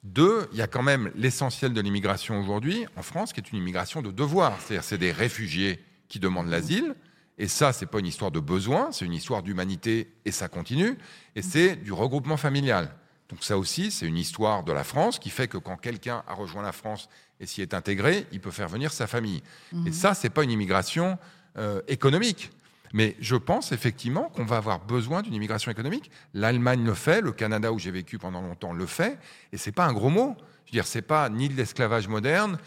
[0.04, 3.60] Deux, il y a quand même l'essentiel de l'immigration aujourd'hui en France, qui est une
[3.60, 4.54] immigration de devoir.
[4.60, 6.96] C'est-à-dire, c'est des réfugiés qui demandent l'asile.
[7.40, 10.98] Et ça, c'est pas une histoire de besoin, c'est une histoire d'humanité et ça continue.
[11.36, 12.94] Et c'est du regroupement familial.
[13.30, 16.34] Donc ça aussi, c'est une histoire de la France qui fait que quand quelqu'un a
[16.34, 17.08] rejoint la France
[17.40, 19.42] et s'y est intégré, il peut faire venir sa famille.
[19.72, 19.88] Mhm.
[19.88, 21.18] Et ça, c'est pas une immigration
[21.58, 22.52] euh, économique.
[22.92, 26.12] Mais je pense effectivement qu'on va avoir besoin d'une immigration économique.
[26.34, 29.18] L'Allemagne le fait, le Canada où j'ai vécu pendant longtemps le fait,
[29.54, 30.36] et c'est pas un gros mot.
[30.66, 32.58] Je veux dire, c'est pas ni l'esclavage moderne.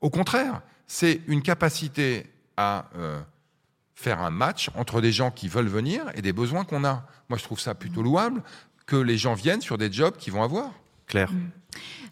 [0.00, 3.20] Au contraire, c'est une capacité à euh,
[4.02, 7.06] faire un match entre des gens qui veulent venir et des besoins qu'on a.
[7.28, 8.42] Moi, je trouve ça plutôt louable
[8.86, 10.70] que les gens viennent sur des jobs qu'ils vont avoir.
[11.06, 11.30] Claire.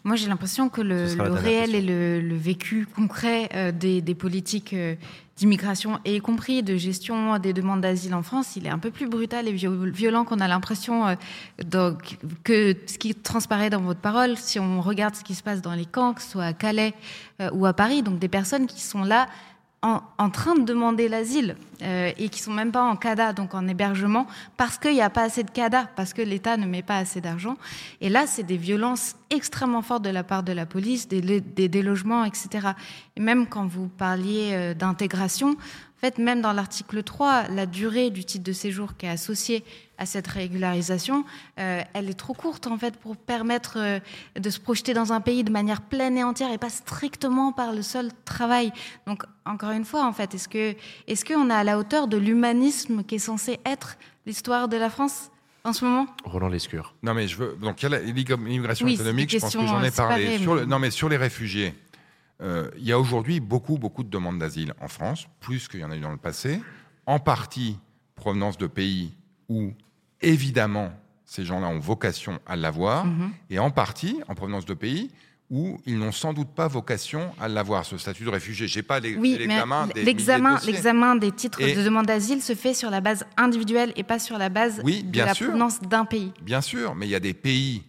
[0.03, 1.05] Moi, j'ai l'impression que le,
[1.47, 4.95] réel et le, le vécu concret euh, des, des politiques euh,
[5.37, 8.89] d'immigration, et y compris de gestion des demandes d'asile en France, il est un peu
[8.89, 11.15] plus brutal et viol- violent qu'on a l'impression euh,
[11.63, 15.61] donc, que ce qui transparaît dans votre parole, si on regarde ce qui se passe
[15.61, 16.93] dans les camps, que ce soit à Calais
[17.39, 19.27] euh, ou à Paris, donc des personnes qui sont là
[19.83, 23.53] en, en train de demander l'asile euh, et qui sont même pas en CADA, donc
[23.53, 24.27] en hébergement,
[24.57, 27.21] parce qu'il n'y a pas assez de CADA, parce que l'État ne met pas assez
[27.21, 27.57] d'argent.
[28.01, 31.69] Et là, c'est des violences extrêmement fortes de la part de la police, des, des
[31.69, 32.69] délogements, etc.
[33.15, 38.09] Et même quand vous parliez euh, d'intégration, en fait, même dans l'article 3, la durée
[38.09, 39.63] du titre de séjour qui est associée
[39.99, 41.25] à cette régularisation,
[41.59, 44.01] euh, elle est trop courte en fait pour permettre
[44.35, 47.71] de se projeter dans un pays de manière pleine et entière et pas strictement par
[47.71, 48.73] le seul travail.
[49.05, 50.75] Donc encore une fois, en fait, est-ce que
[51.07, 54.89] est-ce qu'on est à la hauteur de l'humanisme qui est censé être l'histoire de la
[54.89, 55.29] France
[55.63, 56.95] en ce moment Roland Lescure.
[57.03, 57.57] Non, mais je veux.
[57.61, 60.37] Donc, il y a la- l'immigration Oui, économique, je pense que j'en ai euh, parlé.
[60.39, 61.73] Sur le- Non, mais sur les réfugiés,
[62.41, 65.83] euh, il y a aujourd'hui beaucoup, beaucoup de demandes d'asile en France, plus qu'il y
[65.85, 66.61] en a eu dans le passé,
[67.05, 67.77] en partie
[68.15, 69.13] provenance de pays
[69.49, 69.71] où,
[70.21, 70.91] évidemment,
[71.25, 73.31] ces gens-là ont vocation à l'avoir, Mhm.
[73.49, 75.11] et en partie en provenance de pays
[75.51, 78.67] où ils n'ont sans doute pas vocation à l'avoir, ce statut de réfugié.
[78.69, 82.55] J'ai pas les- Oui, l'examen des l'examen, l'examen des titres Et- de demande d'asile se
[82.55, 85.47] fait sur la base individuelle et pas sur la base Oui, de la sûr.
[85.47, 86.31] provenance d'un pays.
[86.41, 87.83] Bien sûr, mais il y a des pays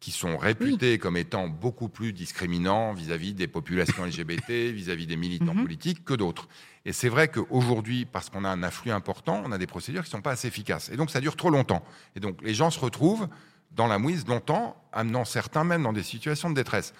[0.00, 5.54] qui sont réputés comme étant beaucoup plus discriminants vis-à-vis des populations LGBT, vis-à-vis des militants
[5.54, 5.62] Mhm.
[5.62, 6.46] politiques que d'autres.
[6.84, 10.08] Et c'est vrai qu'aujourd'hui, parce qu'on a un afflux important, on a des procédures qui
[10.10, 10.90] ne sont pas assez efficaces.
[10.92, 11.82] Et donc ça dure trop longtemps.
[12.16, 13.28] Et donc les gens se retrouvent
[13.70, 16.94] dans la mouise longtemps, amenant certains même dans des situations de détresse.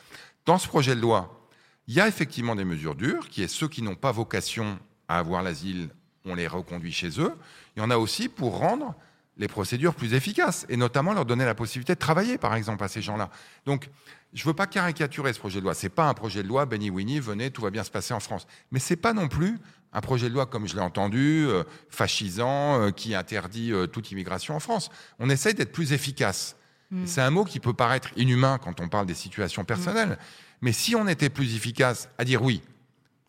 [0.47, 1.48] Dans ce projet de loi,
[1.86, 5.18] il y a effectivement des mesures dures, qui est ceux qui n'ont pas vocation à
[5.18, 5.88] avoir l'asile,
[6.24, 7.32] on les reconduit chez eux.
[7.76, 8.94] Il y en a aussi pour rendre
[9.38, 12.88] les procédures plus efficaces, et notamment leur donner la possibilité de travailler, par exemple, à
[12.88, 13.30] ces gens-là.
[13.64, 13.88] Donc,
[14.32, 15.74] je ne veux pas caricaturer ce projet de loi.
[15.74, 18.20] C'est pas un projet de loi, Benny Winnie, venez, tout va bien se passer en
[18.20, 18.47] France.
[18.72, 19.58] Mais c'est pas non plus
[19.92, 24.10] un projet de loi, comme je l'ai entendu, euh, fascisant, euh, qui interdit euh, toute
[24.10, 24.90] immigration en France.
[25.18, 26.56] On essaye d'être plus efficace.
[26.91, 27.07] Mm.
[27.07, 30.18] C'est un mot qui peut paraître inhumain quand on parle des situations personnelles.
[30.60, 32.62] Mais si on était plus efficace à dire oui,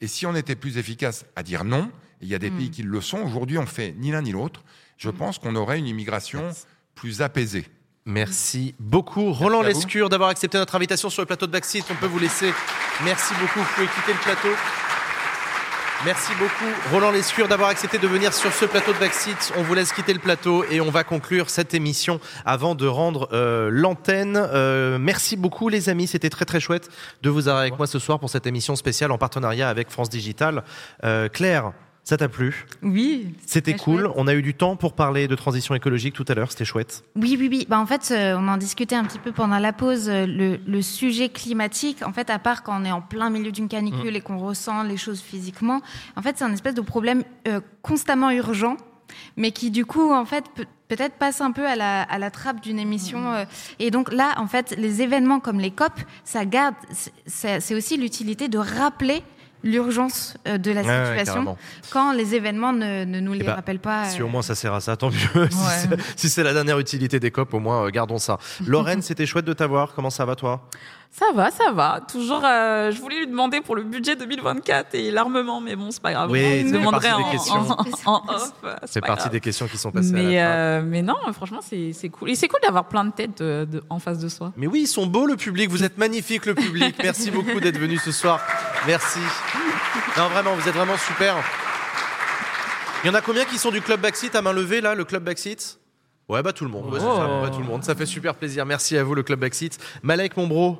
[0.01, 2.57] et si on était plus efficace à dire non, et il y a des Mm.
[2.57, 4.63] pays qui le sont, aujourd'hui on fait ni l'un ni l'autre,
[4.97, 6.51] je pense qu'on aurait une immigration
[6.95, 7.65] plus apaisée.
[8.05, 9.61] Merci beaucoup, Roland.
[9.61, 11.85] Lescure, d'avoir accepté notre invitation sur le plateau de Backseat.
[11.91, 12.51] On peut vous laisser.
[13.03, 13.59] Merci beaucoup.
[13.59, 14.49] Vous pouvez quitter le plateau.
[16.05, 19.51] Merci beaucoup, Roland Lescure, d'avoir accepté de venir sur ce plateau de Backseat.
[19.57, 23.27] On vous laisse quitter le plateau et on va conclure cette émission avant de rendre
[23.33, 24.37] euh, l'antenne.
[24.37, 26.07] Euh, merci beaucoup, les amis.
[26.07, 26.89] C'était très très chouette
[27.21, 30.09] de vous avoir avec moi ce soir pour cette émission spéciale en partenariat avec France
[30.09, 30.63] Digital.
[31.03, 31.73] Euh, Claire,
[32.09, 32.65] ça t'a plu?
[32.81, 33.33] Oui.
[33.45, 34.01] C'était cool.
[34.01, 34.11] chouette.
[34.15, 36.51] On a eu du temps pour parler de transition écologique tout à l'heure.
[36.51, 37.03] C'était chouette.
[37.15, 37.65] Oui, oui, oui.
[37.69, 40.09] Bah, en fait, euh, on en discutait un petit peu pendant la pause.
[40.09, 43.51] euh, Le, le sujet climatique, en fait, à part quand on est en plein milieu
[43.51, 44.15] d'une canicule Mm.
[44.15, 45.81] et qu'on ressent les choses physiquement,
[46.15, 48.75] en fait, c'est un espèce de problème euh, constamment urgent,
[49.37, 52.31] mais qui, du coup, en fait, peut- peut-être passe un peu à la, à la
[52.31, 53.33] trappe d'une émission.
[53.33, 53.45] euh,
[53.79, 56.75] et donc là, en fait, les événements comme les COP, ça garde,
[57.27, 59.21] c'est aussi l'utilité de rappeler
[59.63, 61.57] l'urgence euh, de la Ouais, ouais, situation
[61.91, 64.05] quand les événements ne, ne nous les Eh ben, rappellent pas.
[64.05, 65.49] Si euh, au moins ça sert à ça, tant mieux.
[66.15, 68.37] Si c'est- si la dernière utilité des COP, au moins euh, gardons ça.
[68.65, 69.93] Lorraine, c'était chouette de t'avoir.
[69.93, 70.67] Comment ça va toi?
[71.11, 71.99] Ça va, ça va.
[72.09, 76.01] Toujours, euh, je voulais lui demander pour le budget 2024 et l'armement, mais bon, c'est
[76.01, 76.29] pas grave.
[76.31, 78.53] Oui, ça demanderait partie en, en- en off.
[78.85, 79.31] C'est partie grave.
[79.31, 80.49] des questions qui sont passées à la Mais, trappe.
[80.55, 82.29] euh, mais non, franchement, c'est c'est cool.
[82.29, 84.53] Et c'est cool d'avoir plein de têtes de- de- en face de soi.
[84.55, 86.95] Mais oui, ils sont beaux le public, vous êtes magnifique le public.
[87.03, 88.39] Merci beaucoup d'être venu ce soir.
[88.87, 89.19] Merci.
[90.15, 91.35] Non, vraiment, vous êtes vraiment super.
[93.03, 95.05] Il y en a combien qui sont du club Backseat à main levée là, le
[95.05, 95.79] club Backseat?
[96.29, 96.93] Ouais, bah tout le monde.
[96.93, 97.43] Ouais, ça, Oh.
[97.43, 97.83] ouais, tout le monde.
[97.83, 98.65] Ça fait super plaisir.
[98.65, 99.79] Merci à vous le club Backseat.
[100.03, 100.77] Malek mon bro.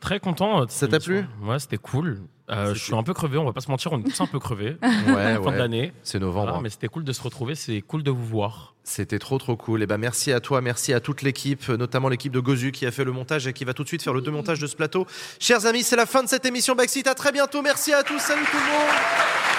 [0.00, 0.66] Très content.
[0.68, 1.24] Ça t'a plu?
[1.42, 2.20] Ouais, c'était cool.
[2.50, 4.26] Euh, je suis un peu crevé, on va pas se mentir, on est tous un
[4.26, 4.76] peu crevés.
[4.82, 5.52] Ouais, fin ouais.
[5.52, 5.92] de l'année.
[6.02, 6.46] C'est novembre.
[6.46, 8.74] Voilà, mais c'était cool de se retrouver, c'est cool de vous voir.
[8.84, 9.82] C'était trop trop cool.
[9.82, 12.90] Et ben merci à toi, merci à toute l'équipe, notamment l'équipe de Gozu qui a
[12.90, 15.06] fait le montage et qui va tout de suite faire le démontage de ce plateau.
[15.38, 17.06] Chers amis, c'est la fin de cette émission Backseat.
[17.06, 17.60] À très bientôt.
[17.60, 18.18] Merci à tous.
[18.18, 19.57] Salut tout le monde.